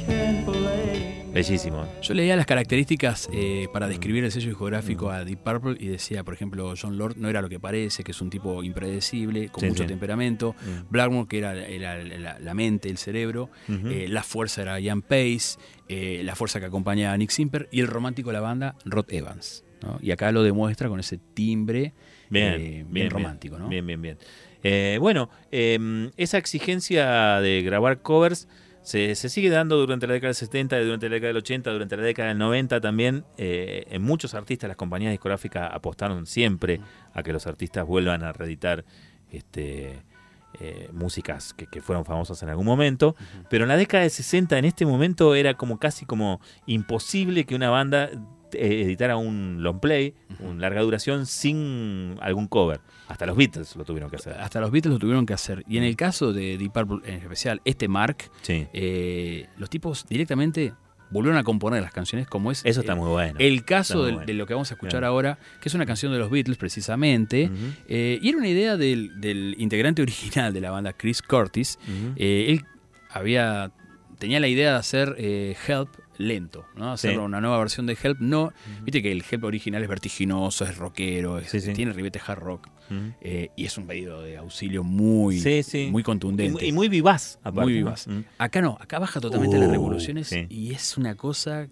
Can't 0.05 0.45
blame. 0.45 1.18
Bellísimo. 1.33 1.87
Yo 2.01 2.13
leía 2.15 2.35
las 2.35 2.45
características 2.47 3.29
eh, 3.31 3.67
para 3.71 3.87
describir 3.87 4.23
el 4.23 4.31
sello 4.31 4.49
discográfico 4.49 5.11
a 5.11 5.23
Deep 5.23 5.39
Purple 5.39 5.75
y 5.79 5.87
decía, 5.87 6.23
por 6.23 6.33
ejemplo, 6.33 6.73
John 6.79 6.97
Lord 6.97 7.17
no 7.17 7.29
era 7.29 7.41
lo 7.41 7.49
que 7.49 7.59
parece, 7.59 8.03
que 8.03 8.11
es 8.11 8.21
un 8.21 8.29
tipo 8.31 8.63
impredecible, 8.63 9.49
con 9.49 9.61
Sí, 9.61 9.69
mucho 9.69 9.83
sí. 9.83 9.87
temperamento. 9.89 10.55
Mm. 10.59 10.91
Blackmore, 10.91 11.27
que 11.27 11.37
era, 11.37 11.53
era 11.67 12.03
la, 12.03 12.39
la 12.39 12.53
mente, 12.55 12.89
el 12.89 12.97
cerebro. 12.97 13.49
Eh, 13.67 14.07
la 14.09 14.23
fuerza 14.23 14.63
era 14.63 14.79
Ian 14.79 15.01
Pace. 15.03 15.59
eh, 15.87 16.21
la 16.23 16.35
fuerza 16.35 16.59
que 16.59 16.65
acompañaba 16.65 17.13
a 17.13 17.17
Nick 17.17 17.29
Simper. 17.29 17.69
Y 17.71 17.79
el 17.81 17.87
romántico 17.87 18.29
de 18.29 18.33
la 18.33 18.41
banda, 18.41 18.75
Rod 18.85 19.05
Evans. 19.09 19.63
¿no? 19.83 19.99
Y 20.01 20.11
acá 20.11 20.31
lo 20.31 20.43
demuestra 20.43 20.89
con 20.89 20.99
ese 20.99 21.19
timbre 21.33 21.93
Bien, 22.29 22.57
bien, 22.57 22.87
bien, 22.91 23.09
romántico. 23.09 23.57
¿no? 23.59 23.69
Bien, 23.69 23.85
bien, 23.85 24.01
bien. 24.01 24.17
Eh, 24.63 24.97
bueno, 24.99 25.29
eh, 25.51 26.09
esa 26.17 26.37
exigencia 26.37 27.39
de 27.39 27.61
grabar 27.61 28.01
covers 28.01 28.47
se, 28.81 29.15
se 29.15 29.29
sigue 29.29 29.49
dando 29.49 29.77
durante 29.77 30.07
la 30.07 30.13
década 30.13 30.29
del 30.29 30.35
70, 30.35 30.79
durante 30.79 31.09
la 31.09 31.15
década 31.15 31.27
del 31.29 31.37
80, 31.37 31.71
durante 31.71 31.97
la 31.97 32.03
década 32.03 32.29
del 32.29 32.37
90 32.37 32.81
también. 32.81 33.25
Eh, 33.37 33.85
en 33.89 34.01
muchos 34.01 34.33
artistas, 34.33 34.67
las 34.67 34.77
compañías 34.77 35.11
discográficas 35.11 35.69
apostaron 35.73 36.25
siempre 36.25 36.79
a 37.13 37.23
que 37.23 37.33
los 37.33 37.45
artistas 37.47 37.85
vuelvan 37.85 38.23
a 38.23 38.31
reeditar 38.31 38.85
este, 39.31 40.01
eh, 40.59 40.89
músicas 40.93 41.53
que, 41.53 41.67
que 41.67 41.81
fueron 41.81 42.05
famosas 42.05 42.41
en 42.41 42.49
algún 42.49 42.65
momento. 42.65 43.15
Pero 43.49 43.65
en 43.65 43.69
la 43.69 43.77
década 43.77 44.03
del 44.03 44.11
60, 44.11 44.57
en 44.57 44.65
este 44.65 44.85
momento, 44.85 45.35
era 45.35 45.53
como 45.55 45.77
casi 45.77 46.05
como 46.05 46.41
imposible 46.65 47.45
que 47.45 47.55
una 47.55 47.69
banda 47.69 48.09
editara 48.53 49.17
un 49.17 49.61
long 49.63 49.79
play, 49.79 50.13
una 50.39 50.61
larga 50.61 50.81
duración, 50.81 51.25
sin 51.25 52.15
algún 52.21 52.47
cover. 52.47 52.79
Hasta 53.07 53.25
los 53.25 53.35
Beatles 53.35 53.75
lo 53.75 53.83
tuvieron 53.85 54.09
que 54.09 54.17
hacer. 54.17 54.33
Hasta 54.39 54.59
los 54.61 54.71
Beatles 54.71 54.93
lo 54.93 54.99
tuvieron 54.99 55.25
que 55.25 55.33
hacer. 55.33 55.63
Y 55.67 55.77
en 55.77 55.83
el 55.83 55.95
caso 55.95 56.33
de 56.33 56.57
Deep 56.57 56.71
Purple 56.71 56.99
en 57.11 57.21
especial, 57.21 57.61
este 57.65 57.87
Mark, 57.87 58.29
Sí. 58.41 58.67
eh, 58.73 59.47
los 59.57 59.69
tipos 59.69 60.05
directamente 60.07 60.73
volvieron 61.11 61.39
a 61.39 61.43
componer 61.43 61.81
las 61.81 61.91
canciones 61.91 62.27
como 62.27 62.51
es 62.51 62.61
Eso 62.63 62.81
está 62.81 62.93
eh, 62.93 62.95
muy 62.95 63.09
bueno. 63.09 63.33
el 63.39 63.65
caso 63.65 64.01
bueno. 64.03 64.19
de, 64.25 64.33
lo 64.35 64.45
que 64.45 64.53
vamos 64.53 64.69
a 64.69 64.75
escuchar 64.75 64.99
Claro. 64.99 65.07
ahora, 65.07 65.39
que 65.59 65.67
es 65.67 65.73
una 65.73 65.87
canción 65.87 66.11
de 66.11 66.19
los 66.19 66.29
Beatles 66.29 66.57
precisamente, 66.57 67.49
eh, 67.87 68.19
y 68.21 68.29
era 68.29 68.37
una 68.37 68.47
idea 68.47 68.77
del, 68.77 69.19
del 69.19 69.55
integrante 69.57 70.01
original 70.03 70.53
de 70.53 70.61
la 70.61 70.69
banda, 70.69 70.93
Chris 70.93 71.21
Curtis. 71.23 71.79
Eh, 72.15 72.45
él 72.49 72.65
había 73.09 73.71
tenía 74.19 74.39
la 74.39 74.47
idea 74.49 74.73
de 74.73 74.77
hacer 74.77 75.15
eh, 75.17 75.55
Help 75.67 75.89
lento, 76.19 76.65
¿no? 76.75 76.91
Hacer 76.91 77.11
Sí. 77.13 77.17
una 77.17 77.41
nueva 77.41 77.57
versión 77.57 77.87
de 77.87 77.97
Help. 78.01 78.19
No, 78.19 78.53
viste 78.83 79.01
que 79.01 79.11
el 79.11 79.23
Help 79.27 79.43
original 79.45 79.81
es 79.81 79.89
vertiginoso, 79.89 80.65
es 80.65 80.77
rockero, 80.77 81.39
es- 81.39 81.49
Sí, 81.49 81.59
sí. 81.61 81.73
tiene 81.73 81.93
ribete 81.93 82.19
hard 82.23 82.39
rock. 82.39 82.67
Eh, 83.21 83.49
y 83.55 83.65
es 83.65 83.77
un 83.77 83.85
pedido 83.87 84.21
de 84.23 84.37
auxilio 84.37 84.83
muy, 84.83 85.41
muy 85.91 86.03
contundente. 86.03 86.65
y 86.65 86.71
muy 86.71 86.89
vivaz, 86.89 87.37
aparte. 87.43 87.61
Muy 87.61 87.73
vivaz. 87.73 88.07
Acá 88.37 88.61
no, 88.61 88.77
acá 88.81 88.99
baja 88.99 89.19
totalmente 89.21 89.57
las 89.57 89.67
Uh, 89.69 89.71
revoluciones 89.71 90.31
y 90.49 90.71
es 90.73 90.97
una 90.97 91.15
cosa. 91.15 91.67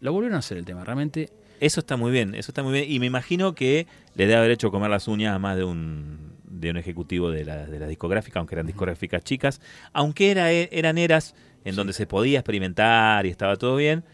Lo 0.00 0.12
volvieron 0.12 0.36
a 0.36 0.38
hacer 0.40 0.58
el 0.58 0.64
tema, 0.64 0.84
realmente. 0.84 1.30
Eso 1.60 1.80
está 1.80 1.96
muy 1.96 2.12
bien, 2.12 2.34
eso 2.36 2.52
está 2.52 2.62
muy 2.62 2.72
bien. 2.72 2.84
Y 2.88 3.00
me 3.00 3.06
imagino 3.06 3.54
que 3.54 3.86
le 4.14 4.26
debe 4.26 4.36
haber 4.36 4.52
hecho 4.52 4.70
comer 4.70 4.90
las 4.90 5.08
uñas 5.08 5.34
a 5.34 5.38
más 5.40 5.56
de 5.56 5.64
un, 5.64 6.34
de 6.44 6.70
un 6.70 6.76
ejecutivo 6.76 7.30
de 7.32 7.44
la, 7.44 7.66
de 7.66 7.78
la 7.80 7.88
discográfica, 7.88 8.38
aunque 8.38 8.54
eran 8.54 8.66
discográficas 8.66 9.24
chicas. 9.24 9.60
Aunque 9.92 10.30
era, 10.30 10.52
eran 10.52 10.98
eras 10.98 11.34
en 11.68 11.76
donde 11.76 11.92
se 11.92 12.06
podía 12.06 12.38
experimentar 12.40 13.24
y 13.26 13.30
estaba 13.30 13.56
todo 13.56 13.76
bien. 13.76 14.04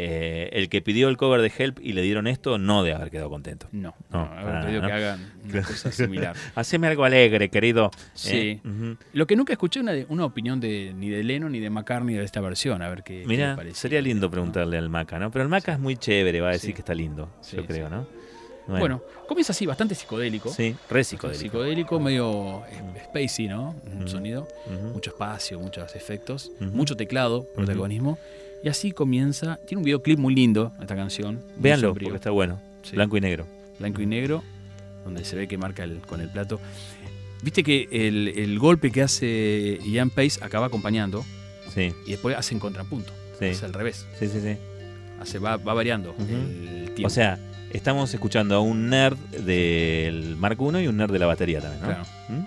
eh, 0.00 0.50
el 0.52 0.68
que 0.68 0.80
pidió 0.80 1.08
el 1.08 1.16
cover 1.16 1.40
de 1.42 1.50
Help 1.58 1.80
y 1.82 1.92
le 1.92 2.02
dieron 2.02 2.28
esto 2.28 2.56
no 2.56 2.84
de 2.84 2.92
haber 2.92 3.10
quedado 3.10 3.28
contento. 3.30 3.66
No, 3.72 3.96
no, 4.12 4.26
no, 4.26 4.32
haber 4.38 4.64
pedido 4.66 4.82
que 4.86 4.92
hagan 4.92 5.32
una 5.44 5.62
cosa 5.62 5.90
similar. 5.90 6.36
Haceme 6.54 6.86
algo 6.86 7.04
alegre, 7.04 7.48
querido. 7.48 7.90
Sí. 8.14 8.60
Eh. 8.64 8.94
Lo 9.12 9.26
que 9.26 9.34
nunca 9.34 9.52
escuché 9.54 9.80
una, 9.80 9.92
una 10.08 10.24
opinión 10.24 10.60
de 10.60 10.92
ni 10.96 11.08
de 11.08 11.24
Lennon 11.24 11.50
ni 11.50 11.58
de 11.58 11.68
McCartney 11.70 12.14
de 12.14 12.22
esta 12.22 12.40
versión, 12.40 12.80
a 12.80 12.88
ver 12.88 13.02
qué, 13.02 13.22
qué 13.22 13.26
Mira, 13.26 13.50
le 13.50 13.56
parece. 13.56 13.74
sería 13.80 14.00
lindo 14.00 14.30
preguntarle 14.30 14.78
al 14.78 14.88
Maca, 14.88 15.18
¿no? 15.18 15.32
Pero 15.32 15.42
el 15.42 15.48
Maca 15.48 15.72
es 15.72 15.80
muy 15.80 15.96
chévere, 15.96 16.40
va 16.42 16.50
a 16.50 16.52
decir 16.52 16.68
Sí. 16.68 16.74
que 16.74 16.82
está 16.82 16.94
lindo, 16.94 17.32
Sí, 17.40 17.56
yo 17.56 17.66
creo. 17.66 17.88
¿no? 17.90 18.06
Bueno. 18.68 19.02
comienza 19.26 19.52
así, 19.52 19.64
bastante 19.66 19.94
psicodélico. 19.94 20.50
Sí, 20.52 20.74
re 20.90 21.02
psicodélico. 21.04 21.42
Psicodélico, 21.42 21.98
medio 22.00 22.62
eh, 22.66 23.02
spacey, 23.06 23.48
¿no? 23.48 23.74
Un 23.90 23.98
Ujú. 24.02 24.08
sonido. 24.08 24.46
Ujú. 24.66 24.88
Mucho 24.94 25.10
espacio, 25.10 25.58
muchos 25.58 25.94
efectos, 25.96 26.50
mucho 26.60 26.96
teclado, 26.96 27.46
protagonismo. 27.54 28.18
Y 28.62 28.68
así 28.68 28.92
comienza. 28.92 29.58
Tiene 29.66 29.78
un 29.78 29.84
videoclip 29.84 30.18
muy 30.18 30.34
lindo 30.34 30.72
esta 30.80 30.96
canción. 30.96 31.40
Véanlo, 31.56 31.94
porque 31.94 32.14
está 32.14 32.30
bueno. 32.30 32.60
Sí. 32.82 32.96
Blanco 32.96 33.16
y 33.16 33.20
negro. 33.20 33.46
Blanco 33.78 34.02
y 34.02 34.06
negro, 34.06 34.42
donde 35.04 35.24
se 35.24 35.36
ve 35.36 35.46
que 35.48 35.56
marca 35.56 35.84
el- 35.84 36.00
con 36.00 36.20
el 36.20 36.28
plato. 36.28 36.60
Viste 37.42 37.62
que 37.62 37.88
el, 37.92 38.28
el 38.36 38.58
golpe 38.58 38.90
que 38.90 39.00
hace 39.02 39.78
Ian 39.86 40.10
Pace 40.10 40.40
acaba 40.42 40.66
acompañando 40.66 41.24
Sí, 41.72 41.92
y 42.06 42.10
después 42.12 42.36
hace 42.36 42.54
en 42.54 42.60
contrapunto. 42.60 43.12
Sí. 43.38 43.44
Es 43.46 43.62
al 43.62 43.72
revés. 43.72 44.06
sí, 44.18 44.26
sí. 44.26 44.40
sí. 44.40 44.56
Hace, 45.20 45.38
va, 45.38 45.56
va 45.56 45.74
variando 45.74 46.14
el 46.18 46.86
tiempo. 46.94 47.06
O 47.06 47.10
sea, 47.10 47.38
estamos 47.72 48.12
escuchando 48.14 48.54
a 48.56 48.60
un 48.60 48.88
nerd 48.90 49.16
del 49.18 50.36
Mark 50.36 50.58
I 50.60 50.78
y 50.84 50.86
un 50.88 50.96
nerd 50.96 51.12
de 51.12 51.18
la 51.18 51.26
batería 51.26 51.60
también, 51.60 51.80
¿no? 51.82 51.88
Claro. 51.88 52.04
¿Mm? 52.28 52.42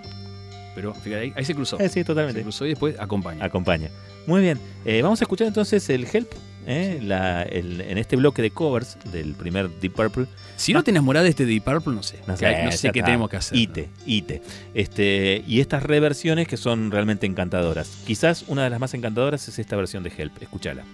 Pero 0.74 0.94
fíjate, 0.94 1.20
ahí, 1.22 1.32
ahí 1.36 1.44
se 1.44 1.54
cruzó. 1.54 1.78
Eh, 1.78 1.88
sí, 1.88 2.02
totalmente. 2.02 2.40
Se 2.40 2.44
cruzó 2.44 2.64
y 2.64 2.70
después 2.70 2.98
acompaña. 2.98 3.44
Acompaña. 3.44 3.90
Muy 4.26 4.40
bien. 4.40 4.58
Eh, 4.84 5.02
vamos 5.02 5.20
a 5.20 5.24
escuchar 5.24 5.46
entonces 5.48 5.88
el 5.90 6.06
Help 6.10 6.32
¿eh? 6.66 7.00
La- 7.02 7.42
el- 7.42 7.80
en 7.80 7.98
este 7.98 8.16
bloque 8.16 8.40
de 8.40 8.50
covers 8.52 8.96
del 9.12 9.34
primer 9.34 9.68
Deep 9.80 9.92
Purple. 9.94 10.26
Si 10.56 10.72
no 10.72 10.82
te 10.84 10.90
enamorás 10.92 11.24
de 11.24 11.30
este 11.30 11.44
Deep 11.44 11.64
Purple, 11.64 11.92
no 11.94 12.02
sé. 12.02 12.20
No 12.26 12.36
Que 12.36 12.46
hay- 12.46 12.64
no 12.64 12.72
sé 12.72 12.90
qué 12.92 13.00
está. 13.00 13.06
tenemos 13.06 13.28
que 13.28 13.36
hacer. 13.36 13.58
Ite, 13.58 13.90
ite. 14.06 14.42
Este, 14.72 15.42
y 15.46 15.60
estas 15.60 15.82
reversiones 15.82 16.46
que 16.48 16.56
son 16.56 16.90
realmente 16.90 17.26
encantadoras. 17.26 17.88
Quizás 18.06 18.44
una 18.48 18.62
de 18.64 18.70
las 18.70 18.78
más 18.80 18.94
encantadoras 18.94 19.46
es 19.48 19.58
esta 19.58 19.76
versión 19.76 20.02
de 20.04 20.12
Help. 20.16 20.40
Escúchala. 20.40 20.84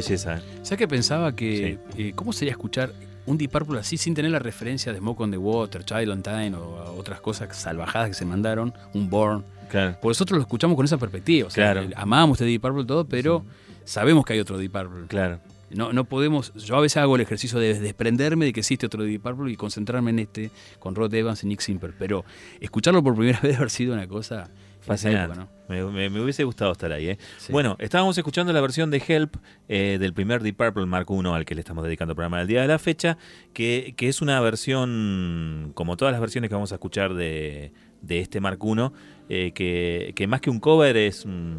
Belleza. 0.00 0.40
¿Sabes 0.62 0.78
que 0.78 0.88
pensaba 0.88 1.34
que 1.34 1.78
eh, 1.96 2.12
cómo 2.14 2.32
sería 2.32 2.52
escuchar 2.52 2.92
un 3.26 3.36
Deep 3.36 3.50
Purple 3.50 3.78
así 3.80 3.96
sin 3.98 4.14
tener 4.14 4.30
la 4.30 4.38
referencia 4.38 4.92
de 4.92 4.98
Smoke 4.98 5.20
on 5.20 5.30
the 5.30 5.36
Water, 5.36 5.84
Child 5.84 6.08
on 6.10 6.22
Time 6.22 6.54
o 6.54 6.94
otras 6.96 7.20
cosas 7.20 7.54
salvajadas 7.56 8.08
que 8.08 8.14
se 8.14 8.24
mandaron, 8.24 8.72
un 8.94 9.10
Born? 9.10 9.44
Claro. 9.68 9.98
Por 10.00 10.10
nosotros 10.10 10.38
lo 10.38 10.42
escuchamos 10.42 10.76
con 10.76 10.84
esa 10.86 10.96
perspectiva. 10.96 11.48
O 11.48 11.50
sea, 11.50 11.72
Claro. 11.72 11.88
amamos 11.96 12.36
este 12.40 12.46
Deep 12.46 12.62
Purple 12.62 12.84
todo, 12.84 13.06
pero 13.06 13.44
sabemos 13.84 14.24
que 14.24 14.32
hay 14.32 14.40
otro 14.40 14.56
Deep 14.56 14.72
Purple. 14.72 15.06
Claro. 15.08 15.40
No, 15.70 15.92
no 15.92 16.04
podemos. 16.04 16.54
Yo 16.54 16.76
a 16.76 16.80
veces 16.80 16.96
hago 16.96 17.16
el 17.16 17.20
ejercicio 17.20 17.58
de 17.58 17.78
desprenderme 17.78 18.46
de 18.46 18.54
que 18.54 18.60
existe 18.60 18.86
otro 18.86 19.02
Deep 19.04 19.20
Purple 19.20 19.52
y 19.52 19.56
concentrarme 19.56 20.10
en 20.10 20.20
este 20.20 20.50
con 20.78 20.94
Rod 20.94 21.12
Evans 21.12 21.44
y 21.44 21.46
Nick 21.48 21.60
Simper. 21.60 21.92
Pero 21.98 22.24
escucharlo 22.60 23.02
por 23.02 23.14
primera 23.14 23.38
vez 23.42 23.56
haber 23.58 23.68
sido 23.68 23.92
una 23.92 24.08
cosa 24.08 24.48
Fascinante. 24.88 25.32
época, 25.38 25.52
me, 25.68 25.84
me- 25.84 26.10
me 26.10 26.20
hubiese 26.20 26.44
gustado 26.44 26.72
estar 26.72 26.90
ahí. 26.92 27.10
¿eh? 27.10 27.18
Bueno, 27.50 27.76
estábamos 27.78 28.16
escuchando 28.18 28.52
la 28.52 28.60
versión 28.60 28.90
de 28.90 29.02
Help 29.06 29.36
eh, 29.68 29.98
del 30.00 30.12
primer 30.14 30.42
Deep 30.42 30.56
Purple 30.56 30.86
Mark 30.86 31.06
I 31.10 31.26
al 31.28 31.44
que 31.44 31.54
le 31.54 31.60
estamos 31.60 31.84
dedicando 31.84 32.12
el 32.12 32.16
programa 32.16 32.38
del 32.38 32.48
día 32.48 32.62
de 32.62 32.68
la 32.68 32.78
fecha, 32.78 33.18
que, 33.52 33.94
que 33.96 34.08
es 34.08 34.20
una 34.22 34.40
versión, 34.40 35.72
como 35.74 35.96
todas 35.96 36.12
las 36.12 36.20
versiones 36.20 36.48
que 36.48 36.54
vamos 36.54 36.72
a 36.72 36.76
escuchar 36.76 37.14
de, 37.14 37.72
de 38.02 38.20
este 38.20 38.40
Mark 38.40 38.58
I, 38.62 38.90
eh, 39.28 39.52
que, 39.52 40.12
que 40.16 40.26
más 40.26 40.40
que 40.40 40.50
un 40.50 40.58
cover 40.60 40.96
es 40.96 41.24
un, 41.24 41.58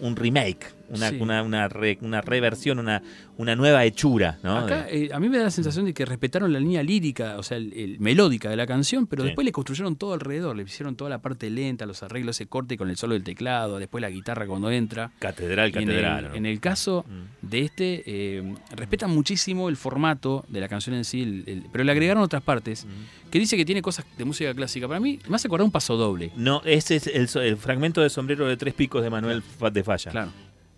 un 0.00 0.14
remake, 0.16 0.66
una, 0.88 1.10
Sí. 1.10 1.16
una, 1.20 1.42
una, 1.42 1.68
re- 1.68 1.98
una 2.00 2.20
reversión, 2.20 2.78
una, 2.78 3.02
una 3.36 3.54
nueva 3.56 3.84
hechura. 3.84 4.38
¿no? 4.42 4.56
Acá 4.58 4.86
eh, 4.90 5.10
a 5.12 5.20
mí 5.20 5.28
me 5.28 5.38
da 5.38 5.44
la 5.44 5.50
sensación 5.50 5.84
de 5.84 5.94
que 5.94 6.04
respetaron 6.04 6.52
la 6.52 6.60
línea 6.60 6.82
lírica, 6.82 7.36
o 7.38 7.42
sea, 7.42 7.56
el, 7.56 7.72
el 7.72 8.00
melódica 8.00 8.50
de 8.50 8.56
la 8.56 8.66
canción, 8.66 9.06
pero 9.06 9.22
Sí. 9.22 9.28
después 9.28 9.44
le 9.44 9.52
construyeron 9.52 9.96
todo 9.96 10.14
alrededor, 10.14 10.56
le 10.56 10.62
hicieron 10.64 10.96
toda 10.96 11.10
la 11.10 11.18
parte 11.18 11.50
lenta, 11.50 11.86
los 11.86 12.02
arreglos, 12.02 12.36
ese 12.36 12.46
corte 12.46 12.76
con 12.76 12.90
el 12.90 12.96
solo 12.96 13.14
del 13.14 13.24
teclado, 13.24 13.78
después 13.78 14.00
la 14.02 14.10
guitarra 14.10 14.46
cuando 14.46 14.70
entra. 14.70 15.10
Catedral, 15.18 15.70
Y 15.74 15.78
en 15.78 15.84
catedral. 15.86 16.24
el, 16.24 16.30
¿no? 16.30 16.36
en 16.36 16.46
el 16.46 16.60
caso 16.60 17.04
de 17.42 17.60
este, 17.62 18.02
eh, 18.06 18.54
respetan 18.76 19.10
muchísimo 19.10 19.68
el 19.68 19.76
formato 19.76 20.44
de 20.48 20.60
la 20.60 20.68
canción 20.68 20.94
en 20.96 21.04
sí, 21.04 21.22
el- 21.46 21.64
pero 21.72 21.84
le 21.84 21.92
agregaron 21.92 22.22
otras 22.22 22.42
partes 22.42 22.86
que 23.30 23.38
dice 23.38 23.56
que 23.56 23.64
tiene 23.64 23.82
cosas 23.82 24.06
de 24.16 24.24
música 24.24 24.54
clásica. 24.54 24.88
Para 24.88 25.00
mí, 25.00 25.18
me 25.28 25.36
hace 25.36 25.48
acordar 25.48 25.64
un 25.64 25.70
paso 25.70 25.96
doble. 25.96 26.30
No, 26.36 26.62
ese 26.64 26.96
es 26.96 27.06
el, 27.06 27.28
el 27.42 27.56
fragmento 27.56 28.00
de 28.00 28.08
sombrero 28.10 28.46
de 28.46 28.56
tres 28.56 28.74
picos 28.74 29.02
de 29.02 29.10
Manuel 29.10 29.42
de 29.72 29.84
Falla. 29.84 30.10
Claro. 30.10 30.30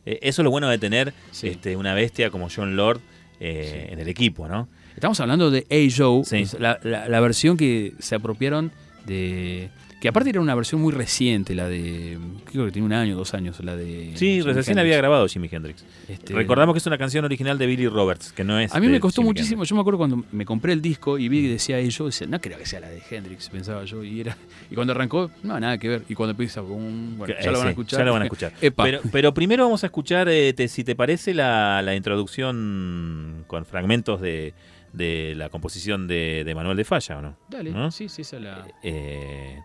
Eh, 0.07 0.19
eso 0.23 0.43
es 0.43 0.45
lo 0.45 0.51
bueno 0.51 0.69
de 0.69 0.79
tener 0.79 1.13
este, 1.49 1.77
una 1.77 1.95
bestia 1.95 2.31
como 2.31 2.49
John 2.55 2.77
Lord 2.77 3.01
eh, 3.41 3.89
en 3.91 3.99
el 3.99 4.09
equipo, 4.09 4.49
¿no? 4.49 4.69
Estamos 4.95 5.19
hablando 5.21 5.51
de 5.51 5.67
A. 5.71 5.95
Joe, 5.97 6.25
la, 6.59 6.79
la- 6.83 7.09
la 7.09 7.21
versión 7.21 7.57
que 7.57 7.95
se 7.99 8.15
apropiaron 8.15 8.71
de. 9.07 9.71
Que 10.01 10.09
aparte 10.09 10.31
era 10.31 10.41
una 10.41 10.55
versión 10.55 10.81
muy 10.81 10.93
reciente, 10.95 11.55
la 11.55 11.69
de. 11.69 12.19
Creo 12.47 12.65
que 12.65 12.73
tiene 12.73 12.87
un 12.87 12.93
año, 12.95 13.15
dos 13.17 13.35
años, 13.35 13.63
la 13.63 13.77
de. 13.77 14.13
Sí, 14.15 14.41
recién 14.41 14.79
había 14.79 14.97
grabado 14.97 15.29
Jimi 15.29 15.49
Hendrix. 15.53 15.85
Este- 16.09 16.33
Recordamos 16.33 16.73
que 16.75 16.79
es 16.79 16.87
una 16.87 16.97
canción 16.97 17.25
original 17.27 17.59
de 17.59 17.67
Billy 17.67 17.87
Roberts, 17.87 18.33
que 18.33 18.43
no 18.43 18.59
es. 18.59 18.75
A 18.75 18.81
mí 18.81 18.89
me 18.89 18.99
costó 18.99 19.21
Jimi 19.21 19.29
muchísimo. 19.29 19.63
Yo 19.65 19.75
me 19.75 19.83
acuerdo 19.83 19.99
cuando 19.99 20.25
me 20.33 20.47
compré 20.47 20.73
el 20.73 20.81
disco 20.81 21.19
y 21.19 21.29
vi 21.29 21.43
que 21.43 21.49
decía 21.51 21.77
A. 21.77 21.81
Joe, 21.95 22.07
decía, 22.07 22.27
no 22.27 22.41
creo 22.41 22.57
que 22.57 22.65
sea 22.65 22.81
la 22.81 22.89
de 22.89 23.03
Hendrix, 23.11 23.51
pensaba 23.51 23.85
yo. 23.85 24.03
Y 24.03 24.23
era 24.23 24.37
y 24.71 24.75
cuando 24.75 24.95
arrancó, 24.95 25.31
no, 25.43 25.61
nada 25.61 25.77
que 25.77 25.89
ver. 25.89 26.03
Y 26.09 26.15
cuando 26.15 26.31
empieza, 26.31 26.63
boom, 26.63 27.19
bueno, 27.19 27.35
ya 27.39 27.51
lo 27.51 27.59
van 27.59 27.67
a 27.69 27.71
eh, 27.71 27.75
sí, 27.75 27.81
escuchar. 27.81 27.99
Ya 28.01 28.05
lo 28.07 28.13
van 28.15 28.23
a 28.23 28.25
escuchar. 28.25 28.53
Pero, 28.77 29.01
pero 29.13 29.35
primero 29.35 29.65
vamos 29.65 29.83
a 29.85 29.87
escuchar, 29.89 30.31
eh, 30.31 30.55
te- 30.55 30.69
si 30.69 30.83
te 30.83 30.95
parece, 30.97 31.35
la, 31.35 31.83
la 31.83 31.95
introducción 31.95 33.45
con 33.47 33.67
fragmentos 33.67 34.21
de, 34.21 34.55
de 34.93 35.35
la 35.37 35.49
composición 35.51 36.07
de, 36.09 36.43
de 36.45 36.55
Manuel 36.55 36.77
de 36.77 36.85
Falla, 36.85 37.19
¿o 37.19 37.23
no? 37.23 37.37
Dale, 37.49 37.71
¿No? 37.71 37.91
sí, 37.91 38.09
sí, 38.09 38.23
esa 38.23 38.37
es 38.37 38.43
la. 38.43 38.67
Eh, 38.83 39.61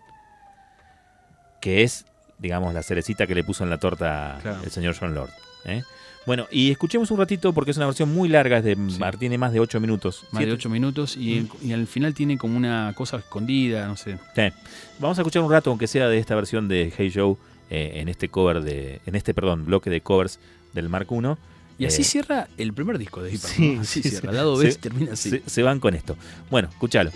que 1.66 1.82
es, 1.82 2.06
digamos, 2.38 2.76
la 2.76 2.84
cerecita 2.84 3.26
que 3.26 3.34
le 3.34 3.44
puso 3.44 3.64
en 3.64 3.72
la 3.72 3.80
torta 3.80 4.38
Claro. 4.44 4.62
el 4.64 4.70
señor 4.70 4.96
John 5.00 5.16
Lord. 5.16 5.32
¿eh? 5.66 5.82
Bueno, 6.28 6.46
y 6.52 6.70
escuchemos 6.70 7.10
un 7.10 7.18
ratito 7.18 7.54
porque 7.54 7.72
es 7.72 7.78
una 7.78 7.88
versión 7.88 8.14
muy 8.14 8.30
larga, 8.30 8.60
es 8.60 8.64
de, 8.64 8.78
tiene 9.18 9.40
más 9.40 9.52
de 9.52 9.60
8 9.60 9.80
minutos. 9.80 10.26
Más 10.32 10.42
de 10.42 10.46
Siete- 10.46 10.52
ocho 10.54 10.70
minutos 10.70 11.18
y, 11.18 11.40
en- 11.40 11.50
y 11.64 11.74
al 11.74 11.88
final 11.88 12.14
tiene 12.14 12.38
como 12.38 12.56
una 12.56 12.94
cosa 12.96 13.18
escondida, 13.18 13.88
no 13.88 13.98
sé. 13.98 14.20
Sí. 14.36 14.44
Vamos 15.00 15.18
a 15.18 15.22
escuchar 15.22 15.42
un 15.42 15.50
rato, 15.52 15.72
aunque 15.72 15.88
sea 15.88 16.08
de 16.08 16.20
esta 16.20 16.36
versión 16.36 16.68
de 16.68 16.94
Hey 16.96 17.12
Joe, 17.14 17.36
eh, 17.72 17.94
en 17.96 18.10
este 18.10 18.30
cover 18.30 18.62
de, 18.62 19.02
en 19.08 19.16
este, 19.16 19.34
perdón, 19.34 19.66
bloque 19.66 19.90
de 19.90 20.02
covers 20.02 20.38
del 20.74 20.88
Mark 20.88 21.08
I. 21.10 21.36
Y 21.80 21.86
así 21.88 22.04
Eh, 22.04 22.06
cierra 22.06 22.48
el 22.60 22.74
primer 22.74 23.00
disco 23.00 23.24
de 23.24 23.34
Hip. 23.34 23.40
Sí. 23.42 23.78
Así 23.82 24.04
sí, 24.04 24.10
cierra. 24.12 24.30
sí. 24.30 24.36
Lado 24.36 24.56
B 24.58 24.72
termina 24.76 25.14
así. 25.14 25.30
Se, 25.32 25.42
se 25.48 25.64
van 25.64 25.80
con 25.80 25.96
esto. 25.96 26.16
Bueno, 26.52 26.70
escúchalo. 26.70 27.10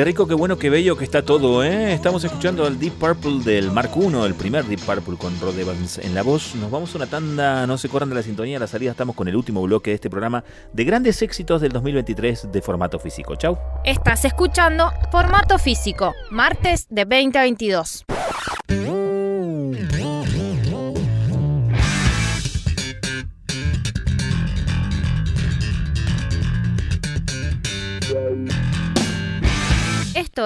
Qué 0.00 0.04
rico, 0.06 0.26
qué 0.26 0.32
bueno, 0.32 0.56
qué 0.56 0.70
bello 0.70 0.96
que 0.96 1.04
está 1.04 1.20
todo, 1.20 1.62
¿eh? 1.62 1.92
Estamos 1.92 2.24
escuchando 2.24 2.64
al 2.64 2.78
Deep 2.78 2.94
Purple 2.94 3.44
del 3.44 3.70
Mark 3.70 3.90
I, 3.94 4.06
el 4.24 4.32
primer 4.32 4.64
Deep 4.64 4.80
Purple 4.80 5.18
con 5.18 5.38
Rod 5.38 5.58
Evans 5.58 5.98
en 5.98 6.14
la 6.14 6.22
voz. 6.22 6.54
Nos 6.54 6.70
vamos 6.70 6.94
a 6.94 6.96
una 6.96 7.06
tanda, 7.06 7.66
no 7.66 7.76
se 7.76 7.90
corran 7.90 8.08
de 8.08 8.14
la 8.14 8.22
sintonía, 8.22 8.56
a 8.56 8.60
la 8.60 8.66
salida 8.66 8.92
estamos 8.92 9.14
con 9.14 9.28
el 9.28 9.36
último 9.36 9.60
bloque 9.60 9.90
de 9.90 9.96
este 9.96 10.08
programa 10.08 10.42
de 10.72 10.84
grandes 10.84 11.20
éxitos 11.20 11.60
del 11.60 11.72
2023 11.72 12.50
de 12.50 12.62
formato 12.62 12.98
físico. 12.98 13.36
Chau. 13.36 13.58
Estás 13.84 14.24
escuchando 14.24 14.90
Formato 15.12 15.58
Físico, 15.58 16.14
martes 16.30 16.86
de 16.88 17.04
20 17.04 17.38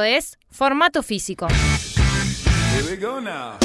Es 0.02 0.38
Formato 0.50 1.02
Físico. 1.02 1.46
Here 1.48 2.90
we 2.90 2.96
go 2.96 3.20
now. 3.20 3.58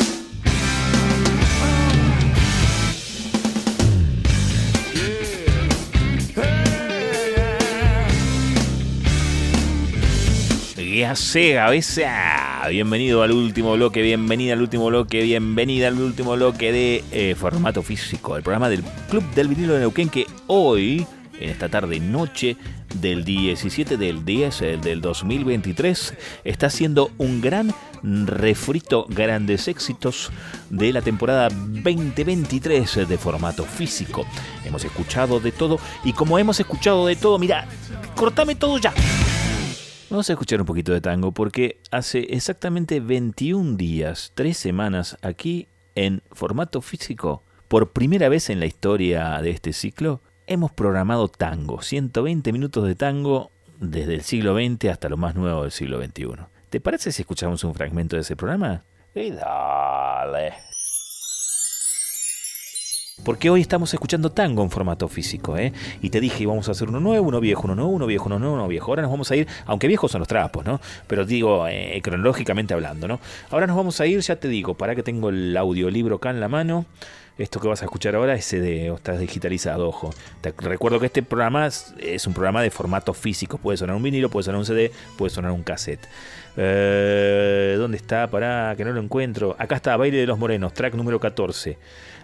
Bienvenido 12.70 13.24
al 13.24 13.32
último 13.32 13.74
bloque, 13.74 14.02
bienvenida 14.02 14.54
al 14.54 14.62
último 14.62 14.88
bloque, 14.88 15.24
bienvenida 15.24 15.88
al 15.88 16.00
último 16.00 16.36
bloque 16.36 16.72
de 16.72 17.04
eh, 17.12 17.36
Formato 17.36 17.82
Físico, 17.82 18.36
el 18.36 18.44
programa 18.44 18.70
del 18.70 18.84
Club 19.10 19.24
del 19.34 19.48
Vinilo 19.48 19.74
de 19.74 19.80
Neuquén 19.80 20.10
que 20.10 20.28
hoy, 20.48 21.08
en 21.40 21.50
esta 21.50 21.70
tarde 21.70 22.00
noche 22.00 22.58
del 22.96 23.24
17 23.24 23.98
del 23.98 24.26
10 24.26 24.62
eh, 24.62 24.78
del 24.78 25.02
2023, 25.02 26.14
está 26.44 26.68
haciendo 26.68 27.12
un 27.18 27.42
gran 27.42 27.74
refrito, 28.02 29.06
grandes 29.10 29.68
éxitos 29.68 30.32
de 30.70 30.94
la 30.94 31.02
temporada 31.02 31.50
2023 31.50 33.08
de 33.08 33.18
Formato 33.18 33.64
Físico. 33.64 34.26
Hemos 34.66 34.84
escuchado 34.86 35.40
de 35.40 35.52
todo 35.52 35.80
y 36.04 36.14
como 36.14 36.40
hemos 36.40 36.60
escuchado 36.60 37.06
de 37.08 37.16
todo, 37.16 37.40
mira, 37.40 37.68
cortame 38.16 38.56
todo 38.56 38.78
ya. 38.78 38.94
Vamos 40.10 40.28
a 40.30 40.34
escuchar 40.34 40.60
un 40.60 40.66
poquito 40.66 40.92
de 40.92 41.02
tango 41.02 41.32
porque 41.32 41.82
hace 41.92 42.20
exactamente 42.32 43.00
21 43.00 43.78
días, 43.78 44.32
3 44.34 44.58
semanas, 44.58 45.18
aquí 45.22 45.68
en 45.94 46.24
formato 46.32 46.82
físico, 46.82 47.44
por 47.68 47.92
primera 47.92 48.28
vez 48.30 48.50
en 48.50 48.60
la 48.60 48.66
historia 48.66 49.40
de 49.42 49.52
este 49.52 49.72
ciclo, 49.72 50.22
hemos 50.50 50.72
programado 50.72 51.28
tango, 51.28 51.82
120 51.82 52.52
minutos 52.52 52.86
de 52.86 52.96
tango 52.96 53.52
desde 53.80 54.16
el 54.16 54.22
siglo 54.22 54.56
XX 54.56 54.86
hasta 54.90 55.08
lo 55.08 55.16
más 55.16 55.36
nuevo 55.36 55.62
del 55.62 55.72
siglo 55.72 56.04
XXI. 56.04 56.26
¿Te 56.72 56.82
parece 56.82 57.12
si 57.12 57.22
escuchamos 57.22 57.64
un 57.64 57.76
fragmento 57.76 58.16
de 58.16 58.24
ese 58.24 58.36
programa? 58.36 58.82
Y 59.14 59.30
dale. 59.30 60.54
Porque 63.24 63.52
hoy 63.52 63.62
estamos 63.62 63.94
escuchando 63.94 64.32
tango 64.32 64.64
en 64.64 64.72
formato 64.72 65.08
físico, 65.08 65.56
¿eh? 65.56 65.72
Y 66.02 66.10
te 66.10 66.20
dije, 66.20 66.48
vamos 66.48 66.68
a 66.68 66.72
hacer 66.72 66.90
uno 66.90 67.00
nuevo, 67.00 67.28
uno 67.28 67.40
viejo, 67.40 67.64
uno 67.66 67.76
nuevo, 67.76 67.92
uno 67.92 68.08
viejo, 68.08 68.26
uno 68.26 68.40
nuevo, 68.40 68.56
uno 68.56 68.68
viejo. 68.68 68.90
Ahora 68.90 69.04
nos 69.04 69.12
vamos 69.12 69.30
a 69.30 69.36
ir, 69.36 69.48
aunque 69.66 69.88
viejos 69.88 70.12
son 70.12 70.20
los 70.20 70.28
trapos, 70.28 70.66
¿no? 70.66 70.82
Pero 71.06 71.26
digo, 71.26 71.68
eh, 71.68 72.00
cronológicamente 72.02 72.74
hablando, 72.74 73.08
¿no? 73.08 73.20
Ahora 73.52 73.68
nos 73.68 73.78
vamos 73.78 74.02
a 74.02 74.08
ir, 74.08 74.20
ya 74.22 74.38
te 74.38 74.48
digo, 74.48 74.76
para 74.76 74.96
que 74.96 75.04
tengo 75.04 75.30
el 75.30 75.56
audiolibro 75.56 76.16
acá 76.16 76.32
en 76.32 76.40
la 76.40 76.48
mano. 76.48 76.86
Esto 77.40 77.62
que 77.62 77.70
vas 77.70 77.82
a 77.82 77.86
escuchar 77.86 78.16
ahora 78.16 78.36
es 78.36 78.44
CD, 78.44 78.92
o 78.92 78.96
está 78.96 79.18
digitalizado, 79.18 79.88
ojo. 79.88 80.14
Recuerdo 80.58 81.00
que 81.00 81.06
este 81.06 81.24
programa 81.24 81.68
es, 81.68 82.28
un 82.28 82.34
programa 82.34 82.62
de 82.62 82.70
formato 82.70 83.14
físico. 83.14 83.58
Puede 83.58 83.78
sonar 83.78 83.96
un 83.96 84.04
vinilo, 84.04 84.30
puede 84.30 84.44
sonar 84.44 84.60
un 84.60 84.66
CD, 84.66 84.92
puede 85.18 85.30
sonar 85.30 85.52
un 85.52 85.64
cassette. 85.64 86.06
Eh, 86.58 87.76
¿Dónde 87.78 87.96
está? 87.96 88.30
Pará, 88.30 88.76
que 88.76 88.84
no 88.84 88.92
lo 88.92 89.00
encuentro. 89.00 89.56
Acá 89.58 89.78
está, 89.78 89.96
Baile 89.96 90.18
de 90.18 90.28
los 90.28 90.38
Morenos, 90.38 90.74
track 90.74 90.96
número 90.96 91.22
14 91.22 91.78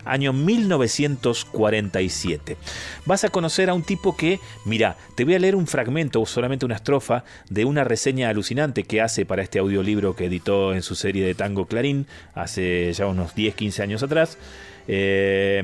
año 0.05 0.31
1947. 0.33 2.57
Vas 3.05 3.23
a 3.23 3.29
conocer 3.29 3.69
a 3.69 3.73
un 3.73 3.83
tipo 3.83 4.15
que, 4.15 4.39
mira, 4.63 4.97
te 5.15 5.25
voy 5.25 5.33
a 5.35 5.39
leer 5.39 5.55
un 5.55 5.67
fragmento 5.67 6.21
o 6.21 6.25
solamente 6.25 6.65
una 6.65 6.75
estrofa 6.75 7.25
de 7.49 7.65
una 7.65 7.83
reseña 7.83 8.29
alucinante 8.29 8.83
que 8.83 9.01
hace 9.01 9.25
para 9.25 9.41
este 9.41 9.59
audiolibro 9.59 10.15
que 10.15 10.25
editó 10.25 10.73
en 10.73 10.83
su 10.83 10.95
serie 10.95 11.25
de 11.25 11.35
Tango 11.35 11.65
Clarín 11.65 12.07
hace 12.33 12.93
ya 12.93 13.07
unos 13.07 13.35
10, 13.35 13.55
15 13.55 13.83
años 13.83 14.03
atrás. 14.03 14.37
Eh, 14.87 15.63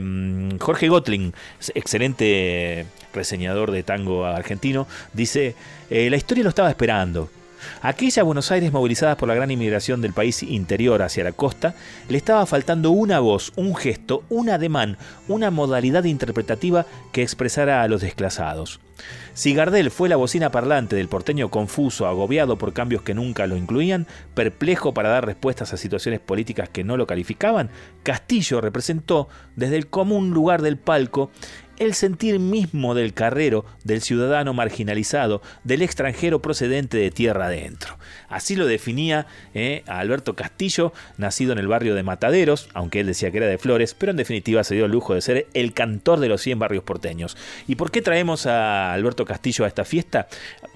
Jorge 0.59 0.87
Gotling, 0.87 1.33
excelente 1.75 2.85
reseñador 3.13 3.71
de 3.71 3.83
tango 3.83 4.25
argentino, 4.25 4.87
dice, 5.13 5.55
eh, 5.89 6.09
la 6.09 6.17
historia 6.17 6.43
lo 6.43 6.49
estaba 6.49 6.69
esperando. 6.69 7.29
Aquella 7.81 8.23
Buenos 8.23 8.51
Aires 8.51 8.71
movilizada 8.71 9.17
por 9.17 9.27
la 9.27 9.35
gran 9.35 9.51
inmigración 9.51 10.01
del 10.01 10.13
país 10.13 10.43
interior 10.43 11.01
hacia 11.01 11.23
la 11.23 11.31
costa, 11.31 11.75
le 12.09 12.17
estaba 12.17 12.45
faltando 12.45 12.91
una 12.91 13.19
voz, 13.19 13.53
un 13.55 13.75
gesto, 13.75 14.23
un 14.29 14.49
ademán, 14.49 14.97
una 15.27 15.51
modalidad 15.51 16.03
interpretativa 16.03 16.85
que 17.11 17.21
expresara 17.21 17.81
a 17.81 17.87
los 17.87 18.01
desclasados. 18.01 18.79
Si 19.33 19.53
Gardel 19.53 19.91
fue 19.91 20.09
la 20.09 20.15
bocina 20.15 20.51
parlante 20.51 20.95
del 20.95 21.07
porteño 21.07 21.49
confuso, 21.49 22.05
agobiado 22.05 22.57
por 22.57 22.73
cambios 22.73 23.01
que 23.01 23.13
nunca 23.13 23.47
lo 23.47 23.55
incluían, 23.55 24.05
perplejo 24.33 24.93
para 24.93 25.09
dar 25.09 25.25
respuestas 25.25 25.73
a 25.73 25.77
situaciones 25.77 26.19
políticas 26.19 26.69
que 26.69 26.83
no 26.83 26.97
lo 26.97 27.07
calificaban, 27.07 27.69
Castillo 28.03 28.61
representó, 28.61 29.29
desde 29.55 29.77
el 29.77 29.87
común 29.87 30.31
lugar 30.31 30.61
del 30.61 30.77
palco, 30.77 31.31
el 31.81 31.93
sentir 31.95 32.39
mismo 32.39 32.93
del 32.95 33.13
carrero, 33.13 33.65
del 33.83 34.01
ciudadano 34.01 34.53
marginalizado, 34.53 35.41
del 35.63 35.81
extranjero 35.81 36.41
procedente 36.41 36.97
de 36.97 37.11
tierra 37.11 37.47
adentro. 37.47 37.97
Así 38.29 38.55
lo 38.55 38.65
definía 38.67 39.25
eh, 39.53 39.83
a 39.87 39.99
Alberto 39.99 40.35
Castillo, 40.35 40.93
nacido 41.17 41.53
en 41.53 41.57
el 41.59 41.67
barrio 41.67 41.95
de 41.95 42.03
Mataderos, 42.03 42.69
aunque 42.73 42.99
él 42.99 43.07
decía 43.07 43.31
que 43.31 43.37
era 43.37 43.47
de 43.47 43.57
Flores, 43.57 43.93
pero 43.93 44.11
en 44.11 44.17
definitiva 44.17 44.63
se 44.63 44.75
dio 44.75 44.85
el 44.85 44.91
lujo 44.91 45.13
de 45.15 45.21
ser 45.21 45.47
el 45.53 45.73
cantor 45.73 46.19
de 46.19 46.29
los 46.29 46.41
100 46.41 46.59
barrios 46.59 46.83
porteños. 46.83 47.35
¿Y 47.67 47.75
por 47.75 47.91
qué 47.91 48.01
traemos 48.01 48.45
a 48.45 48.93
Alberto 48.93 49.25
Castillo 49.25 49.65
a 49.65 49.67
esta 49.67 49.83
fiesta? 49.85 50.27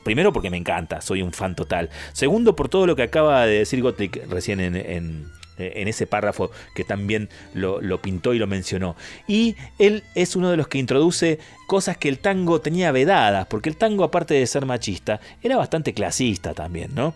Primero 0.04 0.34
porque 0.34 0.50
me 0.50 0.58
encanta, 0.58 1.02
soy 1.02 1.22
un 1.22 1.32
fan 1.34 1.56
total. 1.56 1.90
Segundo 2.14 2.56
por 2.56 2.68
todo 2.70 2.88
lo 2.88 2.96
que 2.96 3.04
acaba 3.04 3.46
de 3.46 3.60
decir 3.60 3.82
Gottlieb 3.82 4.28
recién 4.30 4.60
en- 4.60 4.76
en 4.76 5.26
en 5.58 5.88
ese 5.88 6.08
párrafo 6.08 6.52
que 6.74 6.84
también 6.84 7.30
lo, 7.54 8.02
pintó 8.02 8.34
y 8.34 8.40
lo 8.40 8.48
mencionó. 8.48 8.96
Y 9.28 9.56
él 9.80 10.04
es 10.16 10.36
uno 10.36 10.52
de 10.52 10.58
los 10.58 10.68
que 10.68 10.78
introduce 10.78 11.40
cosas 11.68 11.98
que 11.98 12.10
el 12.10 12.20
tango 12.20 12.62
tenía 12.62 12.92
vedadas, 12.92 13.48
porque 13.48 13.70
el 13.70 13.78
tango, 13.78 14.04
aparte 14.04 14.34
de 14.34 14.48
ser 14.48 14.66
machista, 14.66 15.20
era 15.42 15.58
bastante 15.58 15.94
clasista 15.94 16.54
también, 16.54 16.94
¿no? 16.94 17.14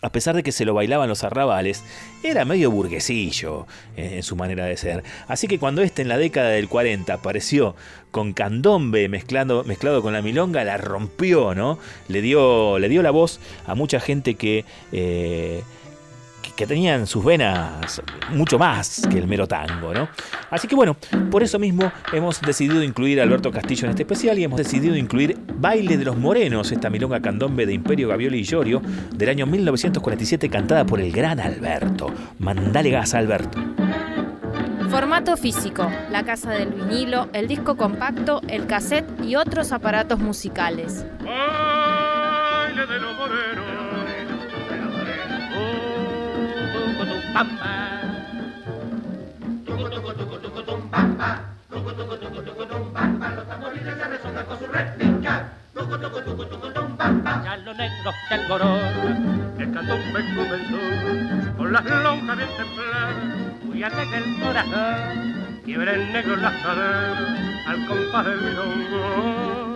A 0.00 0.12
pesar 0.12 0.36
de 0.36 0.44
que 0.44 0.52
se 0.52 0.64
lo 0.64 0.74
bailaban 0.74 1.08
los 1.08 1.24
arrabales, 1.24 1.82
era 2.22 2.44
medio 2.44 2.70
burguesillo 2.70 3.66
eh, 3.96 4.12
en 4.14 4.22
su 4.22 4.36
manera 4.36 4.64
de 4.64 4.76
ser. 4.76 5.02
Así 5.26 5.48
que 5.48 5.58
cuando 5.58 5.82
este 5.82 6.02
en 6.02 6.08
la 6.08 6.16
década 6.16 6.50
del 6.50 6.68
40 6.68 7.12
apareció 7.12 7.74
con 8.12 8.32
candombe 8.32 9.08
mezclado 9.08 9.64
con 10.00 10.12
la 10.12 10.22
milonga, 10.22 10.62
la 10.62 10.76
rompió, 10.76 11.52
¿no? 11.56 11.80
Le 12.06 12.22
dio, 12.22 12.78
le 12.78 12.88
dio 12.88 13.02
la 13.02 13.10
voz 13.10 13.40
a 13.66 13.74
mucha 13.74 13.98
gente 13.98 14.36
que... 14.36 14.64
eh, 14.92 15.64
que- 16.48 16.54
que 16.54 16.66
tenían 16.66 17.06
sus 17.06 17.24
venas 17.24 18.02
mucho 18.30 18.58
más 18.58 19.02
que 19.10 19.18
el 19.18 19.26
mero 19.26 19.46
tango, 19.46 19.92
¿no? 19.94 20.08
Así 20.50 20.66
que 20.68 20.74
bueno, 20.74 20.96
por 21.30 21.42
eso 21.42 21.58
mismo 21.58 21.90
hemos 22.12 22.40
decidido 22.40 22.82
incluir 22.82 23.20
a 23.20 23.22
Alberto 23.24 23.50
Castillo 23.50 23.84
en 23.84 23.90
este 23.90 24.02
especial 24.02 24.38
y 24.38 24.44
hemos 24.44 24.58
decidido 24.58 24.96
incluir 24.96 25.38
Baile 25.54 25.96
de 25.96 26.04
los 26.04 26.16
Morenos, 26.16 26.72
esta 26.72 26.90
milonga 26.90 27.20
candombe 27.20 27.66
de 27.66 27.74
Imperio 27.74 28.08
Gavioli 28.08 28.38
y 28.40 28.44
Llorio 28.44 28.80
del 29.14 29.28
año 29.28 29.46
1947 29.46 30.48
cantada 30.48 30.84
por 30.84 31.00
el 31.00 31.12
gran 31.12 31.40
Alberto. 31.40 32.12
Mandale 32.38 32.90
gas, 32.90 33.14
Alberto. 33.14 33.58
Formato 34.90 35.36
físico, 35.36 35.86
la 36.10 36.24
casa 36.24 36.50
del 36.52 36.70
vinilo, 36.70 37.28
el 37.34 37.46
disco 37.46 37.76
compacto, 37.76 38.40
el 38.48 38.66
cassette 38.66 39.06
y 39.22 39.36
otros 39.36 39.70
aparatos 39.72 40.18
musicales. 40.18 41.04
Baile 41.22 42.86
de 42.86 42.98
los 42.98 43.16
morenos. 43.18 43.77
Al 67.66 67.86
compás 67.86 68.24
del 68.26 68.40
milongo. 68.40 69.68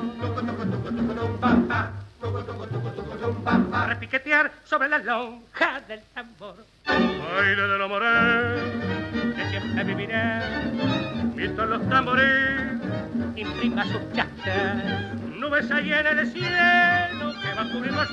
Repiquetear 3.89 4.51
sobre 4.65 4.89
la 4.89 4.99
lonja 4.99 5.81
del 5.87 6.01
tambor. 6.15 6.57
Baile 6.87 7.63
de 7.63 7.79
los 7.79 7.89
morenos, 7.89 8.61
que 9.37 9.49
siempre 9.49 9.85
vivirá, 9.85 10.43
mientras 11.35 11.69
los 11.69 11.89
tambores 11.89 12.81
imprima 13.37 13.85
sus 13.85 14.13
chachas. 14.13 15.15
Nubes 15.39 15.71
hay 15.71 15.93
en 15.93 16.07
el 16.07 16.33
cielo 16.33 17.33
que 17.41 17.55
va 17.55 17.63
a 17.63 17.73
cubrir 17.73 17.93
los 17.93 18.09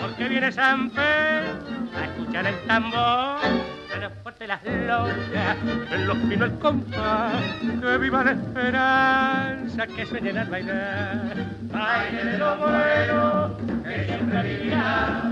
porque 0.00 0.28
viene 0.28 0.52
San 0.52 0.90
Pedro 0.90 1.58
a 1.96 2.04
escuchar 2.04 2.46
el 2.46 2.66
tambor. 2.66 3.79
Suena 3.90 4.10
fuerte 4.22 4.46
las 4.46 4.64
lonjas, 4.64 5.56
en 5.90 6.06
los 6.06 6.16
pinos 6.18 6.50
el 6.50 6.58
compás, 6.60 7.32
que 7.80 7.98
viva 7.98 8.22
la 8.22 8.32
esperanza, 8.32 9.86
que 9.88 10.06
sueñen 10.06 10.38
al 10.38 10.48
bailar. 10.48 11.36
Baile 11.62 12.24
de 12.24 12.38
los 12.38 12.58
morenos, 12.58 13.50
que 13.82 14.04
siempre 14.04 14.42
vivirá, 14.42 15.22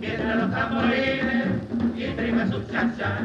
mientras 0.00 0.36
los 0.36 0.50
tambores 0.50 1.24
imprima 1.96 2.46
sus 2.48 2.70
chachas. 2.70 3.22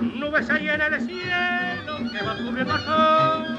Nubes 0.00 0.50
hay 0.50 0.68
en 0.68 0.80
el 0.80 1.00
cielo 1.00 1.98
que 2.12 2.24
va 2.24 2.36
cubriendo 2.36 2.74
el 2.74 2.80
sol, 2.82 3.58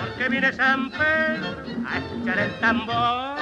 porque 0.00 0.28
viene 0.28 0.52
San 0.52 0.90
Pedro 0.90 1.56
a 1.86 1.98
escuchar 1.98 2.38
el 2.38 2.52
tambor. 2.60 3.38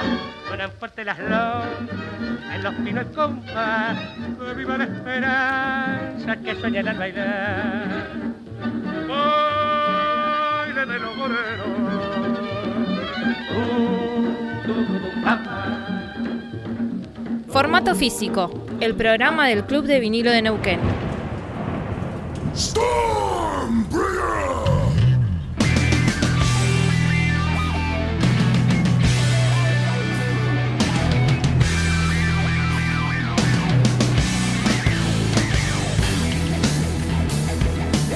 Suenan 0.47 0.71
fuerte 0.71 1.03
las 1.03 1.19
lonjas, 1.19 1.67
en 2.53 2.63
los 2.63 2.73
pinos 2.75 3.05
el 3.05 3.11
compás, 3.13 3.97
que 4.39 4.53
viva 4.53 4.77
la 4.77 4.83
esperanza, 4.83 6.35
que 6.37 6.55
sueñan 6.55 6.87
al 6.87 6.97
bailar. 6.97 8.07
Baile 9.07 10.85
de 10.85 10.99
los. 10.99 11.15
Formato 17.49 17.95
físico, 17.95 18.51
el 18.81 18.95
programa 18.95 19.47
del 19.47 19.63
Club 19.63 19.85
de 19.85 20.01
Vinilo 20.01 20.29
de 20.29 20.41
Neuquén. 20.41 20.79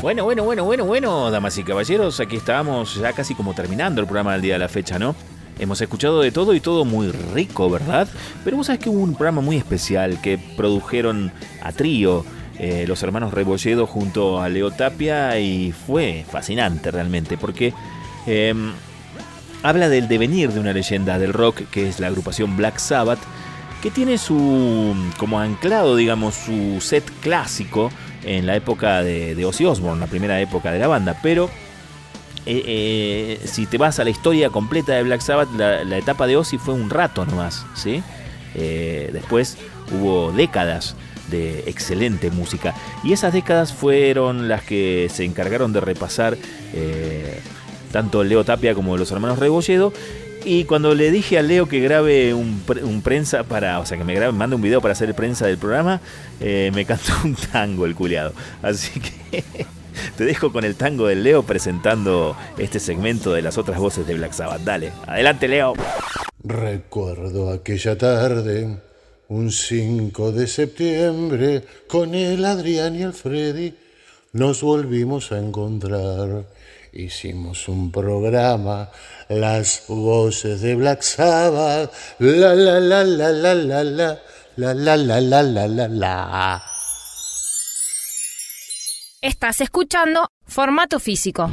Bueno, 0.01 0.23
bueno, 0.23 0.45
bueno, 0.45 0.63
bueno, 0.63 0.85
bueno, 0.85 1.29
damas 1.29 1.57
y 1.57 1.63
caballeros, 1.63 2.21
aquí 2.21 2.37
estábamos 2.37 2.95
ya 2.95 3.11
casi 3.11 3.35
como 3.35 3.53
terminando 3.53 3.99
el 3.99 4.07
programa 4.07 4.31
del 4.31 4.41
día 4.41 4.53
de 4.53 4.59
la 4.59 4.69
fecha, 4.69 4.97
¿no? 4.97 5.13
Hemos 5.59 5.81
escuchado 5.81 6.21
de 6.21 6.31
todo 6.31 6.53
y 6.53 6.61
todo 6.61 6.85
muy 6.85 7.11
rico, 7.11 7.69
¿verdad? 7.69 8.07
Pero 8.45 8.55
vos 8.55 8.67
sabés 8.67 8.81
que 8.81 8.89
hubo 8.89 9.03
un 9.03 9.15
programa 9.15 9.41
muy 9.41 9.57
especial 9.57 10.21
que 10.21 10.37
produjeron 10.55 11.33
a 11.61 11.73
trío 11.73 12.23
eh, 12.59 12.83
los 12.87 13.01
hermanos 13.03 13.33
Rebolledo 13.33 13.87
junto 13.87 14.41
a 14.41 14.49
Leo 14.49 14.71
Tapia 14.71 15.39
y 15.39 15.71
fue 15.71 16.25
fascinante 16.29 16.91
realmente 16.91 17.37
porque 17.37 17.73
eh, 18.27 18.53
habla 19.63 19.87
del 19.87 20.09
devenir 20.09 20.51
de 20.51 20.59
una 20.59 20.73
leyenda 20.73 21.17
del 21.17 21.31
rock 21.31 21.61
que 21.71 21.87
es 21.87 22.01
la 22.01 22.07
agrupación 22.07 22.57
Black 22.57 22.77
Sabbath 22.79 23.19
que 23.81 23.89
tiene 23.91 24.17
su 24.17 24.93
como 25.17 25.39
anclado 25.39 25.95
digamos 25.95 26.35
su 26.35 26.81
set 26.81 27.09
clásico 27.21 27.91
en 28.25 28.45
la 28.45 28.57
época 28.57 29.03
de, 29.03 29.45
Ozzy 29.45 29.63
Osbourne, 29.63 30.01
la 30.01 30.07
primera 30.07 30.41
época 30.41 30.73
de 30.73 30.79
la 30.79 30.87
banda, 30.89 31.17
pero 31.23 31.49
eh, 32.45 32.61
eh, 32.65 33.39
si 33.45 33.67
te 33.67 33.77
vas 33.77 33.99
a 33.99 34.03
la 34.03 34.09
historia 34.09 34.49
completa 34.49 34.91
de 34.91 35.03
Black 35.03 35.21
Sabbath, 35.21 35.47
la, 35.55 35.85
la 35.85 35.97
etapa 35.97 36.27
de 36.27 36.35
Ozzy 36.35 36.57
fue 36.57 36.73
un 36.73 36.89
rato 36.89 37.25
nomás, 37.25 37.65
¿sí? 37.75 38.03
Después 38.53 39.57
hubo 39.93 40.33
décadas 40.33 40.97
de 41.29 41.59
excelente 41.67 42.31
música 42.31 42.73
y 43.03 43.13
esas 43.13 43.33
décadas 43.33 43.73
fueron 43.73 44.47
las 44.47 44.63
que 44.63 45.07
se 45.13 45.23
encargaron 45.25 45.73
de 45.73 45.81
repasar 45.81 46.37
eh, 46.73 47.39
tanto 47.91 48.23
Leo 48.23 48.43
Tapia 48.43 48.73
como 48.75 48.97
los 48.97 49.11
hermanos 49.11 49.39
Rebolledo 49.39 49.91
y 50.45 50.63
cuando 50.63 50.95
le 50.95 51.11
dije 51.11 51.37
a 51.37 51.41
Leo 51.41 51.67
que 51.67 51.79
grabe 51.81 52.33
un, 52.33 52.61
pre- 52.65 52.83
un 52.83 53.01
prensa 53.01 53.43
para, 53.43 53.79
o 53.79 53.85
sea, 53.85 53.97
que 53.97 54.05
me 54.05 54.13
grabe, 54.15 54.31
mande 54.31 54.55
un 54.55 54.61
video 54.61 54.79
para 54.79 54.93
hacer 54.93 55.13
prensa 55.13 55.45
del 55.47 55.57
programa, 55.57 55.99
eh, 56.39 56.71
me 56.73 56.85
cantó 56.85 57.11
un 57.25 57.35
tango 57.35 57.85
el 57.85 57.93
culiado. 57.93 58.31
Así 58.61 59.01
que 59.01 59.43
te 60.17 60.23
dejo 60.23 60.53
con 60.53 60.63
el 60.63 60.75
tango 60.75 61.07
del 61.07 61.23
Leo 61.23 61.43
presentando 61.43 62.37
este 62.57 62.79
segmento 62.79 63.33
de 63.33 63.41
las 63.41 63.57
otras 63.57 63.79
voces 63.79 64.07
de 64.07 64.13
Black 64.13 64.31
Sabbath. 64.31 64.61
Dale, 64.61 64.93
adelante 65.07 65.49
Leo. 65.49 65.73
Recuerdo 66.41 67.51
aquella 67.51 67.97
tarde, 67.97 68.77
un 69.29 69.51
5 69.51 70.31
de 70.31 70.47
septiembre, 70.47 71.63
con 71.87 72.13
el 72.13 72.43
Adrián 72.45 72.95
y 72.95 73.03
el 73.03 73.13
Freddy 73.13 73.73
nos 74.33 74.61
volvimos 74.61 75.31
a 75.31 75.39
encontrar. 75.39 76.45
hicimos 76.91 77.67
un 77.67 77.91
programa, 77.91 78.89
las 79.27 79.83
voces 79.87 80.61
de 80.61 80.75
Black 80.75 81.03
Sabbath, 81.03 81.91
la 82.19 82.55
la 82.55 82.79
la 82.79 83.03
la 83.03 83.31
la 83.31 83.53
la 83.53 83.83
la, 83.83 84.19
la 84.55 84.73
la 84.73 84.97
la 84.97 85.21
la 85.21 85.43
la 85.43 85.67
la 85.67 85.87
la. 85.87 86.63
Estás 89.21 89.61
escuchando 89.61 90.31
Formato 90.47 90.99
Físico. 90.99 91.49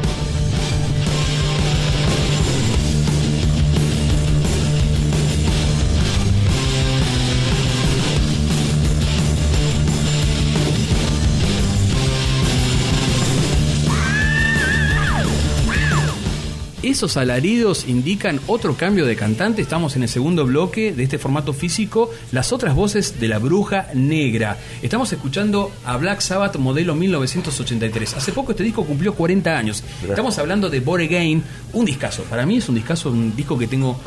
Esos 16.87 17.17
alaridos 17.17 17.89
indican 17.89 18.39
otro 18.47 18.77
cambio 18.77 19.07
de 19.07 19.17
cantante. 19.17 19.61
Estamos 19.61 19.97
en 19.97 20.05
el 20.05 20.09
segundo 20.09 20.47
bloque 20.47 20.93
de 20.93 21.03
este 21.03 21.19
formato 21.19 21.53
físico. 21.53 22.13
Las 22.31 22.53
otras 22.53 22.77
voces 22.77 23.19
de 23.19 23.27
la 23.27 23.41
bruja 23.41 23.89
negra. 23.93 24.57
Estamos 24.83 25.13
escuchando 25.13 25.73
a 25.85 25.97
Black 25.97 26.21
Sabbath 26.21 26.55
modelo 26.59 26.95
1983. 26.95 28.15
Hace 28.15 28.31
poco 28.31 28.53
este 28.53 28.63
disco 28.63 28.85
cumplió 28.85 29.15
40 29.17 29.59
años. 29.59 29.83
Estamos 30.09 30.39
hablando 30.39 30.71
de 30.71 30.79
Born 30.79 31.03
Again, 31.03 31.43
un 31.73 31.85
discazo. 31.85 32.23
Para 32.23 32.47
mí 32.47 32.59
es 32.59 32.69
un 32.69 32.77
discazo, 32.77 33.11
un 33.11 33.35
disco 33.35 33.59
que 33.59 33.67
tengo 33.67 33.99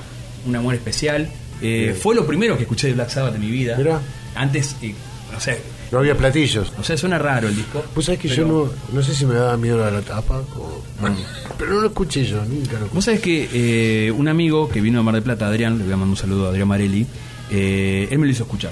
un 0.48 0.56
amor 0.56 0.74
especial. 0.74 1.30
Eh, 1.62 1.94
fue 2.02 2.16
lo 2.16 2.26
primero 2.26 2.56
que 2.56 2.64
escuché 2.64 2.88
de 2.88 2.94
Black 2.94 3.10
Sabbath 3.10 3.36
en 3.36 3.42
mi 3.42 3.52
vida. 3.52 3.78
Antes, 4.36 4.78
eh, 4.82 4.96
o 5.36 5.42
sea, 5.42 5.58
No 5.92 6.00
había 6.00 6.16
platillos. 6.16 6.72
o 6.78 6.84
sea, 6.84 6.98
suena 6.98 7.18
raro 7.18 7.48
el 7.48 7.56
disco. 7.56 7.84
Vos 7.96 8.06
sabés 8.06 8.20
que 8.20 8.30
pero- 8.30 8.44
yo 8.44 8.48
no, 8.92 8.96
no 8.98 9.04
sé 9.04 9.14
si 9.16 9.26
me 9.26 9.34
daba 9.36 9.58
miedo 9.58 9.84
a 9.84 9.90
la 9.92 10.02
tapa, 10.02 10.38
o- 10.58 10.84
pero 11.58 11.74
no 11.74 11.82
lo 11.82 11.88
escuché 11.88 12.24
yo, 12.26 12.44
nunca 12.46 12.80
lo 12.80 12.88
Vos 12.90 13.06
sabés 13.06 13.22
que 13.22 13.50
eh, 14.08 14.12
un 14.12 14.28
amigo 14.28 14.70
que 14.70 14.82
vino 14.82 15.00
de 15.00 15.04
Mar 15.04 15.14
del 15.16 15.24
Plata, 15.24 15.48
Adrián, 15.48 15.78
le 15.78 15.84
voy 15.86 15.94
a 15.94 15.98
mandar 15.98 16.10
un 16.12 16.18
saludo 16.18 16.46
a 16.48 16.50
Adrián 16.50 16.68
Marelli, 16.68 17.06
eh, 17.52 18.08
él 18.12 18.20
me 18.20 18.26
lo 18.28 18.32
hizo 18.32 18.44
escuchar. 18.44 18.72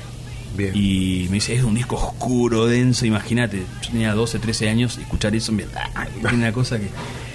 Y 0.73 1.27
me 1.29 1.35
dice, 1.35 1.53
es 1.53 1.63
un 1.63 1.75
disco 1.75 1.95
oscuro, 1.97 2.65
denso, 2.65 3.05
imagínate. 3.05 3.61
Yo 3.83 3.91
tenía 3.91 4.13
12, 4.15 4.39
13 4.39 4.67
años 4.69 4.97
y 4.97 5.01
escuchar 5.03 5.35
eso 5.35 5.51
me 5.51 5.65
tiene 6.19 6.33
una 6.33 6.51
cosa 6.51 6.79
que... 6.79 6.87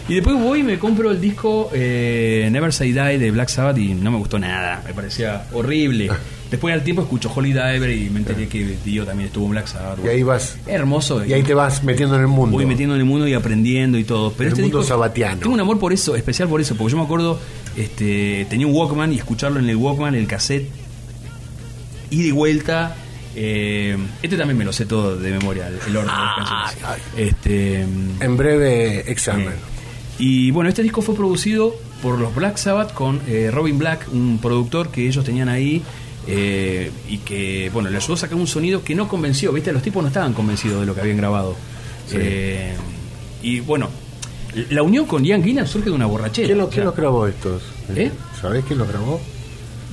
Y 0.08 0.14
después 0.16 0.34
voy 0.36 0.60
y 0.60 0.62
me 0.64 0.76
compro 0.80 1.12
el 1.12 1.20
disco 1.20 1.70
eh, 1.72 2.48
Never 2.50 2.72
Say 2.72 2.90
Die 2.92 3.18
de 3.18 3.30
Black 3.30 3.48
Sabbath 3.48 3.78
y 3.78 3.94
no 3.94 4.10
me 4.10 4.18
gustó 4.18 4.40
nada, 4.40 4.82
me 4.84 4.92
parecía 4.92 5.46
horrible. 5.52 6.10
Después 6.52 6.74
al 6.74 6.84
tiempo 6.84 7.00
escucho 7.00 7.32
Holy 7.34 7.54
Diver 7.54 7.88
y 7.90 8.10
me 8.10 8.18
enteré 8.18 8.46
que 8.46 8.76
Dio 8.84 9.06
también 9.06 9.28
estuvo 9.28 9.46
en 9.46 9.52
Black 9.52 9.68
Sabbath. 9.68 10.04
Y 10.04 10.08
ahí 10.08 10.22
vas. 10.22 10.58
Hermoso. 10.66 11.24
Y 11.24 11.32
ahí 11.32 11.42
te 11.42 11.54
vas 11.54 11.82
metiendo 11.82 12.14
en 12.14 12.20
el 12.20 12.26
mundo. 12.26 12.54
Voy 12.58 12.66
metiendo 12.66 12.94
en 12.94 13.00
el 13.00 13.06
mundo 13.06 13.26
y 13.26 13.32
aprendiendo 13.32 13.96
y 13.96 14.04
todo. 14.04 14.32
Pero 14.32 14.48
El 14.48 14.52
este 14.52 14.60
mundo 14.60 14.80
disco, 14.80 14.92
sabatiano. 14.92 15.38
Tengo 15.40 15.54
un 15.54 15.60
amor 15.60 15.78
por 15.78 15.94
eso, 15.94 16.14
especial 16.14 16.50
por 16.50 16.60
eso, 16.60 16.74
porque 16.76 16.92
yo 16.92 16.98
me 16.98 17.04
acuerdo, 17.04 17.40
este, 17.74 18.46
tenía 18.50 18.66
un 18.66 18.74
Walkman 18.74 19.14
y 19.14 19.16
escucharlo 19.16 19.60
en 19.60 19.68
el 19.70 19.76
Walkman, 19.76 20.14
el 20.14 20.26
cassette, 20.26 20.68
ida 22.10 22.28
y 22.28 22.32
vuelta. 22.32 22.96
eh, 23.34 23.96
este 24.22 24.36
también 24.36 24.58
me 24.58 24.66
lo 24.66 24.74
sé 24.74 24.84
todo 24.84 25.16
de 25.16 25.30
memoria, 25.30 25.68
el, 25.68 25.96
orden 25.96 26.12
de 26.14 26.20
las 26.20 26.74
canciones. 26.74 27.02
Este, 27.16 27.80
En 27.80 28.36
breve 28.36 29.10
examen. 29.10 29.48
eh, 29.48 30.18
y 30.18 30.50
bueno, 30.50 30.68
este 30.68 30.82
disco 30.82 31.00
fue 31.00 31.14
producido 31.14 31.74
por 32.02 32.18
los 32.18 32.34
Black 32.34 32.58
Sabbath 32.58 32.92
con 32.92 33.22
eh, 33.26 33.50
Robin 33.50 33.78
Black, 33.78 34.06
un 34.12 34.38
productor 34.38 34.90
que 34.90 35.06
ellos 35.08 35.24
tenían 35.24 35.48
ahí. 35.48 35.82
Eh, 36.26 36.90
y 37.08 37.18
que, 37.18 37.70
bueno, 37.72 37.90
le 37.90 37.96
ayudó 37.96 38.14
a 38.14 38.16
sacar 38.16 38.36
un 38.36 38.46
sonido 38.46 38.82
que 38.84 38.94
no 38.94 39.08
convenció, 39.08 39.52
¿viste? 39.52 39.72
Los 39.72 39.82
tipos 39.82 40.02
no 40.02 40.08
estaban 40.08 40.32
convencidos 40.32 40.80
de 40.80 40.86
lo 40.86 40.94
que 40.94 41.00
habían 41.00 41.16
grabado. 41.16 41.56
Sí. 42.08 42.16
Eh, 42.18 42.74
y 43.42 43.60
bueno, 43.60 43.88
la 44.70 44.82
unión 44.82 45.06
con 45.06 45.24
Ian 45.24 45.42
Gillan 45.42 45.66
surge 45.66 45.86
de 45.90 45.94
una 45.96 46.06
borrachera. 46.06 46.46
¿Quién, 46.46 46.58
lo, 46.58 46.68
quién 46.68 46.84
los 46.84 46.94
grabó 46.96 47.26
estos? 47.26 47.62
¿Eh? 47.94 48.10
¿Sabés 48.40 48.64
quién 48.66 48.78
los 48.78 48.88
grabó? 48.88 49.20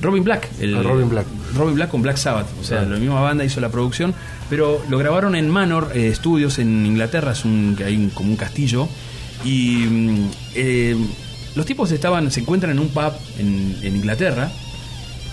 Robin 0.02 0.24
Black. 0.24 0.48
El, 0.60 0.76
Ah, 0.76 0.82
Robin 0.82 1.08
Black. 1.10 1.26
Robin 1.54 1.74
Black 1.74 1.90
con 1.90 2.00
Black 2.02 2.16
Sabbath. 2.16 2.46
O 2.60 2.64
sea, 2.64 2.78
Claro. 2.78 2.94
la 2.94 3.00
misma 3.00 3.20
banda 3.20 3.44
hizo 3.44 3.60
la 3.60 3.68
producción, 3.68 4.14
pero 4.48 4.80
lo 4.88 4.96
grabaron 4.98 5.34
en 5.34 5.50
Manor 5.50 5.90
eh, 5.94 6.12
Studios 6.14 6.58
en 6.58 6.86
Inglaterra, 6.86 7.32
es 7.32 7.44
un, 7.44 7.76
hay 7.84 7.96
un- 7.96 8.10
como 8.10 8.30
un 8.30 8.36
castillo. 8.36 8.88
Y 9.44 9.84
mm, 9.88 10.30
eh, 10.54 10.96
los 11.54 11.66
tipos 11.66 11.90
estaban, 11.92 12.30
se 12.30 12.40
encuentran 12.40 12.72
en 12.72 12.78
un 12.78 12.88
pub 12.88 13.12
en, 13.38 13.76
en 13.82 13.96
Inglaterra. 13.96 14.50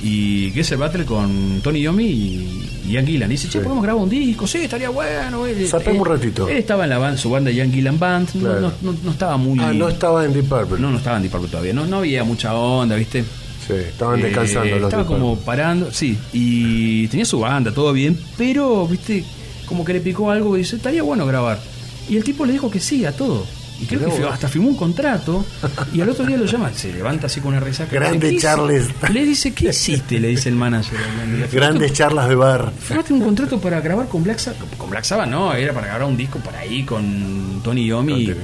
Y 0.02 0.52
que 0.52 0.60
es 0.62 0.72
el 0.72 0.78
battle 0.78 1.06
con 1.06 1.60
Tony 1.64 1.82
Yomi 1.82 2.06
y 2.06 2.64
y 2.88 2.92
Ian 2.92 3.06
Gillan. 3.06 3.30
Dice, 3.30 3.50
che, 3.50 3.60
¿podemos 3.60 3.84
grabar 3.84 4.02
un 4.04 4.10
disco? 4.10 4.48
Sí, 4.48 4.60
estaría 4.60 4.90
bueno. 4.90 5.46
Él, 5.46 5.68
Zapemos 5.68 6.02
un 6.08 6.14
él- 6.14 6.20
ratito. 6.20 6.48
Él 6.48 6.58
estaba 6.58 6.86
en 6.86 6.90
la 6.92 6.98
banda, 7.00 7.18
su 7.18 7.30
banda 7.30 7.52
Ian 7.52 7.72
Gillan 7.72 8.00
Band. 8.00 8.30
no- 8.36 8.40
Claro. 8.42 8.62
No, 8.62 8.74
no- 8.94 8.98
no 9.04 9.12
estaba 9.12 9.36
muy. 9.38 9.60
Ah, 9.60 9.74
no 9.74 9.90
estaba 9.90 10.24
en 10.24 10.32
Deep 10.34 10.46
Purple. 10.48 10.80
No, 10.80 10.92
no 10.92 10.98
estaba 10.98 11.18
en 11.18 11.24
Deep 11.24 11.32
Purple 11.32 11.50
todavía. 11.50 11.74
No, 11.74 11.86
no 11.86 11.98
había 11.98 12.24
mucha 12.24 12.54
onda, 12.56 12.96
¿viste? 12.96 13.24
Sí, 13.68 13.74
estaban 13.74 14.22
descansando 14.22 14.68
Eh, 14.70 14.80
los 14.80 14.84
Estaba 14.88 15.04
Purple. 15.04 15.20
como 15.20 15.36
parando, 15.40 15.92
sí. 15.92 16.18
Y 16.32 17.08
tenía 17.10 17.26
su 17.26 17.40
banda, 17.40 17.74
todo 17.74 17.92
bien. 17.92 18.18
Pero, 18.38 18.88
¿viste? 18.88 19.26
Como 19.66 19.84
que 19.84 19.92
le 19.94 20.00
picó 20.00 20.32
algo 20.32 20.56
y 20.56 20.60
dice, 20.60 20.78
estaría 20.78 21.04
bueno 21.04 21.26
grabar. 21.26 21.60
Y 22.08 22.16
el 22.16 22.24
tipo 22.24 22.46
le 22.46 22.54
dijo 22.54 22.72
que 22.72 22.80
sí 22.80 23.04
a 23.04 23.12
todo. 23.12 23.46
Y 23.80 23.86
creo 23.86 24.10
que 24.16 24.24
hasta 24.24 24.48
firmó 24.48 24.70
un 24.70 24.76
contrato. 24.78 25.46
Y 25.94 26.02
al 26.02 26.10
otro 26.10 26.26
día 26.26 26.38
lo 26.38 26.46
llama, 26.46 26.72
se 26.74 26.92
levanta 26.92 27.28
así 27.28 27.40
con 27.42 27.52
una 27.52 27.60
resaca. 27.60 27.92
Grande. 27.94 28.36
Charles. 28.38 28.88
Le 29.14 29.24
dice, 29.26 29.54
¿qué 29.54 29.70
hiciste? 29.70 30.20
Le 30.20 30.30
dice 30.30 30.50
el 30.50 30.56
manager. 30.56 30.98
Grandes 31.52 31.94
charlas 31.94 32.28
de 32.30 32.36
bar. 32.36 32.72
Firmaste 32.80 33.14
un 33.14 33.22
contrato 33.22 33.60
para 33.60 33.80
grabar 33.82 34.08
con 34.08 34.24
Black 34.24 34.40
Sabbath. 34.40 34.78
Con 34.78 34.90
Black 34.90 35.04
Sabbath 35.04 35.28
no, 35.30 35.54
era 35.54 35.74
para 35.74 35.88
grabar 35.88 36.08
un 36.08 36.18
disco 36.18 36.40
por 36.40 36.56
ahí 36.56 36.84
con 36.84 37.62
Tony 37.64 37.86
Yomi. 37.88 38.34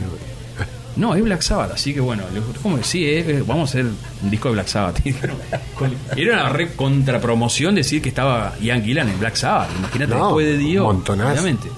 No, 0.95 1.15
es 1.15 1.23
Black 1.23 1.41
Sabbath, 1.41 1.72
así 1.72 1.91
que 1.91 1.99
bueno, 1.99 2.22
le 2.31 2.39
dijo, 2.39 2.53
¿cómo 2.61 2.77
que 2.77 2.84
sí? 2.84 3.03
eh, 3.03 3.43
vamos 3.47 3.68
a 3.68 3.80
hacer 3.80 3.85
un 4.22 4.30
disco 4.30 4.49
de 4.49 4.53
Black 4.53 4.68
Sabbath. 4.68 4.99
Era 6.15 6.34
una 6.34 6.49
re 6.49 6.73
contrapromoción 6.76 7.73
decir 7.73 7.99
que 7.99 8.10
estaba 8.10 8.53
Ian 8.61 8.84
Gillan 8.84 9.10
en 9.10 9.19
Black 9.19 9.35
Sabbath. 9.35 9.69
Imagínate, 9.80 10.14
No, 10.14 10.26
después 10.27 10.45
de 10.45 10.57
Dio. 10.60 10.81
un 10.88 10.95
montonazo. 10.97 11.31
Obviamente. 11.31 11.69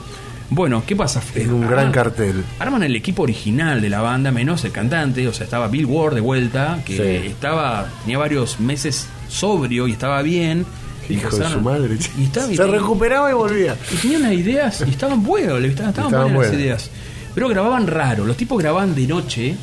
Bueno, 0.55 0.83
¿qué 0.87 0.95
pasa? 0.95 1.21
En 1.35 1.51
un 1.53 1.67
gran 1.67 1.91
cartel. 1.91 2.41
Arman 2.59 2.81
el 2.83 2.95
equipo 2.95 3.23
original 3.23 3.81
de 3.81 3.89
la 3.89 3.99
banda, 3.99 4.31
menos 4.31 4.63
el 4.63 4.71
cantante, 4.71 5.27
o 5.27 5.33
sea, 5.33 5.43
estaba 5.43 5.67
Bill 5.67 5.85
Ward 5.85 6.15
de 6.15 6.21
vuelta, 6.21 6.79
que 6.85 6.95
Sí. 6.95 7.27
estaba, 7.27 7.89
tenía 8.03 8.17
varios 8.17 8.61
meses 8.61 9.07
sobrio 9.27 9.85
y 9.87 9.91
estaba 9.91 10.21
bien. 10.21 10.65
Y 11.09 11.15
Hijo 11.15 11.35
de 11.35 11.49
su 11.49 11.59
madre. 11.61 11.97
Y 12.17 12.23
estaba, 12.23 12.47
Se 12.47 12.65
recuperaba 12.65 13.29
y 13.29 13.33
volvía. 13.33 13.75
y 13.91 13.95
tenían 13.97 14.21
unas 14.21 14.33
ideas 14.33 14.83
y 14.87 14.91
estaban 14.91 15.23
buenos, 15.23 15.59
le 15.59 15.67
estaban, 15.67 15.89
estaban 15.89 16.09
buenas 16.11 16.27
las 16.29 16.35
buenas. 16.37 16.53
ideas. 16.55 16.89
Pero 17.35 17.49
grababan 17.49 17.85
raro, 17.85 18.23
los 18.25 18.37
tipos 18.37 18.57
grababan 18.57 18.95
de 18.95 19.07
noche. 19.07 19.55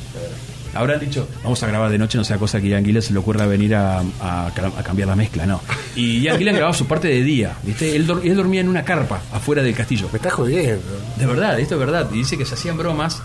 Habrán 0.74 1.00
dicho, 1.00 1.28
vamos 1.42 1.62
a 1.62 1.66
grabar 1.66 1.90
de 1.90 1.98
noche, 1.98 2.16
no 2.16 2.24
sea 2.24 2.38
cosa 2.38 2.60
que 2.60 2.68
Ian 2.68 2.84
Gillan 2.84 3.02
se 3.02 3.12
le 3.12 3.18
ocurra 3.18 3.44
venir 3.46 3.74
a, 3.74 3.98
a 3.98 4.50
ca- 4.54 4.72
a 4.78 4.82
cambiar 4.82 5.08
la 5.08 5.16
mezcla, 5.16 5.44
no. 5.46 5.60
Y 5.96 6.20
Ian 6.20 6.38
Gillan 6.38 6.54
grababa 6.54 6.74
su 6.76 6.86
parte 6.86 7.08
de 7.08 7.22
día, 7.22 7.54
¿viste? 7.62 7.94
Él, 7.94 8.10
él 8.24 8.34
dormía 8.34 8.60
en 8.62 8.68
una 8.68 8.82
carpa 8.82 9.20
afuera 9.32 9.62
del 9.62 9.74
castillo. 9.74 10.08
Me 10.12 10.16
estás 10.16 10.32
jodiendo. 10.32 10.82
De 11.16 11.26
verdad, 11.26 11.60
esto 11.60 11.74
es 11.74 11.80
verdad. 11.80 12.08
Y 12.12 12.18
dice 12.18 12.38
que 12.38 12.46
se 12.46 12.54
hacían 12.54 12.78
bromas 12.78 13.20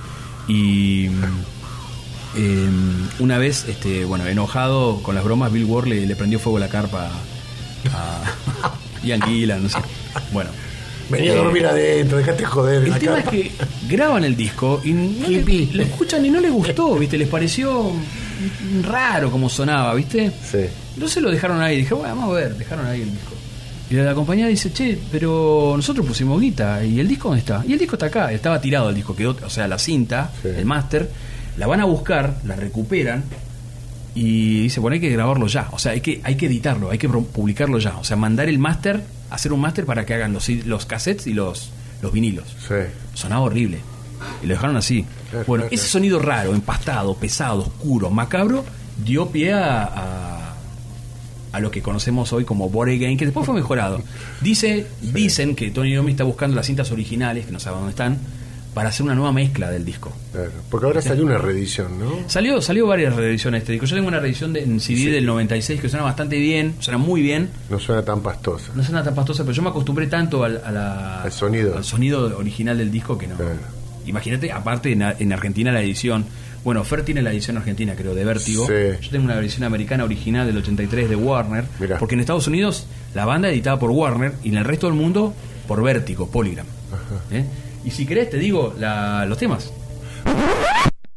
y 0.47 1.07
eh, 2.35 2.69
una 3.19 3.37
vez, 3.37 3.65
este, 3.67 4.03
bueno, 4.05 4.25
enojado 4.27 5.01
con 5.01 5.15
las 5.15 5.23
bromas, 5.23 5.51
Bill 5.51 5.65
Ward 5.65 5.87
le, 5.87 6.05
le 6.05 6.15
prendió 6.15 6.39
fuego 6.39 6.57
a 6.57 6.61
la 6.61 6.69
carpa 6.69 7.09
a 7.93 8.23
Ian 9.03 9.21
Gillan, 9.21 9.63
no 9.63 9.69
sé. 9.69 9.77
Bueno. 10.31 10.49
Venía 11.09 11.31
a 11.31 11.35
Eh, 11.35 11.37
dormir 11.37 11.65
adentro, 11.65 12.17
dejate 12.17 12.43
joder. 12.45 12.83
el 12.83 12.99
tema 12.99 13.19
es 13.19 13.27
que 13.29 13.51
graban 13.87 14.23
el 14.25 14.35
disco 14.35 14.81
y 14.83 14.91
no 14.91 15.27
le- 15.27 15.65
lo 15.73 15.83
escuchan 15.83 16.25
y 16.25 16.29
no 16.29 16.39
les 16.41 16.51
gustó, 16.51 16.95
¿viste? 16.95 17.17
Les 17.17 17.27
pareció 17.29 17.91
raro 18.83 19.31
como 19.31 19.49
sonaba, 19.49 19.93
¿viste? 19.93 20.31
Sí. 20.43 20.65
Entonces 20.95 21.23
lo 21.23 21.31
dejaron 21.31 21.61
ahí. 21.61 21.77
Dije, 21.77 21.93
bueno, 21.93 22.15
vamos 22.15 22.31
a 22.35 22.39
ver, 22.41 22.55
dejaron 22.57 22.85
ahí 22.87 23.01
el 23.01 23.11
disco. 23.11 23.31
Y 23.89 23.95
la 23.95 24.13
compañía 24.13 24.47
dice, 24.47 24.73
che, 24.73 24.97
pero 25.11 25.73
nosotros 25.77 26.05
pusimos 26.05 26.41
guita, 26.41 26.83
¿y 26.83 26.99
el 26.99 27.07
disco 27.07 27.29
dónde 27.29 27.39
está? 27.39 27.63
Y 27.65 27.71
el 27.73 27.79
disco 27.79 27.95
está 27.95 28.07
acá, 28.07 28.31
estaba 28.33 28.59
tirado 28.59 28.89
el 28.89 28.95
disco, 28.95 29.15
quedó, 29.15 29.37
o 29.45 29.49
sea, 29.49 29.65
la 29.67 29.79
cinta, 29.79 30.31
el 30.43 30.65
máster, 30.65 31.09
la 31.57 31.67
van 31.67 31.79
a 31.79 31.85
buscar, 31.85 32.35
la 32.45 32.57
recuperan 32.57 33.23
y 34.13 34.63
dice, 34.63 34.81
bueno, 34.81 34.95
hay 34.95 34.99
que 34.99 35.09
grabarlo 35.09 35.47
ya, 35.47 35.69
o 35.71 35.79
sea, 35.79 35.93
hay 35.93 36.01
que, 36.01 36.19
hay 36.23 36.35
que 36.35 36.47
editarlo, 36.47 36.91
hay 36.91 36.97
que 36.97 37.07
publicarlo 37.07 37.79
ya, 37.79 37.97
o 37.97 38.03
sea, 38.03 38.17
mandar 38.17 38.49
el 38.49 38.59
máster, 38.59 39.01
hacer 39.29 39.53
un 39.53 39.61
máster 39.61 39.85
para 39.85 40.05
que 40.05 40.13
hagan 40.13 40.33
los, 40.33 40.49
los 40.49 40.85
cassettes 40.85 41.27
y 41.27 41.33
los, 41.33 41.71
los 42.01 42.11
vinilos. 42.11 42.55
Sonaba 43.13 43.41
horrible. 43.41 43.79
Y 44.41 44.47
lo 44.47 44.53
dejaron 44.55 44.75
así. 44.77 45.05
Bueno, 45.31 45.45
claro, 45.45 45.65
ese 45.65 45.75
claro. 45.75 45.89
sonido 45.89 46.19
raro, 46.19 46.53
empastado, 46.53 47.15
pesado, 47.15 47.61
oscuro, 47.61 48.09
macabro, 48.09 48.65
dio 49.03 49.29
pie 49.29 49.53
a, 49.53 49.83
a, 49.83 50.55
a 51.51 51.59
lo 51.59 51.69
que 51.71 51.81
conocemos 51.81 52.33
hoy 52.33 52.45
como 52.45 52.69
Born 52.69 52.91
Again, 52.91 53.17
que 53.17 53.25
después 53.25 53.45
fue 53.45 53.55
mejorado. 53.55 54.01
Dice, 54.41 54.87
Dicen 55.01 55.55
que 55.55 55.71
Tony 55.71 55.91
Iommi 55.93 56.11
está 56.11 56.23
buscando 56.23 56.55
las 56.55 56.65
cintas 56.65 56.91
originales, 56.91 57.45
que 57.45 57.51
no 57.51 57.59
sabe 57.59 57.77
dónde 57.77 57.91
están, 57.91 58.17
para 58.77 58.89
hacer 58.89 59.03
una 59.03 59.15
nueva 59.15 59.31
mezcla 59.33 59.71
del 59.71 59.83
disco. 59.83 60.13
Claro, 60.31 60.51
porque 60.69 60.85
ahora 60.85 61.01
salió 61.01 61.25
una 61.25 61.39
reedición, 61.39 61.97
¿no? 61.99 62.29
Salió, 62.29 62.61
salió 62.61 62.85
varias 62.85 63.15
reediciones 63.15 63.61
este 63.63 63.71
disco. 63.71 63.87
Yo 63.87 63.95
tengo 63.95 64.07
una 64.07 64.19
reedición 64.19 64.53
de, 64.53 64.61
en 64.61 64.79
CD 64.79 65.09
del 65.09 65.25
96 65.25 65.81
que 65.81 65.89
suena 65.89 66.05
bastante 66.05 66.37
bien, 66.37 66.75
suena 66.79 66.99
muy 66.99 67.23
bien. 67.23 67.49
No 67.71 67.79
suena 67.79 68.03
tan 68.05 68.21
pastosa. 68.21 68.71
No 68.75 68.83
suena 68.83 69.03
tan 69.03 69.15
pastosa, 69.15 69.41
pero 69.43 69.53
yo 69.55 69.63
me 69.63 69.69
acostumbré 69.69 70.05
tanto 70.05 70.43
al, 70.43 70.61
a 70.63 70.71
la- 70.71 71.23
Al 71.23 71.31
sonido. 71.31 71.75
al 71.75 71.83
sonido 71.83 72.37
original 72.37 72.77
del 72.77 72.91
disco 72.91 73.17
que 73.17 73.25
no. 73.25 73.35
Imagínate, 74.05 74.51
aparte 74.51 74.91
en, 74.91 75.01
en 75.01 75.33
Argentina 75.33 75.71
la 75.71 75.81
edición. 75.81 76.25
Bueno, 76.63 76.83
Fer 76.83 77.03
tiene 77.03 77.21
la 77.23 77.31
edición 77.31 77.57
argentina, 77.57 77.95
creo, 77.95 78.13
de 78.13 78.23
Vértigo. 78.25 78.67
Sí. 78.67 78.73
Yo 79.01 79.09
tengo 79.09 79.25
una 79.25 79.35
versión 79.35 79.63
americana 79.63 80.03
original 80.03 80.45
del 80.45 80.57
83 80.57 81.09
de 81.09 81.15
Warner. 81.15 81.65
Porque 81.97 82.13
en 82.15 82.21
Estados 82.21 82.45
Unidos 82.47 82.85
la 83.15 83.25
banda 83.25 83.49
editada 83.49 83.79
por 83.79 83.89
Warner 83.89 84.33
y 84.43 84.49
en 84.49 84.57
el 84.57 84.65
resto 84.65 84.85
del 84.87 84.95
mundo 84.95 85.33
por 85.67 85.81
Vértigo, 85.81 86.29
Polygram. 86.29 86.67
¿Eh? 87.31 87.43
Y 87.87 87.91
si 87.91 88.05
querés, 88.05 88.29
te 88.29 88.35
digo 88.37 88.73
la- 88.77 89.25
los 89.25 89.37
temas. 89.37 89.71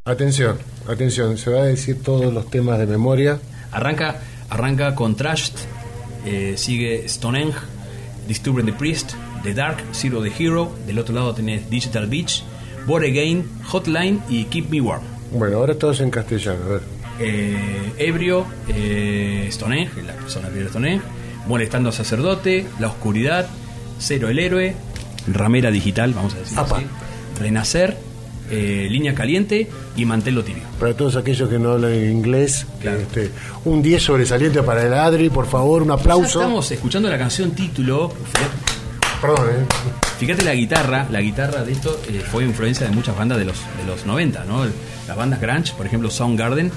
Atención, 0.04 0.56
atención, 0.88 1.36
se 1.36 1.50
va 1.50 1.62
a 1.62 1.64
decir 1.64 2.00
todos 2.00 2.32
los 2.32 2.48
temas 2.48 2.78
de 2.78 2.86
memoria. 2.86 3.40
Arranca, 3.72 4.18
arranca 4.48 4.94
con 4.94 5.16
Trashed, 5.16 5.54
eh, 6.24 6.54
sigue 6.56 7.08
Stonehenge, 7.08 7.58
Disturbing 8.28 8.66
the 8.66 8.72
Priest, 8.72 9.14
The 9.42 9.52
Dark, 9.52 9.78
Zero 9.92 10.22
the 10.22 10.30
Hero. 10.38 10.72
Del 10.86 11.00
otro 11.00 11.12
lado 11.12 11.34
tenés 11.34 11.68
Digital 11.68 12.06
Beach, 12.06 12.44
Born 12.86 13.04
Again, 13.04 13.48
Hotline 13.64 14.22
y 14.28 14.44
Keep 14.44 14.70
Me 14.70 14.80
Warm. 14.80 15.02
Bueno, 15.32 15.56
ahora 15.58 15.74
todos 15.74 16.00
en 16.00 16.10
castellano, 16.10 16.60
a 16.66 16.68
ver. 16.68 16.82
Eh, 17.18 17.92
ebrio, 17.98 18.46
eh, 18.68 19.48
Stonehenge, 19.50 20.02
la 20.04 20.12
persona 20.12 20.48
que 20.50 20.68
Stonehenge, 20.68 21.02
molestando 21.48 21.88
a 21.88 21.92
sacerdote, 21.92 22.64
La 22.78 22.86
Oscuridad, 22.86 23.48
Cero 23.98 24.28
el 24.28 24.38
Héroe, 24.38 24.74
Ramera 25.26 25.70
Digital, 25.70 26.12
vamos 26.14 26.34
a 26.34 26.38
decir 26.38 26.58
así, 26.58 26.86
Renacer, 27.38 27.96
eh, 28.50 28.88
Línea 28.90 29.14
Caliente 29.14 29.68
y 29.96 30.04
Mantelo 30.04 30.42
Tibio. 30.42 30.62
Para 30.78 30.94
todos 30.94 31.16
aquellos 31.16 31.48
que 31.48 31.58
no 31.58 31.72
hablan 31.72 31.94
inglés, 31.94 32.66
este, 32.82 33.30
un 33.64 33.82
10 33.82 34.02
sobresaliente 34.02 34.62
para 34.62 34.82
el 34.84 34.92
Adri, 34.94 35.30
por 35.30 35.46
favor, 35.46 35.82
un 35.82 35.88
Ya 35.88 35.94
aplauso. 35.94 36.40
estamos 36.40 36.70
escuchando 36.70 37.08
la 37.08 37.18
canción 37.18 37.52
título. 37.52 38.12
Perdón, 39.20 39.48
eh. 39.50 39.66
Fíjate 40.18 40.44
la 40.44 40.54
guitarra, 40.54 41.06
la 41.10 41.20
guitarra 41.20 41.62
de 41.62 41.72
esto 41.72 42.00
eh, 42.08 42.22
fue 42.30 42.44
influencia 42.44 42.86
de 42.86 42.92
muchas 42.92 43.16
bandas 43.16 43.38
de 43.38 43.44
los, 43.44 43.56
de 43.78 43.86
los 43.86 44.04
90, 44.06 44.44
¿no? 44.44 44.64
Las 45.06 45.16
bandas 45.16 45.40
grunge, 45.40 45.72
por 45.76 45.86
ejemplo 45.86 46.10
Soundgarden, 46.10 46.70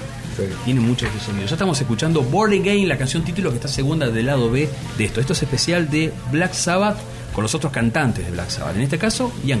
tiene 0.64 0.80
mucho 0.80 1.06
de 1.06 1.10
ese 1.12 1.26
sonido. 1.26 1.46
Ya 1.46 1.54
estamos 1.54 1.80
escuchando 1.80 2.22
Born 2.22 2.52
Again, 2.52 2.88
la 2.88 2.98
canción 2.98 3.22
título 3.24 3.50
que 3.50 3.56
está 3.56 3.68
segunda 3.68 4.08
del 4.08 4.26
lado 4.26 4.50
B 4.50 4.68
de 4.98 5.04
esto. 5.04 5.20
Esto 5.20 5.32
es 5.32 5.42
especial 5.42 5.90
de 5.90 6.12
Black 6.32 6.52
Sabbath 6.52 6.98
con 7.34 7.42
los 7.42 7.54
otros 7.54 7.72
cantantes 7.72 8.24
de 8.24 8.30
Black 8.30 8.48
Sabbath. 8.48 8.76
En 8.76 8.82
este 8.82 8.98
caso, 8.98 9.32
Ian. 9.44 9.60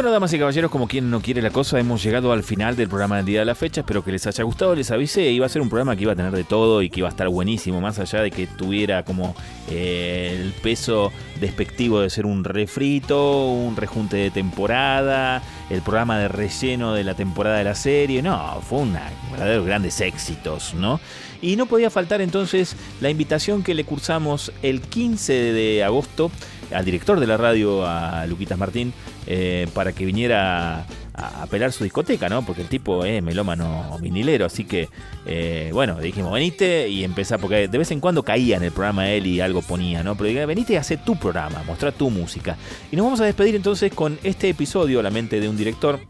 Bueno, 0.00 0.12
damas 0.12 0.32
y 0.32 0.38
caballeros, 0.38 0.70
como 0.70 0.88
quien 0.88 1.10
no 1.10 1.20
quiere 1.20 1.42
la 1.42 1.50
cosa, 1.50 1.78
hemos 1.78 2.02
llegado 2.02 2.32
al 2.32 2.42
final 2.42 2.74
del 2.74 2.88
programa 2.88 3.18
del 3.18 3.26
día 3.26 3.40
de 3.40 3.44
la 3.44 3.54
fecha. 3.54 3.82
Espero 3.82 4.02
que 4.02 4.10
les 4.10 4.26
haya 4.26 4.42
gustado. 4.44 4.74
Les 4.74 4.90
avisé, 4.90 5.30
iba 5.30 5.44
a 5.44 5.48
ser 5.50 5.60
un 5.60 5.68
programa 5.68 5.94
que 5.94 6.04
iba 6.04 6.14
a 6.14 6.16
tener 6.16 6.32
de 6.32 6.42
todo 6.42 6.80
y 6.80 6.88
que 6.88 7.00
iba 7.00 7.08
a 7.08 7.10
estar 7.10 7.28
buenísimo, 7.28 7.82
más 7.82 7.98
allá 7.98 8.22
de 8.22 8.30
que 8.30 8.46
tuviera 8.46 9.04
como 9.04 9.36
eh, 9.68 10.38
el 10.40 10.52
peso 10.62 11.12
despectivo 11.38 12.00
de 12.00 12.08
ser 12.08 12.24
un 12.24 12.44
refrito, 12.44 13.50
un 13.50 13.76
rejunte 13.76 14.16
de 14.16 14.30
temporada, 14.30 15.42
el 15.68 15.82
programa 15.82 16.18
de 16.18 16.28
relleno 16.28 16.94
de 16.94 17.04
la 17.04 17.12
temporada 17.12 17.58
de 17.58 17.64
la 17.64 17.74
serie. 17.74 18.22
No, 18.22 18.58
fue 18.66 18.78
una 18.78 19.02
verdaderos 19.30 19.66
grandes 19.66 20.00
éxitos, 20.00 20.72
¿no? 20.72 20.98
Y 21.42 21.56
no 21.56 21.66
podía 21.66 21.90
faltar 21.90 22.22
entonces 22.22 22.74
la 23.02 23.10
invitación 23.10 23.62
que 23.62 23.74
le 23.74 23.84
cursamos 23.84 24.50
el 24.62 24.80
15 24.80 25.52
de 25.52 25.84
agosto 25.84 26.30
al 26.72 26.84
director 26.84 27.20
de 27.20 27.26
la 27.26 27.36
radio, 27.36 27.86
a 27.86 28.26
Luquitas 28.26 28.58
Martín, 28.58 28.92
eh, 29.26 29.68
para 29.74 29.92
que 29.92 30.04
viniera 30.04 30.86
a, 31.14 31.42
a 31.42 31.46
pelar 31.46 31.72
su 31.72 31.84
discoteca, 31.84 32.28
¿no? 32.28 32.44
Porque 32.44 32.62
el 32.62 32.68
tipo 32.68 33.04
es 33.04 33.22
melómano 33.22 33.98
vinilero, 34.00 34.46
así 34.46 34.64
que, 34.64 34.88
eh, 35.26 35.70
bueno, 35.72 35.98
dijimos, 36.00 36.32
venite 36.32 36.88
y 36.88 37.04
empezá, 37.04 37.38
porque 37.38 37.68
de 37.68 37.78
vez 37.78 37.90
en 37.90 38.00
cuando 38.00 38.22
caía 38.22 38.56
en 38.56 38.64
el 38.64 38.72
programa 38.72 39.10
él 39.10 39.26
y 39.26 39.40
algo 39.40 39.62
ponía, 39.62 40.02
¿no? 40.02 40.14
Pero 40.16 40.28
dije, 40.28 40.46
venite 40.46 40.74
y 40.74 40.76
hace 40.76 40.96
tu 40.96 41.16
programa, 41.16 41.62
mostrar 41.66 41.92
tu 41.92 42.10
música. 42.10 42.56
Y 42.90 42.96
nos 42.96 43.04
vamos 43.04 43.20
a 43.20 43.24
despedir 43.24 43.54
entonces 43.54 43.92
con 43.92 44.18
este 44.22 44.48
episodio, 44.48 45.02
La 45.02 45.10
mente 45.10 45.40
de 45.40 45.48
un 45.48 45.56
director, 45.56 46.00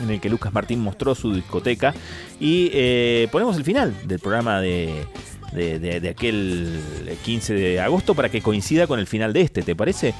en 0.00 0.10
el 0.10 0.20
que 0.20 0.28
Lucas 0.28 0.52
Martín 0.52 0.80
mostró 0.80 1.14
su 1.14 1.34
discoteca 1.34 1.94
y 2.38 2.70
eh, 2.72 3.28
ponemos 3.30 3.56
el 3.56 3.64
final 3.64 3.94
del 4.06 4.18
programa 4.18 4.60
de, 4.60 5.06
de, 5.52 5.78
de- 5.78 6.08
aquel 6.08 6.80
15 7.24 7.54
de 7.54 7.80
agosto 7.80 8.14
para 8.14 8.28
que 8.28 8.40
coincida 8.42 8.86
con 8.86 8.98
el 9.00 9.06
final 9.06 9.32
de 9.32 9.42
este, 9.42 9.62
¿te 9.62 9.74
parece? 9.76 10.14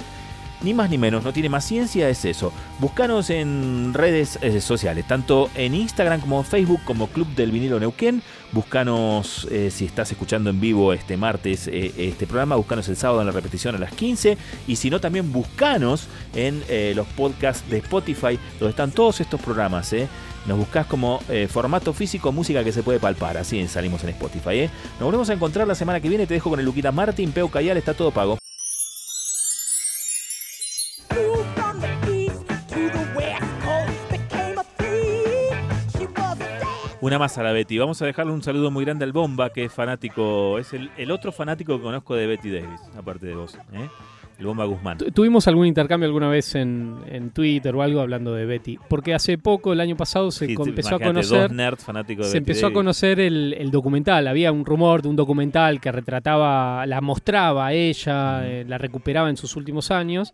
Ni 0.63 0.75
más 0.75 0.91
ni 0.91 0.99
menos, 0.99 1.25
no 1.25 1.33
tiene 1.33 1.49
más 1.49 1.65
ciencia, 1.65 2.11
es 2.11 2.23
eso. 2.27 2.53
Búscanos 2.81 3.31
en 3.31 3.95
redes 3.95 4.39
eh, 4.43 4.61
sociales, 4.61 5.09
tanto 5.09 5.49
en 5.55 5.75
Instagram 5.75 6.21
como 6.21 6.43
Facebook 6.43 6.83
como 6.85 7.07
Club 7.07 7.27
del 7.35 7.51
Vinilo 7.51 7.81
Neuquén. 7.81 8.23
Búscanos 8.53 9.49
eh, 9.51 9.71
si 9.71 9.87
estás 9.87 10.11
escuchando 10.13 10.51
en 10.51 10.61
vivo 10.61 10.93
este 10.93 11.17
martes 11.17 11.67
eh, 11.67 11.95
este 11.97 12.27
programa, 12.27 12.57
búscanos 12.57 12.87
el 12.89 12.97
sábado 12.97 13.21
en 13.23 13.29
la 13.29 13.33
repetición 13.33 13.75
a 13.75 13.79
las 13.79 13.93
15. 13.95 14.37
Y 14.67 14.77
si 14.77 14.91
no, 14.91 15.01
también 15.01 15.33
búscanos 15.33 16.09
en 16.35 16.63
los 16.95 17.07
podcasts 17.07 17.65
de 17.71 17.79
Spotify, 17.79 18.39
donde 18.59 18.71
están 18.71 18.91
todos 18.91 19.23
estos 19.23 19.41
programas. 19.41 19.95
Nos 20.51 20.59
buscás 20.59 20.85
como 20.85 21.21
eh, 21.29 21.47
formato 21.47 21.93
físico, 21.93 22.33
música 22.33 22.65
que 22.65 22.73
se 22.73 22.83
puede 22.83 22.99
palpar. 22.99 23.39
Así 23.39 23.69
salimos 23.69 24.03
en 24.03 24.09
Spotify. 24.11 24.63
eh. 24.63 24.71
Nos 24.99 25.03
volvemos 25.03 25.31
a 25.31 25.35
encontrar 25.35 25.65
la 25.69 25.77
semana 25.77 26.01
que 26.01 26.09
viene. 26.09 26.27
Te 26.27 26.35
dejo 26.35 26.51
con 26.51 26.59
el 26.59 26.67
Luquita 26.67 26.91
Martín, 26.91 27.31
Peo 27.31 27.49
Cayal, 27.49 27.77
está 27.77 27.95
todo 27.95 28.11
pago. 28.11 28.37
Una 37.01 37.19
más 37.21 37.39
a 37.39 37.45
la 37.45 37.53
Betty. 37.53 37.79
Vamos 37.79 38.03
a 38.03 38.07
dejarle 38.07 38.33
un 38.33 38.43
saludo 38.43 38.73
muy 38.73 38.85
grande 38.85 39.05
al 39.05 39.13
Bomba, 39.13 39.53
que 39.53 39.67
es 39.67 39.73
fanático, 39.73 40.59
es 40.59 40.73
el, 40.73 40.91
el 40.97 41.13
otro 41.13 41.31
fanático 41.31 41.77
que 41.77 41.83
conozco 41.85 42.17
de 42.17 42.27
Betty 42.27 42.51
Davis, 42.51 42.81
aparte 42.99 43.27
de 43.27 43.37
vos. 43.37 43.57
¿eh? 43.73 43.89
El 44.41 44.47
Bomba 44.47 44.65
Guzmán. 44.65 44.99
Tu- 44.99 45.11
Tuvimos 45.13 45.47
algún 45.47 45.67
intercambio 45.67 46.07
alguna 46.07 46.29
vez 46.29 46.55
en, 46.55 46.97
en 47.07 47.31
Twitter 47.31 47.75
o 47.77 47.83
algo 47.83 48.01
hablando 48.01 48.35
de 48.35 48.47
Betty. 48.47 48.79
Porque 48.89 49.15
hace 49.15 49.39
poco, 49.39 49.73
el 49.73 49.81
año 49.81 49.97
pasado, 49.97 50.31
se 50.31 50.47
Sí, 50.47 50.57
empezó 50.59 50.97
a 50.97 50.99
conocer. 50.99 51.43
dos 51.43 51.53
nerds 51.53 51.85
fanáticos 51.85 52.27
de 52.27 52.33
se 52.33 52.39
Betty 52.41 52.51
empezó 52.51 52.67
a 52.69 52.73
conocer 52.73 53.21
el, 53.21 53.55
el 53.59 53.71
documental. 53.71 54.27
Había 54.27 54.51
un 54.51 54.65
rumor 54.65 55.03
de 55.03 55.09
un 55.09 55.17
documental 55.17 55.81
que 55.81 55.93
retrataba, 55.93 56.85
la 56.87 57.01
mostraba 57.01 57.67
a 57.69 57.73
ella, 57.75 58.49
eh, 58.49 58.65
la 58.67 58.79
recuperaba 58.79 59.29
en 59.31 59.37
sus 59.37 59.55
últimos 59.57 59.91
años. 59.91 60.33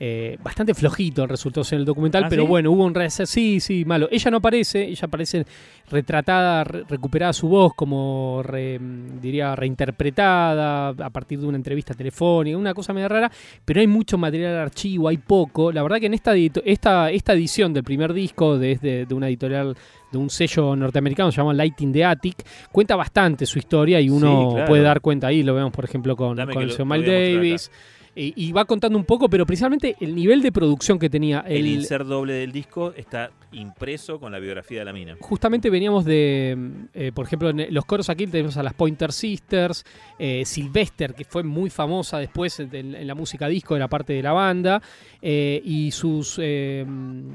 Eh, 0.00 0.36
bastante 0.42 0.74
flojito 0.74 1.24
resultó 1.26 1.62
ser 1.62 1.78
el 1.78 1.84
documental, 1.84 2.24
¿Ah, 2.24 2.28
pero 2.28 2.42
sí? 2.42 2.48
bueno, 2.48 2.72
hubo 2.72 2.84
un 2.84 2.94
reset. 2.94 3.26
Sí, 3.26 3.60
sí, 3.60 3.84
malo. 3.84 4.08
Ella 4.10 4.30
no 4.30 4.38
aparece, 4.38 4.82
ella 4.88 5.06
aparece 5.06 5.46
retratada, 5.88 6.64
re- 6.64 6.82
recuperada 6.88 7.32
su 7.32 7.48
voz, 7.48 7.72
como 7.74 8.42
re- 8.42 8.80
diría 9.22 9.54
reinterpretada 9.54 10.88
a 10.88 11.10
partir 11.10 11.38
de 11.40 11.46
una 11.46 11.56
entrevista 11.56 11.94
telefónica, 11.94 12.56
una 12.56 12.74
cosa 12.74 12.92
medio 12.92 13.08
rara, 13.08 13.30
pero 13.64 13.80
hay 13.80 13.86
mucho 13.86 14.18
material 14.18 14.56
archivo, 14.56 15.08
hay 15.08 15.18
poco. 15.18 15.72
La 15.72 15.82
verdad 15.82 15.98
que 16.00 16.06
en 16.06 16.14
esta, 16.14 16.34
esta, 16.36 17.10
esta 17.10 17.32
edición 17.32 17.72
del 17.72 17.84
primer 17.84 18.12
disco 18.12 18.58
desde 18.58 19.06
de 19.06 19.14
una 19.14 19.28
editorial 19.28 19.76
de 20.10 20.18
un 20.18 20.30
sello 20.30 20.76
norteamericano 20.76 21.32
se 21.32 21.38
llama 21.38 21.52
Light 21.54 21.80
in 21.80 21.92
the 21.92 22.04
Attic, 22.04 22.36
cuenta 22.70 22.94
bastante 22.94 23.46
su 23.46 23.58
historia 23.58 24.00
y 24.00 24.08
uno 24.10 24.48
Sí, 24.48 24.54
claro. 24.54 24.68
puede 24.68 24.82
dar 24.82 25.00
cuenta 25.00 25.26
ahí, 25.26 25.42
lo 25.42 25.54
vemos 25.54 25.72
por 25.72 25.84
ejemplo 25.84 26.14
con, 26.14 26.36
Dame 26.36 26.52
con 26.54 26.62
el 26.62 26.70
señor 26.70 26.86
Miles 26.98 27.68
a 27.68 27.72
Y, 28.16 28.32
y 28.36 28.52
va 28.52 28.64
contando 28.64 28.96
un 28.98 29.04
poco, 29.04 29.28
pero 29.28 29.44
principalmente 29.44 29.96
el 30.00 30.14
nivel 30.14 30.40
de 30.40 30.52
producción 30.52 30.98
que 30.98 31.10
tenía. 31.10 31.40
El, 31.46 31.56
el- 31.58 31.66
insert 31.66 32.06
doble 32.06 32.34
del 32.34 32.52
disco 32.52 32.92
está 32.96 33.30
impreso 33.54 34.18
con 34.20 34.32
la 34.32 34.38
biografía 34.38 34.80
de 34.80 34.84
la 34.84 34.92
mina. 34.92 35.16
Justamente 35.20 35.70
veníamos 35.70 36.04
de, 36.04 36.56
eh, 36.94 37.12
por 37.14 37.26
ejemplo, 37.26 37.50
en 37.50 37.72
los 37.72 37.84
coros 37.84 38.08
aquí 38.10 38.26
tenemos 38.26 38.56
a 38.56 38.62
las 38.62 38.74
Pointer 38.74 39.12
Sisters, 39.12 39.84
eh, 40.18 40.42
Sylvester, 40.44 41.14
que 41.14 41.24
fue 41.24 41.42
muy 41.42 41.70
famosa 41.70 42.18
después 42.18 42.60
en, 42.60 42.74
en 42.94 43.06
la 43.06 43.14
música 43.14 43.48
disco, 43.48 43.76
era 43.76 43.88
parte 43.88 44.12
de 44.12 44.22
la 44.22 44.32
banda, 44.32 44.82
eh, 45.22 45.60
y 45.64 45.90
sus, 45.90 46.38
eh, 46.42 46.84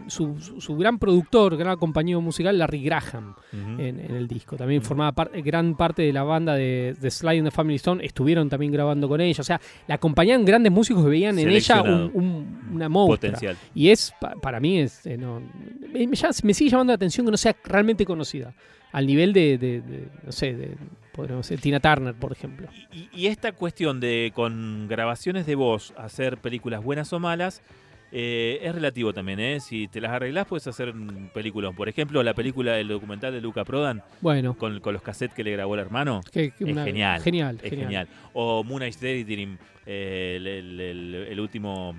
su, 0.08 0.36
gran 0.78 1.00
productor, 1.00 1.58
gran 1.58 1.78
compañero 1.78 2.22
musical, 2.22 2.58
Larry 2.58 2.84
Graham, 2.84 3.36
en, 3.54 4.00
en 4.00 4.16
el 4.16 4.28
disco. 4.28 4.56
También 4.58 4.82
formaba 4.82 5.12
par- 5.14 5.32
gran 5.41 5.76
parte 5.76 6.02
de 6.04 6.14
la 6.14 6.24
banda 6.24 6.56
de, 6.56 6.96
de 7.00 7.12
Sly 7.12 7.40
and 7.40 7.48
the 7.48 7.52
Family 7.52 7.76
Stone, 7.78 8.06
estuvieron 8.06 8.50
también 8.50 8.72
grabando 8.72 9.08
con 9.08 9.22
ella. 9.22 9.41
O 9.41 9.44
sea, 9.44 9.60
la 9.88 9.96
acompañaban 9.96 10.46
grandes 10.46 10.72
músicos 10.72 11.04
que 11.04 11.10
veían 11.10 11.38
en 11.40 11.46
ella 11.50 11.82
un, 11.82 12.12
un- 12.14 12.60
una. 12.74 12.90
Potencial. 12.90 13.56
Y 13.76 13.90
es, 13.90 14.14
pa- 14.20 14.34
para 14.41 14.60
mí, 14.60 14.80
es, 14.80 15.06
eh, 15.06 15.18
no, 15.18 15.41
me, 16.10 16.15
llama- 16.15 16.34
me 16.44 16.53
sigue 16.53 16.69
llamando 16.72 16.91
la 16.91 16.95
atención 16.95 17.26
que 17.26 17.31
no 17.31 17.38
sea 17.38 17.56
realmente 17.64 18.06
conocida. 18.06 18.53
Al 18.91 19.06
nivel 19.06 19.34
de, 19.34 19.57
de- 19.60 19.81
de, 19.81 20.07
no 20.26 20.31
sé, 20.31 20.53
de, 20.56 20.76
podríamos 21.14 21.48
decir, 21.48 21.61
Tina 21.61 21.80
Turner, 21.80 22.15
por 22.15 22.31
ejemplo. 22.31 22.68
Y, 22.91 23.07
y 23.14 23.27
esta 23.27 23.52
cuestión 23.52 23.99
de 23.99 24.31
con 24.34 24.88
grabaciones 24.88 25.45
de 25.45 25.53
voz 25.56 25.94
hacer 25.98 26.38
películas 26.38 26.84
buenas 26.84 27.14
o 27.14 27.19
malas 27.19 27.61
eh, 28.11 28.60
es 28.64 28.73
relativo 28.73 29.14
también, 29.14 29.40
¿eh? 29.40 29.60
Si 29.60 29.88
te 29.88 30.02
las 30.02 30.11
arreglás, 30.11 30.48
puedes 30.48 30.65
hacer 30.65 30.90
un 30.90 31.30
película. 31.31 31.72
Por 31.72 31.88
ejemplo, 31.88 32.23
la 32.23 32.34
película 32.34 32.73
del 32.73 32.88
documental 32.88 33.31
de 33.31 33.40
Luca 33.41 33.64
Prodan. 33.64 34.02
Bueno. 34.22 34.56
Con, 34.57 34.80
con 34.80 34.94
los 34.94 35.03
cassettes 35.03 35.36
que 35.36 35.44
le 35.44 35.52
grabó 35.52 35.76
el 35.76 35.81
hermano. 35.81 36.22
Que- 36.31 36.49
que 36.49 36.64
es 36.64 36.72
una- 36.72 36.84
genial. 36.86 37.22
genial, 37.22 37.60
Es 37.61 37.69
genial. 37.69 37.88
genial. 37.88 38.07
O 38.34 38.64
Moon 38.64 38.81
Age 38.81 38.98
Daydream, 38.99 39.60
eh, 39.86 40.34
el, 40.38 40.48
el- 40.48 40.80
el- 40.81 41.15
el 41.30 41.40
último 41.40 41.94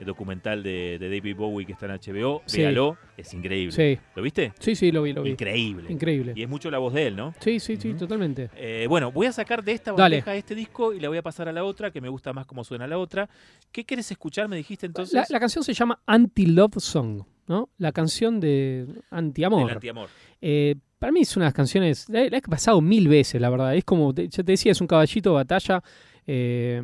mm, 0.00 0.04
documental 0.04 0.62
de, 0.62 0.98
de 0.98 1.08
David 1.08 1.36
Bowie 1.36 1.66
que 1.66 1.72
está 1.72 1.86
en 1.86 1.92
HBO. 1.92 2.42
Sí. 2.46 2.58
Véalo, 2.58 2.96
es 3.16 3.32
increíble. 3.34 3.72
Sí. 3.72 3.98
¿Lo 4.14 4.22
viste? 4.22 4.52
Sí, 4.58 4.74
sí, 4.74 4.92
lo 4.92 5.02
vi, 5.02 5.12
lo 5.12 5.22
vi. 5.22 5.30
Increíble. 5.30 5.90
Increíble. 5.92 6.32
Y 6.36 6.42
es 6.42 6.48
mucho 6.48 6.70
la 6.70 6.78
voz 6.78 6.92
de 6.94 7.06
él, 7.08 7.16
¿no? 7.16 7.34
Sí, 7.40 7.60
sí, 7.60 7.76
sí, 7.76 7.94
totalmente. 7.94 8.50
Eh, 8.56 8.86
bueno, 8.88 9.10
voy 9.12 9.26
a 9.26 9.32
sacar 9.32 9.62
de 9.64 9.72
esta 9.72 9.92
Dale. 9.92 10.16
bandeja 10.16 10.34
este 10.36 10.54
disco 10.54 10.92
y 10.92 11.00
la 11.00 11.08
voy 11.08 11.18
a 11.18 11.22
pasar 11.22 11.48
a 11.48 11.52
la 11.52 11.64
otra, 11.64 11.90
que 11.90 12.00
me 12.00 12.08
gusta 12.08 12.32
más 12.32 12.46
cómo 12.46 12.64
suena 12.64 12.86
la 12.86 12.98
otra. 12.98 13.28
¿Qué 13.72 13.84
querés 13.84 14.10
escuchar? 14.10 14.48
Me 14.48 14.56
dijiste 14.56 14.86
entonces. 14.86 15.14
La, 15.14 15.26
la 15.28 15.40
canción 15.40 15.62
se 15.64 15.72
llama 15.74 16.00
Anti-Love 16.06 16.76
Song, 16.78 17.22
¿no? 17.46 17.70
La 17.78 17.92
canción 17.92 18.40
de 18.40 18.86
anti-amor. 19.10 19.70
Antiamor. 19.72 20.08
Eh, 20.40 20.76
para 20.98 21.12
mí 21.12 21.20
es 21.20 21.36
una 21.36 21.44
de 21.44 21.48
las 21.48 21.54
canciones, 21.54 22.08
la, 22.08 22.24
la 22.28 22.38
he 22.38 22.40
pasado 22.42 22.80
mil 22.80 23.06
veces, 23.08 23.40
la 23.40 23.50
verdad. 23.50 23.76
Es 23.76 23.84
como, 23.84 24.14
ya 24.14 24.28
te 24.28 24.42
decía, 24.44 24.72
es 24.72 24.80
un 24.80 24.86
caballito 24.86 25.30
de 25.30 25.34
batalla. 25.34 25.82
eh, 26.26 26.82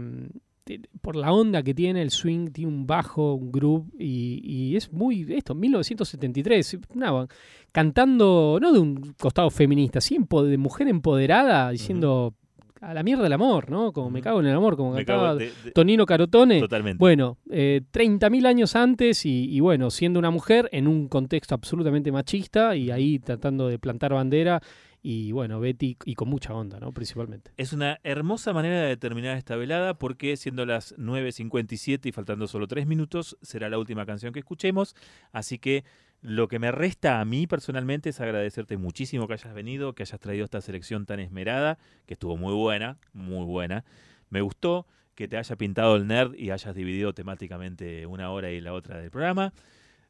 por 1.01 1.17
la 1.17 1.33
onda 1.33 1.63
que 1.63 1.75
tiene, 1.75 2.03
el 2.03 2.11
swing, 2.11 2.49
tiene 2.53 2.71
un 2.71 2.87
bajo, 2.87 3.35
un 3.35 3.51
groove, 3.51 3.87
y, 3.99 4.41
y 4.45 4.77
es 4.77 4.93
muy, 4.93 5.27
esto, 5.35 5.55
1973, 5.55 6.79
una- 6.95 7.27
cantando, 7.73 8.59
no 8.61 8.73
de 8.73 8.79
un 8.79 9.15
costado 9.19 9.51
feminista, 9.51 10.01
sí 10.01 10.19
de 10.31 10.59
mujer 10.59 10.89
empoderada, 10.89 11.71
diciendo 11.71 12.35
a 12.81 12.93
la 12.95 13.03
mierda 13.05 13.27
el 13.27 13.33
amor, 13.33 13.71
¿no? 13.71 13.93
Como 13.93 14.11
me 14.11 14.21
cago 14.21 14.41
en 14.41 14.47
el 14.47 14.57
amor, 14.57 14.77
como 14.77 14.91
Me 14.93 15.05
cantaba 15.05 15.29
cago 15.29 15.39
de- 15.39 15.53
de- 15.65 15.71
Tonino 15.71 16.05
Carotone. 16.05 16.59
Totalmente. 16.61 16.99
Bueno, 16.99 17.39
eh, 17.49 17.81
30.000 17.93 18.45
años 18.45 18.75
antes 18.75 19.25
y, 19.25 19.49
y 19.55 19.61
bueno, 19.61 19.89
siendo 19.91 20.19
una 20.19 20.31
mujer 20.31 20.69
en 20.73 20.89
un 20.89 21.07
contexto 21.07 21.55
absolutamente 21.55 22.11
machista 22.11 22.75
y 22.75 22.91
ahí 22.91 23.21
tratando 23.21 23.69
de 23.69 23.79
plantar 23.79 24.13
bandera 24.15 24.61
y 25.03 25.33
bueno, 25.33 25.59
Betty 25.59 25.97
y 26.05 26.15
con 26.15 26.29
mucha 26.29 26.55
onda, 26.55 26.79
¿no? 26.79 26.93
Principalmente. 26.93 27.51
Es 27.57 27.73
una 27.73 27.99
hermosa 28.05 28.53
manera 28.53 28.83
de 28.83 28.97
terminar 28.97 29.37
esta 29.37 29.57
velada 29.57 29.95
porque 29.95 30.37
siendo 30.37 30.65
las 30.65 30.97
9.57 30.97 32.07
y 32.07 32.13
faltando 32.13 32.47
solo 32.47 32.69
3 32.69 32.87
minutos 32.87 33.37
será 33.43 33.69
la 33.69 33.79
última 33.79 34.07
canción 34.07 34.33
que 34.33 34.39
escuchemos. 34.39 34.95
Así 35.33 35.59
que 35.59 35.85
lo 36.21 36.47
que 36.47 36.61
me 36.61 36.71
resta 36.71 37.21
a 37.21 37.25
mí 37.25 37.49
personalmente 37.49 38.11
es 38.11 38.21
agradecerte 38.21 38.77
muchísimo 38.77 39.27
que 39.27 39.35
hayas 39.35 39.53
venido, 39.55 39.93
que 39.95 40.05
hayas 40.05 40.21
traído 40.21 40.45
esta 40.45 40.61
selección 40.61 41.05
tan 41.05 41.19
esmerada, 41.19 41.79
que 42.07 42.15
estuvo 42.15 42.37
muy 42.37 42.55
buena, 42.55 42.99
muy 43.13 43.45
buena. 43.45 43.85
Me 44.31 44.41
gustó 44.41 44.87
que 45.17 45.27
te 45.27 45.37
haya 45.37 45.57
pintado 45.57 45.97
el 45.97 46.07
nerd 46.07 46.35
y 46.37 46.51
hayas 46.51 46.77
dividido 46.77 47.13
temáticamente 47.13 48.07
una 48.07 48.31
hora 48.31 48.53
y 48.53 48.61
la 48.61 48.73
otra 48.73 48.99
del 48.99 49.11
programa. 49.11 49.53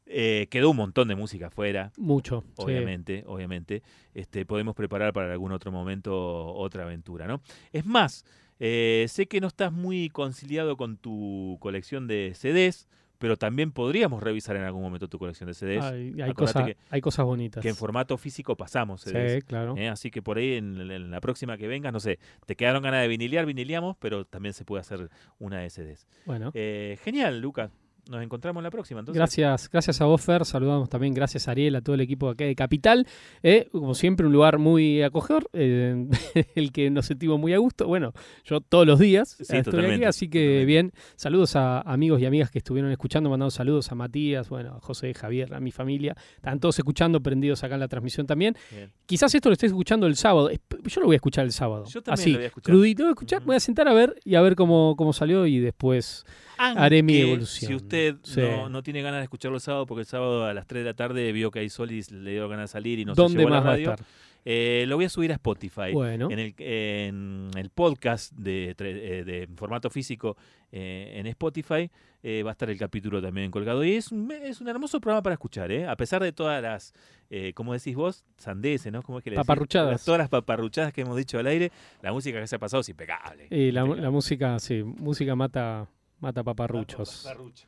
Eh, 0.05 0.47
quedó 0.49 0.69
un 0.71 0.77
montón 0.77 1.07
de 1.07 1.15
música 1.15 1.47
afuera. 1.47 1.91
Mucho, 1.97 2.43
sí. 2.45 2.53
Obviamente, 2.57 3.23
obviamente. 3.25 3.83
Este, 4.13 4.45
podemos 4.45 4.75
preparar 4.75 5.13
para 5.13 5.31
algún 5.31 5.51
otro 5.53 5.71
momento 5.71 6.53
otra 6.53 6.83
aventura, 6.83 7.25
¿no? 7.27 7.41
Es 7.71 7.85
más, 7.85 8.25
eh, 8.59 9.05
sé 9.09 9.27
que 9.27 9.39
no 9.41 9.47
estás 9.47 9.71
muy 9.71 10.09
conciliado 10.09 10.75
con 10.77 10.97
tu 10.97 11.57
colección 11.61 12.07
de 12.07 12.33
CDs, 12.35 12.87
pero 13.17 13.37
también 13.37 13.71
podríamos 13.71 14.21
revisar 14.21 14.57
en 14.57 14.63
algún 14.63 14.81
momento 14.81 15.07
tu 15.07 15.17
colección 15.17 15.47
de 15.47 15.53
CDs. 15.53 15.81
Hay, 15.81 16.13
hay 16.15 16.29
Acordate 16.29 16.33
cosas, 16.35 16.65
que- 16.65 16.77
hay 16.89 16.99
cosas 17.01 17.25
bonitas. 17.25 17.61
que 17.61 17.69
en 17.69 17.75
formato 17.75 18.17
físico 18.17 18.57
pasamos 18.57 19.01
Sí, 19.01 19.11
CDs. 19.11 19.45
claro. 19.45 19.75
¿eh? 19.77 19.87
Así 19.87 20.11
que 20.11 20.21
por 20.21 20.37
ahí 20.37 20.55
en, 20.55 20.91
en 20.91 21.09
la 21.11 21.21
próxima 21.21 21.57
que 21.57 21.67
vengas, 21.69 21.93
no 21.93 22.01
sé, 22.01 22.19
te 22.45 22.57
quedaron 22.57 22.83
ganas 22.83 23.01
de 23.01 23.07
vinilear, 23.07 23.45
viniliamos, 23.45 23.95
pero 23.97 24.25
también 24.25 24.53
se 24.53 24.65
puede 24.65 24.81
hacer 24.81 25.09
una 25.39 25.59
de 25.59 25.69
CDs. 25.69 26.05
Bueno. 26.25 26.51
Genial, 26.51 27.39
Lucas. 27.39 27.71
Nos 28.09 28.21
encontramos 28.21 28.59
en 28.59 28.65
la 28.65 28.71
próxima. 28.71 28.99
Entonces. 28.99 29.17
Gracias, 29.17 29.69
gracias 29.69 30.01
a 30.01 30.05
vos, 30.05 30.21
Fer. 30.21 30.43
Saludamos 30.43 30.89
también, 30.89 31.13
gracias 31.13 31.47
a 31.47 31.51
Ariel, 31.51 31.75
a 31.77 31.81
todo 31.81 31.95
el 31.95 32.01
equipo 32.01 32.27
de 32.27 32.33
acá 32.33 32.43
de 32.43 32.55
Capital. 32.55 33.07
Eh, 33.43 33.69
como 33.71 33.95
siempre, 33.95 34.27
un 34.27 34.33
lugar 34.33 34.57
muy 34.57 35.01
acogedor, 35.01 35.49
eh, 35.53 36.07
el 36.55 36.73
que 36.73 36.89
nos 36.89 37.05
sentimos 37.05 37.39
muy 37.39 37.53
a 37.53 37.59
gusto. 37.59 37.87
Bueno, 37.87 38.11
yo 38.43 38.59
todos 38.59 38.85
los 38.85 38.99
días 38.99 39.37
Sí, 39.39 39.55
estoy 39.55 39.85
aquí, 39.85 40.03
así 40.03 40.29
que 40.29 40.65
bien. 40.65 40.91
Saludos 41.15 41.55
a 41.55 41.79
amigos 41.81 42.21
y 42.21 42.25
amigas 42.25 42.51
que 42.51 42.57
estuvieron 42.57 42.91
escuchando, 42.91 43.29
mandando 43.29 43.51
saludos 43.51 43.89
a 43.89 43.95
Matías, 43.95 44.49
bueno, 44.49 44.75
a 44.75 44.79
José, 44.81 45.13
Javier, 45.13 45.53
a 45.53 45.61
mi 45.61 45.71
familia. 45.71 46.13
Están 46.35 46.59
todos 46.59 46.77
escuchando, 46.77 47.21
prendidos 47.21 47.63
acá 47.63 47.75
en 47.75 47.79
la 47.79 47.87
transmisión 47.87 48.27
también. 48.27 48.57
Bien. 48.69 48.91
Quizás 49.05 49.33
esto 49.33 49.47
lo 49.47 49.53
estés 49.53 49.71
escuchando 49.71 50.07
el 50.07 50.17
sábado. 50.17 50.49
Yo 50.51 50.99
lo 50.99 51.07
voy 51.07 51.15
a 51.15 51.17
escuchar 51.17 51.45
el 51.45 51.53
sábado. 51.53 51.85
Yo 51.85 52.01
también 52.01 52.21
así, 52.21 52.31
lo 52.31 52.37
voy 52.37 52.43
a 52.43 52.47
escuchar. 52.47 52.73
crudito, 52.73 53.03
voy 53.03 53.09
a 53.09 53.13
escuchar, 53.13 53.43
voy 53.43 53.55
a 53.55 53.59
sentar 53.61 53.87
a 53.87 53.93
ver 53.93 54.19
y 54.25 54.35
a 54.35 54.41
ver 54.41 54.55
cómo, 54.55 54.95
cómo 54.97 55.13
salió 55.13 55.45
y 55.45 55.59
después 55.59 56.25
haré 56.57 57.03
mi 57.03 57.17
evolución. 57.17 57.69
Si 57.69 57.75
usted 57.75 57.92
Sí. 58.23 58.41
no, 58.41 58.69
no 58.69 58.83
tiene 58.83 59.01
ganas 59.01 59.19
de 59.19 59.23
escucharlo 59.23 59.57
el 59.57 59.61
sábado, 59.61 59.85
porque 59.85 60.01
el 60.01 60.07
sábado 60.07 60.45
a 60.45 60.53
las 60.53 60.67
3 60.67 60.83
de 60.83 60.89
la 60.89 60.93
tarde 60.95 61.31
vio 61.31 61.51
que 61.51 61.59
hay 61.59 61.69
sol 61.69 61.91
y 61.91 62.01
le 62.03 62.31
dio 62.31 62.47
ganas 62.49 62.69
de 62.69 62.73
salir 62.73 62.99
y 62.99 63.05
no 63.05 63.13
¿Dónde 63.13 63.33
se 63.33 63.37
llevó 63.39 63.47
a 63.49 63.51
la 63.51 63.57
más 63.57 63.65
va 63.65 63.69
a 63.69 63.73
radio, 63.73 63.91
estar? 63.91 64.05
eh, 64.45 64.85
lo 64.87 64.95
voy 64.97 65.05
a 65.05 65.09
subir 65.09 65.31
a 65.31 65.35
Spotify. 65.35 65.91
Bueno. 65.93 66.29
En 66.29 66.39
el, 66.39 66.53
en 66.57 67.51
el 67.55 67.69
podcast 67.69 68.33
de, 68.33 68.75
eh, 68.77 69.23
de 69.25 69.47
formato 69.55 69.89
físico 69.89 70.35
eh, 70.71 71.13
en 71.15 71.27
Spotify 71.27 71.89
eh, 72.23 72.41
va 72.43 72.51
a 72.51 72.53
estar 72.53 72.69
el 72.69 72.77
capítulo 72.77 73.21
también 73.21 73.51
colgado. 73.51 73.83
Y 73.83 73.93
es, 73.93 74.11
un- 74.11 74.31
es 74.31 74.59
un 74.61 74.67
hermoso 74.69 74.99
programa 75.01 75.21
para 75.23 75.33
escuchar, 75.33 75.71
¿eh? 75.71 75.85
A 75.87 75.95
pesar 75.95 76.21
de 76.23 76.31
todas 76.31 76.61
las, 76.61 76.93
como 77.53 77.73
decís 77.73 77.95
vos, 77.95 78.23
sandeces, 78.37 78.91
¿no? 78.91 79.01
¿Cómo 79.01 79.17
es 79.17 79.23
que 79.23 79.29
le 79.31 79.35
decís? 79.35 79.45
Paparruchadas. 79.47 80.05
Todas 80.05 80.19
las 80.19 80.29
paparruchadas 80.29 80.93
que 80.93 81.01
hemos 81.01 81.17
dicho 81.17 81.37
al 81.39 81.47
aire, 81.47 81.71
la 82.01 82.11
música 82.13 82.39
que 82.39 82.47
se 82.47 82.55
ha 82.55 82.59
pasado 82.59 82.81
es 82.81 82.89
impecable. 82.89 83.47
Y 83.51 83.71
la, 83.71 83.83
la 83.85 84.09
música, 84.11 84.57
sí, 84.59 84.83
música 84.83 85.35
mata, 85.35 85.87
mata 86.19 86.43
paparruchos. 86.43 87.23
paparrucho. 87.23 87.67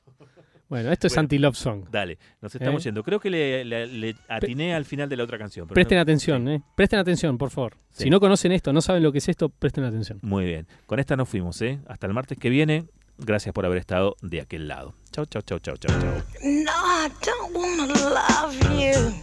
Bueno, 0.67 0.91
esto 0.91 1.07
es 1.07 1.13
Bueno, 1.13 1.25
anti-love 1.25 1.55
song. 1.55 1.85
Dale, 1.91 2.17
nos 2.41 2.55
estamos 2.55 2.81
¿Eh? 2.81 2.85
yendo. 2.85 3.03
Creo 3.03 3.19
que 3.19 3.29
le, 3.29 3.63
le- 3.63 3.85
le 3.87 4.15
atiné 4.27 4.73
al 4.73 4.83
final 4.85 5.07
de 5.07 5.15
la 5.17 5.23
otra 5.23 5.37
canción. 5.37 5.67
pero 5.67 5.75
Presten 5.75 5.97
no- 5.97 6.01
atención, 6.01 6.47
¿eh? 6.47 6.61
Presten 6.75 6.99
atención, 6.99 7.37
por 7.37 7.51
favor. 7.51 7.77
Sí. 7.91 8.05
Si 8.05 8.09
no 8.09 8.19
conocen 8.19 8.51
esto, 8.51 8.73
no 8.73 8.81
saben 8.81 9.03
lo 9.03 9.11
que 9.11 9.19
es 9.19 9.29
esto, 9.29 9.49
presten 9.49 9.83
atención. 9.83 10.19
Muy 10.23 10.43
bien. 10.45 10.67
Con 10.87 10.99
esta 10.99 11.15
nos 11.15 11.29
fuimos, 11.29 11.61
¿eh? 11.61 11.79
Hasta 11.87 12.07
el 12.07 12.13
martes 12.13 12.37
que 12.39 12.49
viene. 12.49 12.85
Gracias 13.17 13.53
por 13.53 13.65
haber 13.65 13.77
estado 13.77 14.15
de 14.21 14.41
aquel 14.41 14.67
lado. 14.67 14.93
Chau, 15.11 15.25
chau, 15.27 15.41
chau, 15.43 15.59
chau, 15.59 15.77
chau, 15.77 15.91
chau. 16.01 16.11
No, 16.43 16.71
I 16.71 17.09
don't 17.23 17.55
wanna 17.55 17.93
love 17.93 18.55
you. 18.73 19.13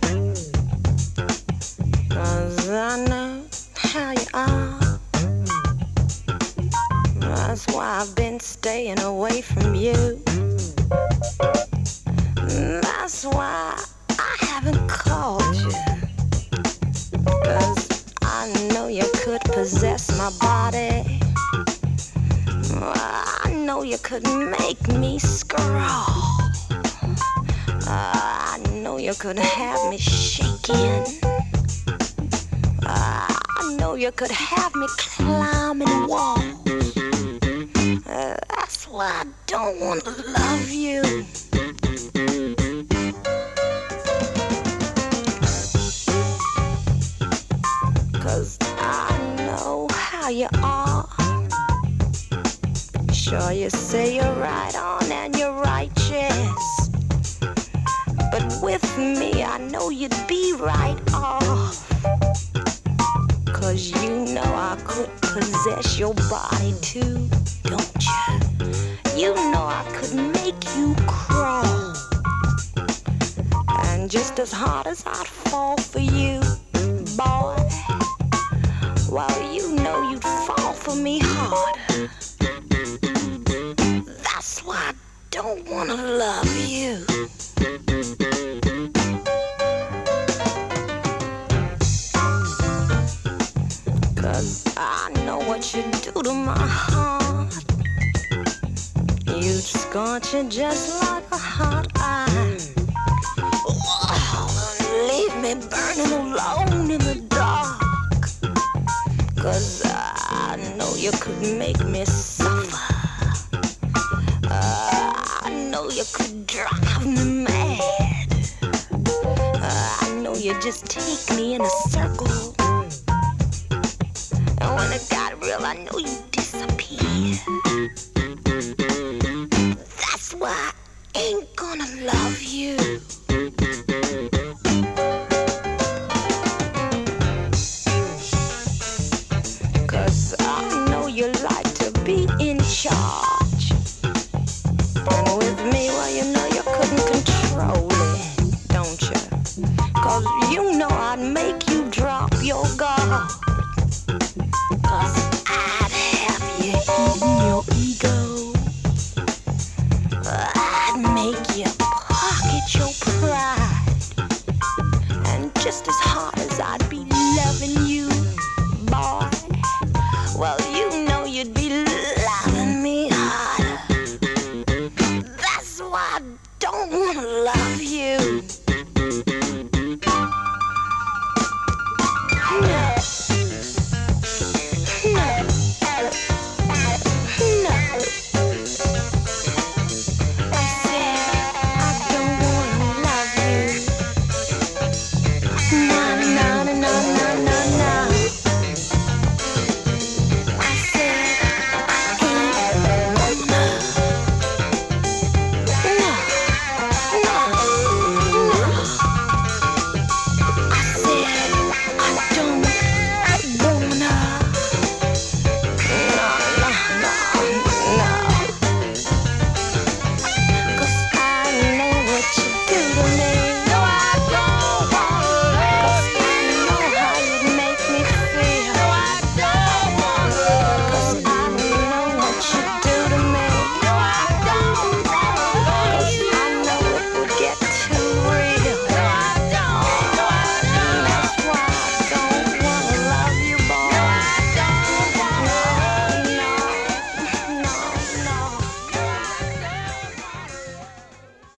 Cause 2.08 2.70
I 2.70 3.04
know 3.06 3.42
how 3.76 4.12
you 4.12 4.26
are. 4.32 4.98
That's 7.20 7.66
why 7.68 8.00
I've 8.00 8.14
been 8.14 8.38
staying 8.40 9.00
away 9.00 9.42
from 9.42 9.74
you. 9.74 10.22
That's 13.02 13.24
why 13.24 13.82
I 14.10 14.36
haven't 14.40 14.88
called 14.88 15.54
you. 15.56 15.70
Cause 17.44 18.04
I 18.22 18.52
know 18.72 18.88
you 18.88 19.04
could 19.14 19.42
possess 19.42 20.16
my 20.18 20.30
body. 20.40 21.20
I 22.74 23.52
know 23.54 23.82
you 23.82 23.98
could 23.98 24.24
make 24.24 24.88
me 24.88 25.18
scrawl. 25.18 26.40
I 27.86 28.58
know 28.72 28.96
you 28.96 29.14
could 29.14 29.38
have 29.38 29.90
me 29.90 29.98
shaking. 29.98 31.04
I 32.84 33.76
know 33.78 33.94
you 33.94 34.12
could 34.12 34.30
have 34.30 34.74
me 34.74 34.86
climbing 34.96 36.06
walls. 36.06 36.44
Uh, 38.06 38.36
that's 38.50 38.88
why 38.88 39.24
don't 39.52 39.78
want 39.80 40.02
to 40.02 40.10
love 40.32 40.70
you. 40.70 41.02
Cause 48.14 48.56
I 48.78 49.34
know 49.36 49.88
how 49.92 50.30
you 50.30 50.48
are. 50.62 51.06
Sure, 53.12 53.52
you 53.52 53.68
say 53.68 54.16
you're 54.16 54.36
right 54.36 54.74
on 54.74 55.12
and 55.12 55.36
you're 55.36 55.52
righteous. 55.52 56.88
But 58.30 58.58
with 58.62 58.96
me, 58.96 59.44
I 59.44 59.58
know 59.58 59.90
you'd 59.90 60.16
be 60.26 60.54
right 60.58 60.98
off. 61.12 61.86
Cause 63.52 63.90
you 64.02 64.32
know 64.34 64.50
I 64.72 64.78
could 64.86 65.10
possess 65.20 65.98
your 65.98 66.14
body 66.14 66.41
as 74.42 74.50
hard 74.50 74.88
as 74.88 75.04
I'd 75.06 75.28
fall 75.28 75.76
for 75.76 76.00
you, 76.00 76.41